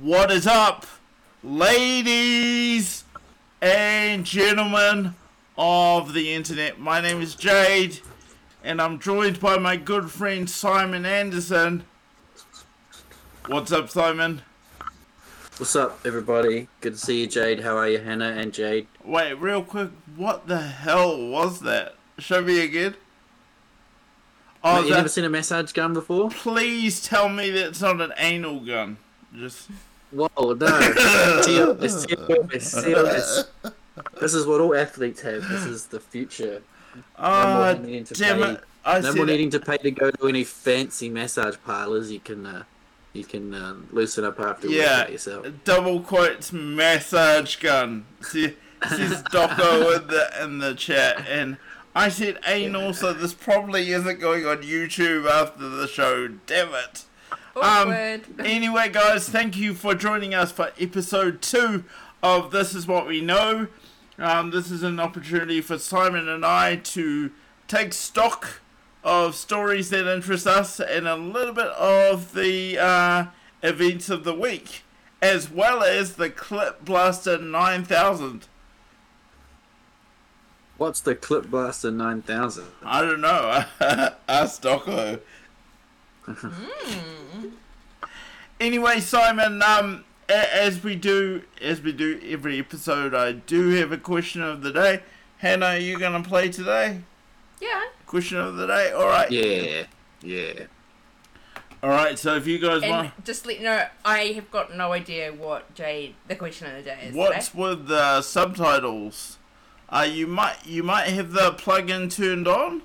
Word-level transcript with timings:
What 0.00 0.32
is 0.32 0.44
up, 0.44 0.86
ladies 1.44 3.04
and 3.62 4.26
gentlemen 4.26 5.14
of 5.56 6.14
the 6.14 6.34
internet? 6.34 6.80
My 6.80 7.00
name 7.00 7.22
is 7.22 7.36
Jade, 7.36 8.00
and 8.64 8.82
I'm 8.82 8.98
joined 8.98 9.38
by 9.38 9.56
my 9.56 9.76
good 9.76 10.10
friend 10.10 10.50
Simon 10.50 11.06
Anderson. 11.06 11.84
What's 13.46 13.70
up, 13.70 13.88
Simon? 13.88 14.42
What's 15.58 15.76
up, 15.76 16.00
everybody? 16.04 16.66
Good 16.80 16.94
to 16.94 16.98
see 16.98 17.20
you, 17.20 17.28
Jade. 17.28 17.60
How 17.60 17.76
are 17.76 17.88
you, 17.88 18.00
Hannah 18.00 18.32
and 18.32 18.52
Jade? 18.52 18.88
Wait, 19.04 19.34
real 19.34 19.62
quick, 19.62 19.90
what 20.16 20.48
the 20.48 20.60
hell 20.60 21.16
was 21.16 21.60
that? 21.60 21.94
Show 22.18 22.42
me 22.42 22.64
again. 22.64 22.96
Oh, 24.64 24.82
you 24.82 24.90
that, 24.90 24.96
never 24.96 25.08
seen 25.08 25.24
a 25.24 25.30
massage 25.30 25.70
gun 25.70 25.94
before? 25.94 26.30
please 26.30 27.00
tell 27.00 27.28
me 27.28 27.50
that's 27.50 27.80
not 27.80 28.00
an 28.00 28.12
anal 28.16 28.58
gun. 28.58 28.96
Just 29.36 29.68
Whoa, 30.12 30.28
no. 30.52 30.66
serious, 31.42 32.04
serious, 32.04 32.70
serious. 32.70 33.44
This 34.20 34.34
is 34.34 34.46
what 34.46 34.60
all 34.60 34.74
athletes 34.74 35.22
have. 35.22 35.48
This 35.48 35.64
is 35.64 35.86
the 35.86 35.98
future. 36.00 36.62
ah, 37.18 37.74
more 37.74 37.84
needing 37.84 38.04
to 38.04 38.14
damn 38.14 38.38
pay. 38.40 38.50
it! 38.52 38.60
I 38.84 39.00
no 39.00 39.08
said 39.10 39.16
more 39.16 39.26
needing 39.26 39.50
to 39.50 39.60
pay 39.60 39.76
to 39.78 39.90
go 39.90 40.10
to 40.10 40.28
any 40.28 40.44
fancy 40.44 41.08
massage 41.08 41.56
parlors. 41.64 42.12
You 42.12 42.20
can, 42.20 42.46
uh, 42.46 42.62
you 43.12 43.24
can 43.24 43.54
uh, 43.54 43.74
loosen 43.90 44.24
up 44.24 44.38
after 44.38 44.68
Yeah. 44.68 44.98
workout 44.98 45.12
yourself. 45.12 45.46
double 45.64 46.00
quotes 46.00 46.52
massage 46.52 47.56
gun. 47.56 48.04
See, 48.22 48.54
says 48.88 49.22
Doco 49.24 50.00
in 50.00 50.06
the 50.06 50.42
in 50.44 50.58
the 50.58 50.74
chat, 50.74 51.26
and 51.28 51.56
I 51.96 52.08
said 52.08 52.38
anal, 52.46 52.92
so 52.94 53.12
this 53.12 53.34
probably 53.34 53.90
isn't 53.90 54.20
going 54.20 54.46
on 54.46 54.58
YouTube 54.62 55.28
after 55.28 55.68
the 55.68 55.88
show. 55.88 56.28
Damn 56.46 56.74
it. 56.74 57.04
Um, 57.56 57.92
anyway, 58.40 58.88
guys, 58.90 59.28
thank 59.28 59.56
you 59.56 59.74
for 59.74 59.94
joining 59.94 60.34
us 60.34 60.50
for 60.50 60.72
episode 60.78 61.40
two 61.40 61.84
of 62.20 62.50
This 62.50 62.74
Is 62.74 62.86
What 62.88 63.06
We 63.06 63.20
Know. 63.20 63.68
Um, 64.18 64.50
this 64.50 64.72
is 64.72 64.82
an 64.82 64.98
opportunity 64.98 65.60
for 65.60 65.78
Simon 65.78 66.28
and 66.28 66.44
I 66.44 66.76
to 66.76 67.30
take 67.68 67.92
stock 67.92 68.60
of 69.04 69.36
stories 69.36 69.90
that 69.90 70.12
interest 70.12 70.48
us 70.48 70.80
and 70.80 71.06
a 71.06 71.14
little 71.14 71.54
bit 71.54 71.68
of 71.68 72.34
the 72.34 72.78
uh, 72.78 73.26
events 73.62 74.10
of 74.10 74.24
the 74.24 74.34
week, 74.34 74.82
as 75.22 75.48
well 75.48 75.84
as 75.84 76.16
the 76.16 76.30
Clip 76.30 76.84
Blaster 76.84 77.38
9000. 77.38 78.48
What's 80.76 81.00
the 81.00 81.14
Clip 81.14 81.46
Blaster 81.46 81.92
9000? 81.92 82.64
I 82.82 83.00
don't 83.00 83.20
know. 83.20 83.64
Ask 84.28 84.60
Doco. 86.26 86.52
anyway, 88.60 89.00
Simon, 89.00 89.62
um, 89.62 90.04
as 90.28 90.82
we 90.82 90.96
do, 90.96 91.42
as 91.60 91.80
we 91.82 91.92
do 91.92 92.20
every 92.24 92.58
episode, 92.58 93.14
I 93.14 93.32
do 93.32 93.70
have 93.70 93.92
a 93.92 93.98
question 93.98 94.42
of 94.42 94.62
the 94.62 94.72
day. 94.72 95.02
Hannah, 95.38 95.66
are 95.66 95.78
you 95.78 95.98
gonna 95.98 96.22
play 96.22 96.48
today? 96.50 97.00
yeah. 97.60 97.82
Question 98.06 98.38
of 98.38 98.56
the 98.56 98.66
day. 98.66 98.92
All 98.92 99.06
right. 99.06 99.30
Yeah, 99.30 99.84
yeah. 100.22 100.52
All 101.82 101.90
right. 101.90 102.16
So 102.18 102.36
if 102.36 102.46
you 102.46 102.58
guys 102.58 102.82
And 102.82 102.90
want, 102.90 103.24
just 103.24 103.44
let 103.44 103.58
you 103.58 103.64
know, 103.64 103.86
I 104.04 104.18
have 104.34 104.50
got 104.52 104.76
no 104.76 104.92
idea 104.92 105.32
what 105.32 105.74
Jade 105.74 106.14
the 106.28 106.36
question 106.36 106.68
of 106.68 106.76
the 106.76 106.82
day 106.82 107.06
is. 107.08 107.14
what's 107.14 107.48
today. 107.48 107.60
with 107.62 107.88
the 107.88 108.22
subtitles? 108.22 109.38
Uh, 109.88 110.06
you 110.08 110.26
might 110.28 110.64
you 110.64 110.82
might 110.84 111.08
have 111.08 111.32
the 111.32 111.52
plugin 111.52 112.14
turned 112.14 112.46
on. 112.46 112.82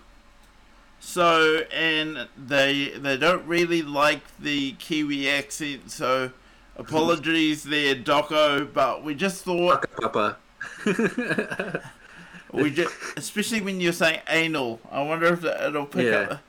So 0.99 1.61
and 1.73 2.27
they 2.37 2.89
they 2.89 3.17
don't 3.17 3.45
really 3.47 3.81
like 3.81 4.21
the 4.37 4.73
Kiwi 4.73 5.29
accent. 5.29 5.91
So 5.91 6.31
apologies 6.77 7.63
there, 7.63 7.95
Doco. 7.95 8.71
But 8.71 9.03
we 9.03 9.15
just 9.15 9.43
thought 9.43 9.85
Papa. 9.99 10.37
we 12.53 12.71
just 12.71 12.93
especially 13.17 13.61
when 13.61 13.79
you're 13.79 13.93
saying 13.93 14.19
anal. 14.27 14.79
I 14.91 15.01
wonder 15.03 15.27
if 15.33 15.43
it'll 15.43 15.85
pick 15.85 16.05
Yeah. 16.05 16.17
up. 16.35 16.39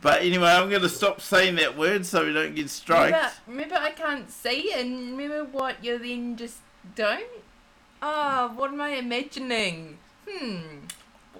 But 0.00 0.22
anyway, 0.22 0.48
I'm 0.48 0.70
gonna 0.70 0.88
stop 0.88 1.20
saying 1.20 1.56
that 1.56 1.76
word 1.76 2.06
so 2.06 2.24
we 2.24 2.32
don't 2.32 2.54
get 2.54 2.70
striked. 2.70 3.12
Remember, 3.46 3.74
remember, 3.74 3.74
I 3.76 3.90
can't 3.90 4.30
see, 4.30 4.72
and 4.74 5.16
remember 5.18 5.44
what 5.44 5.84
you 5.84 5.98
then 5.98 6.36
just 6.36 6.58
don't. 6.94 7.26
Ah, 8.00 8.50
what 8.54 8.72
am 8.72 8.80
I 8.80 8.90
imagining? 8.90 9.98
Hmm. 10.26 10.86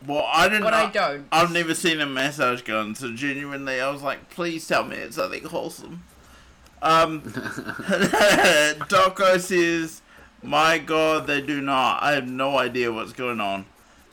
Well, 0.06 0.27
I 0.33 0.49
didn't. 0.49 0.65
What 0.65 0.75
I 0.75 0.91
don't. 0.91 1.27
I've 1.31 1.53
never 1.53 1.75
seen 1.75 2.00
a 2.00 2.06
massage 2.06 2.62
gun, 2.62 2.94
so 2.94 3.12
genuinely, 3.12 3.81
I 3.81 3.91
was 3.91 4.03
like, 4.03 4.31
please 4.31 4.66
tell 4.66 4.84
me 4.84 4.97
it's 4.97 5.16
something 5.16 5.44
wholesome. 5.44 6.05
Um, 6.83 7.21
Doco 8.88 9.38
says, 9.38 10.00
my 10.43 10.78
god, 10.78 11.27
they 11.27 11.43
do 11.43 11.61
not. 11.61 12.03
I 12.03 12.12
have 12.12 12.27
no 12.27 12.56
idea 12.59 12.91
what's 12.93 13.12
going 13.12 13.41
on. 13.41 13.66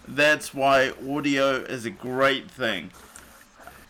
That's 0.08 0.54
why 0.54 0.92
audio 1.08 1.56
is 1.56 1.86
a 1.86 1.90
great 1.90 2.52
thing. 2.52 2.92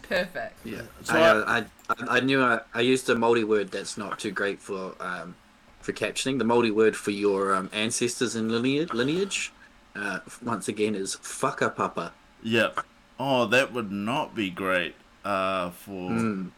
Perfect. 0.04 0.66
Yeah, 0.66 0.84
So 1.04 1.16
I, 1.16 1.30
uh, 1.30 1.44
I, 1.48 1.58
I, 1.90 2.18
I 2.18 2.20
knew 2.22 2.42
I, 2.42 2.62
I 2.74 2.82
used 2.82 3.10
a 3.10 3.16
multi 3.16 3.44
word 3.44 3.72
that's 3.72 3.98
not 3.98 4.20
too 4.20 4.32
great 4.32 4.62
for 4.62 4.94
um, 5.00 5.36
for 5.82 5.92
captioning. 5.94 6.38
The 6.38 6.46
multi 6.46 6.72
word 6.72 6.96
for 6.96 7.12
your 7.12 7.54
um, 7.54 7.70
ancestors 7.74 8.36
and 8.36 8.52
lineage, 8.52 8.94
lineage 8.94 9.52
uh, 9.98 10.20
once 10.44 10.68
again 10.68 10.96
is 10.96 11.16
whakapapa. 11.18 12.12
Yep. 12.44 12.80
Oh, 13.20 13.46
that 13.48 13.74
would 13.74 13.92
not 13.92 14.36
be 14.36 14.50
great 14.50 14.96
uh, 15.26 15.72
for 15.72 16.12
Mm. 16.12 16.52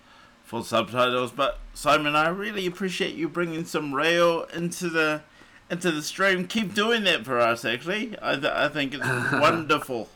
for 0.43 0.63
subtitles. 0.63 1.31
But 1.31 1.59
Simon, 1.73 2.15
I 2.15 2.27
really 2.29 2.65
appreciate 2.65 3.15
you 3.15 3.29
bringing 3.29 3.65
some 3.65 3.93
reo 3.95 4.43
into 4.53 4.89
the 4.89 5.21
into 5.69 5.91
the 5.91 6.01
stream. 6.01 6.47
Keep 6.47 6.73
doing 6.73 7.03
that 7.05 7.23
for 7.25 7.39
us. 7.39 7.63
Actually, 7.63 8.15
I 8.21 8.33
th- 8.35 8.53
I 8.53 8.67
think 8.69 8.93
it's 8.93 9.05
wonderful. 9.33 10.09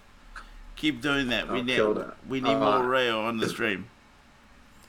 Keep 0.75 1.01
doing 1.01 1.27
that. 1.29 1.49
We 1.51 1.59
Oh, 1.59 1.93
need 1.93 2.05
we 2.27 2.41
need 2.41 2.55
more 2.57 2.83
reo 2.85 3.21
on 3.21 3.37
the 3.37 3.47
stream. 3.47 3.87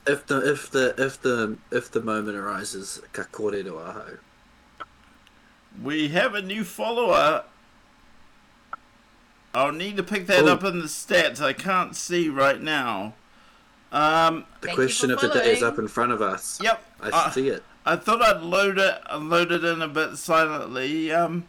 If 0.07 0.27
the 0.27 0.37
if 0.51 0.69
the 0.69 0.93
if 0.97 1.21
the 1.21 1.57
if 1.71 1.89
the 1.89 2.01
moment 2.01 2.37
arises, 2.37 3.01
ka 3.13 3.23
kore 3.31 3.51
do 3.63 3.77
aho. 3.79 4.17
We 5.81 6.09
have 6.09 6.35
a 6.35 6.41
new 6.41 6.63
follower. 6.63 7.43
I'll 9.55 9.71
need 9.71 9.97
to 9.97 10.03
pick 10.03 10.27
that 10.27 10.43
Oh. 10.43 10.53
up 10.53 10.63
in 10.63 10.79
the 10.79 10.85
stats. 10.85 11.41
I 11.41 11.53
can't 11.53 11.95
see 11.95 12.29
right 12.29 12.61
now. 12.61 13.13
Um. 13.91 14.45
The 14.61 14.67
Thank 14.67 14.77
you 14.77 14.83
question 14.83 15.09
for 15.09 15.15
of 15.15 15.33
the 15.33 15.39
day 15.39 15.53
is 15.53 15.63
up 15.63 15.79
in 15.79 15.87
front 15.87 16.11
of 16.11 16.21
us. 16.21 16.59
Yep. 16.61 16.83
I 17.01 17.09
uh, 17.09 17.31
see 17.31 17.47
it. 17.49 17.63
I 17.85 17.95
thought 17.95 18.21
I'd 18.21 18.41
load 18.41 18.77
it, 18.79 18.99
load 19.15 19.51
it 19.51 19.63
in 19.63 19.81
a 19.81 19.87
bit 19.87 20.17
silently. 20.17 21.11
Um, 21.11 21.45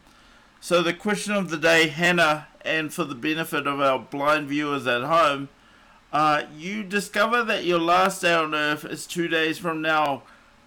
so 0.61 0.83
the 0.83 0.93
question 0.93 1.33
of 1.33 1.49
the 1.51 1.57
day, 1.57 1.89
Hannah, 1.89 2.49
and 2.63 2.93
for 2.93 3.05
the 3.05 3.15
benefit 3.15 3.67
of 3.67 3.81
our 3.81 3.99
blind 3.99 4.49
viewers 4.49 4.87
at 4.87 5.03
home, 5.03 5.49
uh, 6.13 6.43
you 6.57 6.83
discover 6.83 7.43
that 7.45 7.65
your 7.65 7.81
last 7.81 8.21
day 8.23 8.35
on 8.35 8.55
Earth 8.55 8.85
is 8.85 9.07
two 9.07 9.29
days 9.29 9.59
from 9.59 9.81
now. 9.81 10.23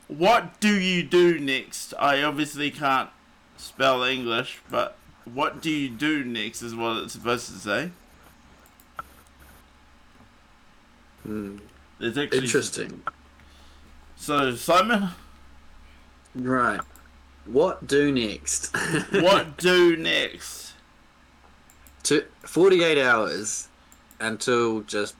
What 0.07 0.59
do 0.59 0.73
you 0.73 1.03
do 1.03 1.37
next? 1.39 1.93
I 1.99 2.23
obviously 2.23 2.71
can't 2.71 3.09
spell 3.57 4.03
English, 4.03 4.59
but 4.71 4.97
what 5.33 5.61
do 5.61 5.69
you 5.69 5.89
do 5.89 6.23
next 6.23 6.61
is 6.61 6.75
what 6.75 6.97
it's 7.03 7.13
supposed 7.13 7.47
to 7.47 7.53
say. 7.53 7.91
Hmm. 11.23 11.57
There's 11.99 12.17
actually 12.17 12.39
Interesting. 12.39 13.01
So 14.15 14.55
Simon, 14.55 15.09
Right. 16.35 16.81
What 17.45 17.87
do 17.87 18.11
next? 18.11 18.75
what 19.11 19.57
do 19.57 19.95
next? 19.97 20.69
to 22.03 22.25
48 22.41 22.97
hours 22.97 23.67
until 24.19 24.81
just 24.81 25.15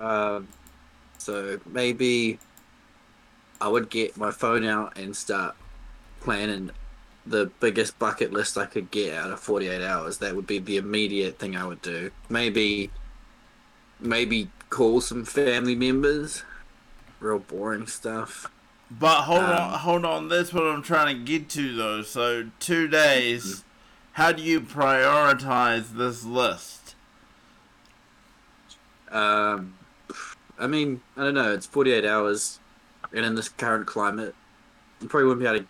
um 0.00 0.48
so 1.18 1.60
maybe 1.66 2.38
i 3.60 3.68
would 3.68 3.90
get 3.90 4.16
my 4.16 4.30
phone 4.30 4.64
out 4.64 4.96
and 4.96 5.14
start 5.14 5.54
planning 6.20 6.70
the 7.28 7.50
biggest 7.60 7.98
bucket 7.98 8.32
list 8.32 8.56
i 8.56 8.64
could 8.64 8.90
get 8.90 9.14
out 9.14 9.30
of 9.30 9.38
48 9.40 9.82
hours 9.82 10.18
that 10.18 10.34
would 10.34 10.46
be 10.46 10.58
the 10.58 10.76
immediate 10.76 11.38
thing 11.38 11.56
i 11.56 11.64
would 11.64 11.82
do 11.82 12.10
maybe 12.28 12.90
maybe 14.00 14.50
call 14.70 15.00
some 15.00 15.24
family 15.24 15.74
members 15.74 16.42
real 17.20 17.38
boring 17.38 17.86
stuff 17.86 18.50
But 18.90 19.22
hold 19.22 19.44
Um, 19.44 19.50
on, 19.50 19.78
hold 19.80 20.04
on. 20.06 20.28
That's 20.28 20.52
what 20.54 20.62
I'm 20.64 20.82
trying 20.82 21.14
to 21.14 21.22
get 21.22 21.50
to, 21.50 21.74
though. 21.76 22.00
So 22.02 22.48
two 22.58 22.88
days. 22.88 23.62
How 24.12 24.32
do 24.32 24.42
you 24.42 24.60
prioritize 24.62 25.92
this 25.94 26.24
list? 26.24 26.94
Um, 29.10 29.74
I 30.58 30.66
mean, 30.66 31.02
I 31.16 31.24
don't 31.24 31.34
know. 31.34 31.52
It's 31.52 31.66
48 31.66 32.04
hours, 32.04 32.58
and 33.12 33.24
in 33.24 33.34
this 33.34 33.48
current 33.48 33.86
climate, 33.86 34.34
you 35.00 35.08
probably 35.08 35.26
wouldn't 35.28 35.42
be 35.42 35.46
able 35.48 35.58
to 35.60 35.66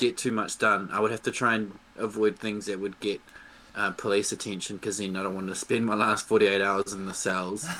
get 0.00 0.16
too 0.16 0.32
much 0.32 0.58
done. 0.58 0.88
I 0.92 0.98
would 1.00 1.10
have 1.12 1.22
to 1.22 1.30
try 1.30 1.54
and 1.54 1.78
avoid 1.96 2.38
things 2.38 2.66
that 2.66 2.80
would 2.80 2.98
get 3.00 3.20
uh, 3.76 3.90
police 3.92 4.32
attention 4.32 4.76
because 4.76 4.98
then 4.98 5.14
I 5.16 5.22
don't 5.22 5.34
want 5.34 5.48
to 5.48 5.54
spend 5.54 5.86
my 5.86 5.94
last 5.94 6.26
48 6.26 6.60
hours 6.62 6.92
in 6.92 7.06
the 7.06 7.14
cells. 7.14 7.66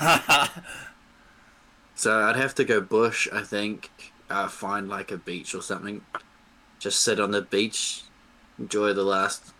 So 1.95 2.19
I'd 2.19 2.35
have 2.35 2.55
to 2.55 2.63
go 2.63 2.81
bush, 2.81 3.27
I 3.31 3.41
think. 3.43 3.91
uh, 4.29 4.47
find 4.47 4.87
like 4.89 5.11
a 5.11 5.17
beach 5.17 5.53
or 5.53 5.61
something. 5.61 6.01
Just 6.79 7.01
sit 7.01 7.19
on 7.19 7.31
the 7.31 7.41
beach, 7.41 8.03
enjoy 8.57 8.93
the 8.93 9.03
last 9.03 9.51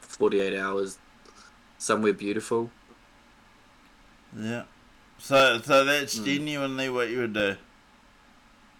forty-eight 0.00 0.56
hours 0.56 0.98
somewhere 1.78 2.12
beautiful. 2.12 2.70
Yeah. 4.38 4.64
So 5.18 5.58
so 5.62 5.84
that's 5.84 6.18
Mm. 6.18 6.24
genuinely 6.26 6.88
what 6.90 7.08
you 7.08 7.18
would 7.20 7.32
do. 7.32 7.56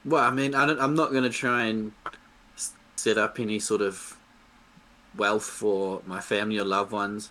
Well, 0.05 0.23
I 0.23 0.31
mean, 0.31 0.55
I 0.55 0.67
don't, 0.67 0.81
I'm 0.81 0.95
not 0.95 1.11
going 1.11 1.25
to 1.25 1.31
try 1.31 1.65
and 1.65 1.93
set 3.01 3.17
up 3.17 3.41
any 3.41 3.59
sort 3.59 3.81
of 3.81 4.19
wealth 5.17 5.45
for 5.45 6.03
my 6.07 6.21
family 6.21 6.59
or 6.59 6.65
loved 6.65 6.93
ones. 6.93 7.31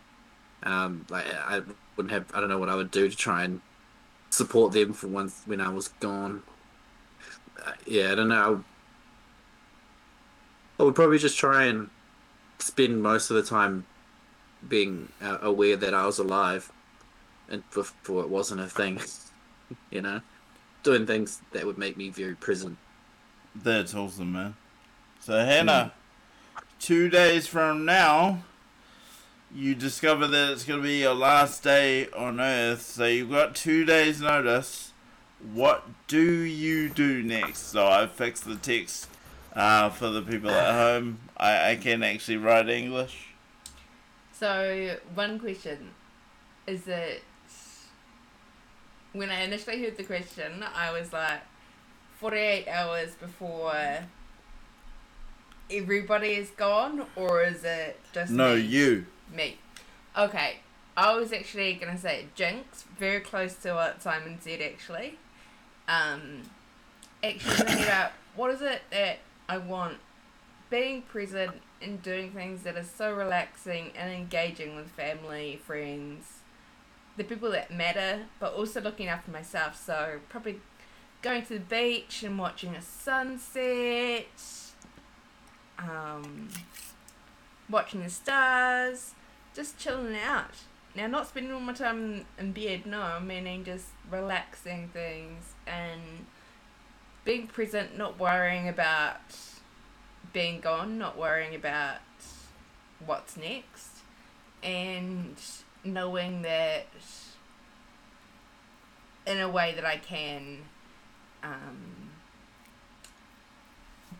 Um, 0.64 1.06
like 1.10 1.26
I 1.28 1.62
wouldn't 1.96 2.12
have. 2.12 2.26
I 2.34 2.40
don't 2.40 2.50
know 2.50 2.58
what 2.58 2.70
I 2.70 2.76
would 2.76 2.92
do 2.92 3.08
to 3.08 3.16
try 3.16 3.44
and 3.44 3.62
support 4.30 4.74
them 4.74 4.94
for 4.94 5.08
once 5.08 5.44
when 5.46 5.62
I 5.62 5.70
was 5.70 5.90
gone. 6.00 6.44
Uh, 7.64 7.74
yeah, 7.86 8.12
I 8.12 8.16
don't 8.16 8.30
know. 8.30 8.64
I 10.80 10.84
would 10.84 10.96
probably 10.96 11.18
just 11.18 11.38
try 11.38 11.66
and 11.66 11.90
spend 12.58 13.02
most 13.04 13.30
of 13.30 13.36
the 13.36 13.44
time 13.44 13.86
being 14.68 15.10
uh, 15.22 15.38
aware 15.42 15.76
that 15.78 15.94
I 15.94 16.06
was 16.06 16.20
alive, 16.20 16.72
and 17.50 17.64
before 17.72 18.22
it 18.24 18.30
wasn't 18.30 18.62
a 18.62 18.68
thing. 18.68 19.00
you 19.92 20.02
know, 20.02 20.22
doing 20.84 21.06
things 21.06 21.42
that 21.52 21.66
would 21.66 21.78
make 21.78 21.96
me 21.96 22.10
very 22.10 22.36
present. 22.36 22.78
That's 23.56 23.94
awesome, 23.94 24.32
man. 24.34 24.56
So 25.20 25.34
Hannah, 25.46 25.92
two 26.80 27.10
days 27.10 27.46
from 27.46 27.86
now, 27.86 28.44
you 29.54 29.76
discover 29.76 30.28
that 30.28 30.52
it's 30.52 30.64
gonna 30.64 30.82
be 30.82 31.00
your 31.00 31.14
last 31.14 31.64
day 31.64 32.08
on 32.12 32.40
Earth. 32.40 32.82
So 32.82 33.06
you've 33.06 33.32
got 33.32 33.56
two 33.56 33.86
days' 33.86 34.22
notice. 34.22 34.94
What 35.54 35.88
do 36.08 36.22
you 36.22 36.90
do 36.90 37.22
next? 37.24 37.72
So 37.72 37.88
I 37.88 38.08
fixed 38.08 38.46
the 38.46 38.56
text 38.56 39.10
uh, 39.56 39.90
for 39.90 40.10
the 40.10 40.22
people 40.22 40.50
at 40.50 40.74
home. 40.74 41.20
I, 41.38 41.72
I 41.72 41.76
can 41.76 42.04
actually 42.04 42.38
write 42.38 42.70
English. 42.70 43.28
So, 44.34 44.96
one 45.16 45.38
question 45.38 45.92
is 46.66 46.88
it 46.88 47.24
when 49.12 49.30
I 49.30 49.42
initially 49.42 49.82
heard 49.84 49.98
the 49.98 50.04
question, 50.04 50.64
I 50.76 50.92
was 50.92 51.12
like 51.12 51.42
48 52.20 52.68
hours 52.68 53.16
before 53.16 53.74
everybody 55.72 56.30
is 56.36 56.50
gone, 56.52 57.06
or 57.16 57.44
is 57.44 57.64
it 57.64 58.00
just 58.14 58.32
No, 58.32 58.56
me? 58.56 58.62
you. 58.62 59.06
Me. 59.34 59.58
Okay. 60.18 60.58
I 60.98 61.16
was 61.16 61.32
actually 61.32 61.74
gonna 61.76 61.98
say 61.98 62.26
Jinx, 62.36 62.84
very 62.98 63.22
close 63.22 63.54
to 63.64 63.74
what 63.74 64.02
Simon 64.02 64.40
said 64.42 64.62
actually. 64.62 65.18
Um 65.88 66.42
actually 67.24 67.56
thinking 67.56 67.84
about 67.84 68.12
what 68.36 68.52
is 68.52 68.62
it 68.62 68.82
that 68.92 69.20
I 69.48 69.58
want 69.58 69.98
being 70.70 71.02
present 71.04 71.62
and 71.82 72.02
doing 72.04 72.32
things 72.32 72.64
that 72.64 72.76
are 72.76 72.84
so 72.84 73.14
relaxing 73.14 73.92
and 73.96 74.12
engaging 74.12 74.76
with 74.76 74.88
family, 74.92 75.60
friends, 75.66 76.40
the 77.18 77.24
people 77.24 77.50
that 77.52 77.72
matter, 77.72 78.26
but 78.40 78.54
also 78.54 78.80
looking 78.82 79.08
after 79.08 79.32
myself. 79.32 79.82
So 79.84 80.20
probably 80.30 80.60
going 81.22 81.44
to 81.44 81.54
the 81.54 81.60
beach 81.60 82.24
and 82.24 82.38
watching 82.38 82.76
a 82.76 82.82
sunset, 82.82 84.28
um, 85.80 86.50
watching 87.70 88.04
the 88.04 88.10
stars, 88.10 89.14
just 89.56 89.78
chilling 89.78 90.16
out. 90.16 90.52
Now, 90.96 91.08
not 91.08 91.28
spending 91.28 91.54
all 91.54 91.60
my 91.60 91.74
time 91.74 92.26
in 92.38 92.52
bed, 92.52 92.86
no, 92.86 93.20
meaning 93.20 93.64
just 93.64 93.88
relaxing 94.10 94.90
things 94.90 95.54
and 95.68 96.26
being 97.24 97.48
present, 97.48 97.98
not 97.98 98.20
worrying 98.20 98.68
about 98.68 99.22
being 100.34 100.60
gone, 100.60 100.98
not 100.98 101.18
worrying 101.18 101.56
about 101.56 102.00
what's 103.06 103.38
next, 103.38 104.00
and 104.64 105.36
knowing 105.84 106.42
that 106.42 106.88
in 109.26 109.40
a 109.40 109.50
way 109.50 109.74
that 109.76 109.86
I 109.86 109.98
can 109.98 110.64
um, 111.44 112.10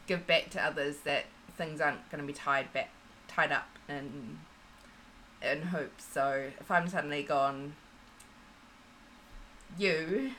give 0.08 0.28
back 0.28 0.50
to 0.52 0.64
others 0.64 0.98
that 1.04 1.26
things 1.60 1.80
aren't 1.82 2.10
going 2.10 2.22
to 2.22 2.26
be 2.26 2.34
tied 2.34 2.72
back, 2.74 2.90
tied 3.28 3.52
up 3.52 3.68
in 3.88 4.40
in 5.44 5.62
hoops. 5.64 6.06
So 6.12 6.50
if 6.60 6.72
I'm 6.72 6.88
suddenly 6.88 7.22
gone, 7.22 7.76
you 9.78 10.32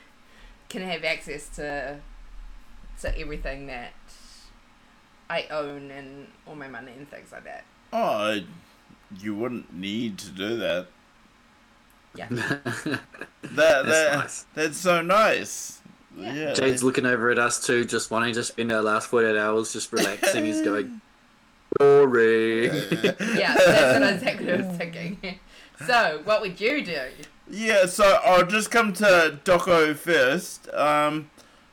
can 0.68 0.82
have 0.82 1.04
access 1.04 1.48
to 1.50 1.98
to 3.02 3.18
everything 3.18 3.66
that 3.66 3.92
I 5.28 5.46
own 5.50 5.90
and 5.90 6.26
all 6.46 6.56
my 6.56 6.68
money 6.68 6.92
and 6.96 7.08
things 7.08 7.30
like 7.32 7.44
that. 7.44 7.64
Oh, 7.92 8.40
you 9.20 9.34
wouldn't 9.34 9.72
need 9.72 10.18
to 10.18 10.30
do 10.30 10.56
that. 10.56 10.88
Yeah. 12.16 12.28
That, 13.42 13.84
That's 13.84 13.88
that 13.88 14.14
nice. 14.18 14.46
that's 14.54 14.76
so 14.76 15.00
nice. 15.02 15.80
Yeah. 16.16 16.34
Yeah. 16.34 16.52
Jade's 16.52 16.84
looking 16.84 17.06
over 17.06 17.30
at 17.30 17.38
us 17.38 17.64
too, 17.64 17.84
just 17.84 18.10
wanting 18.10 18.34
to 18.34 18.44
spend 18.44 18.70
our 18.70 18.82
last 18.82 19.08
48 19.08 19.36
hours 19.36 19.72
just 19.72 19.92
relaxing. 19.92 20.44
He's 20.44 20.60
going, 20.62 21.00
boring. 21.78 22.70
Yeah, 23.34 23.54
that's 23.56 24.00
what 24.00 24.12
exactly 24.14 24.46
what 24.46 24.60
I 24.60 24.66
was 24.66 24.76
thinking. 24.76 25.38
so, 25.86 26.20
what 26.24 26.40
would 26.40 26.60
you 26.60 26.84
do? 26.84 27.00
Yeah, 27.48 27.86
so 27.86 28.20
I'll 28.24 28.46
just 28.46 28.70
come 28.70 28.92
to 28.94 29.38
Doco 29.44 29.94
first. 29.94 30.68
Um, 30.74 31.30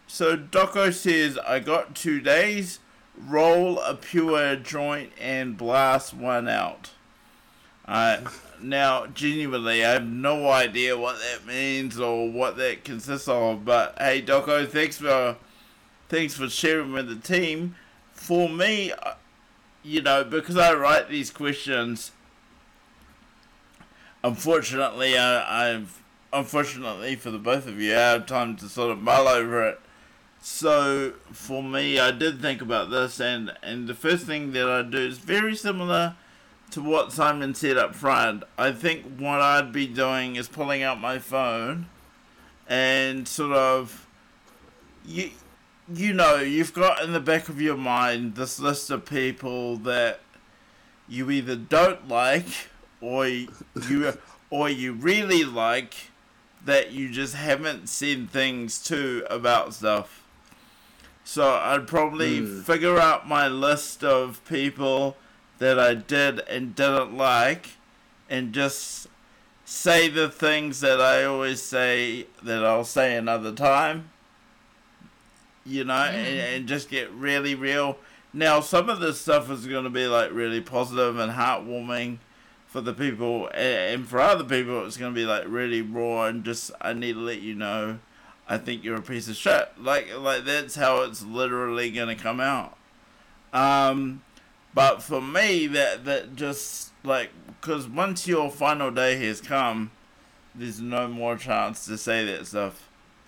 so 0.08 0.38
Doco 0.38 0.94
says 0.94 1.38
I 1.38 1.60
got 1.60 1.96
two 1.96 2.20
days. 2.20 2.80
Roll 3.18 3.80
a 3.80 3.96
pure 3.96 4.56
joint 4.56 5.12
and 5.20 5.58
blast 5.58 6.14
one 6.14 6.48
out. 6.48 6.92
Uh, 7.86 8.22
now, 8.62 9.08
genuinely, 9.08 9.84
I 9.86 9.94
have 9.94 10.06
no 10.06 10.50
idea 10.50 10.98
what 10.98 11.18
that 11.20 11.46
means 11.46 12.00
or 12.00 12.30
what 12.30 12.58
that 12.58 12.84
consists 12.84 13.28
of. 13.28 13.66
But 13.66 13.96
hey, 14.00 14.22
Doco, 14.22 14.68
thanks 14.68 14.98
for 14.98 15.38
thanks 16.10 16.36
for 16.36 16.50
sharing 16.50 16.92
with 16.92 17.08
the 17.08 17.16
team. 17.16 17.76
For 18.14 18.50
me, 18.50 18.92
you 19.88 20.02
know, 20.02 20.24
because 20.24 20.58
I 20.58 20.74
write 20.74 21.10
these 21.10 21.32
questions 21.32 22.12
unfortunately, 24.24 25.18
I, 25.18 25.74
I've 25.74 26.02
unfortunately 26.34 27.16
for 27.16 27.32
the 27.32 27.38
both 27.38 27.68
of 27.68 27.80
you, 27.80 27.94
I 27.94 28.00
have 28.12 28.26
time 28.26 28.56
to 28.58 28.70
sort 28.70 28.92
of 28.92 29.02
mull 29.02 29.28
over 29.28 29.68
it. 29.68 29.80
So 30.42 31.14
for 31.32 31.64
me, 31.64 32.00
I 32.00 32.12
did 32.12 32.42
think 32.42 32.62
about 32.62 32.90
this, 32.90 33.20
and 33.20 33.54
and 33.64 33.88
the 33.88 33.96
first 33.96 34.26
thing 34.26 34.52
that 34.54 34.70
I 34.70 34.84
do 34.84 34.98
is 34.98 35.18
very 35.18 35.56
similar 35.56 36.16
to 36.72 36.82
what 36.82 37.12
Simon 37.12 37.56
said 37.56 37.78
up 37.78 37.96
front. 37.96 38.44
I 38.58 38.72
think 38.72 39.18
what 39.18 39.42
I'd 39.42 39.72
be 39.72 39.88
doing 39.88 40.36
is 40.36 40.48
pulling 40.48 40.84
out 40.84 41.00
my 41.00 41.20
phone, 41.20 41.88
and 42.68 43.28
sort 43.28 43.54
of, 43.54 44.08
you. 45.06 45.32
You 45.94 46.14
know, 46.14 46.36
you've 46.38 46.74
got 46.74 47.02
in 47.02 47.14
the 47.14 47.20
back 47.20 47.48
of 47.48 47.62
your 47.62 47.78
mind 47.78 48.36
this 48.36 48.60
list 48.60 48.90
of 48.90 49.06
people 49.06 49.78
that 49.78 50.20
you 51.08 51.32
either 51.32 51.56
don't 51.56 52.08
like 52.10 52.46
or 53.00 53.26
you 53.26 54.14
or 54.50 54.70
you 54.70 54.92
really 54.94 55.46
like 55.46 56.12
that 56.66 56.92
you 56.92 57.10
just 57.10 57.36
haven't 57.36 57.88
seen 57.88 58.28
things 58.28 58.80
to 58.84 59.26
about 59.30 59.74
stuff. 59.74 60.24
So 61.24 61.54
I'd 61.56 61.88
probably 61.88 62.40
Hmm. 62.40 62.62
figure 62.62 63.00
out 63.00 63.28
my 63.28 63.48
list 63.48 64.04
of 64.04 64.44
people 64.46 65.16
that 65.60 65.80
I 65.80 65.94
did 65.94 66.40
and 66.50 66.76
didn't 66.76 67.16
like 67.16 67.70
and 68.30 68.52
just 68.54 69.08
say 69.64 70.10
the 70.10 70.30
things 70.30 70.82
that 70.82 71.00
I 71.00 71.24
always 71.24 71.62
say 71.62 72.28
that 72.44 72.66
I'll 72.66 72.84
say 72.84 73.16
another 73.16 73.54
time. 73.54 74.10
You 75.68 75.84
know, 75.84 75.94
and, 75.94 76.40
and 76.40 76.68
just 76.68 76.90
get 76.90 77.12
really 77.12 77.54
real. 77.54 77.98
Now, 78.34 78.60
some 78.62 78.90
of 78.90 79.00
this 79.00 79.20
stuff 79.20 79.52
is 79.52 79.68
going 79.68 79.84
to 79.84 79.90
be 79.90 80.08
like 80.08 80.32
really 80.32 80.62
positive 80.62 81.20
and 81.20 81.34
heartwarming 81.34 82.20
for 82.66 82.82
the 82.82 82.94
people, 82.94 83.50
and 83.54 84.08
for 84.08 84.20
other 84.20 84.44
people, 84.44 84.86
it's 84.86 84.98
going 84.98 85.14
to 85.14 85.20
be 85.20 85.26
like 85.26 85.44
really 85.48 85.82
raw 85.82 86.26
and 86.26 86.44
just 86.44 86.72
I 86.80 86.94
need 86.94 87.14
to 87.14 87.20
let 87.20 87.42
you 87.42 87.56
know, 87.56 88.00
I 88.48 88.58
think 88.58 88.84
you're 88.84 88.98
a 88.98 89.02
piece 89.02 89.28
of 89.28 89.36
shit. 89.36 89.70
Like, 89.80 90.18
like 90.18 90.46
that's 90.46 90.76
how 90.76 91.02
it's 91.04 91.24
literally 91.24 91.92
going 91.92 92.16
to 92.16 92.22
come 92.22 92.40
out. 92.40 92.78
Um, 93.54 94.22
but 94.74 95.02
for 95.02 95.22
me, 95.22 95.68
that 95.68 96.06
that 96.06 96.36
just 96.36 96.92
like 97.04 97.32
because 97.60 97.88
once 97.88 98.28
your 98.28 98.52
final 98.52 98.92
day 98.92 99.16
has 99.26 99.42
come, 99.42 99.92
there's 100.54 100.80
no 100.80 101.08
more 101.08 101.36
chance 101.38 101.86
to 101.86 101.98
say 101.98 102.26
that 102.26 102.48
stuff. 102.48 102.88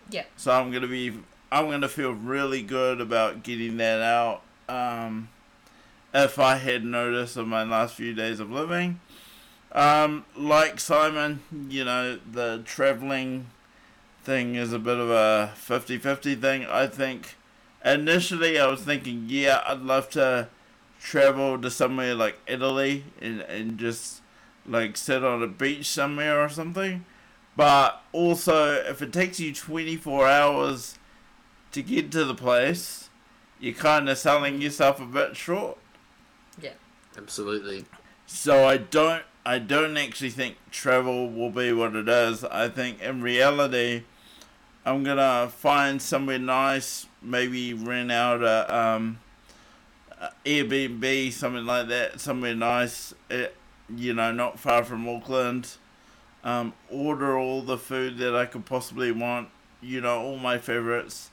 Yeah. 0.10 0.26
So 0.38 0.52
I'm 0.52 0.72
gonna 0.72 0.88
be, 0.88 1.14
I'm 1.52 1.70
gonna 1.70 1.90
feel 1.90 2.12
really 2.12 2.62
good 2.62 3.02
about 3.02 3.42
getting 3.42 3.78
that 3.78 4.02
out. 4.02 4.42
Um, 4.68 5.30
if 6.14 6.38
I 6.38 6.58
had 6.58 6.86
noticed 6.86 7.38
in 7.38 7.48
my 7.48 7.64
last 7.64 7.96
few 7.96 8.14
days 8.14 8.40
of 8.40 8.52
living, 8.52 9.00
um, 9.72 10.26
like 10.36 10.80
Simon, 10.80 11.42
you 11.70 11.84
know, 11.84 12.20
the 12.32 12.62
traveling 12.66 13.48
thing 14.24 14.56
is 14.56 14.74
a 14.74 14.80
bit 14.80 14.98
of 15.00 15.10
a 15.10 15.54
50-50 15.56 16.40
thing. 16.40 16.66
I 16.66 16.86
think 16.86 17.36
initially 17.84 18.60
I 18.60 18.68
was 18.68 18.82
thinking, 18.82 19.26
yeah, 19.28 19.64
I'd 19.66 19.82
love 19.82 20.10
to 20.12 20.50
travel 21.02 21.60
to 21.60 21.72
somewhere 21.72 22.14
like 22.14 22.38
Italy 22.46 23.06
and, 23.20 23.42
and 23.42 23.80
just 23.80 24.22
like 24.68 24.98
sit 24.98 25.24
on 25.24 25.42
a 25.42 25.48
beach 25.48 25.88
somewhere 25.88 26.40
or 26.40 26.50
something. 26.50 27.06
But 27.56 28.04
also, 28.14 28.74
if 28.74 29.02
it 29.02 29.12
takes 29.12 29.40
you 29.40 29.54
24 29.54 30.28
hours 30.28 30.99
to 31.72 31.82
get 31.82 32.12
to 32.12 32.26
the 32.26 32.36
place, 32.36 33.10
you're 33.60 33.74
kind 33.74 34.10
of 34.10 34.18
selling 34.18 34.62
yourself 34.62 35.00
a 35.02 35.06
bit 35.06 35.36
short. 35.36 35.78
Yeah. 36.62 36.74
Absolutely. 37.18 37.86
So 38.26 38.66
I 38.68 38.78
don't 38.78 39.24
I 39.46 39.60
don't 39.60 39.98
actually 39.98 40.30
think 40.30 40.58
travel 40.72 41.30
will 41.30 41.50
be 41.50 41.74
what 41.74 41.96
it 41.96 42.08
is. 42.08 42.44
I 42.44 42.70
think 42.70 43.02
in 43.02 43.22
reality, 43.22 44.04
I'm 44.86 45.04
gonna 45.04 45.50
find 45.50 46.02
somewhere 46.02 46.40
nice, 46.40 47.08
maybe 47.22 47.74
rent 47.74 48.12
out 48.12 48.44
a 48.44 48.76
um, 48.76 49.20
a 50.20 50.32
Airbnb, 50.46 51.32
something 51.32 51.66
like 51.66 51.88
that, 51.88 52.20
somewhere 52.20 52.56
nice. 52.56 53.14
It, 53.30 53.56
you 53.94 54.14
know, 54.14 54.32
not 54.32 54.60
far 54.60 54.84
from 54.84 55.08
Auckland. 55.10 55.76
Um, 56.44 56.74
order 56.90 57.38
all 57.38 57.62
the 57.62 57.78
food 57.78 58.18
that 58.20 58.36
I 58.36 58.46
could 58.46 58.66
possibly 58.66 59.12
want. 59.12 59.50
You 59.82 60.02
know, 60.02 60.22
all 60.22 60.38
my 60.38 60.58
favorites, 60.58 61.32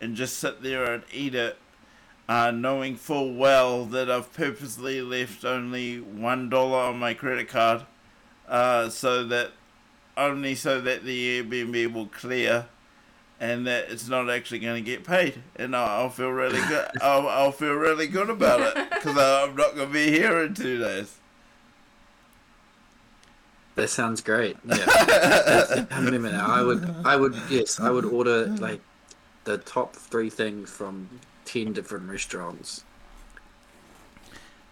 and 0.00 0.16
just 0.16 0.38
sit 0.38 0.62
there 0.62 0.92
and 0.92 1.02
eat 1.12 1.34
it 1.34 1.58
uh, 2.28 2.50
knowing 2.50 2.96
full 2.96 3.34
well 3.34 3.84
that 3.86 4.10
I've 4.10 4.32
purposely 4.32 5.00
left 5.00 5.44
only 5.44 6.00
one 6.00 6.48
dollar 6.48 6.78
on 6.78 6.98
my 6.98 7.14
credit 7.14 7.48
card, 7.48 7.82
uh, 8.48 8.88
so 8.88 9.24
that 9.24 9.52
only 10.16 10.54
so 10.54 10.80
that 10.80 11.04
the 11.04 11.42
Airbnb 11.42 11.92
will 11.92 12.06
clear, 12.06 12.66
and 13.38 13.66
that 13.66 13.90
it's 13.90 14.08
not 14.08 14.28
actually 14.28 14.58
going 14.58 14.82
to 14.82 14.90
get 14.90 15.04
paid, 15.04 15.42
and 15.54 15.76
I'll, 15.76 16.02
I'll 16.02 16.10
feel 16.10 16.30
really 16.30 16.60
good. 16.66 16.88
I'll, 17.00 17.28
I'll 17.28 17.52
feel 17.52 17.74
really 17.74 18.08
good 18.08 18.30
about 18.30 18.60
it 18.60 18.90
because 18.90 19.16
I'm 19.16 19.54
not 19.54 19.76
going 19.76 19.88
to 19.88 19.92
be 19.92 20.10
here 20.10 20.42
in 20.42 20.54
two 20.54 20.78
days. 20.78 21.16
That 23.76 23.90
sounds 23.90 24.22
great. 24.22 24.56
Yeah. 24.64 24.74
Wait 26.00 26.14
a 26.14 26.18
minute. 26.18 26.34
I 26.34 26.62
would. 26.62 26.94
I 27.04 27.14
would. 27.14 27.36
Yes, 27.50 27.78
I 27.78 27.90
would 27.90 28.06
order 28.06 28.46
like 28.46 28.80
the 29.46 29.56
top 29.58 29.96
three 29.96 30.28
things 30.30 30.70
from 30.70 31.08
ten 31.46 31.72
different 31.72 32.10
restaurants. 32.10 32.84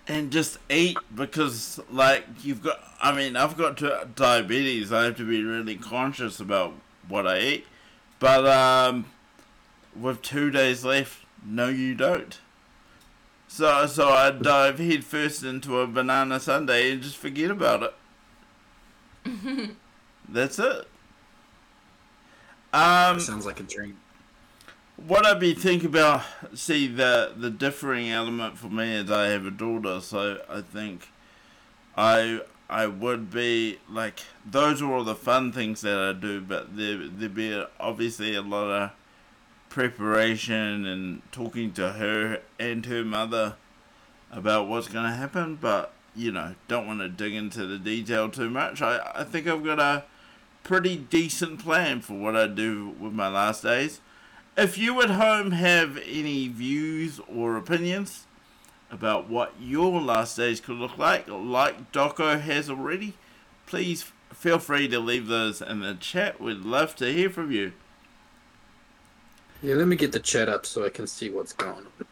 and 0.06 0.30
just 0.30 0.58
eat 0.68 0.98
because 1.14 1.80
like 1.90 2.26
you've 2.42 2.62
got 2.62 2.78
i 3.00 3.10
mean 3.14 3.36
i've 3.36 3.56
got 3.56 3.78
to 3.78 4.06
diabetes 4.14 4.92
i 4.92 5.04
have 5.04 5.16
to 5.16 5.26
be 5.26 5.42
really 5.42 5.76
conscious 5.76 6.40
about 6.40 6.74
what 7.08 7.26
i 7.26 7.38
eat 7.38 7.66
but 8.18 8.46
um 8.46 9.06
with 9.98 10.20
two 10.20 10.50
days 10.50 10.84
left 10.84 11.24
no 11.46 11.68
you 11.68 11.94
don't 11.94 12.38
so 13.48 13.86
so 13.86 14.08
i 14.10 14.30
dive 14.30 14.78
head 14.78 15.02
first 15.04 15.42
into 15.42 15.80
a 15.80 15.86
banana 15.86 16.38
sundae 16.38 16.90
and 16.92 17.02
just 17.02 17.16
forget 17.16 17.50
about 17.50 17.82
it 17.82 17.94
that's 20.28 20.58
it 20.58 20.86
um 22.74 23.16
That 23.16 23.20
sounds 23.22 23.46
like 23.46 23.60
a 23.60 23.62
dream. 23.62 23.96
What 24.96 25.26
I'd 25.26 25.40
be 25.40 25.54
thinking 25.54 25.88
about, 25.88 26.22
see 26.54 26.86
the 26.86 27.32
the 27.36 27.50
differing 27.50 28.10
element 28.10 28.58
for 28.58 28.68
me 28.68 28.94
is 28.94 29.10
I 29.10 29.26
have 29.26 29.46
a 29.46 29.50
daughter, 29.50 30.00
so 30.00 30.40
I 30.48 30.60
think 30.60 31.08
I 31.96 32.40
I 32.68 32.86
would 32.86 33.30
be 33.30 33.78
like 33.88 34.20
those 34.46 34.80
are 34.80 34.92
all 34.92 35.04
the 35.04 35.14
fun 35.14 35.52
things 35.52 35.80
that 35.82 35.98
I 35.98 36.12
do, 36.12 36.40
but 36.40 36.76
there 36.76 37.08
there'd 37.08 37.34
be 37.34 37.64
obviously 37.80 38.34
a 38.34 38.42
lot 38.42 38.70
of 38.70 38.90
preparation 39.68 40.86
and 40.86 41.22
talking 41.32 41.72
to 41.72 41.92
her 41.92 42.40
and 42.60 42.86
her 42.86 43.04
mother 43.04 43.56
about 44.30 44.68
what's 44.68 44.88
going 44.88 45.04
to 45.04 45.16
happen, 45.16 45.56
but 45.56 45.92
you 46.14 46.30
know 46.30 46.54
don't 46.68 46.86
want 46.86 47.00
to 47.00 47.08
dig 47.08 47.34
into 47.34 47.66
the 47.66 47.78
detail 47.78 48.30
too 48.30 48.48
much. 48.48 48.80
I 48.80 49.12
I 49.14 49.24
think 49.24 49.48
I've 49.48 49.64
got 49.64 49.80
a 49.80 50.04
pretty 50.62 50.96
decent 50.96 51.58
plan 51.58 52.00
for 52.00 52.14
what 52.14 52.36
I 52.36 52.46
do 52.46 52.94
with 53.00 53.12
my 53.12 53.28
last 53.28 53.64
days. 53.64 54.00
If 54.56 54.78
you 54.78 55.02
at 55.02 55.10
home 55.10 55.50
have 55.50 55.98
any 56.06 56.46
views 56.48 57.20
or 57.28 57.56
opinions 57.56 58.26
about 58.90 59.28
what 59.28 59.52
your 59.60 60.00
last 60.00 60.36
days 60.36 60.60
could 60.60 60.76
look 60.76 60.96
like, 60.96 61.26
like 61.28 61.90
Doco 61.90 62.40
has 62.40 62.70
already, 62.70 63.14
please 63.66 64.12
feel 64.32 64.60
free 64.60 64.86
to 64.88 65.00
leave 65.00 65.26
those 65.26 65.60
in 65.60 65.80
the 65.80 65.94
chat. 65.94 66.40
We'd 66.40 66.58
love 66.58 66.94
to 66.96 67.12
hear 67.12 67.30
from 67.30 67.50
you. 67.50 67.72
Yeah, 69.60 69.74
let 69.74 69.88
me 69.88 69.96
get 69.96 70.12
the 70.12 70.20
chat 70.20 70.48
up 70.48 70.66
so 70.66 70.84
I 70.84 70.90
can 70.90 71.06
see 71.06 71.30
what's 71.30 71.52
going 71.52 71.86
on. 71.86 72.06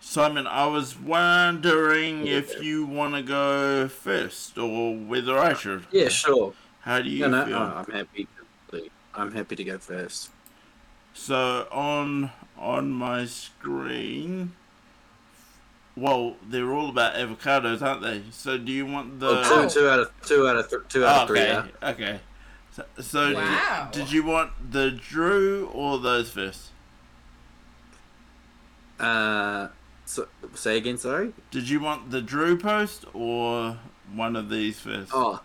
Simon, 0.00 0.46
I 0.46 0.66
was 0.66 0.96
wondering 0.96 2.28
if 2.28 2.62
you 2.62 2.86
want 2.86 3.14
to 3.14 3.22
go 3.22 3.88
first 3.88 4.56
or 4.56 4.96
whether 4.96 5.36
I 5.36 5.54
should. 5.54 5.86
Yeah, 5.90 6.08
sure. 6.08 6.52
How 6.82 7.02
do 7.02 7.10
you 7.10 7.26
No, 7.26 7.40
no, 7.40 7.46
feel? 7.46 7.56
I'm 7.58 7.90
happy. 7.90 8.28
To, 8.70 8.88
I'm 9.14 9.32
happy 9.32 9.56
to 9.56 9.64
go 9.64 9.78
first. 9.78 10.30
So 11.16 11.66
on 11.72 12.30
on 12.58 12.90
my 12.92 13.24
screen, 13.24 14.52
well, 15.96 16.36
they're 16.46 16.72
all 16.72 16.90
about 16.90 17.14
avocados, 17.14 17.80
aren't 17.82 18.02
they? 18.02 18.22
So 18.30 18.58
do 18.58 18.70
you 18.70 18.84
want 18.86 19.18
the? 19.18 19.42
Oh, 19.44 19.62
two, 19.68 19.80
two 19.80 19.88
out 19.88 20.00
of 20.00 20.10
two 20.26 20.46
out 20.46 20.56
of 20.56 20.68
th- 20.70 20.82
two 20.88 21.06
out 21.06 21.18
Oh, 21.18 21.22
of 21.22 21.28
three. 21.28 21.40
okay, 21.40 21.70
Yeah. 21.82 21.88
okay. 21.90 22.20
So, 22.72 22.84
so 23.00 23.28
di- 23.30 23.34
Wow. 23.34 23.88
did 23.90 24.12
you 24.12 24.22
want 24.24 24.70
the 24.72 24.90
Drew 24.90 25.70
or 25.72 25.98
those 25.98 26.30
first? 26.30 26.68
Uh, 29.00 29.68
so, 30.04 30.28
say 30.54 30.76
again. 30.76 30.98
Sorry. 30.98 31.32
Did 31.50 31.68
you 31.70 31.80
want 31.80 32.10
the 32.10 32.20
Drew 32.20 32.58
post 32.58 33.06
or 33.14 33.78
one 34.14 34.36
of 34.36 34.50
these 34.50 34.78
first? 34.80 35.10
Oh, 35.14 35.40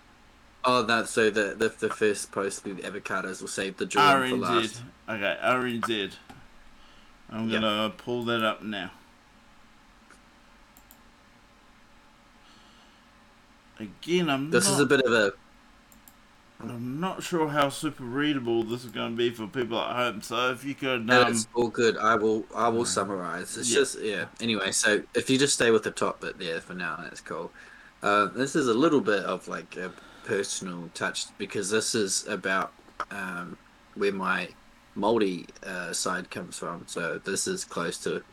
oh, 0.65 0.83
that. 0.83 1.07
So 1.07 1.29
the 1.29 1.55
the, 1.57 1.69
the 1.69 1.89
first 1.89 2.31
post, 2.31 2.63
the 2.63 2.71
avocados, 2.75 3.41
will 3.41 3.47
save 3.47 3.77
the 3.77 3.85
drawing 3.85 4.31
for 4.31 4.37
last. 4.37 4.81
Okay, 5.09 5.37
RNZ. 5.41 6.11
I'm 7.29 7.49
Yep. 7.49 7.61
gonna 7.61 7.89
pull 7.97 8.23
that 8.25 8.43
up 8.43 8.61
now. 8.63 8.91
Again, 13.79 14.29
I'm 14.29 14.51
This 14.51 14.65
not, 14.65 14.73
is 14.73 14.79
a 14.79 14.85
bit 14.85 15.01
of 15.01 15.11
a 15.11 15.33
I'm 16.63 16.99
not 16.99 17.23
sure 17.23 17.47
how 17.47 17.69
super 17.69 18.03
readable 18.03 18.63
this 18.63 18.85
is 18.85 18.91
going 18.91 19.11
to 19.11 19.17
be 19.17 19.31
for 19.31 19.47
people 19.47 19.79
at 19.79 19.95
home. 19.95 20.21
So 20.21 20.51
if 20.51 20.63
you 20.63 20.75
could, 20.75 21.07
No, 21.07 21.23
um, 21.23 21.31
it's 21.31 21.47
all 21.55 21.69
good. 21.69 21.97
I 21.97 22.15
will. 22.15 22.45
I 22.55 22.67
will 22.69 22.85
summarize. 22.85 23.57
It's 23.57 23.69
Yeah. 23.69 23.75
just 23.75 23.99
yeah. 23.99 24.25
Anyway, 24.39 24.71
so 24.71 25.01
if 25.15 25.29
you 25.29 25.39
just 25.39 25.55
stay 25.55 25.71
with 25.71 25.83
the 25.83 25.91
top 25.91 26.21
bit 26.21 26.37
there 26.37 26.61
for 26.61 26.73
now, 26.73 26.97
that's 27.01 27.21
cool. 27.21 27.51
Uh, 28.03 28.25
this 28.27 28.55
is 28.55 28.67
a 28.67 28.73
little 28.73 29.01
bit 29.01 29.23
of 29.23 29.47
like 29.47 29.75
a 29.77 29.91
personal 30.23 30.89
touch 30.93 31.25
because 31.37 31.69
this 31.69 31.95
is 31.95 32.27
about 32.27 32.73
um, 33.09 33.57
where 33.95 34.11
my 34.11 34.49
Māori 34.97 35.47
uh, 35.65 35.93
side 35.93 36.29
comes 36.29 36.57
from. 36.57 36.83
So 36.87 37.19
this 37.19 37.47
is 37.47 37.63
close 37.63 37.97
to 38.03 38.23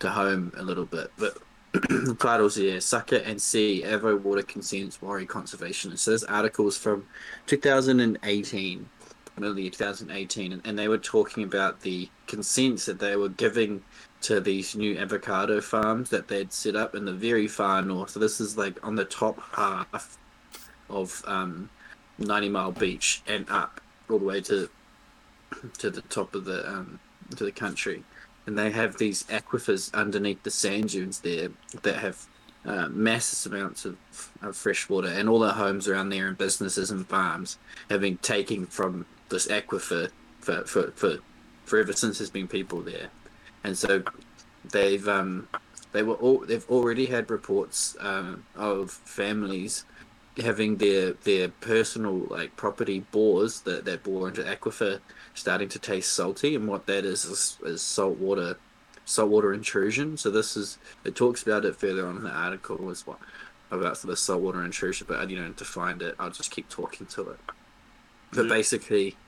to 0.00 0.10
home 0.10 0.52
a 0.56 0.62
little 0.62 0.86
bit, 0.86 1.10
but. 1.16 1.38
titles 2.18 2.56
here 2.56 2.78
Sucker 2.82 3.16
and 3.16 3.40
Sea 3.40 3.82
Avo 3.86 4.20
Water 4.20 4.42
Consents 4.42 5.00
Warrior 5.00 5.24
Conservation. 5.24 5.96
So 5.96 6.10
this 6.10 6.22
article's 6.24 6.76
from 6.76 7.06
2018 7.46 8.90
early 9.40 9.70
2018 9.70 10.52
and, 10.52 10.62
and 10.66 10.78
they 10.78 10.88
were 10.88 10.98
talking 10.98 11.44
about 11.44 11.80
the 11.80 12.08
consents 12.26 12.84
that 12.86 12.98
they 12.98 13.16
were 13.16 13.28
giving 13.30 13.82
to 14.20 14.40
these 14.40 14.76
new 14.76 14.96
avocado 14.98 15.60
farms 15.60 16.10
that 16.10 16.28
they'd 16.28 16.52
set 16.52 16.76
up 16.76 16.94
in 16.94 17.04
the 17.04 17.12
very 17.12 17.48
far 17.48 17.82
north 17.82 18.10
so 18.10 18.20
this 18.20 18.40
is 18.40 18.58
like 18.58 18.84
on 18.86 18.94
the 18.94 19.04
top 19.04 19.40
half 19.52 20.18
of 20.92 21.22
um, 21.26 21.70
90 22.18 22.48
mile 22.48 22.72
beach 22.72 23.22
and 23.26 23.48
up 23.50 23.80
all 24.10 24.18
the 24.18 24.24
way 24.24 24.40
to 24.42 24.68
to 25.78 25.90
the 25.90 26.02
top 26.02 26.34
of 26.34 26.44
the 26.44 26.68
um, 26.68 26.98
to 27.36 27.44
the 27.44 27.52
country. 27.52 28.02
And 28.46 28.58
they 28.58 28.70
have 28.70 28.98
these 28.98 29.22
aquifers 29.24 29.92
underneath 29.94 30.42
the 30.42 30.50
sand 30.50 30.88
dunes 30.90 31.20
there 31.20 31.50
that 31.82 31.96
have 31.96 32.26
uh, 32.64 32.88
massive 32.88 33.52
amounts 33.52 33.84
of, 33.84 33.96
of 34.40 34.56
fresh 34.56 34.88
water, 34.88 35.08
and 35.08 35.28
all 35.28 35.38
the 35.38 35.52
homes 35.52 35.88
around 35.88 36.10
there 36.10 36.28
and 36.28 36.38
businesses 36.38 36.90
and 36.90 37.06
farms 37.06 37.58
have 37.88 38.00
been 38.00 38.18
taking 38.18 38.66
from 38.66 39.06
this 39.28 39.46
aquifer 39.48 40.10
for, 40.40 40.64
for, 40.64 40.90
for, 40.92 41.18
for 41.64 41.78
ever 41.78 41.92
since 41.92 42.18
there's 42.18 42.30
been 42.30 42.48
people 42.48 42.80
there, 42.80 43.08
and 43.64 43.76
so 43.76 44.02
they've 44.70 45.06
um, 45.08 45.48
they 45.92 46.02
were 46.02 46.14
all 46.14 46.38
they've 46.38 46.68
already 46.68 47.06
had 47.06 47.30
reports 47.30 47.96
um, 48.00 48.44
of 48.56 48.90
families 48.90 49.84
having 50.38 50.78
their 50.78 51.12
their 51.14 51.48
personal 51.50 52.26
like 52.30 52.56
property 52.56 53.00
bores 53.00 53.62
that 53.62 53.84
that 53.84 54.02
bore 54.02 54.28
into 54.28 54.42
aquifer 54.42 55.00
starting 55.34 55.68
to 55.68 55.78
taste 55.78 56.12
salty, 56.14 56.54
and 56.56 56.66
what 56.68 56.86
that 56.86 57.04
is 57.04 57.24
is, 57.24 57.58
is 57.64 57.82
salt 57.82 58.18
water 58.18 58.58
saltwater 59.04 59.52
intrusion. 59.52 60.16
So 60.16 60.30
this 60.30 60.56
is 60.56 60.78
it 61.04 61.14
talks 61.16 61.42
about 61.42 61.64
it 61.64 61.76
further 61.78 62.06
on 62.06 62.16
in 62.18 62.22
the 62.24 62.30
article 62.30 62.90
as 62.90 63.06
well 63.06 63.20
about 63.70 64.00
the 64.02 64.16
saltwater 64.16 64.64
intrusion, 64.64 65.06
but 65.08 65.28
you 65.30 65.38
know 65.40 65.52
to 65.52 65.64
find 65.64 66.02
it, 66.02 66.14
I'll 66.18 66.30
just 66.30 66.50
keep 66.50 66.68
talking 66.68 67.06
to 67.08 67.30
it. 67.30 67.40
But 68.34 68.48
Yeah. 68.48 68.48
basically, 68.48 69.18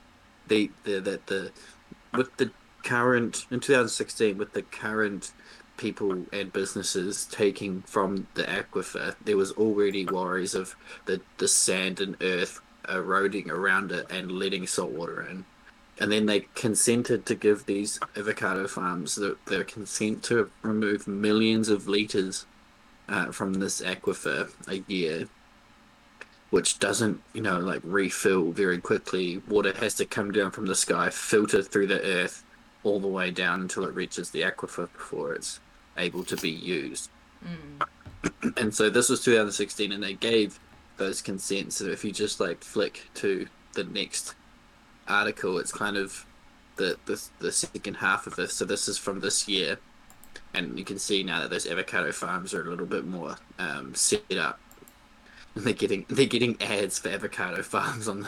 the 0.47 0.73
the 0.83 1.01
that 1.01 1.27
the 1.27 1.53
with 2.13 2.37
the 2.37 2.53
current 2.83 3.47
in 3.51 3.59
2016 3.59 4.37
with 4.37 4.53
the 4.53 4.63
current 4.63 5.33
people 5.77 6.25
and 6.31 6.53
businesses 6.53 7.25
taking 7.25 7.81
from 7.83 8.27
the 8.33 8.43
aquifer, 8.43 9.15
there 9.23 9.37
was 9.37 9.51
already 9.53 10.05
worries 10.05 10.55
of 10.55 10.75
the, 11.05 11.21
the 11.37 11.47
sand 11.47 11.99
and 11.99 12.15
earth 12.21 12.61
eroding 12.89 13.49
around 13.49 13.91
it 13.91 14.05
and 14.11 14.31
letting 14.31 14.67
salt 14.67 14.91
water 14.91 15.21
in. 15.21 15.45
And 15.99 16.11
then 16.11 16.25
they 16.25 16.41
consented 16.55 17.25
to 17.25 17.35
give 17.35 17.65
these 17.65 17.99
avocado 18.17 18.67
farms 18.67 19.15
the, 19.15 19.37
their 19.45 19.63
consent 19.63 20.23
to 20.23 20.51
remove 20.61 21.07
millions 21.07 21.69
of 21.69 21.87
liters 21.87 22.45
uh, 23.07 23.31
from 23.31 23.55
this 23.55 23.81
aquifer 23.81 24.51
a 24.67 24.83
year, 24.91 25.29
which 26.49 26.79
doesn't, 26.79 27.21
you 27.33 27.41
know, 27.41 27.59
like 27.59 27.81
refill 27.83 28.51
very 28.51 28.79
quickly. 28.79 29.41
Water 29.47 29.73
has 29.73 29.95
to 29.95 30.05
come 30.05 30.31
down 30.31 30.51
from 30.51 30.65
the 30.65 30.75
sky, 30.75 31.09
filter 31.09 31.63
through 31.63 31.87
the 31.87 32.03
earth, 32.03 32.43
all 32.83 32.99
the 32.99 33.07
way 33.07 33.31
down 33.31 33.61
until 33.61 33.85
it 33.85 33.95
reaches 33.95 34.31
the 34.31 34.41
aquifer 34.41 34.91
before 34.91 35.33
it's 35.33 35.59
able 35.97 36.23
to 36.25 36.37
be 36.37 36.49
used. 36.49 37.09
Mm. 37.43 37.87
And 38.57 38.73
so 38.73 38.89
this 38.89 39.09
was 39.09 39.23
2016, 39.23 39.91
and 39.91 40.03
they 40.03 40.13
gave 40.13 40.59
those 40.97 41.21
consents. 41.21 41.77
So 41.77 41.85
if 41.85 42.03
you 42.03 42.11
just 42.11 42.39
like 42.39 42.63
flick 42.63 43.03
to 43.15 43.47
the 43.73 43.83
next 43.83 44.33
article, 45.07 45.59
it's 45.59 45.71
kind 45.71 45.97
of 45.97 46.25
the 46.75 46.97
the, 47.05 47.21
the 47.39 47.51
second 47.51 47.95
half 47.95 48.27
of 48.27 48.35
this. 48.35 48.53
So 48.53 48.65
this 48.65 48.87
is 48.87 48.97
from 48.97 49.19
this 49.19 49.47
year, 49.47 49.77
and 50.53 50.77
you 50.77 50.85
can 50.85 50.99
see 50.99 51.23
now 51.23 51.41
that 51.41 51.49
those 51.49 51.67
avocado 51.67 52.11
farms 52.11 52.53
are 52.53 52.61
a 52.61 52.69
little 52.69 52.85
bit 52.85 53.05
more 53.05 53.35
um, 53.59 53.93
set 53.93 54.23
up. 54.37 54.59
And 55.55 55.63
they're 55.65 55.73
getting 55.73 56.05
they're 56.09 56.25
getting 56.25 56.61
ads 56.61 56.99
for 56.99 57.09
avocado 57.09 57.61
farms 57.63 58.07
on 58.07 58.21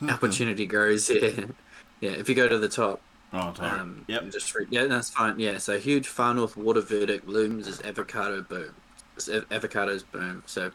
the 0.00 0.08
opportunity 0.10 0.66
grows 0.66 1.08
here. 1.08 1.48
Yeah, 2.00 2.10
if 2.10 2.28
you 2.28 2.34
go 2.34 2.48
to 2.48 2.58
the 2.58 2.68
top, 2.68 3.00
Oh, 3.32 3.54
um, 3.60 4.04
yep. 4.08 4.22
and 4.22 4.32
Just 4.32 4.54
re- 4.54 4.66
yeah, 4.70 4.86
that's 4.86 5.10
fine. 5.10 5.38
Yeah, 5.38 5.58
so 5.58 5.78
huge 5.78 6.08
far 6.08 6.34
north 6.34 6.56
water 6.56 6.80
verdict 6.80 7.28
looms 7.28 7.68
as 7.68 7.80
avocado 7.82 8.42
boom. 8.42 8.74
As 9.16 9.28
avocados 9.28 10.04
boom. 10.10 10.42
So, 10.46 10.72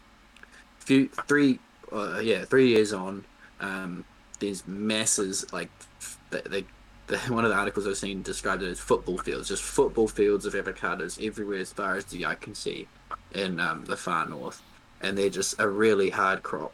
few 0.79 1.09
three, 1.27 1.59
uh, 1.91 2.19
yeah, 2.19 2.45
three 2.45 2.69
years 2.69 2.93
on, 2.93 3.25
um, 3.59 4.05
these 4.39 4.65
masses 4.67 5.51
like 5.51 5.69
f- 5.99 6.17
they, 6.29 6.41
they 7.07 7.17
one 7.27 7.43
of 7.43 7.51
the 7.51 7.57
articles 7.57 7.87
I've 7.87 7.97
seen 7.97 8.21
described 8.21 8.63
it 8.63 8.69
as 8.69 8.79
football 8.79 9.17
fields, 9.17 9.49
just 9.49 9.63
football 9.63 10.07
fields 10.07 10.45
of 10.45 10.53
avocados 10.53 11.25
everywhere 11.25 11.59
as 11.59 11.73
far 11.73 11.95
as 11.95 12.05
the 12.05 12.25
eye 12.25 12.35
can 12.35 12.55
see 12.55 12.87
in 13.33 13.59
um, 13.59 13.83
the 13.85 13.97
far 13.97 14.27
north, 14.27 14.61
and 15.01 15.17
they're 15.17 15.29
just 15.29 15.59
a 15.59 15.67
really 15.67 16.09
hard 16.09 16.41
crop 16.41 16.73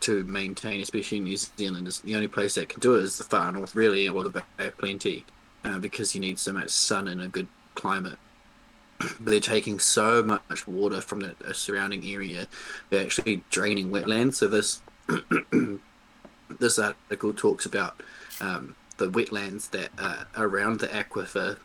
to 0.00 0.24
maintain, 0.24 0.80
especially 0.80 1.18
in 1.18 1.24
New 1.24 1.36
Zealand. 1.36 1.88
Is 1.88 2.00
the 2.00 2.14
only 2.14 2.28
place 2.28 2.54
that 2.54 2.68
can 2.68 2.80
do 2.80 2.96
it 2.96 3.02
is 3.02 3.18
the 3.18 3.24
far 3.24 3.50
north, 3.52 3.74
really, 3.74 4.08
or 4.08 4.22
the 4.24 4.30
Bay 4.30 4.42
of 4.58 4.78
Plenty, 4.78 5.24
uh, 5.64 5.78
because 5.78 6.14
you 6.14 6.20
need 6.20 6.38
so 6.38 6.52
much 6.52 6.70
sun 6.70 7.08
and 7.08 7.20
a 7.20 7.28
good 7.28 7.48
climate. 7.74 8.18
but 8.98 9.30
they're 9.30 9.40
taking 9.40 9.78
so 9.78 10.22
much 10.22 10.66
water 10.66 11.00
from 11.00 11.20
the, 11.20 11.34
the 11.40 11.54
surrounding 11.54 12.04
area, 12.04 12.46
they're 12.90 13.04
actually 13.04 13.42
draining 13.50 13.90
wetlands. 13.90 14.34
So 14.34 14.48
this 14.48 14.82
this 16.58 16.78
article 16.78 17.32
talks 17.32 17.64
about 17.66 18.02
um, 18.40 18.74
the 18.96 19.08
wetlands 19.08 19.70
that 19.70 19.90
are 19.98 20.26
around 20.36 20.80
the 20.80 20.88
aquifer, 20.88 21.58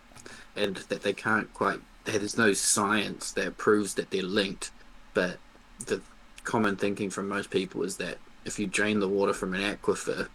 and 0.56 0.78
that 0.78 1.02
they 1.02 1.14
can't 1.14 1.54
quite. 1.54 1.80
There's 2.06 2.38
no 2.38 2.54
science 2.54 3.32
that 3.32 3.58
proves 3.58 3.96
that 3.96 4.12
they're 4.12 4.24
linked, 4.24 4.72
but 5.14 5.38
the 5.86 6.02
common 6.44 6.76
thinking 6.76 7.10
from 7.10 7.28
most 7.28 7.50
people 7.50 7.84
is 7.84 7.98
that 7.98 8.18
if 8.46 8.60
you 8.60 8.68
drain 8.68 9.00
the 9.00 9.08
water 9.08 9.34
from 9.34 9.54
an 9.54 9.62
aquifer, 9.62 10.28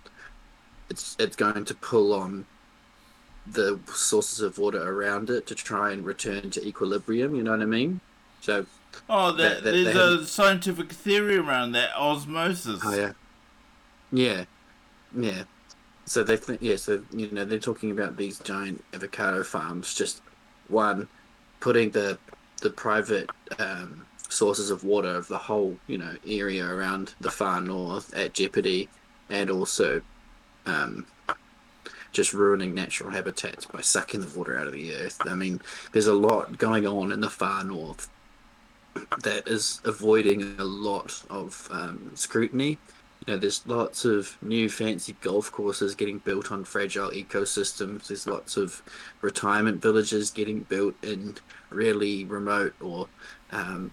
it's 0.90 1.16
it's 1.18 1.36
going 1.36 1.64
to 1.64 1.74
pull 1.74 2.12
on 2.14 2.46
the 3.46 3.78
sources 3.94 4.40
of 4.40 4.58
water 4.58 4.82
around 4.82 5.30
it 5.30 5.46
to 5.46 5.54
try 5.54 5.90
and 5.92 6.04
return 6.04 6.50
to 6.50 6.66
equilibrium. 6.66 7.34
You 7.34 7.42
know 7.42 7.52
what 7.52 7.62
I 7.62 7.66
mean? 7.66 8.00
So, 8.40 8.66
Oh, 9.08 9.32
there, 9.32 9.54
that- 9.56 9.64
that 9.64 9.70
there's 9.72 9.96
a 10.22 10.26
scientific 10.26 10.92
theory 10.92 11.36
around 11.36 11.72
that 11.72 11.94
osmosis. 11.96 12.80
oh 12.84 12.94
yeah, 12.94 13.12
yeah, 14.12 14.44
yeah. 15.16 15.42
So 16.06 16.22
they 16.24 16.36
think 16.38 16.62
yeah. 16.62 16.76
So 16.76 17.02
you 17.12 17.30
know 17.30 17.44
they're 17.44 17.58
talking 17.58 17.90
about 17.90 18.16
these 18.16 18.38
giant 18.38 18.82
avocado 18.94 19.42
farms. 19.44 19.94
Just 19.94 20.22
one 20.68 21.08
putting 21.60 21.90
the 21.90 22.18
the 22.62 22.70
private 22.70 23.28
um, 23.58 24.06
sources 24.28 24.70
of 24.70 24.84
water 24.84 25.14
of 25.14 25.28
the 25.28 25.38
whole 25.38 25.76
you 25.86 25.98
know 25.98 26.14
area 26.26 26.66
around 26.66 27.14
the 27.20 27.30
far 27.30 27.60
north 27.60 28.14
at 28.14 28.34
jeopardy, 28.34 28.88
and 29.30 29.50
also 29.50 30.00
um, 30.66 31.06
just 32.12 32.32
ruining 32.32 32.74
natural 32.74 33.10
habitats 33.10 33.66
by 33.66 33.80
sucking 33.80 34.20
the 34.20 34.38
water 34.38 34.58
out 34.58 34.66
of 34.66 34.72
the 34.72 34.94
earth. 34.94 35.20
I 35.26 35.34
mean, 35.34 35.60
there's 35.92 36.06
a 36.06 36.14
lot 36.14 36.58
going 36.58 36.86
on 36.86 37.12
in 37.12 37.20
the 37.20 37.30
far 37.30 37.64
north 37.64 38.08
that 39.22 39.46
is 39.46 39.80
avoiding 39.84 40.56
a 40.58 40.64
lot 40.64 41.22
of 41.30 41.68
um, 41.70 42.10
scrutiny. 42.14 42.78
You 43.26 43.34
know, 43.34 43.38
there's 43.38 43.66
lots 43.66 44.04
of 44.04 44.36
new 44.42 44.68
fancy 44.68 45.16
golf 45.20 45.52
courses 45.52 45.94
getting 45.94 46.18
built 46.18 46.50
on 46.50 46.64
fragile 46.64 47.10
ecosystems. 47.10 48.08
There's 48.08 48.26
lots 48.26 48.56
of 48.56 48.82
retirement 49.20 49.82
villages 49.82 50.30
getting 50.30 50.60
built 50.60 50.94
in 51.02 51.36
really 51.70 52.24
remote 52.24 52.74
or 52.80 53.08
um, 53.52 53.92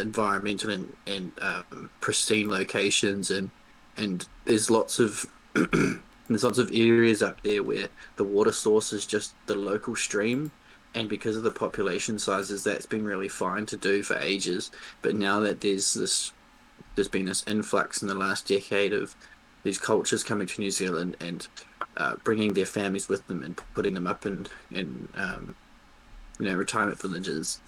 environmental 0.00 0.70
and, 0.70 0.92
and 1.06 1.32
um, 1.40 1.90
pristine 2.00 2.48
locations, 2.48 3.30
and 3.30 3.50
and 3.96 4.26
there's 4.44 4.70
lots 4.70 4.98
of 4.98 5.26
there's 5.54 6.44
lots 6.44 6.58
of 6.58 6.70
areas 6.72 7.22
up 7.22 7.42
there 7.42 7.62
where 7.62 7.88
the 8.16 8.24
water 8.24 8.52
source 8.52 8.92
is 8.92 9.06
just 9.06 9.34
the 9.46 9.54
local 9.54 9.96
stream 9.96 10.50
and 10.94 11.08
because 11.08 11.36
of 11.36 11.42
the 11.42 11.50
population 11.50 12.18
sizes 12.18 12.64
that's 12.64 12.86
been 12.86 13.04
really 13.04 13.28
fine 13.28 13.66
to 13.66 13.76
do 13.76 14.02
for 14.02 14.16
ages. 14.18 14.70
But 15.02 15.14
now 15.14 15.40
that 15.40 15.60
there's 15.60 15.94
this 15.94 16.32
there's 16.94 17.08
been 17.08 17.26
this 17.26 17.44
influx 17.46 18.02
in 18.02 18.08
the 18.08 18.14
last 18.14 18.48
decade 18.48 18.92
of 18.92 19.14
these 19.62 19.78
cultures 19.78 20.24
coming 20.24 20.46
to 20.46 20.60
New 20.60 20.70
Zealand 20.70 21.16
and 21.20 21.46
uh, 21.96 22.14
bringing 22.24 22.54
their 22.54 22.66
families 22.66 23.08
with 23.08 23.26
them 23.26 23.42
and 23.42 23.60
putting 23.74 23.94
them 23.94 24.06
up 24.06 24.26
in 24.26 24.46
in 24.70 25.08
um, 25.14 25.54
you 26.38 26.46
know 26.46 26.54
retirement 26.54 27.00
villages 27.00 27.60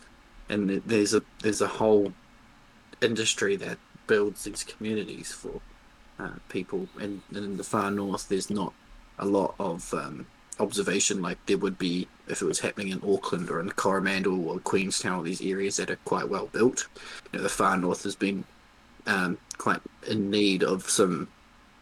and 0.50 0.82
there's 0.84 1.14
a 1.14 1.22
there's 1.42 1.60
a 1.60 1.66
whole 1.66 2.12
industry 3.02 3.56
that 3.56 3.78
builds 4.06 4.44
these 4.44 4.64
communities 4.64 5.32
for 5.32 5.60
uh, 6.18 6.32
people 6.48 6.88
and, 7.00 7.22
and 7.34 7.44
in 7.44 7.56
the 7.56 7.64
far 7.64 7.90
north 7.90 8.28
there's 8.28 8.50
not 8.50 8.72
a 9.18 9.24
lot 9.24 9.54
of 9.58 9.92
um, 9.94 10.26
observation 10.60 11.22
like 11.22 11.38
there 11.46 11.58
would 11.58 11.78
be 11.78 12.06
if 12.28 12.42
it 12.42 12.46
was 12.46 12.60
happening 12.60 12.88
in 12.88 13.02
Auckland 13.06 13.50
or 13.50 13.60
in 13.60 13.70
Coromandel 13.70 14.48
or 14.48 14.60
Queenstown, 14.60 15.20
or 15.20 15.22
these 15.22 15.42
areas 15.42 15.76
that 15.76 15.90
are 15.90 15.98
quite 16.04 16.28
well 16.28 16.46
built. 16.46 16.86
You 17.32 17.38
know, 17.38 17.42
the 17.42 17.48
far 17.48 17.76
north 17.76 18.04
has 18.04 18.14
been 18.14 18.44
um, 19.06 19.38
quite 19.58 19.80
in 20.08 20.30
need 20.30 20.62
of 20.62 20.88
some 20.88 21.28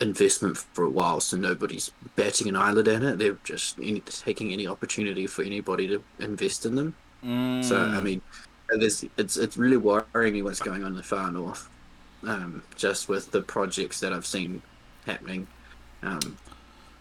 investment 0.00 0.56
for 0.56 0.84
a 0.84 0.90
while, 0.90 1.20
so 1.20 1.36
nobody's 1.36 1.90
batting 2.16 2.48
an 2.48 2.56
eyelid 2.56 2.88
at 2.88 3.02
it. 3.02 3.18
They're 3.18 3.38
just 3.44 3.78
any, 3.78 4.00
taking 4.00 4.52
any 4.52 4.66
opportunity 4.66 5.26
for 5.26 5.42
anybody 5.42 5.88
to 5.88 6.02
invest 6.18 6.64
in 6.64 6.76
them. 6.76 6.94
Mm. 7.24 7.64
So 7.64 7.80
I 7.80 8.00
mean, 8.00 8.22
there's 8.76 9.04
it's 9.16 9.36
it's 9.36 9.56
really 9.56 9.76
worrying 9.76 10.34
me 10.34 10.42
what's 10.42 10.60
going 10.60 10.82
on 10.82 10.88
in 10.88 10.96
the 10.96 11.02
far 11.02 11.30
north, 11.30 11.68
um, 12.26 12.62
just 12.76 13.08
with 13.08 13.30
the 13.30 13.40
projects 13.40 14.00
that 14.00 14.12
I've 14.12 14.26
seen 14.26 14.62
happening. 15.06 15.46
Um, 16.02 16.36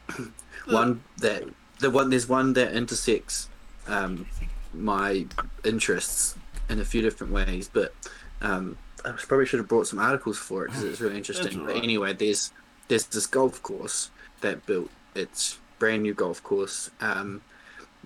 one 0.65 1.03
that 1.17 1.43
the 1.79 1.89
one 1.89 2.09
there's 2.09 2.29
one 2.29 2.53
that 2.53 2.73
intersects 2.73 3.49
um, 3.87 4.25
my 4.73 5.25
interests 5.63 6.35
in 6.69 6.79
a 6.79 6.85
few 6.85 7.01
different 7.01 7.33
ways, 7.33 7.69
but 7.71 7.93
um, 8.41 8.77
I 9.05 9.11
probably 9.11 9.45
should 9.45 9.59
have 9.59 9.67
brought 9.67 9.87
some 9.87 9.99
articles 9.99 10.37
for 10.37 10.65
it 10.65 10.69
because 10.69 10.83
it's 10.83 11.01
really 11.01 11.17
interesting. 11.21 11.65
But 11.65 11.77
anyway, 11.77 12.13
there's 12.13 12.51
there's 12.87 13.05
this 13.05 13.27
golf 13.27 13.61
course 13.63 14.09
that 14.41 14.65
built 14.65 14.89
its 15.15 15.59
brand 15.79 16.03
new 16.03 16.13
golf 16.13 16.41
course 16.43 16.89
um, 17.01 17.41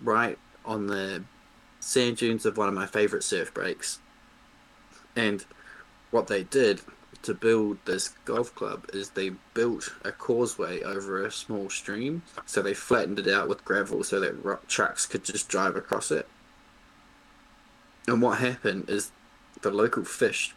right 0.04 0.38
on 0.66 0.88
the 0.88 1.24
sand 1.82 2.18
dunes 2.18 2.46
of 2.46 2.56
one 2.56 2.70
of 2.70 2.74
my 2.74 2.86
favorite 2.86 3.24
surf 3.24 3.54
breaks. 3.54 4.00
And 5.16 5.44
what 6.12 6.28
they 6.28 6.44
did 6.44 6.82
to 7.24 7.34
build 7.34 7.78
this 7.86 8.10
golf 8.26 8.56
club 8.56 8.90
is 8.94 9.10
they 9.10 9.32
built 9.54 9.94
a 10.04 10.12
causeway 10.12 10.82
over 10.82 11.24
a 11.24 11.32
small 11.32 11.70
stream. 11.70 12.24
So 12.46 12.62
they 12.62 12.74
flattened 12.74 13.20
it 13.20 13.28
out 13.28 13.50
with 13.50 13.66
gravel 13.66 14.04
so 14.04 14.20
that 14.20 14.44
ro- 14.44 14.60
trucks 14.68 15.06
could 15.06 15.24
just 15.24 15.50
drive 15.50 15.76
across 15.76 16.12
it. 16.12 16.28
And 18.08 18.22
what 18.22 18.40
happened 18.40 18.90
is 18.90 19.12
the 19.62 19.72
local 19.72 20.04
fish 20.04 20.56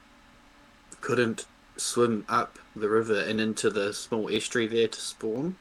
couldn't 1.01 1.47
swim 1.77 2.25
up 2.29 2.59
the 2.75 2.89
river 2.89 3.21
and 3.21 3.41
into 3.41 3.69
the 3.69 3.93
small 3.93 4.31
estuary 4.31 4.69
there 4.69 4.89
to 4.89 5.01
spawn. 5.01 5.57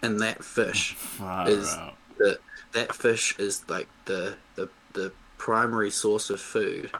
And 0.00 0.18
that 0.20 0.42
fish 0.44 0.94
Far 0.96 1.48
is 1.48 1.72
out. 1.74 1.96
The 2.22 2.38
that 2.72 2.94
fish 2.94 3.38
is 3.38 3.64
like 3.68 3.88
the 4.06 4.36
the 4.54 4.68
the 4.92 5.12
primary 5.38 5.90
source 5.90 6.30
of 6.30 6.40
food 6.40 6.90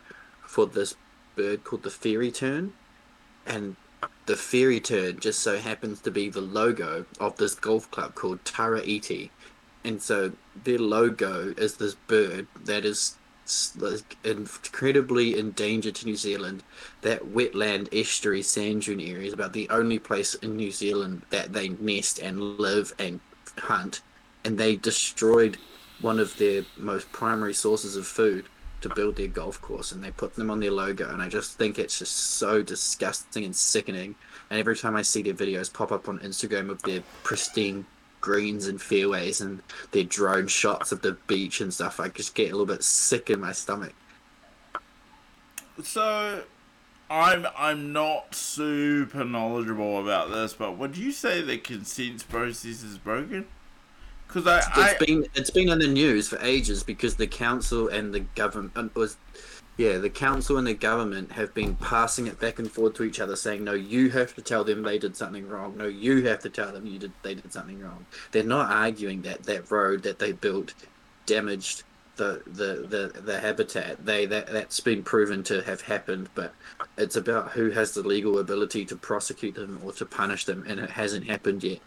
for 0.43 0.67
this 0.67 0.95
bird 1.37 1.65
called 1.65 1.83
the 1.83 1.91
fairy 1.91 2.31
tern, 2.31 2.73
and 3.47 3.77
the 4.27 4.37
fairy 4.37 4.81
tern 4.81 5.19
just 5.21 5.41
so 5.41 5.59
happens 5.59 6.01
to 6.01 6.11
be 6.11 6.29
the 6.29 6.41
logo 6.41 7.07
of 7.21 7.37
this 7.37 7.55
golf 7.55 7.91
club 7.91 8.15
called 8.15 8.45
Tara 8.45 8.83
Iti. 8.85 9.31
And 9.85 10.01
so 10.01 10.33
their 10.65 10.79
logo 10.79 11.55
is 11.57 11.77
this 11.77 11.95
bird 11.95 12.47
that 12.65 12.85
is 12.85 13.17
like 13.77 14.17
incredibly 14.25 15.37
endangered 15.39 15.97
to 15.97 16.07
New 16.07 16.17
Zealand. 16.17 16.63
That 17.01 17.33
wetland 17.33 17.89
estuary 17.93 18.43
sand 18.43 18.83
dune 18.83 19.01
area 19.01 19.27
is 19.27 19.33
about 19.33 19.53
the 19.53 19.69
only 19.71 19.99
place 19.99 20.35
in 20.35 20.57
New 20.57 20.71
Zealand 20.71 21.23
that 21.31 21.53
they 21.53 21.71
nest 21.71 22.21
and 22.21 22.59
live 22.59 22.93
and 22.99 23.21
hunt. 23.59 24.03
And 24.45 24.59
they 24.59 24.77
destroyed 24.77 25.59
one 26.01 26.19
of 26.19 26.37
their 26.39 26.65
most 26.77 27.11
primary 27.13 27.55
sources 27.55 27.97
of 27.97 28.07
food 28.07 28.47
to 28.81 28.89
build 28.89 29.17
their 29.17 29.29
golf 29.29 29.61
course 29.63 29.93
and 29.93 30.03
they 30.03 30.11
put 30.11 30.35
them 30.35 30.51
on 30.51 30.59
their 30.59 30.73
logo 30.73 31.09
and 31.09 31.23
I 31.23 31.29
just 31.29 31.57
think 31.57 31.79
it's 31.79 32.01
just 32.01 32.17
so 32.17 32.63
disgusting 32.63 33.45
and 33.45 33.55
sickening 33.55 34.17
and 34.51 34.59
every 34.59 34.77
time 34.77 34.97
I 34.97 35.03
see 35.03 35.23
their 35.23 35.35
videos 35.35 35.73
pop 35.73 35.93
up 35.93 36.09
on 36.09 36.19
Instagram 36.19 36.69
of 36.69 36.83
their 36.83 37.03
pristine 37.23 37.87
greens 38.21 38.67
and 38.67 38.83
fairways 38.83 39.41
and 39.41 39.63
their 39.93 40.03
drone 40.03 40.49
shots 40.49 40.91
of 40.91 41.03
the 41.03 41.13
beach 41.29 41.61
and 41.61 41.73
stuff 41.73 42.01
I 42.01 42.09
just 42.09 42.35
get 42.35 42.49
a 42.49 42.57
little 42.57 42.67
bit 42.67 42.83
sick 42.83 43.31
in 43.31 43.39
my 43.39 43.53
stomach 43.53 43.95
So, 45.83 46.43
I'm 47.09 47.47
I'm 47.57 47.93
not 47.93 48.35
super 48.35 49.25
knowledgeable 49.25 50.01
about 50.01 50.31
this, 50.31 50.55
but 50.55 50.77
would 50.77 50.97
you 50.97 51.13
say 51.13 51.41
the 51.41 51.59
consent 51.59 52.29
process 52.29 52.83
is 52.83 52.99
broken? 52.99 53.47
Because 54.33 54.47
I, 54.47 54.81
I 54.81 54.91
it's 54.91 55.05
been 55.05 55.27
it's 55.35 55.51
been 55.51 55.69
in 55.69 55.79
the 55.79 55.89
news 55.89 56.29
for 56.29 56.39
ages 56.41 56.83
because 56.83 57.17
the 57.17 57.27
council 57.27 57.89
and 57.89 58.15
the 58.15 58.21
government 58.21 58.95
was 58.95 59.19
yeah 59.77 59.99
the 59.99 60.09
council 60.09 60.57
and 60.57 60.67
the 60.67 60.75
government 60.75 61.33
have 61.33 61.53
been 61.53 61.77
passing 61.77 62.27
it 62.27 62.41
back 62.41 62.59
and 62.59 62.71
forth 62.71 62.95
to 62.95 63.05
each 63.05 63.21
other 63.21 63.37
saying 63.37 63.63
no 63.63 63.73
you 63.73 64.09
have 64.11 64.35
to 64.35 64.43
tell 64.43 64.65
them 64.65 64.83
they 64.83 64.99
did 64.99 65.17
something 65.17 65.47
wrong. 65.49 65.77
No 65.77 65.87
you 65.87 66.27
have 66.27 66.41
to 66.41 66.49
tell 66.49 66.73
them 66.73 66.87
you 66.87 66.99
did 66.99 67.13
they 67.23 67.35
did 67.35 67.53
something 67.53 67.81
wrong. 67.81 68.07
They're 68.31 68.43
not 68.43 68.71
arguing 68.71 69.23
that 69.23 69.43
that 69.43 69.71
road 69.71 70.03
that 70.05 70.19
they 70.19 70.33
built 70.33 70.73
damaged 71.27 71.83
the 72.17 72.43
the 72.47 72.87
the, 73.15 73.21
the 73.21 73.39
habitat. 73.39 74.07
They 74.07 74.25
that 74.27 74.47
that's 74.47 74.81
been 74.81 75.03
proven 75.03 75.43
to 75.45 75.61
have 75.63 75.83
happened 75.83 76.31
but 76.35 76.55
it's 76.97 77.17
about 77.17 77.51
who 77.51 77.71
has 77.71 77.93
the 77.93 78.03
legal 78.03 78.39
ability 78.39 78.87
to 78.87 78.97
prosecute 78.97 79.57
them 79.57 79.79
or 79.85 79.93
to 79.93 80.07
punish 80.07 80.47
them 80.47 80.65
and 80.67 80.81
it 80.81 80.91
hasn't 80.91 81.27
happened 81.27 81.63
yet 81.65 81.81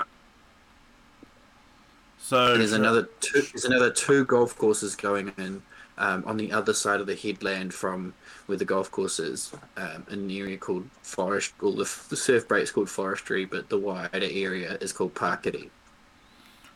so 2.26 2.58
there's 2.58 2.74
another 2.74 3.08
two, 3.20 3.44
there's 3.54 3.66
another 3.66 3.92
two 3.92 4.26
golf 4.26 4.58
courses 4.58 4.96
going 4.96 5.32
in 5.38 5.62
um, 6.00 6.24
on 6.26 6.38
the 6.38 6.52
other 6.52 6.74
side 6.74 7.00
of 7.00 7.06
the 7.06 7.14
headland 7.14 7.72
from 7.72 8.16
where 8.48 8.58
the 8.58 8.66
golf 8.66 8.90
course 8.90 9.20
is, 9.20 9.54
um, 9.78 10.08
in 10.10 10.22
an 10.22 10.32
area 10.32 10.58
called 10.58 10.90
Forest. 11.04 11.54
Well, 11.62 11.74
the, 11.74 11.84
the 12.10 12.16
surf 12.16 12.48
break's 12.48 12.72
called 12.72 12.90
Forestry, 12.90 13.46
but 13.46 13.70
the 13.70 13.78
wider 13.78 14.10
area 14.14 14.76
is 14.82 14.92
called 14.92 15.14
Pakiri. 15.14 15.70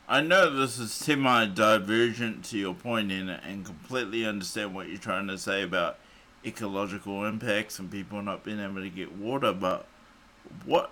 I 0.08 0.22
know 0.22 0.56
this 0.56 0.78
is 0.78 0.92
semi 0.92 1.48
divergent 1.48 2.46
to 2.46 2.58
your 2.60 2.76
point 2.76 3.12
in 3.12 3.28
it 3.30 3.42
and 3.44 3.66
completely 3.66 4.28
understand 4.28 4.76
what 4.76 4.88
you're 4.88 5.00
trying 5.00 5.26
to 5.30 5.38
say 5.40 5.64
about 5.64 5.98
ecological 6.46 7.26
impacts 7.26 7.80
and 7.80 7.90
people 7.90 8.22
not 8.22 8.44
being 8.44 8.60
able 8.60 8.82
to 8.82 8.90
get 8.90 9.14
water, 9.14 9.52
but 9.52 9.88
what 10.64 10.92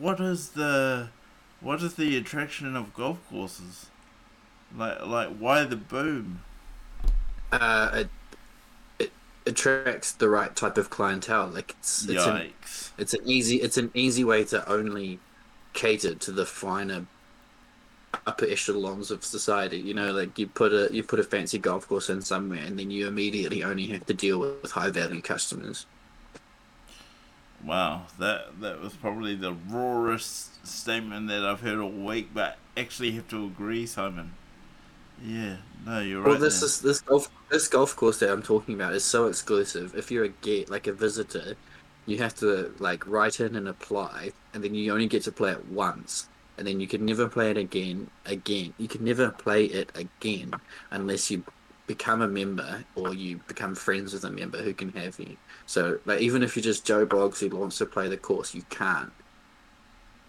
what 0.00 0.18
is 0.18 0.48
the 0.50 1.08
what 1.60 1.82
is 1.82 1.94
the 1.94 2.16
attraction 2.16 2.76
of 2.76 2.94
golf 2.94 3.18
courses? 3.28 3.86
Like 4.76 5.04
like 5.06 5.36
why 5.38 5.64
the 5.64 5.76
boom? 5.76 6.42
Uh, 7.52 7.90
it, 7.94 8.08
it 8.98 9.12
attracts 9.46 10.12
the 10.12 10.28
right 10.28 10.54
type 10.54 10.76
of 10.76 10.90
clientele. 10.90 11.48
Like 11.48 11.74
it's 11.78 12.08
it's 12.08 12.26
an, 12.26 12.52
it's 12.98 13.14
an 13.14 13.20
easy 13.24 13.56
it's 13.56 13.76
an 13.76 13.90
easy 13.94 14.24
way 14.24 14.44
to 14.44 14.68
only 14.68 15.18
cater 15.72 16.14
to 16.14 16.32
the 16.32 16.46
finer 16.46 17.06
upper 18.26 18.46
echelons 18.46 19.10
of 19.10 19.24
society. 19.24 19.78
You 19.78 19.94
know, 19.94 20.12
like 20.12 20.38
you 20.38 20.46
put 20.46 20.72
a 20.72 20.88
you 20.92 21.02
put 21.02 21.20
a 21.20 21.24
fancy 21.24 21.58
golf 21.58 21.88
course 21.88 22.10
in 22.10 22.22
somewhere, 22.22 22.64
and 22.64 22.78
then 22.78 22.90
you 22.90 23.06
immediately 23.06 23.62
only 23.62 23.86
have 23.88 24.06
to 24.06 24.14
deal 24.14 24.38
with 24.38 24.72
high 24.72 24.90
value 24.90 25.20
customers. 25.20 25.86
Wow, 27.66 28.02
that 28.20 28.60
that 28.60 28.80
was 28.80 28.94
probably 28.94 29.34
the 29.34 29.52
rawest 29.68 30.64
statement 30.64 31.26
that 31.28 31.44
I've 31.44 31.60
heard 31.60 31.78
all 31.78 31.90
week, 31.90 32.28
but 32.32 32.58
actually 32.76 33.10
have 33.12 33.26
to 33.28 33.44
agree, 33.44 33.86
Simon. 33.86 34.34
Yeah, 35.24 35.56
no, 35.84 36.00
you're 36.00 36.20
right. 36.20 36.30
Well, 36.30 36.38
this 36.38 36.60
there. 36.60 36.66
is 36.66 36.80
this 36.80 37.00
golf 37.00 37.28
this 37.50 37.66
golf 37.66 37.96
course 37.96 38.20
that 38.20 38.30
I'm 38.30 38.42
talking 38.42 38.74
about 38.76 38.92
is 38.92 39.04
so 39.04 39.26
exclusive. 39.26 39.96
If 39.96 40.12
you're 40.12 40.24
a 40.24 40.28
get 40.28 40.70
like 40.70 40.86
a 40.86 40.92
visitor, 40.92 41.56
you 42.06 42.18
have 42.18 42.36
to 42.36 42.72
like 42.78 43.04
write 43.06 43.40
in 43.40 43.56
and 43.56 43.66
apply, 43.66 44.30
and 44.54 44.62
then 44.62 44.74
you 44.74 44.92
only 44.92 45.08
get 45.08 45.24
to 45.24 45.32
play 45.32 45.50
it 45.50 45.66
once, 45.66 46.28
and 46.58 46.66
then 46.66 46.78
you 46.78 46.86
can 46.86 47.04
never 47.04 47.28
play 47.28 47.50
it 47.50 47.56
again. 47.56 48.10
Again, 48.26 48.74
you 48.78 48.86
can 48.86 49.04
never 49.04 49.30
play 49.30 49.64
it 49.64 49.90
again 49.96 50.54
unless 50.92 51.30
you 51.32 51.42
become 51.86 52.22
a 52.22 52.28
member 52.28 52.84
or 52.94 53.14
you 53.14 53.40
become 53.48 53.74
friends 53.74 54.12
with 54.12 54.24
a 54.24 54.30
member 54.30 54.62
who 54.62 54.74
can 54.74 54.92
have 54.92 55.18
you. 55.18 55.36
So, 55.66 56.00
like, 56.04 56.20
even 56.20 56.42
if 56.42 56.56
you're 56.56 56.62
just 56.62 56.86
Joe 56.86 57.06
Boggs 57.06 57.40
who 57.40 57.50
wants 57.50 57.78
to 57.78 57.86
play 57.86 58.08
the 58.08 58.16
course, 58.18 58.54
you 58.54 58.62
can't. 58.70 59.12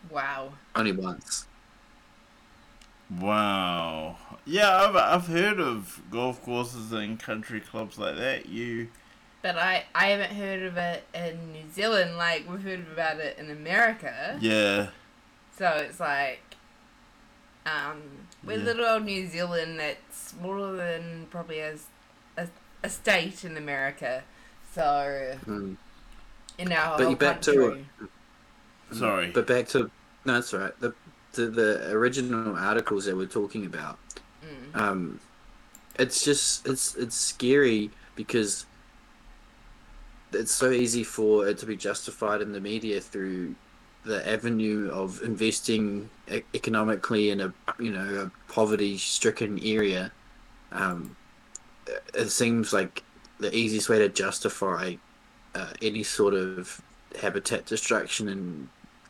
Wow. 0.09 0.59
Only 0.75 0.93
once. 0.93 1.47
Wow. 3.09 4.17
Yeah, 4.45 4.69
I've 4.83 4.95
I've 4.95 5.27
heard 5.27 5.59
of 5.59 6.01
golf 6.09 6.41
courses 6.41 6.91
and 6.91 7.19
country 7.19 7.61
clubs 7.61 7.97
like 7.97 8.15
that. 8.17 8.47
You 8.47 8.89
But 9.41 9.57
I, 9.57 9.85
I 9.95 10.07
haven't 10.07 10.35
heard 10.35 10.63
of 10.63 10.77
it 10.77 11.07
in 11.13 11.51
New 11.51 11.69
Zealand. 11.69 12.17
Like, 12.17 12.47
we've 12.49 12.61
heard 12.63 12.85
about 12.91 13.17
it 13.19 13.37
in 13.39 13.49
America. 13.49 14.41
yeah. 14.41 14.89
So 15.57 15.67
it's 15.77 15.99
like, 15.99 16.46
um, 17.67 18.01
we're 18.43 18.57
Yeah. 18.57 18.63
little 18.65 18.85
old 18.85 19.03
New 19.05 19.27
Zealand 19.27 19.79
that's 19.79 20.17
smaller 20.31 20.75
than 20.75 21.27
probably 21.29 21.59
as 21.61 21.85
a, 22.37 22.47
a 22.83 22.89
state 22.89 23.43
in 23.43 23.57
America. 23.57 24.23
So, 24.73 25.37
Hmm. 25.45 25.73
in 26.57 26.71
our 26.71 26.97
But 26.97 27.03
whole 27.03 27.11
you 27.11 27.17
back 27.17 27.41
to- 27.41 27.53
country. 27.53 27.85
Sorry. 28.93 29.31
But 29.31 29.47
back 29.47 29.67
to 29.69 29.91
no, 30.25 30.33
that's 30.35 30.53
right. 30.53 30.77
The, 30.79 30.93
the 31.33 31.45
the 31.47 31.91
original 31.91 32.55
articles 32.55 33.05
that 33.05 33.15
we're 33.17 33.25
talking 33.41 33.65
about. 33.65 33.97
Mm. 34.45 34.79
Um, 34.81 35.19
it's 35.99 36.23
just 36.23 36.65
it's 36.67 36.95
it's 36.95 37.15
scary 37.15 37.91
because 38.15 38.65
it's 40.33 40.51
so 40.51 40.71
easy 40.71 41.03
for 41.03 41.47
it 41.47 41.57
to 41.59 41.65
be 41.65 41.75
justified 41.75 42.41
in 42.41 42.51
the 42.51 42.59
media 42.61 42.99
through 43.01 43.55
the 44.07 44.27
avenue 44.27 44.89
of 44.91 45.21
investing 45.21 46.09
e- 46.31 46.41
economically 46.53 47.29
in 47.29 47.41
a 47.41 47.53
you 47.79 47.91
know 47.91 48.31
a 48.31 48.51
poverty 48.51 48.97
stricken 48.97 49.59
area. 49.63 50.11
Um, 50.71 51.15
it 52.13 52.29
seems 52.29 52.73
like 52.73 53.03
the 53.39 53.55
easiest 53.55 53.89
way 53.89 53.99
to 53.99 54.09
justify 54.09 54.95
uh, 55.55 55.73
any 55.81 56.03
sort 56.03 56.33
of 56.33 56.81
habitat 57.19 57.65
destruction 57.65 58.27
and 58.29 58.69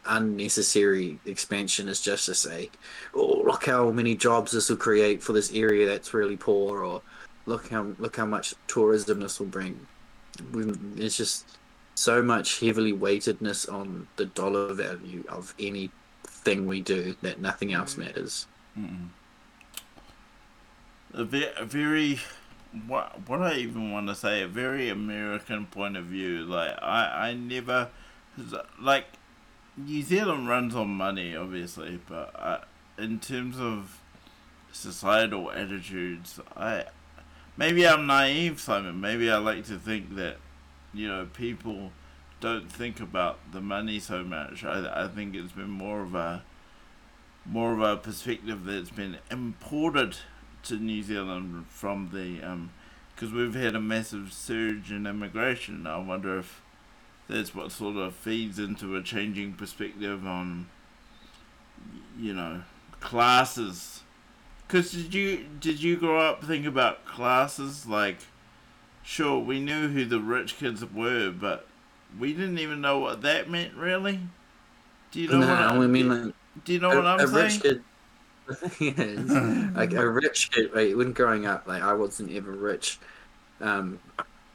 unnecessary 0.10 1.19
expansion 1.25 1.88
is 1.88 2.01
just 2.01 2.25
to 2.25 2.36
say, 2.36 2.69
oh, 3.13 3.43
look 3.45 3.65
how 3.65 3.91
many 3.91 4.15
jobs 4.15 4.51
this 4.51 4.69
will 4.69 4.77
create 4.77 5.21
for 5.21 5.33
this 5.33 5.51
area 5.53 5.88
that's 5.88 6.13
really 6.13 6.38
poor, 6.38 6.83
or 6.83 7.01
look 7.45 7.69
how 7.69 7.88
look 7.99 8.15
how 8.15 8.25
much 8.25 8.55
tourism 8.67 9.19
this 9.19 9.39
will 9.39 9.47
bring. 9.47 9.79
We, 10.51 10.73
it's 10.97 11.17
just 11.17 11.57
so 11.97 12.21
much 12.21 12.60
heavily 12.60 12.93
weightedness 12.93 13.65
on 13.65 14.07
the 14.17 14.25
dollar 14.25 14.71
value 14.71 15.23
of 15.27 15.55
anything 15.60 16.67
we 16.67 16.79
do 16.79 17.15
that 17.23 17.41
nothing 17.41 17.73
else 17.73 17.95
Mm. 17.95 17.97
matters. 17.97 18.45
Mm-mm. 18.77 19.07
A, 21.13 21.23
ve- 21.23 21.49
a 21.57 21.65
very 21.65 22.19
what 22.86 23.27
what 23.27 23.41
I 23.41 23.55
even 23.55 23.91
want 23.91 24.07
to 24.10 24.13
say 24.15 24.43
a 24.43 24.47
very 24.47 24.89
American 24.89 25.65
point 25.65 25.97
of 25.97 26.05
view. 26.05 26.43
Like 26.45 26.71
I 26.83 27.29
I 27.29 27.33
never 27.33 27.89
like 28.79 29.05
New 29.75 30.03
Zealand 30.03 30.47
runs 30.47 30.75
on 30.75 30.89
money, 30.89 31.36
obviously, 31.36 31.99
but 32.07 32.36
I, 32.36 32.60
in 33.01 33.19
terms 33.19 33.57
of 33.60 33.99
societal 34.71 35.49
attitudes, 35.51 36.39
I 36.55 36.86
maybe 37.57 37.88
I'm 37.88 38.05
naive, 38.05 38.60
Simon. 38.60 39.01
Maybe 39.01 39.31
I 39.31 39.38
like 39.38 39.65
to 39.65 39.79
think 39.79 40.15
that 40.15 40.38
you 40.97 41.07
know 41.07 41.27
people 41.33 41.91
don't 42.39 42.71
think 42.71 42.99
about 42.99 43.39
the 43.51 43.62
money 43.62 43.99
so 43.99 44.23
much. 44.23 44.63
I 44.63 45.05
I 45.05 45.07
think 45.07 45.36
it's 45.36 45.51
been 45.51 45.69
more 45.69 46.01
of 46.01 46.15
a 46.15 46.43
more 47.45 47.73
of 47.73 47.81
a 47.81 47.97
perspective 47.97 48.65
that's 48.65 48.89
been 48.89 49.17
imported 49.31 50.17
to 50.63 50.75
New 50.75 51.01
Zealand 51.01 51.65
from 51.69 52.10
the 52.13 52.45
um, 52.45 52.71
because 53.15 53.33
we've 53.33 53.55
had 53.55 53.75
a 53.75 53.81
massive 53.81 54.31
surge 54.33 54.91
in 54.91 55.07
immigration. 55.07 55.88
I 55.88 55.97
wonder 55.97 56.38
if 56.38 56.62
that's 57.27 57.55
what 57.55 57.71
sort 57.71 57.95
of 57.95 58.13
feeds 58.15 58.60
into 58.60 58.95
a 58.95 59.01
changing 59.01 59.53
perspective 59.53 60.25
on 60.25 60.67
you 62.19 62.33
know 62.33 62.63
classes. 62.99 64.01
Cause 64.67 64.91
did 64.91 65.13
you 65.13 65.45
did 65.60 65.81
you 65.81 65.95
grow 65.95 66.19
up 66.19 66.43
thinking 66.43 66.67
about 66.67 67.05
classes 67.05 67.86
like? 67.86 68.19
Sure, 69.08 69.39
we 69.39 69.62
knew 69.62 69.88
who 69.88 70.04
the 70.04 70.20
rich 70.20 70.58
kids 70.58 70.84
were, 70.84 71.32
but 71.32 71.65
we 72.20 72.34
didn't 72.34 72.60
even 72.60 72.82
know 72.82 73.00
what 73.00 73.22
that 73.22 73.50
meant 73.50 73.74
really. 73.74 74.20
Do 75.12 75.22
you 75.22 75.30
know 75.30 75.39
no, 75.39 75.48
what 75.48 75.60
I, 75.60 75.78
I 75.78 75.88
mean 75.88 76.10
like 76.10 76.36
Do 76.65 76.74
you 76.74 76.80
know 76.80 76.91
a, 76.91 76.96
what 76.98 77.06
I'm 77.06 77.24
a 77.24 77.28
saying? 77.28 77.46
rich 77.46 77.62
kid. 77.62 77.84
Like 79.76 79.93
a 79.93 80.10
rich 80.10 80.52
kid, 80.52 80.72
right? 80.74 80.96
When 80.96 81.13
growing 81.13 81.46
up, 81.46 81.65
like 81.67 81.82
I 81.82 81.93
wasn't 81.93 82.34
ever 82.34 82.52
rich. 82.52 83.00
Um, 83.62 84.00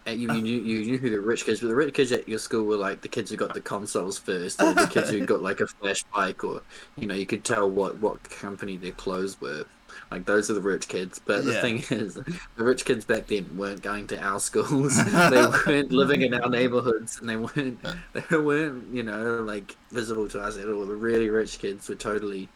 and 0.05 0.21
you, 0.21 0.31
you 0.31 0.43
knew 0.43 0.61
you 0.61 0.85
knew 0.85 0.99
who 0.99 1.09
the 1.09 1.21
rich 1.21 1.47
kids 1.47 1.63
were. 1.63 1.69
The 1.69 1.75
rich 1.75 1.95
kids 1.95 2.13
at 2.13 2.29
your 2.29 2.39
school 2.39 2.65
were 2.67 2.77
like 2.77 3.01
the 3.01 3.09
kids 3.09 3.31
who 3.31 3.39
got 3.39 3.55
the 3.55 3.63
consoles 3.63 4.19
first, 4.19 4.61
or 4.61 4.75
the 4.75 4.87
kids 4.87 5.09
who 5.09 5.25
got 5.33 5.43
like 5.43 5.61
a 5.61 5.67
flash 5.67 6.03
bike, 6.15 6.45
or 6.45 6.61
you 6.99 7.07
know 7.07 7.15
you 7.15 7.25
could 7.27 7.43
tell 7.45 7.71
what 7.71 7.99
what 8.01 8.23
company 8.25 8.77
their 8.77 8.93
clothes 8.93 9.41
were. 9.41 9.65
Like 10.11 10.25
those 10.27 10.51
are 10.51 10.55
the 10.55 10.61
rich 10.61 10.89
kids. 10.89 11.19
But 11.25 11.45
the 11.45 11.53
Yeah. 11.53 11.61
thing 11.61 11.77
is, 11.91 12.15
the 12.15 12.65
rich 12.65 12.85
kids 12.85 13.05
back 13.05 13.27
then 13.29 13.57
weren't 13.57 13.83
going 13.83 14.07
to 14.09 14.21
our 14.23 14.41
schools. 14.41 14.97
they 15.31 15.43
weren't 15.47 15.91
living 15.93 16.23
in 16.23 16.35
our 16.35 16.49
neighborhoods, 16.51 17.19
and 17.21 17.29
they 17.29 17.37
weren't 17.37 17.81
they 18.13 18.37
weren't 18.37 18.93
you 18.95 19.03
know 19.03 19.43
like 19.43 19.77
visible 19.91 20.29
to 20.31 20.41
us 20.41 20.57
at 20.59 20.69
all. 20.69 20.87
The 20.87 20.97
really 20.97 21.31
rich 21.31 21.59
kids 21.59 21.89
were 21.89 21.95
totally 21.97 22.49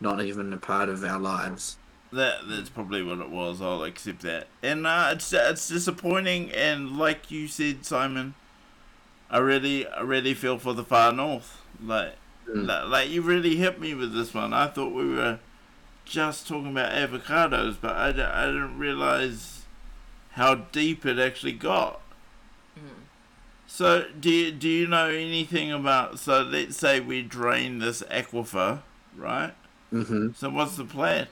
not 0.00 0.22
even 0.22 0.52
a 0.52 0.58
part 0.58 0.88
of 0.88 1.04
our 1.04 1.18
lives. 1.20 1.78
That 2.12 2.40
that's 2.48 2.70
probably 2.70 3.02
what 3.02 3.18
it 3.20 3.30
was. 3.30 3.60
I'll 3.60 3.82
accept 3.84 4.22
that. 4.22 4.48
And 4.62 4.86
uh, 4.86 5.10
it's 5.12 5.32
it's 5.32 5.68
disappointing. 5.68 6.50
And 6.52 6.96
like 6.96 7.30
you 7.30 7.48
said, 7.48 7.84
Simon, 7.84 8.34
I 9.30 9.38
really 9.38 9.86
I 9.86 10.02
really 10.02 10.34
feel 10.34 10.58
for 10.58 10.72
the 10.74 10.84
far 10.84 11.12
north. 11.12 11.62
Like 11.80 12.16
Mm. 12.48 12.66
like, 12.66 12.88
like 12.88 13.10
you 13.10 13.20
really 13.20 13.56
hit 13.56 13.78
me 13.78 13.92
with 13.94 14.14
this 14.14 14.32
one. 14.32 14.54
I 14.54 14.68
thought 14.68 14.94
we 14.94 15.06
were 15.14 15.40
just 16.08 16.48
talking 16.48 16.72
about 16.72 16.92
avocados, 16.92 17.76
but 17.80 17.94
I, 17.94 18.08
I 18.08 18.46
didn't 18.46 18.78
realize 18.78 19.62
how 20.32 20.54
deep 20.54 21.04
it 21.04 21.18
actually 21.18 21.52
got. 21.52 22.00
Mm. 22.78 23.06
So 23.66 24.06
do 24.18 24.30
you, 24.30 24.52
do 24.52 24.68
you 24.68 24.86
know 24.86 25.08
anything 25.08 25.72
about? 25.72 26.18
So 26.18 26.42
let's 26.42 26.76
say 26.76 27.00
we 27.00 27.22
drain 27.22 27.78
this 27.78 28.02
aquifer, 28.10 28.82
right? 29.16 29.52
hmm 29.90 30.30
So 30.34 30.50
what's 30.50 30.76
the 30.76 30.84
plan? 30.84 31.28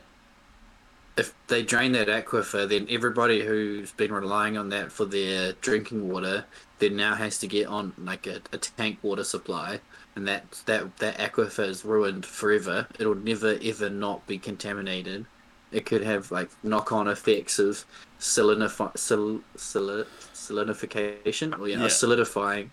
If 1.17 1.33
they 1.47 1.62
drain 1.62 1.93
that 1.93 2.09
aquifer, 2.09 2.69
then 2.69 2.87
everybody 2.91 3.45
who's 3.47 3.93
been 3.93 4.12
relying 4.12 4.59
on 4.59 4.69
that 4.69 4.93
for 4.93 5.07
their 5.07 5.53
drinking 5.55 6.09
water, 6.09 6.45
then 6.79 6.97
now 6.97 7.15
has 7.15 7.39
to 7.39 7.47
get 7.47 7.67
on 7.69 7.95
like 7.97 8.27
a, 8.27 8.43
a 8.53 8.59
tank 8.59 8.99
water 9.03 9.25
supply, 9.25 9.81
and 10.17 10.27
that 10.27 10.63
that 10.65 10.97
that 10.97 11.19
aquifer 11.19 11.69
is 11.69 11.85
ruined 11.85 12.25
forever. 12.27 12.89
It'll 12.99 13.15
never 13.15 13.59
ever 13.63 13.91
not 13.91 14.27
be 14.27 14.39
contaminated. 14.39 15.27
It 15.71 15.85
could 15.85 16.03
have 16.03 16.31
like 16.31 16.49
knock-on 16.63 17.07
effects 17.09 17.59
of 17.59 17.85
salinify, 18.19 18.97
sil, 18.97 19.43
sil, 19.61 20.07
salinification, 20.33 21.59
or 21.59 21.69
you 21.69 21.77
know, 21.77 21.83
Yeah. 21.85 21.89
solidifying, 21.89 22.71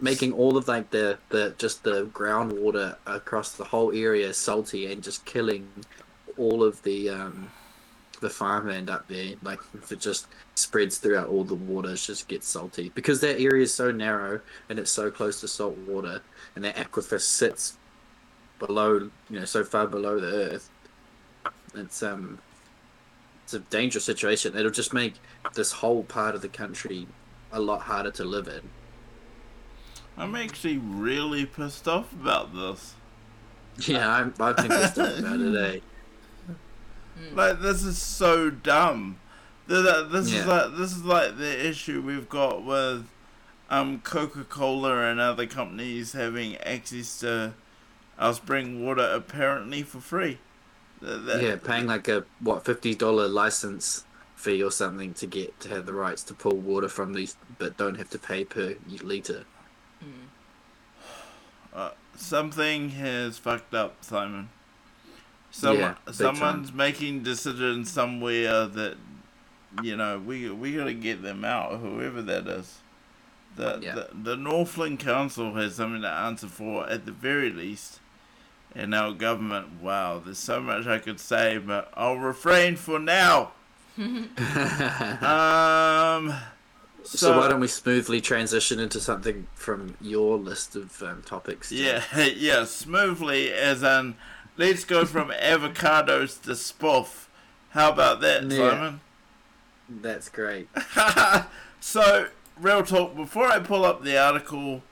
making 0.00 0.32
all 0.32 0.56
of 0.56 0.66
like 0.66 0.90
the 0.90 1.18
the 1.28 1.54
just 1.58 1.84
the 1.84 2.06
groundwater 2.06 2.96
across 3.06 3.52
the 3.52 3.64
whole 3.64 3.92
area 3.92 4.32
salty 4.32 4.90
and 4.90 5.02
just 5.02 5.24
killing 5.26 5.68
all 6.38 6.62
of 6.64 6.82
the 6.84 7.10
um 7.10 7.50
the 8.20 8.30
farmland 8.30 8.90
up 8.90 9.06
there. 9.08 9.34
Like 9.42 9.60
if 9.74 9.92
it 9.92 10.00
just 10.00 10.26
spreads 10.54 10.98
throughout 10.98 11.28
all 11.28 11.44
the 11.44 11.54
water, 11.54 11.90
it 11.90 11.96
just 11.96 12.28
gets 12.28 12.48
salty 12.48 12.90
because 12.94 13.20
that 13.20 13.40
area 13.40 13.62
is 13.62 13.72
so 13.72 13.90
narrow 13.90 14.40
and 14.68 14.78
it's 14.78 14.90
so 14.90 15.10
close 15.10 15.40
to 15.40 15.48
salt 15.48 15.76
water, 15.78 16.22
and 16.54 16.64
that 16.64 16.76
aquifer 16.76 17.20
sits 17.20 17.76
below, 18.58 19.10
you 19.30 19.38
know, 19.38 19.44
so 19.44 19.64
far 19.64 19.86
below 19.86 20.18
the 20.18 20.52
earth. 20.52 20.70
It's 21.74 22.02
um, 22.02 22.38
it's 23.44 23.54
a 23.54 23.60
dangerous 23.60 24.04
situation. 24.04 24.56
It'll 24.56 24.70
just 24.70 24.92
make 24.92 25.14
this 25.54 25.72
whole 25.72 26.02
part 26.02 26.34
of 26.34 26.42
the 26.42 26.48
country 26.48 27.06
a 27.52 27.60
lot 27.60 27.80
harder 27.80 28.10
to 28.12 28.24
live 28.24 28.48
in. 28.48 28.60
I'm 30.16 30.34
actually 30.34 30.78
really 30.78 31.46
pissed 31.46 31.86
off 31.86 32.12
about 32.12 32.52
this. 32.54 32.94
Yeah, 33.78 34.10
I'm, 34.10 34.34
I've 34.40 34.56
been 34.56 34.68
pissed 34.68 34.98
off 34.98 35.18
about 35.18 35.40
it. 35.40 35.54
Eh? 35.76 35.80
Like 37.34 37.60
this 37.60 37.84
is 37.84 37.98
so 37.98 38.50
dumb. 38.50 39.18
Th- 39.68 39.84
th- 39.84 40.10
This 40.10 40.30
Yeah. 40.30 40.40
is 40.40 40.46
like 40.46 40.76
this 40.76 40.92
is 40.96 41.04
like 41.04 41.36
the 41.38 41.66
issue 41.68 42.00
we've 42.02 42.28
got 42.28 42.64
with 42.64 43.06
um 43.70 44.00
Coca 44.00 44.44
Cola 44.44 45.10
and 45.10 45.20
other 45.20 45.46
companies 45.46 46.12
having 46.12 46.56
access 46.58 47.18
to 47.20 47.54
our 48.18 48.32
spring 48.34 48.84
water 48.84 49.02
apparently 49.12 49.82
for 49.82 50.00
free. 50.00 50.38
That- 51.02 51.42
Yeah, 51.42 51.56
paying 51.56 51.86
like 51.86 52.08
a 52.08 52.24
what 52.40 52.64
fifty 52.64 52.94
dollar 52.94 53.28
license 53.28 54.04
fee 54.34 54.62
or 54.62 54.70
something 54.70 55.12
to 55.14 55.26
get 55.26 55.58
to 55.60 55.68
have 55.68 55.84
the 55.86 55.92
rights 55.92 56.22
to 56.24 56.34
pull 56.34 56.56
water 56.56 56.88
from 56.88 57.12
these, 57.12 57.36
but 57.58 57.76
don't 57.76 57.96
have 57.96 58.08
to 58.10 58.18
pay 58.18 58.44
per 58.44 58.74
liter. 59.02 59.44
Uh, 61.72 61.90
something 62.16 62.90
has 62.90 63.36
fucked 63.38 63.74
up, 63.74 63.96
Simon. 64.00 64.48
Some, 65.58 65.76
Yeah, 65.76 65.94
someone's 66.12 66.72
making 66.72 67.24
decisions 67.24 67.90
somewhere 67.90 68.66
that, 68.66 68.96
you 69.82 69.96
know, 69.96 70.18
we 70.18 70.48
we 70.50 70.76
gotta 70.76 70.94
get 70.94 71.22
them 71.22 71.44
out, 71.44 71.80
whoever 71.80 72.22
that 72.22 72.46
is. 72.46 72.78
The, 73.56 73.80
Yeah. 73.82 73.94
the 73.96 74.08
the 74.22 74.36
Northland 74.36 75.00
Council 75.00 75.54
has 75.54 75.74
something 75.74 76.02
to 76.02 76.08
answer 76.08 76.46
for 76.46 76.88
at 76.88 77.06
the 77.06 77.12
very 77.12 77.50
least, 77.50 77.98
and 78.72 78.94
our 78.94 79.10
government. 79.12 79.82
Wow, 79.82 80.22
there's 80.24 80.38
so 80.38 80.60
much 80.60 80.86
I 80.86 80.98
could 81.00 81.18
say, 81.18 81.58
but 81.58 81.90
I'll 81.96 82.18
refrain 82.18 82.76
for 82.76 83.00
now. 83.00 83.50
Um. 83.98 86.34
so, 87.02 87.36
why 87.36 87.48
don't 87.48 87.60
we 87.60 87.66
smoothly 87.68 88.20
transition 88.20 88.78
into 88.78 89.00
something 89.00 89.46
from 89.54 89.96
your 90.00 90.38
list 90.38 90.76
of 90.76 91.02
um, 91.02 91.22
topics? 91.22 91.72
Yeah, 91.72 92.02
yeah, 92.36 92.64
smoothly 92.64 93.50
as 93.52 93.82
in, 93.82 94.14
let's 94.58 94.84
go 94.84 95.06
from 95.06 95.30
avocados 95.30 96.42
to 96.42 96.54
spoof. 96.54 97.30
How 97.70 97.90
about 97.92 98.20
that, 98.20 98.44
Yeah. 98.50 98.70
Simon? 98.70 99.00
that's 99.88 100.28
great. 100.28 100.68
so, 101.80 102.28
real 102.60 102.82
talk, 102.82 103.16
before 103.16 103.46
I 103.46 103.58
pull 103.60 103.84
up 103.86 104.02
the 104.04 104.18
article, 104.18 104.82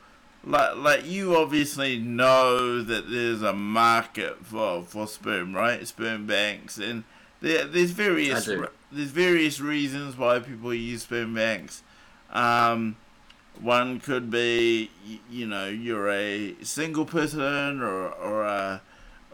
like, 0.44 0.76
like 0.76 1.04
you 1.06 1.36
obviously 1.36 1.98
know 1.98 2.80
that 2.82 3.10
there's 3.10 3.42
a 3.42 3.52
market 3.52 4.46
for, 4.46 4.82
for 4.84 5.06
sperm, 5.06 5.54
right? 5.54 5.86
Sperm 5.86 6.26
banks, 6.26 6.78
and 6.78 7.04
there, 7.40 7.64
there's 7.66 7.90
various 7.90 8.46
re- 8.48 8.68
there's 8.92 9.10
various 9.10 9.60
reasons 9.60 10.16
why 10.16 10.38
people 10.38 10.72
use 10.72 11.02
sperm 11.02 11.34
banks. 11.34 11.82
Um, 12.30 12.96
one 13.60 14.00
could 14.00 14.30
be, 14.30 14.90
you 15.30 15.46
know, 15.46 15.68
you're 15.68 16.08
a 16.10 16.54
single 16.62 17.04
person 17.04 17.82
or 17.82 18.08
or 18.10 18.44
a 18.44 18.80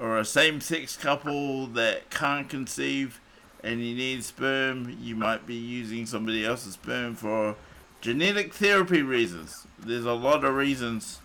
or 0.03 0.19
a 0.19 0.25
same-sex 0.25 0.97
couple 0.97 1.69
that 1.69 2.11
can't 2.11 2.49
conceive 2.49 3.21
and 3.63 3.81
you 3.81 3.95
need 3.95 4.25
sperm. 4.25 4.99
You 5.01 5.15
might 5.15 5.47
be 5.47 5.55
using 5.55 6.07
somebody 6.07 6.45
else's 6.45 6.75
sperm 6.75 7.15
for 7.15 7.55
genetic 8.01 8.53
therapy 8.53 9.01
reasons. 9.01 9.65
There's 9.79 10.05
a 10.05 10.13
lot 10.13 10.43
of 10.43 10.57
reasons 10.57 11.21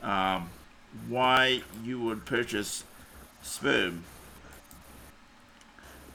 um, 0.00 0.50
why 1.08 1.62
you 1.82 2.00
would 2.02 2.24
purchase 2.24 2.84
sperm. 3.42 4.04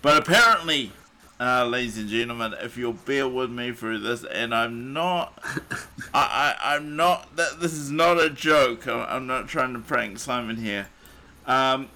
But 0.01 0.15
apparently, 0.15 0.93
uh, 1.37 1.65
ladies 1.65 1.97
and 1.97 2.07
gentlemen, 2.07 2.55
if 2.61 2.77
you'll 2.77 2.93
bear 2.93 3.27
with 3.27 3.51
me 3.51 3.73
through 3.73 3.99
this, 3.99 4.23
and 4.23 4.55
I'm 4.55 4.93
not, 4.93 5.37
I, 6.13 6.55
I, 6.63 6.75
I'm 6.75 6.95
not, 6.95 7.35
that 7.35 7.59
this 7.59 7.73
is 7.73 7.91
not 7.91 8.17
a 8.21 8.29
joke. 8.29 8.87
I'm, 8.87 9.01
I'm 9.01 9.27
not 9.27 9.49
trying 9.49 9.73
to 9.73 9.79
prank 9.79 10.19
Simon 10.19 10.55
here. 10.55 10.87
Um, 11.49 11.89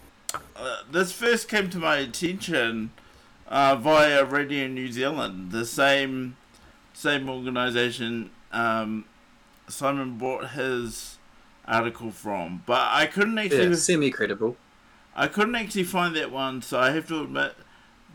uh, 0.56 0.78
this 0.92 1.12
first 1.12 1.48
came 1.48 1.70
to 1.70 1.78
my 1.78 1.98
attention 1.98 2.90
uh, 3.48 3.76
via 3.76 4.26
Radio 4.26 4.68
New 4.68 4.92
Zealand, 4.92 5.52
the 5.52 5.64
same, 5.64 6.38
same 6.94 7.30
organisation 7.30 8.32
um, 8.52 9.06
Simon 9.68 10.18
bought 10.18 10.52
his 10.52 11.20
article 11.68 12.10
from, 12.10 12.64
but 12.66 12.88
I 12.92 13.06
couldn't 13.06 13.38
actually. 13.38 13.70
Yeah, 13.70 13.76
semi 13.76 14.10
credible. 14.10 14.58
I 15.16 15.28
couldn't 15.28 15.56
actually 15.56 15.84
find 15.84 16.16
that 16.16 16.32
one, 16.32 16.64
so 16.64 16.80
I 16.80 16.90
have 16.90 17.08
to 17.10 17.22
admit 17.22 17.54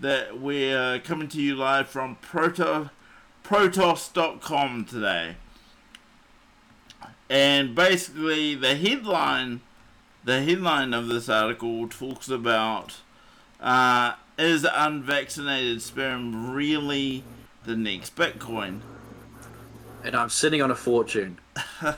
that 0.01 0.41
we're 0.41 0.99
coming 0.99 1.29
to 1.29 1.41
you 1.41 1.55
live 1.55 1.89
from 1.89 2.17
Proto, 2.17 2.91
Protos.com 3.45 4.87
today. 4.87 5.37
And 7.31 7.77
basically, 7.77 8.57
the 8.57 8.75
headline, 8.75 9.61
the 10.29 10.43
headline 10.43 10.93
of 10.93 11.09
this 11.09 11.27
article 11.31 11.89
talks 11.89 12.29
about 12.29 12.97
uh, 13.63 14.13
is 14.37 14.67
unvaccinated 14.71 15.81
sperm 15.81 16.53
really 16.53 17.25
the 17.65 17.75
next 17.75 18.15
Bitcoin? 18.15 18.81
And 20.05 20.15
I'm 20.15 20.29
sitting 20.29 20.61
on 20.61 20.71
a 20.71 20.75
fortune. 20.75 21.39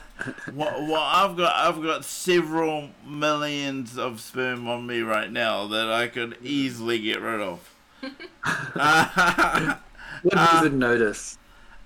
Well, 0.53 0.87
well, 0.87 1.01
I've 1.01 1.35
got 1.35 1.55
I've 1.55 1.81
got 1.83 2.05
several 2.05 2.89
millions 3.05 3.97
of 3.97 4.21
sperm 4.21 4.67
on 4.67 4.85
me 4.85 5.01
right 5.01 5.31
now 5.31 5.67
that 5.67 5.91
I 5.91 6.07
could 6.07 6.37
easily 6.41 6.99
get 6.99 7.19
rid 7.21 7.41
of. 7.41 7.73
Uh, 8.43 9.75
Wouldn't 10.23 10.53
even 10.55 10.79
notice. 10.79 11.37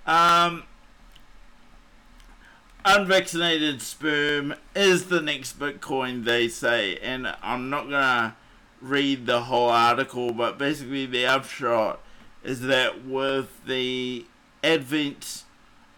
um, 0.06 0.62
unvaccinated 2.86 3.82
sperm 3.82 4.54
is 4.76 5.06
the 5.06 5.20
next 5.20 5.58
Bitcoin, 5.58 6.24
they 6.24 6.46
say. 6.46 6.96
And 6.98 7.34
I'm 7.42 7.68
not 7.68 7.90
to 7.90 8.36
read 8.80 9.26
the 9.26 9.42
whole 9.42 9.68
article, 9.68 10.32
but 10.32 10.56
basically 10.56 11.04
the 11.04 11.26
upshot 11.26 12.00
is 12.44 12.60
that 12.62 13.04
with 13.04 13.64
the 13.66 14.24
advent 14.62 15.42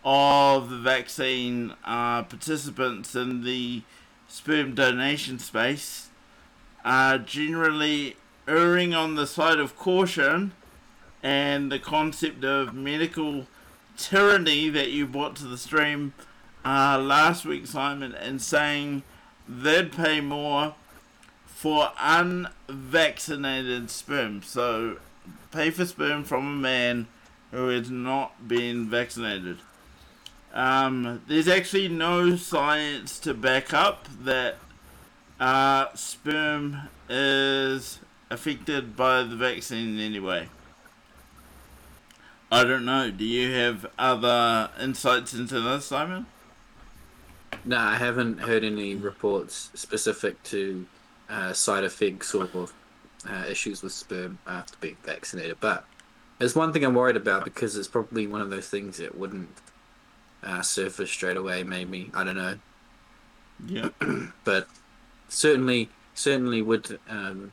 of 0.03 0.70
the 0.70 0.79
vaccine 0.79 1.74
uh, 1.85 2.22
participants 2.22 3.14
in 3.14 3.44
the 3.44 3.83
sperm 4.27 4.74
donation 4.74 5.38
space 5.38 6.09
are 6.87 7.18
generally 7.18 8.16
erring 8.46 8.94
on 8.94 9.14
the 9.14 9.27
side 9.27 9.59
of 9.59 9.77
caution 9.77 10.53
and 11.22 11.70
the 11.70 11.79
concept 11.79 12.44
of 12.44 12.72
medical 12.72 13.46
tyranny 13.98 14.70
that 14.70 14.90
you 14.90 15.07
brought 15.07 15.37
to 15.37 15.44
the 15.44 15.59
stream 15.59 16.14
uh, 16.69 16.99
last 16.99 17.47
week, 17.47 17.67
Simon, 17.67 18.15
and 18.15 18.43
saying 18.43 19.03
they'd 19.49 19.91
pay 19.91 20.21
more 20.21 20.75
for 21.47 21.93
unvaccinated 21.99 23.89
sperm. 23.89 24.43
So, 24.43 24.99
pay 25.51 25.71
for 25.71 25.87
sperm 25.87 26.25
from 26.25 26.47
a 26.47 26.61
man 26.61 27.07
who 27.53 27.69
has 27.69 27.91
not 27.91 28.47
been 28.47 28.87
vaccinated. 28.87 29.61
Um, 30.53 31.23
there's 31.27 31.49
actually 31.49 31.89
no 31.89 32.37
science 32.37 33.19
to 33.21 33.33
back 33.33 33.73
up 33.73 34.07
that 34.25 34.57
uh, 35.41 35.87
sperm 35.95 36.91
is 37.09 37.99
affected 38.31 38.95
by 38.95 39.23
the 39.23 39.37
vaccine 39.37 39.99
in 39.99 40.01
any 40.01 40.21
way. 40.21 40.49
I 42.53 42.65
don't 42.65 42.85
know. 42.85 43.11
Do 43.11 43.25
you 43.25 43.53
have 43.53 43.87
other 43.99 44.69
insights 44.79 45.33
into 45.33 45.63
this, 45.63 45.87
Simon? 45.87 46.27
No, 47.65 47.79
I 47.79 47.97
haven't 47.97 48.39
heard 48.41 48.65
any 48.65 48.95
reports 48.95 49.71
specific 49.75 50.43
to 50.45 50.87
uh, 51.29 51.53
side 51.53 51.85
effects 51.85 52.35
or 52.35 52.49
uh, 53.29 53.45
issues 53.49 53.83
with 53.83 53.93
sperm 53.93 54.39
after 54.47 54.77
being 54.81 54.97
vaccinated. 55.05 55.59
But 55.61 55.85
there's 56.39 56.55
one 56.55 56.73
thing 56.73 56.85
I'm 56.85 56.95
worried 56.95 57.17
about 57.17 57.45
because 57.45 57.77
it's 57.77 57.89
probably 57.89 58.27
one 58.27 58.41
of 58.41 58.51
those 58.51 58.69
things 58.69 58.99
that 58.99 59.19
wouldn't 59.19 59.51
uh, 60.43 60.63
surface 60.63 61.11
straight 61.11 61.37
away. 61.37 61.63
Maybe 61.65 62.11
I 62.15 62.25
don't 62.25 62.37
know, 62.37 62.59
Yeah. 63.67 63.91
but 64.45 64.69
certainly, 65.29 65.91
certainly 66.15 66.63
would. 66.63 66.99
Um, 67.09 67.53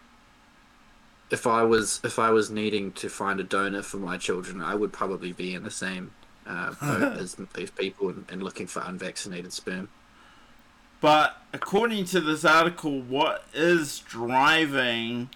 if 1.31 1.47
I 1.47 1.63
was 1.63 1.99
if 2.03 2.19
I 2.19 2.29
was 2.29 2.51
needing 2.51 2.91
to 2.93 3.09
find 3.09 3.39
a 3.39 3.43
donor 3.43 3.81
for 3.81 3.97
my 3.97 4.17
children, 4.17 4.61
I 4.61 4.75
would 4.75 4.93
probably 4.93 5.33
be 5.33 5.53
in 5.55 5.63
the 5.63 5.71
same 5.71 6.11
uh, 6.45 6.73
as 7.19 7.35
these 7.53 7.71
people 7.71 8.09
and, 8.09 8.25
and 8.29 8.43
looking 8.43 8.67
for 8.67 8.81
unvaccinated 8.85 9.53
sperm. 9.53 9.89
But 11.01 11.37
according 11.53 12.05
to 12.05 12.21
this 12.21 12.45
article, 12.45 13.01
what 13.01 13.45
is 13.53 13.99
driving 13.99 15.29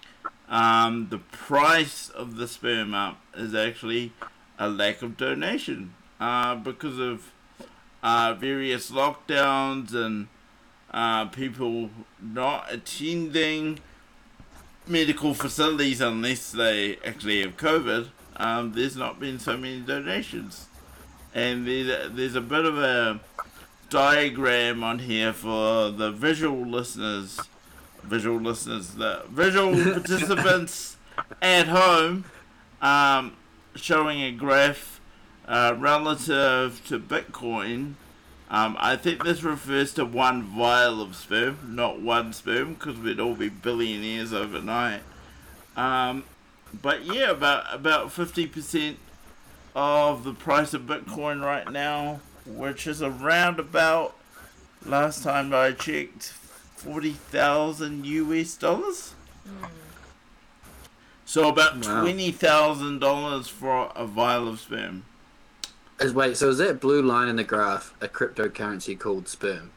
um, 0.48 1.08
the 1.10 1.18
price 1.18 2.08
of 2.08 2.36
the 2.36 2.48
sperm 2.48 2.92
up 2.92 3.20
is 3.36 3.54
actually 3.54 4.12
a 4.58 4.68
lack 4.68 5.00
of 5.02 5.16
donation 5.16 5.94
uh, 6.18 6.56
because 6.56 6.98
of 6.98 7.30
uh, 8.02 8.34
various 8.34 8.90
lockdowns 8.90 9.94
and 9.94 10.28
uh, 10.92 11.26
people 11.26 11.90
not 12.20 12.66
attending 12.70 13.78
medical 14.86 15.34
facilities 15.34 16.00
unless 16.00 16.50
they 16.50 16.96
actually 17.04 17.42
have 17.42 17.56
COVID. 17.56 18.08
Um, 18.36 18.72
there's 18.72 18.96
not 18.96 19.20
been 19.20 19.38
so 19.38 19.56
many 19.56 19.80
donations, 19.80 20.66
and 21.34 21.66
there's 21.66 22.34
a 22.34 22.40
bit 22.40 22.64
of 22.64 22.78
a 22.78 23.20
diagram 23.88 24.82
on 24.82 25.00
here 25.00 25.32
for 25.32 25.90
the 25.90 26.10
visual 26.10 26.66
listeners, 26.66 27.40
visual 28.02 28.40
listeners, 28.40 28.94
the 28.94 29.22
visual 29.28 29.72
participants 29.92 30.96
at 31.42 31.68
home, 31.68 32.24
um, 32.80 33.36
showing 33.74 34.20
a 34.22 34.32
graph 34.32 35.00
uh, 35.46 35.74
relative 35.78 36.80
to 36.86 36.98
Bitcoin. 36.98 37.94
Um, 38.48 38.76
I 38.80 38.96
think 38.96 39.22
this 39.24 39.44
refers 39.44 39.94
to 39.94 40.04
one 40.04 40.42
vial 40.42 41.00
of 41.00 41.14
sperm, 41.14 41.58
not 41.76 42.00
one 42.00 42.32
sperm, 42.32 42.74
because 42.74 42.98
we'd 42.98 43.20
all 43.20 43.34
be 43.34 43.48
billionaires 43.48 44.32
overnight. 44.32 45.02
Um, 45.76 46.24
but 46.82 47.04
yeah, 47.04 47.30
about 47.30 47.72
about 47.72 48.12
fifty 48.12 48.46
percent 48.46 48.98
of 49.74 50.24
the 50.24 50.32
price 50.34 50.74
of 50.74 50.82
Bitcoin 50.82 51.42
right 51.44 51.70
now, 51.70 52.20
which 52.46 52.86
is 52.86 53.02
around 53.02 53.58
about 53.60 54.16
last 54.84 55.22
time 55.22 55.52
I 55.54 55.72
checked, 55.72 56.24
forty 56.76 57.12
thousand 57.12 58.06
US 58.06 58.56
dollars. 58.56 59.14
Hmm. 59.46 59.66
So 61.24 61.48
about 61.48 61.84
Wow. 61.86 62.02
twenty 62.02 62.32
thousand 62.32 62.98
dollars 62.98 63.48
for 63.48 63.92
a 63.94 64.06
vial 64.06 64.48
of 64.48 64.60
sperm. 64.60 65.04
Is 66.00 66.12
wait, 66.14 66.36
so 66.36 66.48
is 66.48 66.58
that 66.58 66.80
blue 66.80 67.02
line 67.02 67.28
in 67.28 67.36
the 67.36 67.44
graph 67.44 67.94
a 68.00 68.08
cryptocurrency 68.08 68.98
called 68.98 69.28
sperm? 69.28 69.70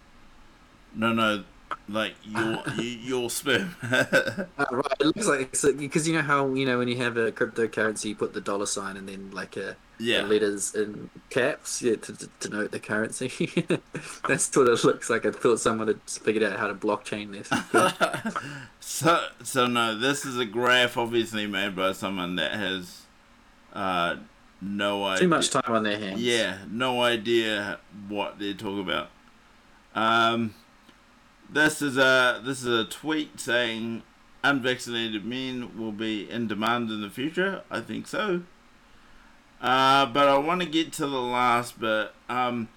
No, 0.95 1.11
no, 1.11 1.43
like 1.89 2.15
your 2.23 2.63
your 2.79 3.29
sperm. 3.29 3.75
Uh, 3.83 4.65
right, 4.71 4.85
it 4.99 5.05
looks 5.05 5.27
like 5.63 5.77
because 5.77 6.07
you 6.07 6.15
know 6.15 6.21
how 6.21 6.53
you 6.53 6.65
know 6.65 6.77
when 6.77 6.87
you 6.87 6.97
have 6.97 7.17
a 7.17 7.31
cryptocurrency, 7.31 8.05
you 8.05 8.15
put 8.15 8.33
the 8.33 8.41
dollar 8.41 8.65
sign 8.65 8.97
and 8.97 9.07
then 9.07 9.31
like 9.31 9.57
a, 9.57 9.75
yeah. 9.99 10.21
a 10.21 10.23
letters 10.23 10.75
in 10.75 11.09
caps, 11.29 11.81
yeah, 11.81 11.95
to, 11.95 12.15
to 12.15 12.29
denote 12.39 12.71
the 12.71 12.79
currency. 12.79 13.29
That's 14.27 14.55
what 14.55 14.67
it 14.67 14.83
looks 14.83 15.09
like. 15.09 15.25
I 15.25 15.31
thought 15.31 15.59
someone 15.59 15.87
had 15.87 16.01
figured 16.07 16.43
out 16.43 16.59
how 16.59 16.67
to 16.67 16.75
blockchain 16.75 17.31
this. 17.31 17.49
so 18.79 19.27
so 19.43 19.65
no, 19.67 19.97
this 19.97 20.25
is 20.25 20.37
a 20.37 20.45
graph 20.45 20.97
obviously 20.97 21.47
made 21.47 21.75
by 21.75 21.91
someone 21.93 22.35
that 22.35 22.53
has 22.53 23.01
uh 23.73 24.15
no 24.61 25.03
idea. 25.05 25.21
Too 25.21 25.27
much 25.27 25.49
time 25.49 25.63
on 25.67 25.83
their 25.83 25.99
hands. 25.99 26.21
Yeah, 26.21 26.59
no 26.69 27.01
idea 27.01 27.79
what 28.07 28.39
they're 28.39 28.53
talking 28.53 28.79
about. 28.79 29.09
Um, 29.95 30.55
this 31.53 31.81
is 31.81 31.97
a 31.97 32.41
this 32.43 32.61
is 32.61 32.67
a 32.67 32.85
tweet 32.85 33.39
saying 33.39 34.01
unvaccinated 34.43 35.23
men 35.23 35.77
will 35.77 35.91
be 35.91 36.29
in 36.29 36.47
demand 36.47 36.89
in 36.89 37.01
the 37.01 37.09
future. 37.09 37.61
I 37.69 37.79
think 37.79 38.07
so. 38.07 38.41
Uh, 39.61 40.05
but 40.07 40.27
I 40.27 40.37
want 40.37 40.61
to 40.61 40.67
get 40.67 40.91
to 40.93 41.07
the 41.07 41.21
last 41.21 41.79
bit. 41.79 42.11
Um, 42.27 42.67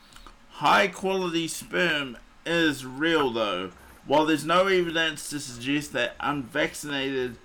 high 0.51 0.87
quality 0.87 1.49
sperm 1.49 2.17
is 2.45 2.85
real 2.85 3.31
though. 3.31 3.73
While 4.07 4.27
there's 4.27 4.45
no 4.45 4.69
evidence 4.69 5.29
to 5.31 5.41
suggest 5.41 5.93
that 5.95 6.15
unvaccinated 6.21 7.39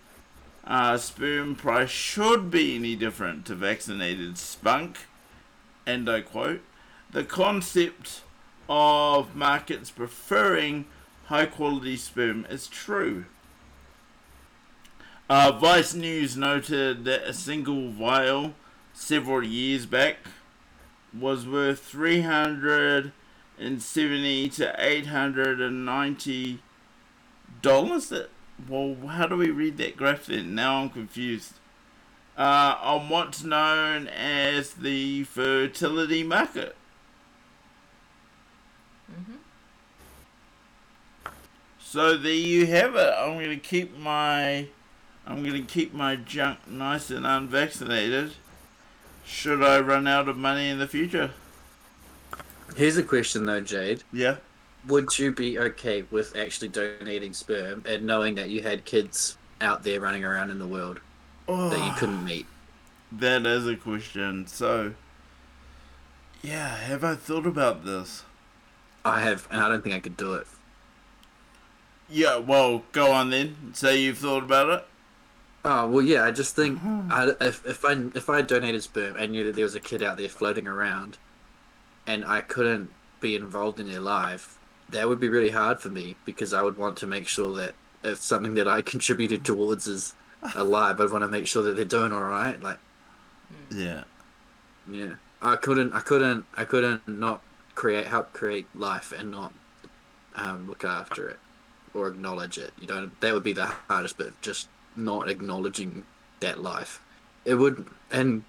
uh, 0.63 0.97
sperm 0.97 1.55
price 1.55 1.89
should 1.89 2.51
be 2.51 2.75
any 2.75 2.95
different 2.95 3.47
to 3.47 3.55
vaccinated 3.55 4.37
spunk, 4.37 4.99
and 5.87 6.07
I 6.07 6.21
quote, 6.21 6.61
the 7.09 7.23
concept 7.23 8.21
of 8.69 9.35
markets 9.35 9.89
preferring 9.89 10.85
high 11.31 11.45
quality 11.45 11.95
sperm 11.95 12.45
is 12.49 12.67
true. 12.67 13.23
Uh, 15.29 15.53
Vice 15.53 15.93
News 15.93 16.35
noted 16.35 17.05
that 17.05 17.23
a 17.23 17.33
single 17.33 17.89
vial 17.89 18.53
several 18.93 19.41
years 19.41 19.85
back 19.85 20.17
was 21.17 21.47
worth 21.47 21.79
370 21.79 24.49
to 24.49 24.75
890 24.77 26.59
dollars. 27.61 28.11
Well, 28.67 28.97
how 29.07 29.27
do 29.27 29.37
we 29.37 29.51
read 29.51 29.77
that 29.77 29.95
graph 29.95 30.25
then? 30.25 30.53
Now 30.53 30.81
I'm 30.81 30.89
confused. 30.89 31.53
Uh, 32.37 32.75
on 32.81 33.07
what's 33.07 33.41
known 33.41 34.09
as 34.09 34.73
the 34.73 35.23
fertility 35.23 36.23
market. 36.23 36.75
hmm 39.07 39.37
So 41.91 42.15
there 42.15 42.31
you 42.31 42.67
have 42.67 42.95
it. 42.95 43.13
I'm 43.17 43.33
gonna 43.37 43.57
keep 43.57 43.97
my 43.97 44.67
I'm 45.27 45.43
gonna 45.43 45.61
keep 45.61 45.93
my 45.93 46.15
junk 46.15 46.65
nice 46.65 47.09
and 47.09 47.25
unvaccinated. 47.25 48.31
Should 49.25 49.61
I 49.61 49.81
run 49.81 50.07
out 50.07 50.29
of 50.29 50.37
money 50.37 50.69
in 50.69 50.79
the 50.79 50.87
future? 50.87 51.31
Here's 52.77 52.95
a 52.95 53.03
question 53.03 53.43
though, 53.43 53.59
Jade. 53.59 54.03
Yeah. 54.13 54.37
Would 54.87 55.19
you 55.19 55.33
be 55.33 55.59
okay 55.59 56.03
with 56.09 56.33
actually 56.33 56.69
donating 56.69 57.33
sperm 57.33 57.83
and 57.85 58.05
knowing 58.05 58.35
that 58.35 58.49
you 58.49 58.61
had 58.63 58.85
kids 58.85 59.37
out 59.59 59.83
there 59.83 59.99
running 59.99 60.23
around 60.23 60.49
in 60.49 60.59
the 60.59 60.67
world 60.67 61.01
that 61.45 61.77
you 61.77 61.91
Oh, 61.91 61.95
couldn't 61.97 62.23
meet? 62.23 62.45
that 63.11 63.45
is 63.45 63.67
a 63.67 63.75
question. 63.75 64.47
So 64.47 64.93
yeah, 66.41 66.73
have 66.73 67.03
I 67.03 67.15
thought 67.15 67.45
about 67.45 67.83
this? 67.83 68.23
I 69.03 69.19
have, 69.19 69.45
and 69.51 69.59
I 69.59 69.67
don't 69.67 69.83
think 69.83 69.93
I 69.93 69.99
could 69.99 70.15
do 70.15 70.35
it. 70.35 70.47
Yeah, 72.11 72.37
well, 72.37 72.83
go 72.91 73.11
on 73.11 73.29
then. 73.29 73.71
Say 73.73 74.01
you've 74.01 74.17
thought 74.17 74.43
about 74.43 74.69
it. 74.69 74.87
Oh 75.63 75.87
well, 75.87 76.01
yeah. 76.01 76.23
I 76.23 76.31
just 76.31 76.55
think 76.55 76.79
I, 76.83 77.31
if 77.39 77.65
if 77.65 77.85
I 77.85 77.91
if 78.15 78.29
I 78.29 78.41
donated 78.41 78.83
sperm 78.83 79.15
and 79.15 79.31
knew 79.31 79.45
that 79.45 79.55
there 79.55 79.63
was 79.63 79.75
a 79.75 79.79
kid 79.79 80.03
out 80.03 80.17
there 80.17 80.27
floating 80.27 80.67
around, 80.67 81.17
and 82.05 82.25
I 82.25 82.41
couldn't 82.41 82.89
be 83.19 83.35
involved 83.35 83.79
in 83.79 83.89
their 83.89 83.99
life, 84.01 84.57
that 84.89 85.07
would 85.07 85.19
be 85.19 85.29
really 85.29 85.51
hard 85.51 85.79
for 85.79 85.89
me 85.89 86.15
because 86.25 86.53
I 86.53 86.63
would 86.63 86.77
want 86.77 86.97
to 86.97 87.07
make 87.07 87.27
sure 87.27 87.55
that 87.55 87.75
if 88.03 88.17
something 88.17 88.55
that 88.55 88.67
I 88.67 88.81
contributed 88.93 89.45
towards 89.45 89.87
is 89.87 90.13
alive, 90.55 90.99
I'd 90.99 91.11
want 91.11 91.23
to 91.23 91.27
make 91.27 91.47
sure 91.47 91.61
that 91.63 91.75
they're 91.75 91.85
doing 91.85 92.11
all 92.11 92.23
right. 92.23 92.61
Like, 92.61 92.79
Yeah. 93.69 94.03
yeah, 94.89 95.13
I 95.41 95.55
couldn't, 95.55 95.93
I 95.93 95.99
couldn't, 95.99 96.45
I 96.57 96.65
couldn't 96.65 97.07
not 97.07 97.43
create, 97.75 98.07
help 98.07 98.33
create 98.33 98.65
life 98.75 99.11
and 99.11 99.29
not 99.29 99.53
um, 100.35 100.67
look 100.67 100.83
after 100.83 101.29
it 101.29 101.39
or 101.93 102.07
acknowledge 102.07 102.57
it. 102.57 102.71
You 102.79 102.87
know, 102.87 103.11
that 103.19 103.33
would 103.33 103.43
be 103.43 103.53
the 103.53 103.65
hardest 103.65 104.17
bit. 104.17 104.33
Just 104.41 104.67
not 104.95 105.29
acknowledging 105.29 106.03
that 106.39 106.61
life. 106.61 107.01
It 107.45 107.55
would, 107.55 107.87
and 108.11 108.43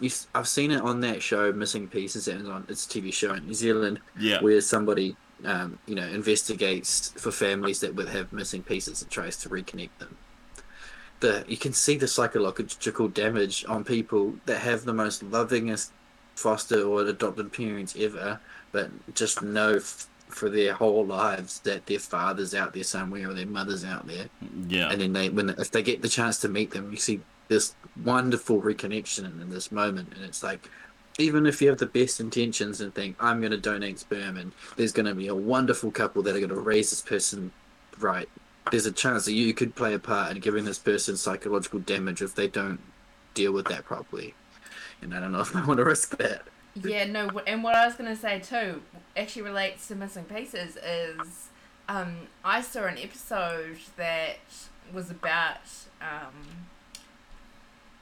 you, 0.00 0.10
I've 0.34 0.48
seen 0.48 0.70
it 0.70 0.80
on 0.82 1.00
that 1.00 1.22
show, 1.22 1.52
Missing 1.52 1.88
Pieces, 1.88 2.28
and 2.28 2.46
on 2.48 2.66
it's 2.68 2.86
a 2.86 2.88
TV 2.88 3.12
show 3.12 3.34
in 3.34 3.46
New 3.46 3.54
Zealand 3.54 4.00
Yeah. 4.18 4.40
where 4.40 4.60
somebody, 4.60 5.16
um, 5.44 5.78
you 5.86 5.94
know, 5.94 6.06
investigates 6.06 7.10
for 7.16 7.30
families 7.30 7.80
that 7.80 7.94
would 7.94 8.08
have 8.08 8.32
missing 8.32 8.62
pieces 8.62 9.02
and 9.02 9.10
tries 9.10 9.36
to 9.38 9.48
reconnect 9.48 9.90
them. 9.98 10.16
The 11.20 11.44
you 11.48 11.56
can 11.58 11.72
see 11.74 11.96
the 11.96 12.08
psychological 12.08 13.08
damage 13.08 13.64
on 13.68 13.84
people 13.84 14.34
that 14.46 14.58
have 14.60 14.84
the 14.84 14.94
most 14.94 15.22
lovingest 15.30 15.90
foster 16.34 16.82
or 16.82 17.02
adopted 17.02 17.52
parents 17.52 17.94
ever, 17.98 18.40
but 18.72 18.90
just 19.14 19.42
f- 19.76 20.06
for 20.30 20.48
their 20.48 20.72
whole 20.74 21.04
lives 21.04 21.60
that 21.60 21.86
their 21.86 21.98
father's 21.98 22.54
out 22.54 22.72
there 22.72 22.84
somewhere 22.84 23.28
or 23.30 23.34
their 23.34 23.46
mother's 23.46 23.84
out 23.84 24.06
there, 24.06 24.26
Yeah. 24.68 24.90
and 24.90 25.00
then 25.00 25.12
they 25.12 25.28
when 25.28 25.50
if 25.50 25.70
they 25.70 25.82
get 25.82 26.02
the 26.02 26.08
chance 26.08 26.38
to 26.38 26.48
meet 26.48 26.70
them, 26.70 26.90
you 26.90 26.96
see 26.96 27.20
this 27.48 27.74
wonderful 28.04 28.62
reconnection 28.62 29.24
in 29.42 29.50
this 29.50 29.70
moment, 29.72 30.12
and 30.14 30.24
it's 30.24 30.42
like 30.42 30.68
even 31.18 31.44
if 31.44 31.60
you 31.60 31.68
have 31.68 31.78
the 31.78 31.86
best 31.86 32.20
intentions 32.20 32.80
and 32.80 32.94
think 32.94 33.16
I'm 33.20 33.40
going 33.40 33.50
to 33.50 33.58
donate 33.58 33.98
sperm 33.98 34.38
and 34.38 34.52
there's 34.76 34.92
going 34.92 35.06
to 35.06 35.14
be 35.14 35.26
a 35.26 35.34
wonderful 35.34 35.90
couple 35.90 36.22
that 36.22 36.34
are 36.34 36.38
going 36.38 36.48
to 36.48 36.54
raise 36.60 36.90
this 36.90 37.02
person 37.02 37.50
right, 37.98 38.28
there's 38.70 38.86
a 38.86 38.92
chance 38.92 39.26
that 39.26 39.32
you 39.34 39.52
could 39.52 39.74
play 39.74 39.92
a 39.92 39.98
part 39.98 40.30
in 40.34 40.40
giving 40.40 40.64
this 40.64 40.78
person 40.78 41.16
psychological 41.16 41.80
damage 41.80 42.22
if 42.22 42.34
they 42.34 42.48
don't 42.48 42.80
deal 43.34 43.52
with 43.52 43.66
that 43.66 43.84
properly. 43.84 44.32
And 45.02 45.14
I 45.14 45.20
don't 45.20 45.32
know 45.32 45.40
if 45.40 45.54
I 45.54 45.64
want 45.66 45.78
to 45.78 45.84
risk 45.84 46.16
that. 46.18 46.42
Yeah, 46.74 47.04
no, 47.04 47.28
and 47.46 47.62
what 47.64 47.74
I 47.74 47.84
was 47.86 47.96
gonna 47.96 48.16
say 48.16 48.38
too 48.38 48.80
actually 49.16 49.42
relates 49.42 49.88
to 49.88 49.94
missing 49.94 50.24
pieces 50.24 50.76
is, 50.76 51.48
um, 51.88 52.28
I 52.44 52.60
saw 52.60 52.84
an 52.84 52.98
episode 52.98 53.78
that 53.96 54.38
was 54.92 55.10
about, 55.10 55.60
um, 56.00 56.34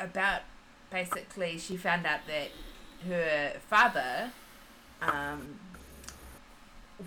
about 0.00 0.42
basically 0.90 1.58
she 1.58 1.76
found 1.76 2.06
out 2.06 2.20
that 2.26 2.50
her 3.08 3.58
father, 3.68 4.32
um, 5.02 5.58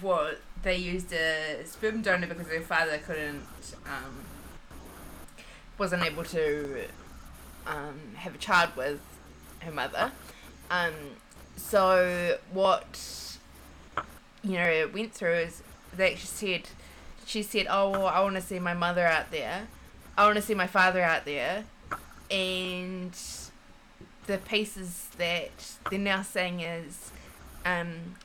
was 0.02 0.38
they 0.64 0.76
used 0.76 1.12
a 1.12 1.66
sperm 1.66 2.02
donor 2.02 2.28
because 2.28 2.48
her 2.48 2.62
father 2.62 2.98
couldn't, 3.00 3.76
um, 3.86 4.24
wasn't 5.78 6.04
able 6.04 6.24
to, 6.24 6.86
um, 7.68 8.00
have 8.16 8.36
a 8.36 8.38
child 8.38 8.70
with 8.76 9.02
her 9.60 9.72
mother. 9.72 10.12
Um, 10.70 10.94
so 11.58 12.38
what 12.52 13.31
you 14.44 14.54
know 14.54 14.66
it 14.66 14.94
went 14.94 15.14
through 15.14 15.36
is 15.36 15.64
they 15.96 16.14
actually 16.14 16.28
said 16.28 16.70
she 17.26 17.44
said, 17.44 17.68
"Oh, 17.70 17.92
well, 17.92 18.08
I 18.08 18.20
want 18.22 18.36
to 18.36 18.42
see 18.42 18.60
my 18.60 18.74
mother 18.74 19.06
out 19.06 19.32
there. 19.32 19.68
I 20.18 20.26
want 20.26 20.36
to 20.36 20.42
see 20.42 20.54
my 20.54 20.68
father 20.68 21.02
out 21.02 21.26
there," 21.26 21.64
and 22.30 23.18
the 24.28 24.38
pieces 24.38 25.08
that 25.18 25.52
they're 25.90 26.00
now 26.00 26.22
saying 26.22 26.60
is, 26.60 27.12
um, 27.66 28.16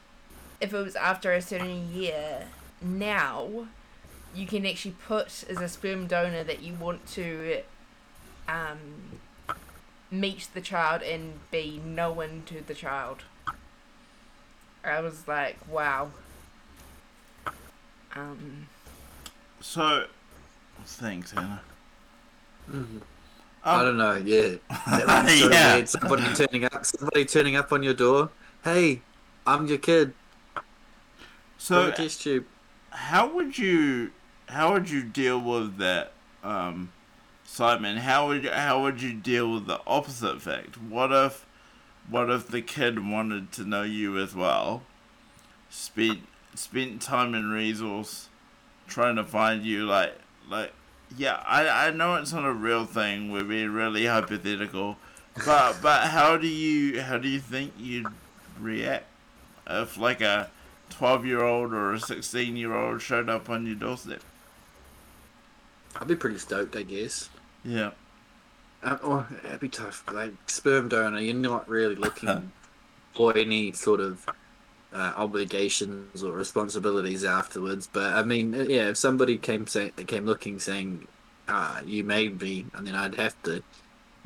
if 0.61 0.73
it 0.75 0.83
was 0.83 0.97
after 0.97 1.33
a 1.33 1.41
certain 1.41 1.93
year, 1.93 2.49
now 2.83 3.69
you 4.35 4.47
can 4.47 4.67
actually 4.67 4.95
put 5.07 5.45
as 5.49 5.61
a 5.61 5.69
sperm 5.69 6.07
donor 6.07 6.45
that 6.45 6.62
you 6.62 6.75
want 6.75 7.07
to, 7.07 7.62
um, 8.49 9.21
meet 10.11 10.49
the 10.53 10.61
child 10.61 11.03
and 11.03 11.39
be 11.51 11.81
known 11.85 12.43
to 12.47 12.61
the 12.61 12.75
child. 12.75 13.23
I 14.87 15.01
was 15.01 15.26
like, 15.26 15.57
wow. 15.70 16.11
Um, 18.14 18.66
So, 19.61 20.07
thanks, 20.84 21.32
Hannah. 21.32 21.61
I 22.72 22.72
Um, 22.74 23.01
don't 23.64 23.97
know. 23.97 24.14
Yeah, 24.16 24.57
so 25.26 25.49
Yeah. 25.51 25.74
weird. 25.74 25.89
Somebody 25.89 26.34
turning 26.34 26.64
up. 26.64 26.84
Somebody 26.87 27.24
turning 27.24 27.57
up 27.57 27.72
on 27.72 27.82
your 27.82 27.95
door. 27.95 28.30
Hey, 28.64 29.03
I'm 29.47 29.66
your 29.66 29.78
kid. 29.78 30.14
so, 31.59 31.91
test 31.91 32.22
tube. 32.22 32.45
how 32.91 33.26
would 33.28 33.59
you 33.59 34.11
how 34.49 34.72
would 34.72 34.89
you 34.89 35.03
deal 35.03 35.41
with 35.41 35.78
that, 35.78 36.12
um, 36.45 36.91
Simon? 37.45 37.97
How 37.97 38.28
would 38.28 38.45
you, 38.45 38.51
how 38.51 38.82
would 38.82 39.03
you 39.03 39.12
deal 39.12 39.53
with 39.53 39.66
the 39.66 39.80
opposite 39.87 40.41
fact? 40.41 40.76
What 40.80 41.11
if 41.12 41.45
what 42.09 42.30
if 42.30 42.48
the 42.48 42.62
kid 42.62 43.09
wanted 43.09 43.52
to 43.52 43.64
know 43.64 43.82
you 43.82 44.18
as 44.18 44.34
well? 44.34 44.82
Spent 45.70 46.20
spent 46.54 47.02
time 47.02 47.34
and 47.34 47.52
resource 47.52 48.28
trying 48.86 49.16
to 49.16 49.24
find 49.24 49.64
you 49.64 49.84
like 49.84 50.14
like 50.48 50.72
yeah, 51.16 51.42
I 51.46 51.88
I 51.88 51.90
know 51.90 52.16
it's 52.16 52.32
not 52.32 52.44
a 52.44 52.52
real 52.52 52.84
thing, 52.84 53.30
we're 53.30 53.44
being 53.44 53.70
really 53.70 54.07
hypothetical. 54.07 54.96
But 55.44 55.78
but 55.82 56.09
how 56.09 56.36
do 56.36 56.46
you 56.46 57.02
how 57.02 57.18
do 57.18 57.28
you 57.28 57.40
think 57.40 57.72
you'd 57.78 58.07
react 58.59 59.07
if 59.68 59.98
like 59.98 60.20
a 60.20 60.50
twelve 60.90 61.26
year 61.26 61.42
old 61.42 61.72
or 61.72 61.92
a 61.92 62.00
sixteen 62.00 62.57
year 62.57 62.74
old 62.74 63.02
showed 63.02 63.28
up 63.28 63.50
on 63.50 63.66
your 63.66 63.74
doorstep? 63.74 64.22
I'd 66.00 66.09
be 66.09 66.16
pretty 66.16 66.38
stoked, 66.38 66.76
I 66.76 66.82
guess. 66.82 67.28
Yeah. 67.64 67.90
Or 69.03 69.26
it'd 69.45 69.61
be 69.61 69.68
tough. 69.68 70.05
Like 70.12 70.32
sperm 70.47 70.89
donor, 70.89 71.20
you're 71.20 71.34
not 71.34 71.68
really 71.68 71.95
looking 72.07 72.53
for 73.14 73.37
any 73.37 73.72
sort 73.72 74.01
of 74.01 74.26
uh, 74.93 75.12
obligations 75.16 76.22
or 76.22 76.32
responsibilities 76.32 77.24
afterwards. 77.24 77.89
But 77.93 78.14
I 78.14 78.22
mean, 78.22 78.55
uh, 78.55 78.64
yeah, 78.68 78.89
if 78.91 78.97
somebody 78.97 79.39
came 79.39 79.66
say, 79.66 79.91
came 80.07 80.24
looking 80.24 80.59
saying, 80.59 81.07
"Ah, 81.49 81.80
you 81.84 82.05
made 82.05 82.41
me," 82.41 82.66
I 82.74 82.80
mean, 82.80 82.95
I'd 82.95 83.16
have 83.16 83.41
to. 83.45 83.62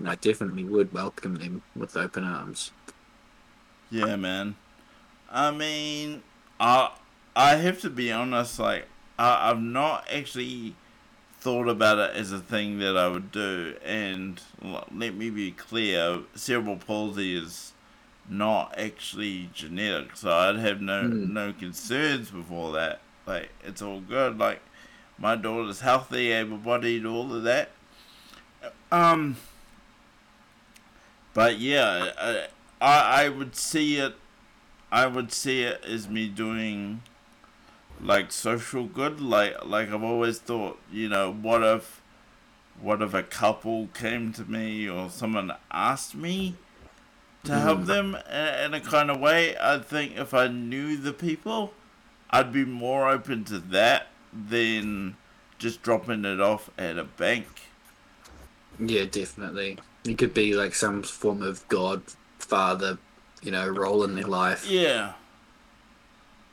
I 0.05 0.15
definitely 0.17 0.65
would 0.65 0.93
welcome 0.93 1.37
them 1.37 1.63
with 1.77 1.97
open 1.97 2.25
arms. 2.25 2.73
Yeah, 3.91 4.17
man. 4.17 4.57
I 5.31 5.51
mean, 5.51 6.23
I 6.59 6.93
I 7.35 7.57
have 7.57 7.81
to 7.83 7.91
be 7.91 8.13
honest. 8.13 8.59
Like, 8.59 8.87
I, 9.19 9.51
I've 9.51 9.61
not 9.61 10.07
actually 10.11 10.75
thought 11.41 11.69
about 11.69 11.99
it 11.99 12.17
as 12.17 12.33
a 12.33 12.39
thing 12.39 12.79
that 12.79 12.97
I 12.97 13.09
would 13.09 13.33
do. 13.33 13.75
And 13.85 14.41
let 14.93 15.15
me 15.15 15.31
be 15.31 15.51
clear: 15.51 16.21
cerebral 16.35 16.77
palsy 16.77 17.35
is 17.37 17.73
not 18.29 18.75
actually 18.79 19.51
genetic, 19.53 20.17
so 20.17 20.31
I'd 20.33 20.57
have 20.57 20.81
no 20.81 21.09
Hmm. 21.09 21.33
no 21.33 21.53
concerns 21.53 22.31
before 22.31 22.73
that. 22.73 23.01
Like, 23.27 23.51
it's 23.65 23.83
all 23.83 24.01
good. 24.01 24.39
Like, 24.39 24.61
my 25.19 25.37
daughter's 25.37 25.81
healthy, 25.81 26.31
able-bodied, 26.33 27.05
all 27.07 27.35
of 27.35 27.43
that. 27.45 27.71
Um. 28.93 29.37
But 31.33 31.59
yeah, 31.59 32.49
I 32.81 33.25
I 33.25 33.29
would 33.29 33.55
see 33.57 33.97
it. 33.97 34.17
I 34.93 35.07
would 35.07 35.33
see 35.33 35.63
it 35.63 35.85
as 35.85 36.09
me 36.09 36.27
doing 36.29 37.03
like 38.03 38.33
social 38.33 38.85
good. 38.85 39.21
Like 39.21 39.65
like 39.65 39.91
I've 39.91 40.03
always 40.03 40.39
thought, 40.39 40.79
you 40.93 41.09
know, 41.09 41.33
what 41.33 41.63
if 41.63 42.01
what 42.81 43.03
if 43.03 43.13
a 43.15 43.23
couple 43.23 43.89
came 43.89 44.33
to 44.35 44.45
me 44.45 44.89
or 44.89 45.11
someone 45.11 45.53
asked 45.71 46.15
me 46.15 46.55
to 47.45 47.59
help 47.59 47.81
Mhm. 47.81 47.87
them 47.87 48.15
in, 48.31 48.65
in 48.65 48.75
a 48.75 48.81
kind 48.81 49.11
of 49.11 49.21
way? 49.21 49.57
I 49.59 49.79
think 49.79 50.17
if 50.17 50.33
I 50.35 50.49
knew 50.49 50.97
the 50.97 51.13
people, 51.13 51.75
I'd 52.31 52.53
be 52.53 52.65
more 52.65 53.09
open 53.09 53.45
to 53.47 53.59
that 53.59 54.09
than 54.33 55.17
just 55.59 55.83
dropping 55.83 56.25
it 56.25 56.41
off 56.41 56.71
at 56.79 56.97
a 56.99 57.05
bank. 57.05 57.47
Yeah, 58.79 59.05
definitely. 59.05 59.79
It 60.05 60.17
could 60.17 60.33
be 60.33 60.55
like 60.55 60.75
some 60.75 61.03
form 61.03 61.43
of 61.43 61.67
God, 61.69 62.03
Father, 62.39 62.97
you 63.43 63.51
know, 63.51 63.69
role 63.69 64.05
in 64.05 64.15
their 64.15 64.25
life. 64.25 64.67
Yeah. 64.67 65.13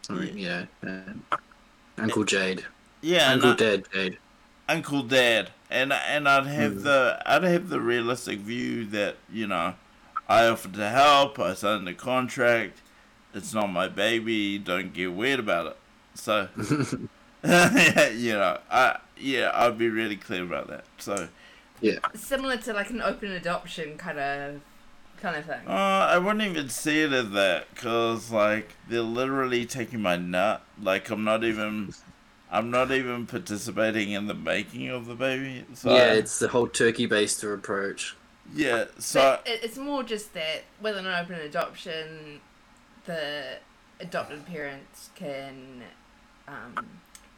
I 0.10 0.14
mean, 0.14 0.38
you 0.38 0.48
know, 0.48 0.68
uh, 1.32 1.38
Uncle 1.98 2.24
Jade, 2.24 2.66
Yeah, 3.02 3.32
and 3.32 3.44
Uncle 3.44 3.52
I- 3.52 3.70
Dad 3.70 3.86
Jade. 3.94 4.18
Uncle 4.70 5.04
Dad, 5.04 5.50
and 5.70 5.94
and 5.94 6.28
I'd 6.28 6.46
have 6.48 6.74
Mm. 6.74 6.84
the 6.84 7.22
I'd 7.26 7.44
have 7.44 7.70
the 7.70 7.80
realistic 7.82 8.40
view 8.40 8.86
that 8.88 9.16
you 9.32 9.48
know, 9.48 9.76
I 10.28 10.48
offered 10.48 10.74
to 10.74 10.90
help. 10.90 11.40
I 11.40 11.54
signed 11.54 11.88
a 11.88 11.94
contract. 11.94 12.80
It's 13.34 13.54
not 13.54 13.68
my 13.68 13.88
baby. 13.88 14.58
Don't 14.58 14.94
get 14.94 15.14
weird 15.14 15.40
about 15.40 15.68
it. 15.68 15.78
So, 16.16 16.50
you 17.44 18.34
know, 18.34 18.60
I 18.70 18.98
yeah, 19.20 19.52
I'd 19.54 19.78
be 19.78 19.90
really 19.90 20.16
clear 20.18 20.44
about 20.44 20.68
that. 20.68 20.86
So, 20.98 21.30
yeah, 21.82 22.00
similar 22.14 22.58
to 22.58 22.74
like 22.74 22.90
an 22.90 23.02
open 23.02 23.32
adoption 23.32 23.98
kind 23.98 24.20
of 24.20 24.62
kind 25.22 25.36
of 25.36 25.46
thing. 25.46 25.68
Uh, 25.68 25.72
I 26.12 26.18
wouldn't 26.18 26.42
even 26.44 26.70
see 26.70 27.02
it 27.02 27.12
as 27.12 27.32
that, 27.32 27.76
cause 27.76 28.32
like 28.32 28.74
they're 28.88 29.02
literally 29.02 29.66
taking 29.66 30.02
my 30.02 30.16
nut. 30.18 30.64
Like 30.82 31.10
I'm 31.10 31.24
not 31.24 31.44
even, 31.44 31.94
I'm 32.52 32.70
not 32.72 32.92
even 32.92 33.26
participating 33.26 34.12
in 34.12 34.28
the 34.28 34.34
making 34.34 34.90
of 34.90 35.06
the 35.06 35.16
baby. 35.16 35.66
So 35.74 35.94
yeah, 35.94 36.14
it's 36.14 36.40
the 36.40 36.48
whole 36.50 36.68
turkey-baster 36.68 37.54
approach. 37.54 38.16
yeah. 38.54 38.86
So 39.00 39.20
But 39.20 39.44
it's 39.46 39.78
more 39.78 40.04
just 40.04 40.34
that 40.34 40.64
with 40.82 40.96
an 40.98 41.08
open 41.08 41.36
adoption, 41.36 42.42
the 43.06 43.58
adopted 44.00 44.46
parents 44.46 45.10
can 45.16 45.82
um, 46.48 46.76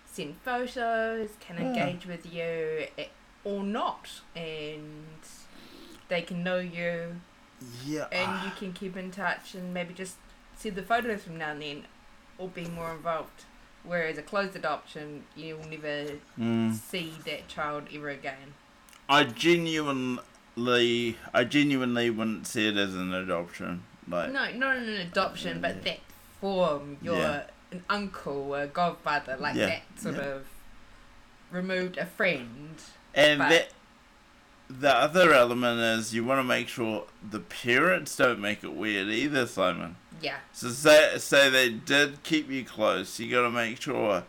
send 0.06 0.36
photos, 0.44 1.30
can 1.40 1.58
Yeah. 1.58 1.64
engage 1.64 2.06
with 2.06 2.32
you, 2.32 2.88
eh, 2.98 3.06
or 3.44 3.64
not, 3.64 4.10
and 4.36 5.06
they 6.10 6.22
can 6.22 6.44
know 6.44 6.60
you, 6.60 7.22
yeah. 7.86 8.06
and 8.12 8.46
you 8.46 8.52
can 8.58 8.74
keep 8.74 8.96
in 8.98 9.12
touch, 9.12 9.54
and 9.56 9.74
maybe 9.74 9.94
just 9.94 10.16
see 10.56 10.70
the 10.70 10.84
photos 10.84 11.24
from 11.24 11.38
now 11.38 11.52
and 11.52 11.62
then, 11.62 11.84
or 12.38 12.48
be 12.48 12.66
more 12.66 12.92
involved. 12.94 13.46
Whereas 13.84 14.18
a 14.18 14.22
closed 14.22 14.56
adoption, 14.56 15.24
you'll 15.36 15.64
never 15.66 16.12
Mm. 16.38 16.74
see 16.74 17.14
that 17.26 17.48
child 17.48 17.88
ever 17.94 18.10
again. 18.10 18.54
I 19.08 19.24
genuinely, 19.24 21.18
I 21.34 21.44
genuinely 21.46 22.10
wouldn't 22.10 22.46
see 22.48 22.68
it 22.68 22.78
as 22.78 22.94
an 22.96 23.14
adoption. 23.14 23.84
Like 24.08 24.32
No, 24.32 24.52
not 24.52 24.78
an 24.78 24.90
adoption, 24.90 25.62
but 25.62 25.84
that 25.84 26.00
form. 26.42 26.98
You're 27.02 27.16
Yeah. 27.18 27.44
an 27.72 27.84
uncle, 27.90 28.54
a 28.56 28.68
godfather, 28.68 29.38
like 29.38 29.56
Yeah, 29.56 29.68
that 29.68 29.82
sort 30.00 30.16
yeah. 30.16 30.22
of 30.22 30.48
removed 31.52 31.98
a 31.98 32.06
friend. 32.06 32.76
And 33.14 33.42
that 33.42 33.70
the 34.70 34.94
other 34.96 35.34
element 35.34 35.80
is 35.80 36.14
you 36.14 36.24
want 36.24 36.40
to 36.40 36.44
make 36.44 36.68
sure 36.68 37.06
the 37.28 37.40
parents 37.40 38.16
don't 38.16 38.40
make 38.40 38.64
it 38.64 38.74
weird 38.76 39.08
either, 39.08 39.48
Simon. 39.48 39.96
Yeah. 40.22 40.38
So 40.54 40.70
say 40.70 41.18
say 41.18 41.50
they 41.50 41.70
did 41.70 42.24
keep 42.24 42.50
you 42.50 42.64
close, 42.64 43.20
you 43.20 43.32
got 43.32 43.42
to 43.44 43.50
make 43.50 43.82
sure 43.82 44.24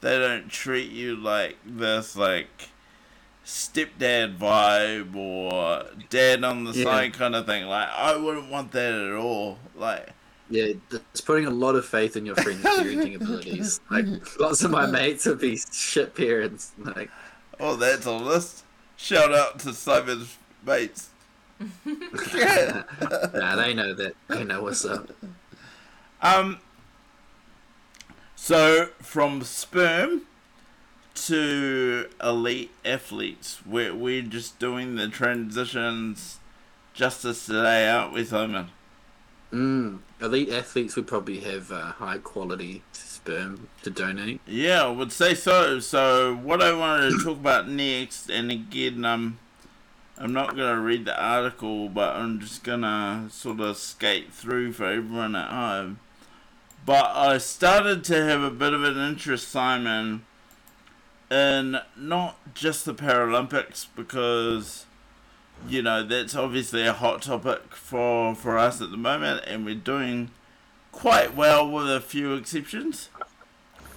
they 0.00 0.18
don't 0.18 0.48
treat 0.50 0.90
you 0.90 1.16
like 1.16 1.56
this 1.64 2.16
like 2.16 2.68
stepdad 3.44 4.36
vibe 4.38 5.14
or 5.14 5.84
dad 6.10 6.42
on 6.44 6.64
the 6.64 6.72
Yeah. 6.72 6.84
side 6.84 7.12
kind 7.14 7.34
of 7.36 7.46
thing. 7.46 7.64
Like 7.66 7.88
I 7.88 8.16
wouldn't 8.16 8.50
want 8.50 8.72
that 8.72 8.92
at 8.92 9.12
all. 9.14 9.58
Like 9.76 10.08
Yeah, 10.50 10.72
it's 10.90 11.20
putting 11.20 11.46
a 11.46 11.50
lot 11.50 11.74
of 11.76 11.86
faith 11.86 12.16
in 12.16 12.26
your 12.26 12.34
friend's 12.36 12.62
parenting 12.62 13.14
abilities. 13.20 13.80
Like 13.90 14.04
lots 14.40 14.62
of 14.62 14.70
my 14.72 14.86
mates 14.86 15.26
would 15.26 15.38
be 15.40 15.56
shit 15.72 16.14
parents. 16.14 16.72
Like, 16.78 17.08
oh, 17.60 17.76
that's 17.76 18.04
a 18.06 18.12
list. 18.12 18.64
Shout 18.96 19.32
out 19.32 19.58
to 19.60 19.72
Simon's 19.72 20.36
mates. 20.64 21.10
yeah. 22.34 22.82
nah, 23.34 23.56
they 23.56 23.74
know 23.74 23.94
that. 23.94 24.14
They 24.28 24.44
know 24.44 24.62
what's 24.62 24.84
up. 24.84 25.10
Um. 26.22 26.58
So 28.34 28.86
from 29.00 29.42
sperm 29.42 30.22
to 31.14 32.08
elite 32.22 32.70
athletes, 32.84 33.60
we're 33.66 33.94
we're 33.94 34.22
just 34.22 34.58
doing 34.58 34.96
the 34.96 35.08
transitions 35.08 36.38
justice 36.94 37.46
today, 37.46 37.88
aren't 37.88 38.12
we, 38.12 38.24
Simon? 38.24 38.68
Mm, 39.52 40.00
elite 40.20 40.50
athletes 40.50 40.96
would 40.96 41.06
probably 41.06 41.40
have 41.40 41.70
uh, 41.70 41.92
high 41.92 42.18
quality 42.18 42.82
sperm 43.26 43.68
to 43.82 43.90
donate. 43.90 44.40
Yeah, 44.46 44.84
I 44.84 44.90
would 44.90 45.12
say 45.12 45.34
so. 45.34 45.80
So 45.80 46.36
what 46.36 46.62
I 46.62 46.72
wanted 46.72 47.10
to 47.10 47.24
talk 47.24 47.38
about 47.38 47.68
next, 47.68 48.30
and 48.30 48.50
again, 48.50 49.04
um, 49.04 49.38
I'm 50.16 50.32
not 50.32 50.56
gonna 50.56 50.80
read 50.80 51.04
the 51.04 51.20
article, 51.20 51.88
but 51.88 52.16
I'm 52.16 52.40
just 52.40 52.62
gonna 52.62 53.28
sort 53.30 53.60
of 53.60 53.76
skate 53.76 54.32
through 54.32 54.72
for 54.72 54.86
everyone 54.86 55.34
at 55.34 55.50
home. 55.50 55.98
But 56.84 57.10
I 57.16 57.38
started 57.38 58.04
to 58.04 58.24
have 58.24 58.42
a 58.42 58.50
bit 58.50 58.72
of 58.72 58.84
an 58.84 58.96
interest, 58.96 59.48
Simon, 59.48 60.24
in 61.28 61.78
not 61.96 62.54
just 62.54 62.84
the 62.84 62.94
Paralympics 62.94 63.86
because 63.96 64.86
you 65.68 65.82
know 65.82 66.04
that's 66.04 66.36
obviously 66.36 66.86
a 66.86 66.92
hot 66.92 67.22
topic 67.22 67.74
for 67.74 68.36
for 68.36 68.56
us 68.56 68.80
at 68.80 68.92
the 68.92 68.96
moment, 68.96 69.42
and 69.46 69.64
we're 69.64 69.74
doing 69.74 70.30
quite 70.96 71.36
well 71.36 71.70
with 71.70 71.90
a 71.90 72.00
few 72.00 72.32
exceptions. 72.32 73.10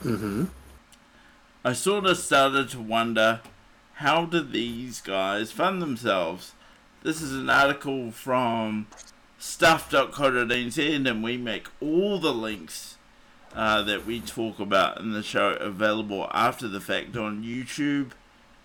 Mm-hmm. 0.03 0.45
I 1.63 1.73
sort 1.73 2.05
of 2.05 2.17
started 2.17 2.69
to 2.69 2.79
wonder 2.79 3.41
how 3.95 4.25
did 4.25 4.53
these 4.53 5.01
guys 5.01 5.51
fund 5.51 5.81
themselves? 5.81 6.53
This 7.03 7.21
is 7.21 7.33
an 7.33 7.49
article 7.49 8.11
from 8.11 8.87
stuff.co.nz 9.37 11.07
and 11.07 11.23
we 11.23 11.37
make 11.37 11.67
all 11.81 12.19
the 12.19 12.33
links 12.33 12.97
uh, 13.53 13.81
that 13.83 14.05
we 14.05 14.21
talk 14.21 14.59
about 14.59 14.99
in 14.99 15.11
the 15.11 15.23
show 15.23 15.51
available 15.53 16.29
after 16.33 16.67
the 16.67 16.79
fact 16.79 17.17
on 17.17 17.43
YouTube 17.43 18.11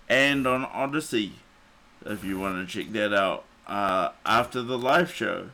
and 0.08 0.46
on 0.46 0.66
Odysee 0.66 1.32
if 2.06 2.22
you 2.24 2.38
want 2.38 2.68
to 2.68 2.72
check 2.72 2.92
that 2.92 3.12
out 3.14 3.44
uh, 3.66 4.10
after 4.26 4.62
the 4.62 4.78
live 4.78 5.12
show. 5.12 5.48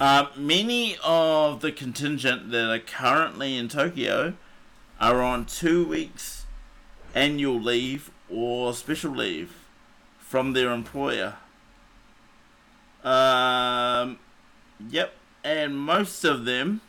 Uh, 0.00 0.28
many 0.34 0.96
of 1.04 1.60
the 1.60 1.70
contingent 1.70 2.50
that 2.50 2.70
are 2.70 2.78
currently 2.78 3.54
in 3.54 3.68
Tokyo 3.68 4.32
are 4.98 5.20
on 5.20 5.44
two 5.44 5.84
weeks 5.84 6.46
annual 7.14 7.60
leave 7.60 8.10
or 8.30 8.72
special 8.72 9.10
leave 9.10 9.54
from 10.18 10.54
their 10.54 10.70
employer. 10.70 11.34
Um, 13.04 14.18
yep, 14.88 15.12
and 15.44 15.78
most 15.78 16.24
of 16.24 16.46
them 16.46 16.80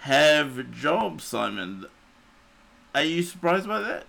have 0.00 0.70
jobs, 0.70 1.24
Simon. 1.24 1.86
Are 2.94 3.02
you 3.02 3.24
surprised 3.24 3.66
by 3.66 3.80
that? 3.80 4.04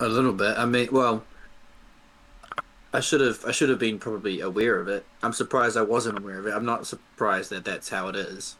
A 0.00 0.08
little 0.08 0.32
bit. 0.32 0.58
I 0.58 0.66
mean, 0.66 0.88
well, 0.90 1.22
I 2.96 3.00
should 3.00 3.20
have. 3.20 3.44
I 3.44 3.50
should 3.50 3.68
have 3.68 3.78
been 3.78 3.98
probably 3.98 4.40
aware 4.40 4.80
of 4.80 4.88
it. 4.88 5.04
I'm 5.22 5.34
surprised 5.34 5.76
I 5.76 5.82
wasn't 5.82 6.16
aware 6.16 6.38
of 6.38 6.46
it. 6.46 6.54
I'm 6.54 6.64
not 6.64 6.86
surprised 6.86 7.50
that 7.50 7.62
that's 7.62 7.90
how 7.90 8.08
it 8.08 8.16
is. 8.16 8.56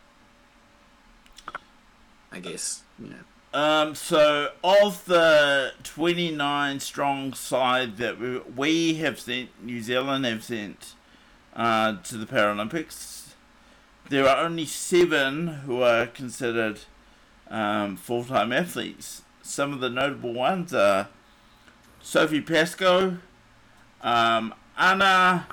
I 2.31 2.41
guess. 2.41 2.83
Know. 2.99 3.15
Um, 3.55 3.95
so 3.95 4.51
of 4.63 5.07
the 5.07 5.73
29 5.85 6.81
strong 6.81 7.33
side 7.33 7.97
that 7.97 8.21
we, 8.21 8.41
we 8.41 8.95
have 8.97 9.19
sent, 9.19 9.49
New 9.65 9.81
Zealand 9.81 10.27
have 10.27 10.45
sent 10.45 10.93
uh, 11.55 11.97
to 12.03 12.19
the 12.19 12.27
Paralympics, 12.27 13.29
there 14.11 14.29
are 14.29 14.45
only 14.45 14.67
seven 14.67 15.47
who 15.65 15.81
are 15.81 16.07
considered 16.07 16.81
um, 17.49 17.97
full-time 17.97 18.53
athletes. 18.53 19.23
Some 19.41 19.73
of 19.73 19.81
the 19.81 19.89
notable 19.89 20.35
ones 20.35 20.75
are 20.75 21.09
Sophie 22.03 22.43
Pascoe, 22.43 23.17
um, 24.07 24.55
Anna, 24.79 25.47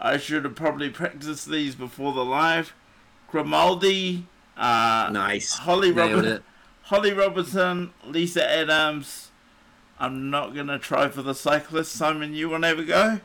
I 0.00 0.16
should 0.16 0.44
have 0.44 0.54
probably 0.56 0.90
practiced 0.90 1.48
these 1.48 1.74
before 1.74 2.12
the 2.12 2.24
live, 2.24 2.72
Grimaldi, 3.30 4.26
uh, 4.56 5.10
Nice. 5.12 5.54
Holly 5.58 5.90
Robinson. 5.92 6.42
Holly 6.82 7.12
Robertson, 7.12 7.92
Lisa 8.04 8.48
Adams. 8.48 9.30
I'm 9.98 10.30
not 10.30 10.54
gonna 10.54 10.78
try 10.78 11.08
for 11.08 11.22
the 11.22 11.34
cyclist. 11.34 11.92
Simon, 11.92 12.34
you 12.34 12.50
want 12.50 12.62
to 12.64 12.68
have 12.68 12.78
a 12.78 12.84
go? 12.84 13.20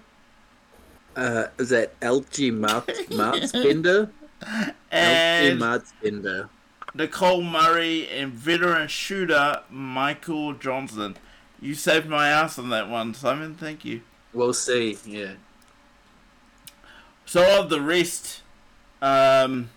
Uh, 1.15 1.47
is 1.57 1.69
that 1.69 1.99
Eltje 1.99 2.53
Marts 2.53 3.01
Malzbender? 3.09 4.09
Eltje 4.41 4.73
And 4.91 5.59
Malzbender. 5.59 6.49
Nicole 6.93 7.41
Murray 7.41 8.07
and 8.07 8.31
veteran 8.31 8.87
shooter 8.87 9.61
Michael 9.69 10.53
Johnson. 10.53 11.17
You 11.61 11.75
saved 11.75 12.07
my 12.07 12.29
ass 12.29 12.57
on 12.57 12.69
that 12.69 12.89
one, 12.89 13.13
Simon. 13.13 13.55
Thank 13.55 13.83
you. 13.85 14.01
We'll 14.33 14.53
see. 14.53 14.97
Yeah. 15.05 15.33
So 17.25 17.59
of 17.59 17.69
the 17.69 17.81
rest, 17.81 18.41
um, 19.01 19.69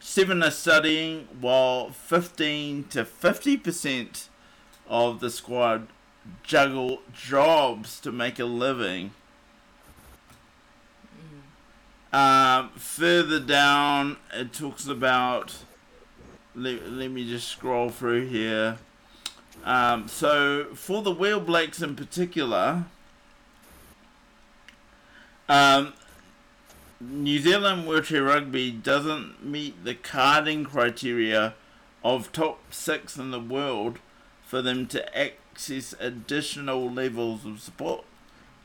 seven 0.00 0.42
are 0.42 0.50
studying, 0.50 1.28
while 1.40 1.90
fifteen 1.90 2.84
to 2.84 3.04
fifty 3.04 3.56
percent 3.56 4.28
of 4.88 5.20
the 5.20 5.30
squad 5.30 5.88
juggle 6.42 7.00
jobs 7.12 8.00
to 8.00 8.12
make 8.12 8.38
a 8.38 8.44
living. 8.44 9.12
Um, 12.12 12.70
further 12.76 13.40
down, 13.40 14.18
it 14.32 14.52
talks 14.52 14.86
about. 14.86 15.56
Let, 16.54 16.88
let 16.88 17.10
me 17.10 17.28
just 17.28 17.48
scroll 17.48 17.90
through 17.90 18.28
here. 18.28 18.78
Um, 19.64 20.06
so, 20.06 20.66
for 20.74 21.02
the 21.02 21.10
Wheel 21.10 21.40
Blacks 21.40 21.82
in 21.82 21.96
particular, 21.96 22.84
um, 25.48 25.92
New 27.00 27.38
Zealand 27.38 27.86
wheelchair 27.86 28.22
rugby 28.22 28.70
doesn't 28.70 29.44
meet 29.44 29.84
the 29.84 29.94
carding 29.94 30.64
criteria 30.64 31.54
of 32.02 32.32
top 32.32 32.72
six 32.72 33.16
in 33.16 33.30
the 33.30 33.40
world 33.40 33.98
for 34.46 34.62
them 34.62 34.86
to 34.86 35.18
access 35.18 35.94
additional 35.98 36.90
levels 36.90 37.44
of 37.44 37.60
support. 37.60 38.04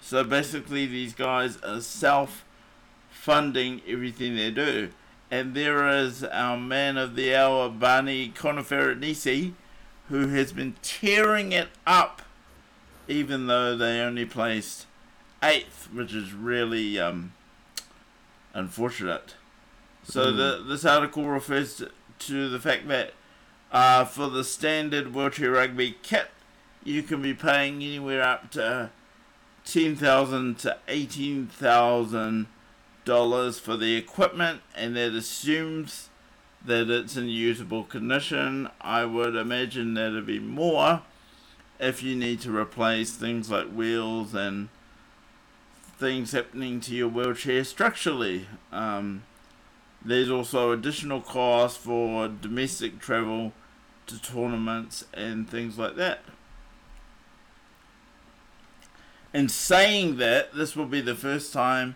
So 0.01 0.23
basically, 0.23 0.85
these 0.85 1.13
guys 1.13 1.57
are 1.61 1.81
self 1.81 2.45
funding 3.09 3.81
everything 3.87 4.35
they 4.35 4.51
do. 4.51 4.89
And 5.31 5.53
there 5.53 5.87
is 5.87 6.23
our 6.23 6.57
man 6.57 6.97
of 6.97 7.15
the 7.15 7.35
hour, 7.35 7.69
Barney 7.69 8.29
Conoferenisi, 8.29 9.53
who 10.07 10.29
has 10.29 10.51
been 10.51 10.75
tearing 10.81 11.51
it 11.51 11.69
up, 11.85 12.23
even 13.07 13.47
though 13.47 13.75
they 13.75 13.99
only 13.99 14.25
placed 14.25 14.85
eighth, 15.41 15.89
which 15.93 16.13
is 16.13 16.33
really 16.33 16.99
um, 16.99 17.33
unfortunate. 18.53 19.35
So 20.03 20.31
the, 20.31 20.63
this 20.67 20.85
article 20.85 21.27
refers 21.27 21.75
to, 21.75 21.91
to 22.19 22.49
the 22.49 22.59
fact 22.59 22.87
that 22.87 23.13
uh, 23.71 24.05
for 24.05 24.29
the 24.29 24.43
standard 24.43 25.13
wheelchair 25.13 25.51
rugby 25.51 25.97
kit, 26.01 26.29
you 26.83 27.03
can 27.03 27.21
be 27.21 27.33
paying 27.33 27.75
anywhere 27.75 28.23
up 28.23 28.51
to 28.51 28.89
ten 29.65 29.95
thousand 29.95 30.57
to 30.59 30.77
eighteen 30.87 31.47
thousand 31.47 32.47
dollars 33.05 33.59
for 33.59 33.77
the 33.77 33.95
equipment, 33.95 34.61
and 34.75 34.95
that 34.95 35.13
assumes 35.13 36.09
that 36.65 36.89
it's 36.89 37.15
in 37.15 37.27
usable 37.27 37.83
condition. 37.83 38.69
I 38.81 39.05
would 39.05 39.35
imagine 39.35 39.93
that'd 39.93 40.25
be 40.25 40.39
more 40.39 41.01
if 41.79 42.01
you 42.01 42.15
need 42.15 42.41
to 42.41 42.55
replace 42.55 43.11
things 43.11 43.49
like 43.49 43.67
wheels 43.67 44.33
and 44.33 44.69
things 45.99 46.31
happening 46.31 46.79
to 46.79 46.95
your 46.95 47.09
wheelchair 47.09 47.63
structurally. 47.65 48.47
Um, 48.71 49.23
there's 50.03 50.31
also 50.31 50.71
additional 50.71 51.19
costs 51.19 51.77
for 51.77 52.29
domestic 52.29 52.99
travel 52.99 53.51
to 54.07 54.21
tournaments 54.21 55.03
and 55.13 55.49
things 55.49 55.77
like 55.77 55.97
that. 55.97 56.21
In 59.33 59.49
saying 59.49 60.17
that, 60.17 60.53
this 60.53 60.75
will 60.75 60.87
be 60.87 61.01
the 61.01 61.15
first 61.15 61.53
time 61.53 61.95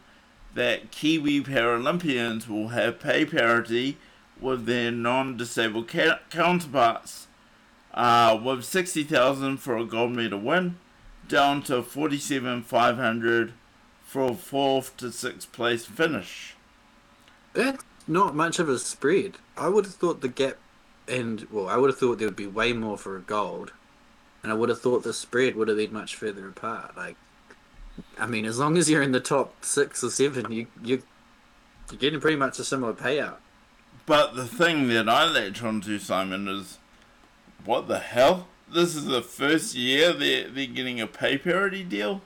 that 0.54 0.92
Kiwi 0.92 1.42
Paralympians 1.42 2.48
will 2.48 2.68
have 2.68 3.00
pay 3.00 3.26
parity 3.26 3.98
with 4.40 4.66
their 4.66 4.92
non-disabled 4.92 5.88
ca- 5.88 6.20
counterparts, 6.30 7.28
uh, 7.94 8.38
with 8.44 8.64
sixty 8.64 9.04
thousand 9.04 9.58
for 9.58 9.78
a 9.78 9.86
gold 9.86 10.12
medal 10.12 10.40
win, 10.40 10.78
down 11.28 11.64
to 11.64 11.82
forty-seven 11.82 12.62
five 12.62 12.98
hundred 12.98 13.54
for 14.14 14.30
a 14.30 14.36
fourth 14.36 14.96
to 14.96 15.12
sixth 15.12 15.52
place 15.52 15.88
finish. 15.88 16.56
That's 17.54 17.84
not 18.08 18.36
much 18.36 18.60
of 18.60 18.70
a 18.70 18.78
spread. 18.78 19.38
I 19.58 19.70
would 19.70 19.86
have 19.86 19.96
thought 19.96 20.22
the 20.22 20.28
gap, 20.28 20.58
and 21.08 21.48
well, 21.50 21.68
I 21.68 21.78
would 21.78 21.90
have 21.90 21.98
thought 21.98 22.20
there 22.20 22.28
would 22.28 22.36
be 22.36 22.46
way 22.46 22.74
more 22.74 22.96
for 22.96 23.18
a 23.18 23.22
gold, 23.22 23.74
and 24.44 24.52
I 24.52 24.56
would 24.56 24.70
have 24.70 24.80
thought 24.80 25.02
the 25.02 25.14
spread 25.14 25.56
would 25.56 25.68
have 25.68 25.78
been 25.78 25.92
much 25.92 26.16
further 26.16 26.48
apart. 26.48 26.96
Like, 26.96 27.16
I 28.20 28.28
mean, 28.28 28.46
as 28.46 28.60
long 28.60 28.78
as 28.78 28.88
you're 28.88 29.02
in 29.02 29.14
the 29.14 29.20
top 29.20 29.66
six 29.66 30.04
or 30.04 30.12
seven, 30.12 30.52
you 30.52 30.68
you 30.84 31.02
you're 31.90 32.00
getting 32.00 32.22
pretty 32.22 32.38
much 32.38 32.60
a 32.60 32.64
similar 32.64 32.94
payout. 32.94 33.38
But 34.06 34.36
the 34.36 34.46
thing 34.46 34.90
that 34.90 35.10
I 35.10 35.28
latch 35.28 35.64
onto, 35.64 35.98
Simon, 35.98 36.48
is 36.48 36.78
what 37.66 37.88
the 37.88 37.98
hell? 37.98 38.48
This 38.72 38.96
is 38.96 39.06
the 39.06 39.24
first 39.24 39.74
year 39.74 40.14
they're, 40.14 40.50
they're 40.50 40.68
getting 40.68 41.02
a 41.02 41.08
pay 41.08 41.40
parity 41.40 41.84
deal? 41.84 42.22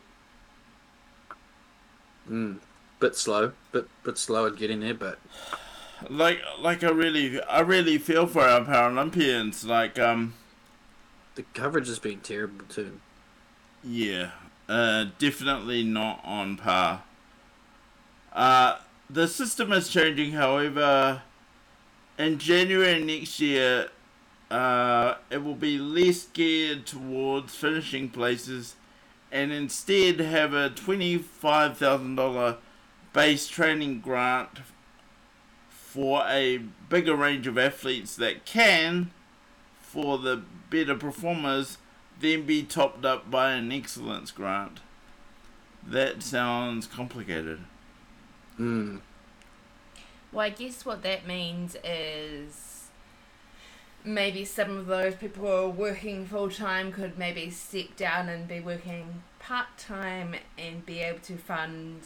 Mm. 2.29 2.57
Bit 2.99 3.15
slow, 3.15 3.51
bit 3.71 3.87
bit 4.03 4.17
slow 4.17 4.47
at 4.47 4.55
getting 4.55 4.79
there, 4.79 4.93
but 4.93 5.19
Like, 6.09 6.41
like 6.59 6.83
I 6.83 6.89
really, 6.89 7.41
I 7.43 7.59
really 7.61 7.97
feel 7.97 8.27
for 8.27 8.41
our 8.41 8.61
Paralympians. 8.61 9.65
Like, 9.65 9.97
um, 9.99 10.33
the 11.35 11.43
coverage 11.53 11.87
has 11.87 11.99
been 11.99 12.19
terrible 12.19 12.65
too. 12.67 12.99
yeah, 13.83 14.31
uh, 14.67 15.05
definitely 15.19 15.83
not 15.83 16.21
on 16.23 16.57
par. 16.57 17.03
Uh, 18.33 18.77
the 19.09 19.27
system 19.27 19.71
is 19.71 19.89
changing, 19.89 20.33
however, 20.33 21.21
in 22.17 22.37
January 22.39 23.03
next 23.03 23.39
year, 23.39 23.89
uh, 24.51 25.15
it 25.29 25.43
will 25.43 25.55
be 25.55 25.77
less 25.77 26.25
geared 26.25 26.85
towards 26.85 27.55
finishing 27.55 28.09
places 28.09 28.75
and 29.31 29.51
instead 29.51 30.19
have 30.19 30.53
a 30.53 30.69
$25,000 30.69 32.57
base 33.13 33.47
training 33.47 33.99
grant 33.99 34.59
for 35.69 36.23
a 36.27 36.57
bigger 36.89 37.15
range 37.15 37.47
of 37.47 37.57
athletes 37.57 38.15
that 38.15 38.45
can, 38.45 39.11
for 39.81 40.17
the 40.17 40.41
better 40.69 40.95
performers, 40.95 41.77
then 42.19 42.45
be 42.45 42.63
topped 42.63 43.05
up 43.05 43.29
by 43.29 43.51
an 43.51 43.71
excellence 43.71 44.31
grant. 44.31 44.79
That 45.85 46.21
sounds 46.21 46.87
complicated. 46.87 47.61
Mm. 48.59 49.01
Well, 50.31 50.45
I 50.45 50.49
guess 50.49 50.85
what 50.85 51.03
that 51.03 51.25
means 51.25 51.77
is 51.83 52.76
maybe 54.07 54.45
some 54.45 54.77
of 54.77 54.87
those 54.87 55.15
people 55.15 55.45
who 55.45 55.51
are 55.51 55.69
working 55.69 56.25
full 56.25 56.49
time 56.49 56.93
could 56.93 57.17
maybe 57.17 57.49
step 57.49 57.93
down 57.97 58.29
and 58.29 58.47
be 58.47 58.61
working 58.61 59.21
part 59.37 59.67
time 59.77 60.33
and 60.57 60.85
be 60.85 60.99
able 60.99 61.19
to 61.19 61.35
fund 61.35 61.99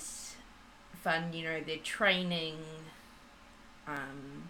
fund 1.03 1.35
you 1.35 1.43
know 1.43 1.61
their 1.61 1.77
training 1.77 2.57
um, 3.87 4.49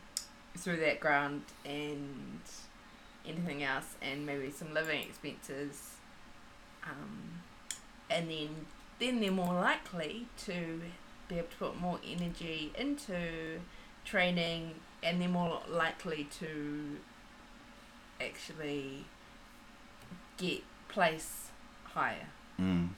through 0.58 0.78
that 0.78 1.00
grant 1.02 1.44
and 1.66 2.40
anything 3.28 3.64
else 3.64 3.96
and 4.02 4.26
maybe 4.26 4.50
some 4.50 4.74
living 4.74 5.02
expenses 5.02 5.96
um, 6.86 7.42
and 8.10 8.30
then 8.30 8.50
then 9.00 9.20
they're 9.20 9.30
more 9.30 9.54
likely 9.54 10.26
to 10.38 10.80
be 11.28 11.36
able 11.36 11.48
to 11.48 11.56
put 11.58 11.82
more 11.82 12.00
energy 12.08 12.72
into 12.78 13.60
training 14.06 14.74
and 15.04 15.22
they're 15.22 15.28
more 15.28 15.62
likely 15.70 16.28
to 16.40 16.98
actually 18.26 19.06
get 20.38 20.64
place 20.88 21.50
higher. 21.94 22.28
Mm. 22.60 22.90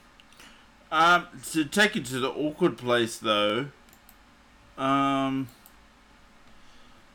Um, 0.90 1.26
to 1.52 1.64
take 1.64 1.96
it 1.96 2.04
to 2.06 2.20
the 2.20 2.30
awkward 2.30 2.78
place, 2.78 3.18
though, 3.18 3.66
um, 4.78 5.48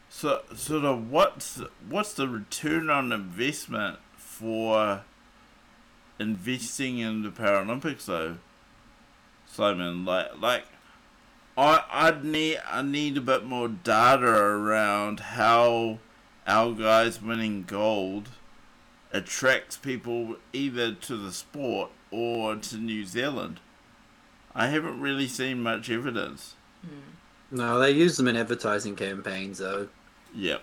so 0.10 0.42
sort 0.56 0.84
of 0.84 1.10
what's 1.10 1.62
what's 1.88 2.14
the 2.14 2.28
return 2.28 2.90
on 2.90 3.12
investment 3.12 4.00
for 4.18 5.04
investing 6.20 6.98
in 6.98 7.24
the 7.24 7.30
Paralympics, 7.30 8.06
though, 8.06 8.38
Simon? 9.48 10.04
Like, 10.04 10.42
like, 10.42 10.66
I 11.58 11.84
I'd 11.90 12.26
need 12.26 12.60
I 12.70 12.82
need 12.82 13.18
a 13.18 13.22
bit 13.22 13.46
more 13.46 13.70
data 13.70 14.28
around 14.28 15.20
how 15.22 16.00
our 16.50 16.74
guys 16.74 17.22
winning 17.22 17.64
gold 17.64 18.30
attracts 19.14 19.78
people 19.78 20.36
either 20.52 20.94
to 20.94 21.16
the 21.16 21.32
sport 21.32 21.92
or 22.12 22.56
to 22.56 22.78
New 22.78 23.06
Zealand. 23.06 23.60
I 24.56 24.68
haven't 24.68 25.00
really 25.00 25.28
seen 25.28 25.62
much 25.62 25.90
evidence. 25.90 26.56
No, 27.52 27.80
they 27.80 27.92
use 27.92 28.18
them 28.18 28.28
in 28.28 28.36
advertising 28.36 28.96
campaigns 28.96 29.60
though. 29.60 29.88
Yep, 30.36 30.62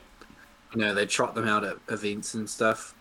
You 0.75 0.81
know, 0.81 0.95
they 0.95 1.07
trot 1.07 1.35
them 1.35 1.49
out 1.49 1.65
at 1.65 1.79
events 1.89 2.35
and 2.35 2.49
stuff. 2.49 2.95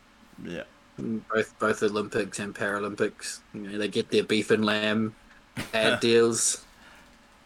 Yeah. 0.43 0.63
Both 0.97 1.57
both 1.59 1.83
Olympics 1.83 2.39
and 2.39 2.55
Paralympics. 2.55 3.39
You 3.53 3.61
know, 3.61 3.77
they 3.77 3.87
get 3.87 4.09
their 4.09 4.23
beef 4.23 4.51
and 4.51 4.65
lamb 4.65 5.15
ad 5.73 5.99
deals. 5.99 6.63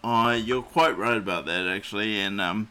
Uh, 0.04 0.40
you're 0.42 0.62
quite 0.62 0.98
right 0.98 1.18
about 1.18 1.46
that, 1.46 1.68
actually. 1.68 2.20
And 2.20 2.40
um, 2.40 2.70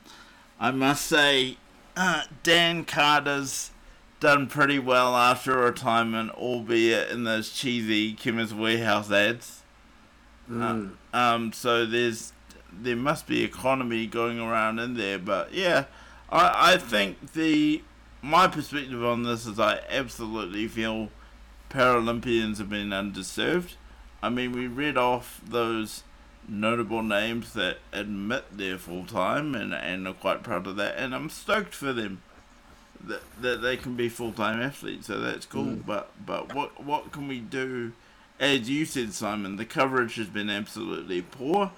I 0.60 0.70
must 0.70 1.06
say, 1.06 1.56
uh, 1.98 2.22
Dan 2.44 2.84
Carter's 2.84 3.72
done 4.20 4.46
pretty 4.46 4.78
well 4.78 5.16
after 5.16 5.56
retirement, 5.58 6.30
albeit 6.30 7.10
in 7.10 7.24
those 7.24 7.50
cheesy 7.50 8.14
Chemist 8.14 8.54
Warehouse 8.54 9.10
ads. 9.10 9.62
Mm. 10.48 10.92
Um, 11.12 11.52
so 11.52 11.84
there's 11.84 12.32
there 12.72 12.96
must 12.96 13.26
be 13.26 13.42
economy 13.42 14.06
going 14.06 14.38
around 14.38 14.78
in 14.78 14.94
there, 14.94 15.18
but 15.18 15.52
yeah, 15.52 15.86
I 16.30 16.74
I 16.74 16.76
think 16.78 17.32
the 17.32 17.82
my 18.22 18.46
perspective 18.46 19.04
on 19.04 19.24
this 19.24 19.44
is 19.44 19.58
I 19.58 19.80
absolutely 19.90 20.68
feel 20.68 21.10
Paralympians 21.68 22.58
have 22.58 22.70
been 22.70 22.90
underserved. 22.90 23.74
I 24.22 24.28
mean, 24.30 24.52
we 24.52 24.68
read 24.68 24.96
off 24.96 25.40
those 25.44 26.04
notable 26.48 27.02
names 27.02 27.52
that 27.52 27.78
admit 27.92 28.44
they're 28.52 28.78
full 28.78 29.04
time 29.04 29.54
and, 29.54 29.74
and 29.74 30.08
are 30.08 30.14
quite 30.14 30.42
proud 30.42 30.66
of 30.66 30.76
that, 30.76 30.96
and 30.96 31.14
I'm 31.14 31.30
stoked 31.30 31.74
for 31.74 31.92
them 31.92 32.22
that 33.04 33.22
that 33.40 33.62
they 33.62 33.76
can 33.76 33.94
be 33.94 34.08
full 34.08 34.32
time 34.32 34.60
athletes. 34.60 35.06
So 35.06 35.18
that's 35.18 35.46
cool. 35.46 35.64
Mm. 35.64 35.86
But 35.86 36.10
but 36.24 36.54
what 36.54 36.82
what 36.84 37.12
can 37.12 37.28
we 37.28 37.40
do? 37.40 37.92
As 38.40 38.70
you 38.70 38.84
said, 38.84 39.12
Simon, 39.12 39.56
the 39.56 39.64
coverage 39.64 40.14
has 40.16 40.28
been 40.28 40.48
absolutely 40.48 41.22
poor. 41.22 41.72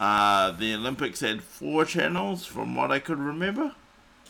Uh, 0.00 0.50
the 0.50 0.74
Olympics 0.74 1.20
had 1.20 1.42
four 1.42 1.84
channels, 1.84 2.44
from 2.44 2.74
what 2.74 2.90
I 2.90 2.98
could 2.98 3.18
remember. 3.18 3.74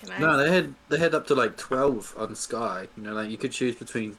Can 0.01 0.11
I? 0.11 0.19
No, 0.19 0.37
they 0.37 0.53
had 0.53 0.75
they 0.89 0.99
had 0.99 1.15
up 1.15 1.27
to 1.29 1.35
like 1.35 1.57
twelve 1.57 2.15
on 2.19 2.35
Sky. 2.35 2.89
You 2.97 3.05
know, 3.05 3.15
like 3.15 3.31
you 3.31 3.39
could 3.39 3.53
choose 3.53 3.77
between 3.77 4.19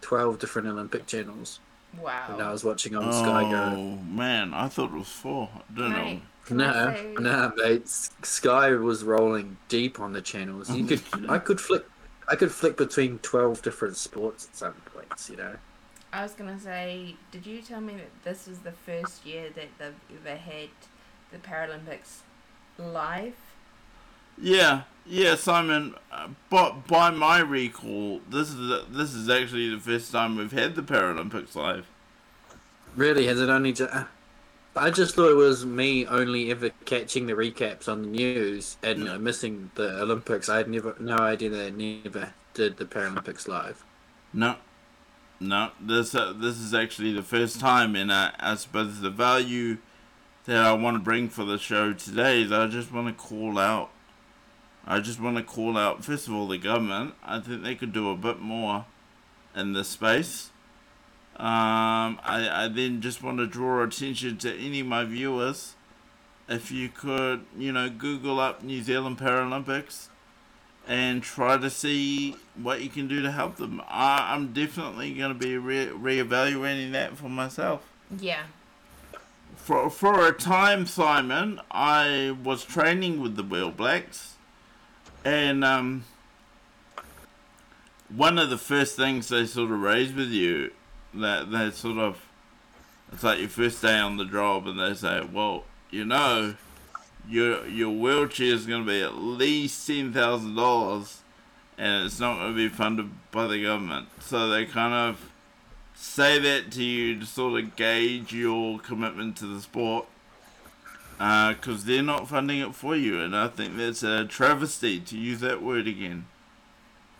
twelve 0.00 0.38
different 0.38 0.68
Olympic 0.68 1.06
channels. 1.06 1.60
Wow. 2.00 2.36
when 2.36 2.40
I 2.46 2.50
was 2.50 2.64
watching 2.64 2.94
on 2.96 3.12
Sky 3.12 3.50
Go. 3.50 3.74
Oh 3.76 3.96
man, 4.04 4.54
I 4.54 4.68
thought 4.68 4.90
it 4.92 4.96
was 4.98 5.08
four. 5.08 5.48
I 5.54 5.78
don't 5.78 5.90
know. 5.90 6.20
Can 6.46 6.56
No, 6.56 6.72
say- 6.94 7.14
no, 7.18 7.52
mate. 7.56 7.88
Sky 7.88 8.70
was 8.72 9.04
rolling 9.04 9.56
deep 9.68 10.00
on 10.00 10.12
the 10.12 10.22
channels. 10.22 10.70
You 10.70 10.84
could, 10.86 11.02
I 11.28 11.38
could 11.38 11.60
flick, 11.60 11.84
I 12.28 12.34
could 12.36 12.50
flick 12.50 12.76
between 12.76 13.18
twelve 13.18 13.62
different 13.62 13.96
sports 13.96 14.48
at 14.50 14.56
some 14.56 14.72
points. 14.94 15.28
You 15.30 15.36
know. 15.36 15.56
I 16.12 16.22
was 16.22 16.32
gonna 16.32 16.58
say, 16.60 17.16
did 17.30 17.46
you 17.46 17.62
tell 17.62 17.80
me 17.80 17.94
that 17.94 18.10
this 18.24 18.46
was 18.46 18.58
the 18.60 18.72
first 18.72 19.24
year 19.24 19.50
that 19.54 19.68
they've 19.78 20.18
ever 20.26 20.36
had 20.36 20.68
the 21.30 21.38
Paralympics 21.38 22.20
live? 22.78 23.34
Yeah, 24.40 24.82
yeah, 25.06 25.34
Simon. 25.34 25.94
Uh, 26.10 26.28
but 26.50 26.86
by 26.86 27.10
my 27.10 27.40
recall, 27.40 28.20
this 28.28 28.50
is 28.50 28.86
this 28.90 29.14
is 29.14 29.28
actually 29.28 29.70
the 29.70 29.80
first 29.80 30.12
time 30.12 30.36
we've 30.36 30.52
had 30.52 30.74
the 30.74 30.82
Paralympics 30.82 31.54
live. 31.54 31.86
Really, 32.96 33.26
has 33.26 33.40
it 33.40 33.48
only 33.48 33.72
just? 33.72 33.92
I 34.74 34.90
just 34.90 35.14
thought 35.14 35.30
it 35.30 35.36
was 35.36 35.66
me 35.66 36.06
only 36.06 36.50
ever 36.50 36.70
catching 36.86 37.26
the 37.26 37.34
recaps 37.34 37.88
on 37.88 38.02
the 38.02 38.08
news 38.08 38.78
and 38.82 39.00
you 39.00 39.04
know, 39.04 39.18
missing 39.18 39.70
the 39.74 40.00
Olympics. 40.00 40.48
I 40.48 40.58
had 40.58 40.68
never, 40.68 40.96
no 40.98 41.16
idea 41.18 41.50
they 41.50 41.70
never 41.70 42.32
did 42.54 42.78
the 42.78 42.86
Paralympics 42.86 43.46
live. 43.46 43.84
No, 44.32 44.56
no. 45.40 45.72
This 45.78 46.14
uh, 46.14 46.32
this 46.34 46.56
is 46.56 46.72
actually 46.72 47.12
the 47.12 47.22
first 47.22 47.60
time, 47.60 47.94
and 47.96 48.10
uh, 48.10 48.30
I 48.38 48.54
suppose 48.54 49.00
the 49.00 49.10
value 49.10 49.78
that 50.46 50.56
I 50.56 50.72
want 50.72 50.96
to 50.96 51.02
bring 51.02 51.28
for 51.28 51.44
the 51.44 51.58
show 51.58 51.92
today 51.92 52.42
is 52.42 52.50
I 52.50 52.66
just 52.66 52.92
want 52.92 53.08
to 53.08 53.22
call 53.22 53.58
out. 53.58 53.90
I 54.86 55.00
just 55.00 55.20
want 55.20 55.36
to 55.36 55.42
call 55.42 55.76
out 55.76 56.04
first 56.04 56.28
of 56.28 56.34
all 56.34 56.48
the 56.48 56.58
government. 56.58 57.14
I 57.24 57.40
think 57.40 57.62
they 57.62 57.74
could 57.74 57.92
do 57.92 58.10
a 58.10 58.16
bit 58.16 58.40
more 58.40 58.86
in 59.54 59.72
this 59.72 59.88
space. 59.88 60.50
Um, 61.36 62.18
I, 62.24 62.64
I 62.64 62.68
then 62.68 63.00
just 63.00 63.22
want 63.22 63.38
to 63.38 63.46
draw 63.46 63.82
attention 63.82 64.38
to 64.38 64.54
any 64.54 64.80
of 64.80 64.86
my 64.86 65.04
viewers. 65.04 65.74
If 66.48 66.70
you 66.70 66.88
could, 66.88 67.46
you 67.56 67.72
know, 67.72 67.88
Google 67.88 68.38
up 68.38 68.62
New 68.62 68.82
Zealand 68.82 69.18
Paralympics 69.18 70.08
and 70.86 71.22
try 71.22 71.56
to 71.56 71.70
see 71.70 72.36
what 72.60 72.82
you 72.82 72.90
can 72.90 73.08
do 73.08 73.22
to 73.22 73.30
help 73.30 73.56
them. 73.56 73.80
I, 73.88 74.34
I'm 74.34 74.52
definitely 74.52 75.14
going 75.14 75.32
to 75.32 75.38
be 75.38 75.56
re- 75.56 75.86
reevaluating 75.86 76.92
that 76.92 77.16
for 77.16 77.28
myself. 77.28 77.82
Yeah. 78.18 78.42
For, 79.56 79.88
for 79.90 80.26
a 80.26 80.32
time, 80.32 80.86
Simon, 80.86 81.60
I 81.70 82.36
was 82.42 82.64
training 82.64 83.20
with 83.20 83.36
the 83.36 83.44
Wheel 83.44 83.70
Blacks, 83.70 84.34
and 85.24 85.64
um, 85.64 86.04
one 88.08 88.38
of 88.38 88.50
the 88.50 88.58
first 88.58 88.96
things 88.96 89.28
they 89.28 89.46
sort 89.46 89.70
of 89.70 89.80
raise 89.80 90.12
with 90.12 90.30
you, 90.30 90.72
that 91.14 91.50
they 91.50 91.70
sort 91.70 91.98
of, 91.98 92.20
it's 93.12 93.22
like 93.22 93.38
your 93.38 93.48
first 93.48 93.82
day 93.82 93.98
on 93.98 94.16
the 94.16 94.24
job, 94.24 94.66
and 94.66 94.78
they 94.78 94.94
say, 94.94 95.26
well, 95.32 95.64
you 95.90 96.04
know, 96.04 96.54
your 97.28 97.66
your 97.66 97.90
wheelchair 97.90 98.54
is 98.54 98.66
going 98.66 98.84
to 98.84 98.90
be 98.90 99.02
at 99.02 99.16
least 99.16 99.86
ten 99.86 100.12
thousand 100.12 100.56
dollars, 100.56 101.20
and 101.78 102.06
it's 102.06 102.18
not 102.18 102.38
going 102.38 102.52
to 102.52 102.56
be 102.56 102.68
funded 102.68 103.10
by 103.30 103.46
the 103.46 103.62
government. 103.62 104.08
So 104.20 104.48
they 104.48 104.64
kind 104.64 104.92
of 104.94 105.30
say 105.94 106.38
that 106.38 106.72
to 106.72 106.82
you 106.82 107.20
to 107.20 107.26
sort 107.26 107.62
of 107.62 107.76
gauge 107.76 108.32
your 108.32 108.78
commitment 108.80 109.36
to 109.36 109.46
the 109.46 109.60
sport, 109.60 110.06
because 111.18 111.84
they're 111.84 112.02
not 112.02 112.28
funding 112.28 112.60
it 112.60 112.74
for 112.74 112.96
you, 112.96 113.20
and 113.20 113.36
I 113.36 113.48
think 113.48 113.76
that's 113.76 114.02
a 114.02 114.24
travesty 114.24 115.00
to 115.00 115.16
use 115.16 115.40
that 115.40 115.62
word 115.62 115.86
again. 115.86 116.26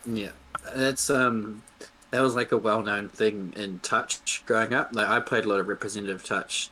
Yeah, 0.05 0.31
that's 0.75 1.09
um, 1.09 1.63
that 2.11 2.21
was 2.21 2.35
like 2.35 2.51
a 2.51 2.57
well-known 2.57 3.09
thing 3.09 3.53
in 3.55 3.79
touch 3.79 4.43
growing 4.45 4.73
up. 4.73 4.89
Like 4.93 5.07
I 5.07 5.19
played 5.19 5.45
a 5.45 5.49
lot 5.49 5.59
of 5.59 5.67
representative 5.67 6.23
touch, 6.23 6.69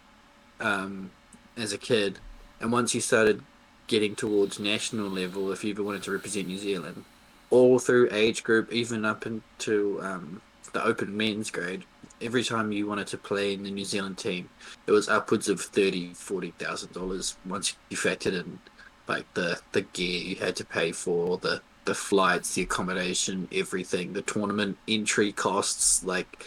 um, 0.59 1.11
as 1.57 1.74
a 1.74 1.78
kid, 1.78 2.19
and 2.59 2.72
once 2.72 2.93
you 2.93 3.01
started 3.01 3.41
getting 3.88 4.15
towards 4.15 4.59
national 4.59 5.09
level, 5.09 5.51
if 5.51 5.63
you 5.63 5.72
ever 5.72 5.84
wanted 5.84 6.03
to 6.03 6.11
represent 6.11 6.47
New 6.47 6.57
Zealand, 6.57 7.03
all 7.49 7.80
through 7.80 8.09
age 8.11 8.43
group, 8.43 8.72
even 8.72 9.03
up 9.03 9.26
into 9.26 9.99
um, 10.01 10.41
the 10.74 10.84
open 10.84 11.15
men's 11.15 11.51
grade, 11.51 11.84
every 12.22 12.43
time 12.43 12.72
you 12.72 12.88
wanted 12.88 13.07
to 13.07 13.17
play 13.17 13.53
in 13.53 13.63
the 13.63 13.72
New 13.72 13.86
Zealand 13.86 14.17
team, 14.17 14.49
it 14.88 14.91
was 14.91 15.09
upwards 15.09 15.49
of 15.49 15.61
thirty, 15.61 16.13
forty 16.13 16.51
thousand 16.51 16.93
dollars 16.93 17.38
once 17.45 17.76
you 17.89 17.97
factored 17.97 18.39
in 18.39 18.59
like 19.07 19.32
the 19.34 19.59
the 19.72 19.82
gear 19.82 20.22
you 20.22 20.36
had 20.36 20.55
to 20.57 20.65
pay 20.65 20.91
for 20.91 21.38
the 21.38 21.61
the 21.86 21.95
flights, 21.95 22.53
the 22.53 22.61
accommodation, 22.61 23.47
everything, 23.51 24.13
the 24.13 24.22
tournament 24.22 24.78
entry 24.88 25.32
costs. 25.32 26.03
Like 26.03 26.45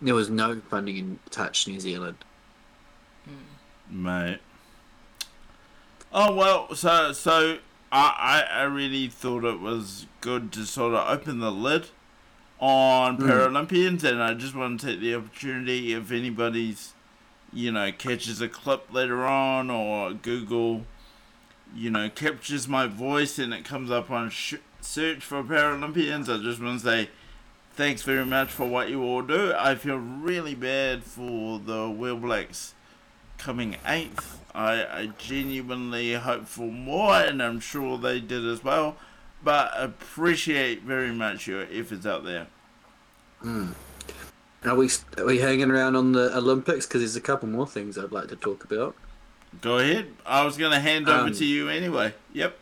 there 0.00 0.14
was 0.14 0.28
no 0.28 0.60
funding 0.60 0.96
in 0.96 1.18
Touch 1.30 1.68
New 1.68 1.80
Zealand. 1.80 2.18
Hmm. 3.24 4.02
Mate. 4.02 4.40
Oh 6.12 6.34
well, 6.34 6.74
so 6.74 7.12
so 7.12 7.58
I 7.90 8.44
I 8.50 8.62
really 8.62 9.08
thought 9.08 9.44
it 9.44 9.60
was 9.60 10.06
good 10.20 10.52
to 10.52 10.66
sort 10.66 10.94
of 10.94 11.08
open 11.08 11.38
the 11.38 11.52
lid 11.52 11.88
on 12.62 13.18
Mm. 13.18 13.26
Paralympians, 13.28 14.04
and 14.04 14.22
I 14.22 14.34
just 14.34 14.54
want 14.54 14.80
to 14.80 14.86
take 14.86 15.00
the 15.00 15.16
opportunity 15.16 15.92
if 15.94 16.12
anybody's, 16.12 16.92
you 17.52 17.72
know, 17.72 17.90
catches 17.90 18.40
a 18.40 18.48
clip 18.48 18.92
later 18.92 19.26
on 19.26 19.68
or 19.68 20.12
Google, 20.12 20.86
you 21.74 21.90
know, 21.90 22.08
captures 22.08 22.68
my 22.68 22.86
voice 22.86 23.36
and 23.40 23.52
it 23.52 23.64
comes 23.64 23.90
up 23.90 24.12
on 24.12 24.30
sh- 24.30 24.54
search 24.80 25.24
for 25.24 25.42
Paralympians. 25.42 26.32
I 26.32 26.40
just 26.40 26.62
want 26.62 26.80
to 26.80 26.86
say 26.86 27.10
thanks 27.74 28.02
very 28.02 28.24
much 28.24 28.48
for 28.50 28.66
what 28.68 28.88
you 28.88 29.02
all 29.02 29.22
do. 29.22 29.52
I 29.58 29.74
feel 29.74 29.96
really 29.96 30.54
bad 30.54 31.02
for 31.02 31.58
the 31.58 31.90
Wheel 31.90 32.16
Blacks 32.16 32.74
coming 33.38 33.76
eighth. 33.84 34.38
I, 34.54 34.84
I 34.84 35.06
genuinely 35.18 36.12
hope 36.14 36.46
for 36.46 36.70
more, 36.70 37.14
and 37.16 37.42
I'm 37.42 37.58
sure 37.58 37.98
they 37.98 38.20
did 38.20 38.46
as 38.46 38.62
well. 38.62 38.96
But 39.44 39.72
appreciate 39.76 40.82
very 40.82 41.10
much 41.12 41.46
your 41.46 41.66
efforts 41.70 42.06
out 42.06 42.24
there. 42.24 42.46
Are 43.44 44.76
we 44.76 44.88
are 45.18 45.24
we 45.24 45.38
hanging 45.38 45.70
around 45.70 45.96
on 45.96 46.12
the 46.12 46.36
Olympics? 46.36 46.86
Because 46.86 47.00
there's 47.00 47.16
a 47.16 47.20
couple 47.20 47.48
more 47.48 47.66
things 47.66 47.98
I'd 47.98 48.12
like 48.12 48.28
to 48.28 48.36
talk 48.36 48.62
about. 48.64 48.94
Go 49.60 49.78
ahead. 49.78 50.06
I 50.24 50.44
was 50.44 50.56
gonna 50.56 50.80
hand 50.80 51.08
over 51.08 51.26
Um, 51.26 51.32
to 51.34 51.44
you 51.44 51.68
anyway. 51.68 52.14
Yep. 52.32 52.56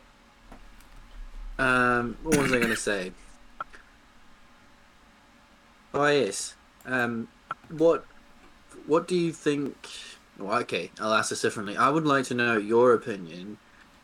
Um, 1.59 2.17
what 2.23 2.39
was 2.39 2.53
I 2.53 2.57
going 2.57 2.71
to 2.71 2.77
say? 2.77 3.13
Oh 5.93 6.07
yes. 6.07 6.55
Um, 6.87 7.29
what 7.69 8.07
what 8.87 9.07
do 9.07 9.15
you 9.15 9.31
think? 9.33 9.75
Well, 10.39 10.59
okay, 10.61 10.91
I'll 10.99 11.13
ask 11.13 11.29
this 11.29 11.43
differently. 11.43 11.77
I 11.77 11.91
would 11.91 12.07
like 12.07 12.25
to 12.27 12.35
know 12.35 12.57
your 12.57 12.95
opinion 12.95 13.59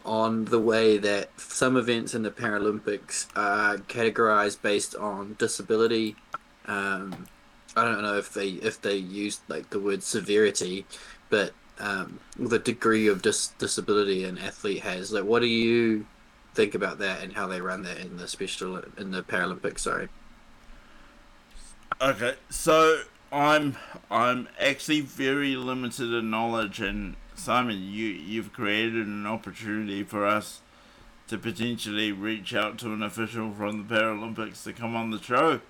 on 0.07 0.47
the 0.47 0.61
way 0.61 0.97
that 0.99 1.29
some 1.39 1.77
events 1.77 2.15
in 2.15 2.23
the 2.23 2.31
Paralympics 2.31 3.27
are 3.37 3.77
categorized 3.79 4.63
based 4.63 4.95
on 4.95 5.37
disability. 5.39 6.17
Um, 6.67 7.27
I 7.77 7.85
don't 7.85 8.03
know 8.03 8.17
if 8.17 8.33
they 8.33 8.49
if 8.49 8.81
they 8.81 8.97
use 8.97 9.41
like 9.49 9.71
the 9.71 9.81
word 9.81 10.03
severity, 10.03 10.87
but 11.29 11.53
um, 11.79 12.21
the 12.39 12.59
degree 12.59 13.09
of 13.09 13.21
dis- 13.21 13.49
disability 13.59 14.25
an 14.25 14.39
athlete 14.39 14.83
has. 14.83 15.13
Like, 15.13 15.25
what 15.25 15.41
do 15.41 15.47
you 15.47 16.07
think 16.55 16.75
about 16.75 16.99
that 16.99 17.23
and 17.23 17.35
how 17.35 17.47
they 17.47 17.61
run 17.61 17.83
that 17.83 17.99
in 17.99 18.17
the 18.17 18.29
special 18.29 18.83
in 18.97 19.11
the 19.11 19.23
Paralympics? 19.23 19.81
Sorry. 19.81 20.09
Okay, 22.01 22.35
so 22.49 23.03
I'm 23.33 23.77
I'm 24.11 24.49
actually 24.59 25.01
very 25.01 25.57
limited 25.57 26.13
in 26.13 26.31
knowledge, 26.31 26.81
and 26.81 27.17
Simon, 27.37 27.77
you 27.83 28.07
you've 28.07 28.53
created 28.53 29.07
an 29.07 29.27
opportunity 29.27 30.03
for 30.03 30.27
us 30.27 30.61
to 31.29 31.39
potentially 31.39 32.13
reach 32.13 32.55
out 32.55 32.79
to 32.79 32.93
an 32.93 33.03
official 33.03 33.53
from 33.53 33.87
the 33.87 33.95
Paralympics 33.95 34.63
to 34.65 34.73
come 34.73 34.95
on 34.97 35.11
the 35.11 35.21
show. 35.21 35.61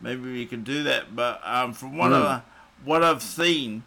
Maybe 0.00 0.32
we 0.32 0.46
can 0.46 0.62
do 0.64 0.82
that, 0.82 1.14
but 1.14 1.40
um, 1.44 1.72
from 1.72 1.96
what 1.96 2.10
Mm. 2.10 2.24
I, 2.24 2.42
what 2.84 3.02
I've 3.04 3.22
seen, 3.22 3.84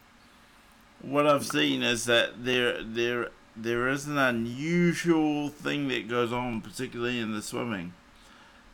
what 1.02 1.28
I've 1.28 1.46
seen 1.46 1.84
is 1.84 2.06
that 2.06 2.44
there 2.46 2.82
there 2.84 3.30
there 3.56 3.88
is 3.90 4.08
an 4.08 4.18
unusual 4.18 5.50
thing 5.50 5.88
that 5.90 6.08
goes 6.08 6.32
on, 6.32 6.62
particularly 6.62 7.20
in 7.20 7.34
the 7.34 7.42
swimming. 7.42 7.94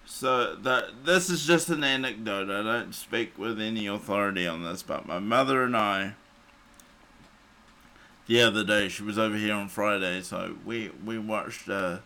So 0.06 0.56
that 0.56 1.06
this 1.06 1.30
is 1.30 1.46
just 1.46 1.70
an 1.70 1.84
anecdote. 1.84 2.50
I 2.50 2.62
don't 2.62 2.94
speak 2.94 3.38
with 3.38 3.60
any 3.60 3.88
authority 3.88 4.46
on 4.46 4.64
this, 4.64 4.84
but 4.84 5.08
my 5.08 5.20
mother 5.20 5.64
and 5.64 5.76
I 5.78 6.16
the 8.28 8.42
other 8.42 8.64
day 8.64 8.90
she 8.90 9.04
was 9.04 9.18
over 9.18 9.36
here 9.36 9.54
on 9.54 9.68
Friday, 9.68 10.22
so 10.22 10.56
we 10.66 10.92
we 11.06 11.18
watched 11.20 11.70
uh 11.70 12.00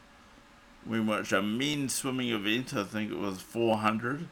we 0.86 1.00
watched 1.00 1.32
a 1.32 1.42
men's 1.42 1.94
swimming 1.94 2.30
event. 2.30 2.74
I 2.76 2.84
think 2.84 3.12
it 3.12 3.18
was 3.18 3.42
400 3.42 4.28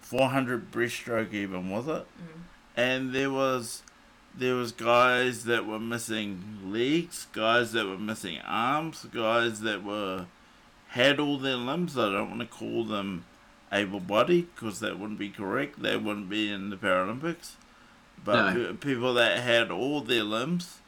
400 0.00 0.70
breaststroke 0.70 1.32
even 1.32 1.70
was 1.70 1.88
it? 1.88 2.06
And 2.76 3.14
there 3.14 3.30
was 3.30 3.82
there 4.34 4.54
was 4.54 4.72
guys 4.72 5.44
that 5.44 5.66
were 5.66 5.78
missing 5.80 6.58
legs, 6.64 7.26
guys 7.32 7.72
that 7.72 7.86
were 7.86 7.98
missing 7.98 8.38
arms, 8.44 9.06
guys 9.12 9.60
that 9.60 9.84
were 9.84 10.26
had 10.88 11.18
all 11.18 11.38
their 11.38 11.56
limbs. 11.56 11.96
I 11.98 12.10
don't 12.12 12.30
want 12.30 12.40
to 12.40 12.46
call 12.46 12.84
them 12.84 13.24
able-bodied 13.72 14.54
because 14.54 14.80
that 14.80 14.98
wouldn't 14.98 15.18
be 15.18 15.30
correct. 15.30 15.82
They 15.82 15.96
wouldn't 15.96 16.28
be 16.28 16.50
in 16.50 16.68
the 16.70 16.76
Paralympics. 16.76 17.52
But 18.24 18.52
No. 18.54 18.74
people 18.74 19.14
that 19.14 19.40
had 19.40 19.70
all 19.70 20.00
their 20.00 20.24
limbs, 20.24 20.78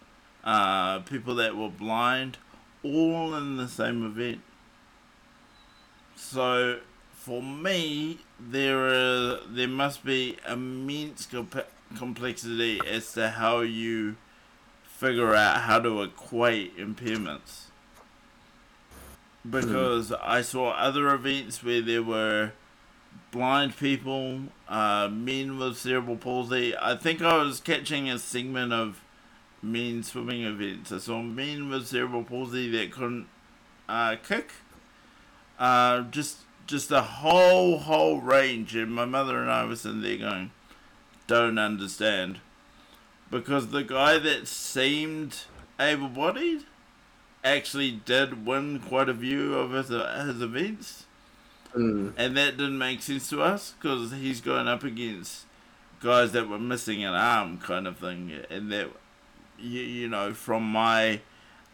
uh, 0.45 1.01
people 1.01 1.35
that 1.37 1.57
were 1.57 1.69
blind, 1.71 2.39
all 2.83 3.35
in 3.35 3.57
the 3.57 3.69
same 3.69 4.05
event. 4.05 4.41
So, 6.17 6.81
for 7.15 7.43
me, 7.43 8.19
there 8.39 8.87
are, 8.87 9.41
there 9.47 9.69
must 9.69 10.05
be 10.05 10.37
immense 10.49 11.27
comp- 11.27 11.67
complexity 11.97 12.81
as 12.87 13.13
to 13.13 13.31
how 13.31 13.61
you 13.61 14.17
figure 14.85 15.35
out 15.35 15.63
how 15.63 15.81
to 15.81 16.03
equate 16.03 16.77
impairments. 16.77 17.63
Because 19.49 20.13
I 20.13 20.41
saw 20.41 20.71
other 20.71 21.13
events 21.13 21.63
where 21.63 21.83
there 21.83 22.03
were 22.03 22.53
blind 23.35 23.77
people, 23.77 24.43
uh, 24.69 25.09
men 25.11 25.59
with 25.59 25.77
cerebral 25.77 26.17
palsy. 26.17 26.73
I 26.77 26.95
think 26.95 27.21
I 27.21 27.39
was 27.39 27.59
catching 27.59 28.09
a 28.09 28.17
segment 28.21 28.73
of 28.73 29.03
men 29.61 30.05
swimming 30.05 30.45
events. 30.45 30.93
I 30.93 30.99
saw 30.99 31.21
men 31.21 31.69
with 31.69 31.89
cerebral 31.89 32.23
palsy 32.23 32.71
that 32.71 32.93
couldn't 32.93 33.27
uh, 33.89 34.15
kick. 34.27 34.53
Uh, 35.59 36.03
just 36.03 36.39
just 36.69 36.93
a 36.93 37.03
whole 37.03 37.79
whole 37.79 38.21
range, 38.21 38.77
and 38.77 38.95
my 38.95 39.05
mother 39.05 39.41
and 39.41 39.51
I 39.51 39.65
were 39.65 39.75
sitting 39.75 40.01
there 40.01 40.17
going, 40.17 40.53
"Don't 41.27 41.59
understand," 41.59 42.39
because 43.33 43.69
the 43.69 43.83
guy 43.83 44.17
that 44.19 44.47
seemed 44.47 45.41
able-bodied 45.81 46.67
actually 47.43 47.91
did 47.91 48.47
win 48.47 48.79
quite 48.79 49.09
a 49.09 49.15
few 49.15 49.55
of 49.55 49.73
his, 49.73 49.89
his 49.89 50.41
events 50.41 51.07
Mm. 51.75 52.13
and 52.17 52.37
that 52.37 52.57
didn't 52.57 52.79
make 52.79 53.03
sense 53.03 53.29
to 53.31 53.43
us 53.43 53.75
because 53.81 54.13
he's 54.13 54.41
going 54.41 54.69
up 54.69 54.85
against 54.85 55.45
guys 56.01 56.33
that 56.33 56.49
were 56.49 56.59
missing 56.59 57.03
an 57.03 57.15
arm, 57.15 57.59
kind 57.59 57.89
of 57.89 57.99
thing, 57.99 58.33
and 58.51 58.71
that 58.71 58.89
you, 59.59 59.81
you 59.81 60.09
know 60.09 60.33
from 60.33 60.63
my 60.63 61.21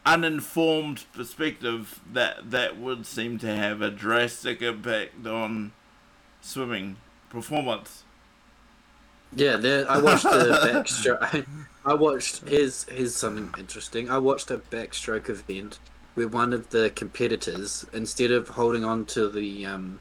uninformed 0.07 1.05
perspective 1.12 2.01
that 2.11 2.51
that 2.51 2.78
would 2.78 3.05
seem 3.05 3.38
to 3.38 3.55
have 3.55 3.82
a 3.82 3.90
drastic 3.90 4.62
impact 4.62 5.26
on 5.26 5.72
swimming 6.40 6.96
performance. 7.28 8.05
Yeah, 9.34 9.57
there, 9.57 9.88
I 9.90 9.98
watched 9.98 10.24
the 10.24 10.30
backstroke. 10.64 11.46
I 11.84 11.94
watched 11.94 12.48
here's 12.48 12.84
here's 12.84 13.16
something 13.16 13.53
interesting. 13.59 14.11
I 14.11 14.18
watched 14.18 14.51
a 14.51 14.59
backstroke 14.59 15.28
event 15.28 15.78
where 16.20 16.28
one 16.28 16.52
of 16.52 16.68
the 16.68 16.90
competitors, 16.90 17.86
instead 17.94 18.30
of 18.30 18.48
holding 18.48 18.84
on 18.84 19.06
to 19.06 19.28
the 19.28 19.64
um, 19.64 20.00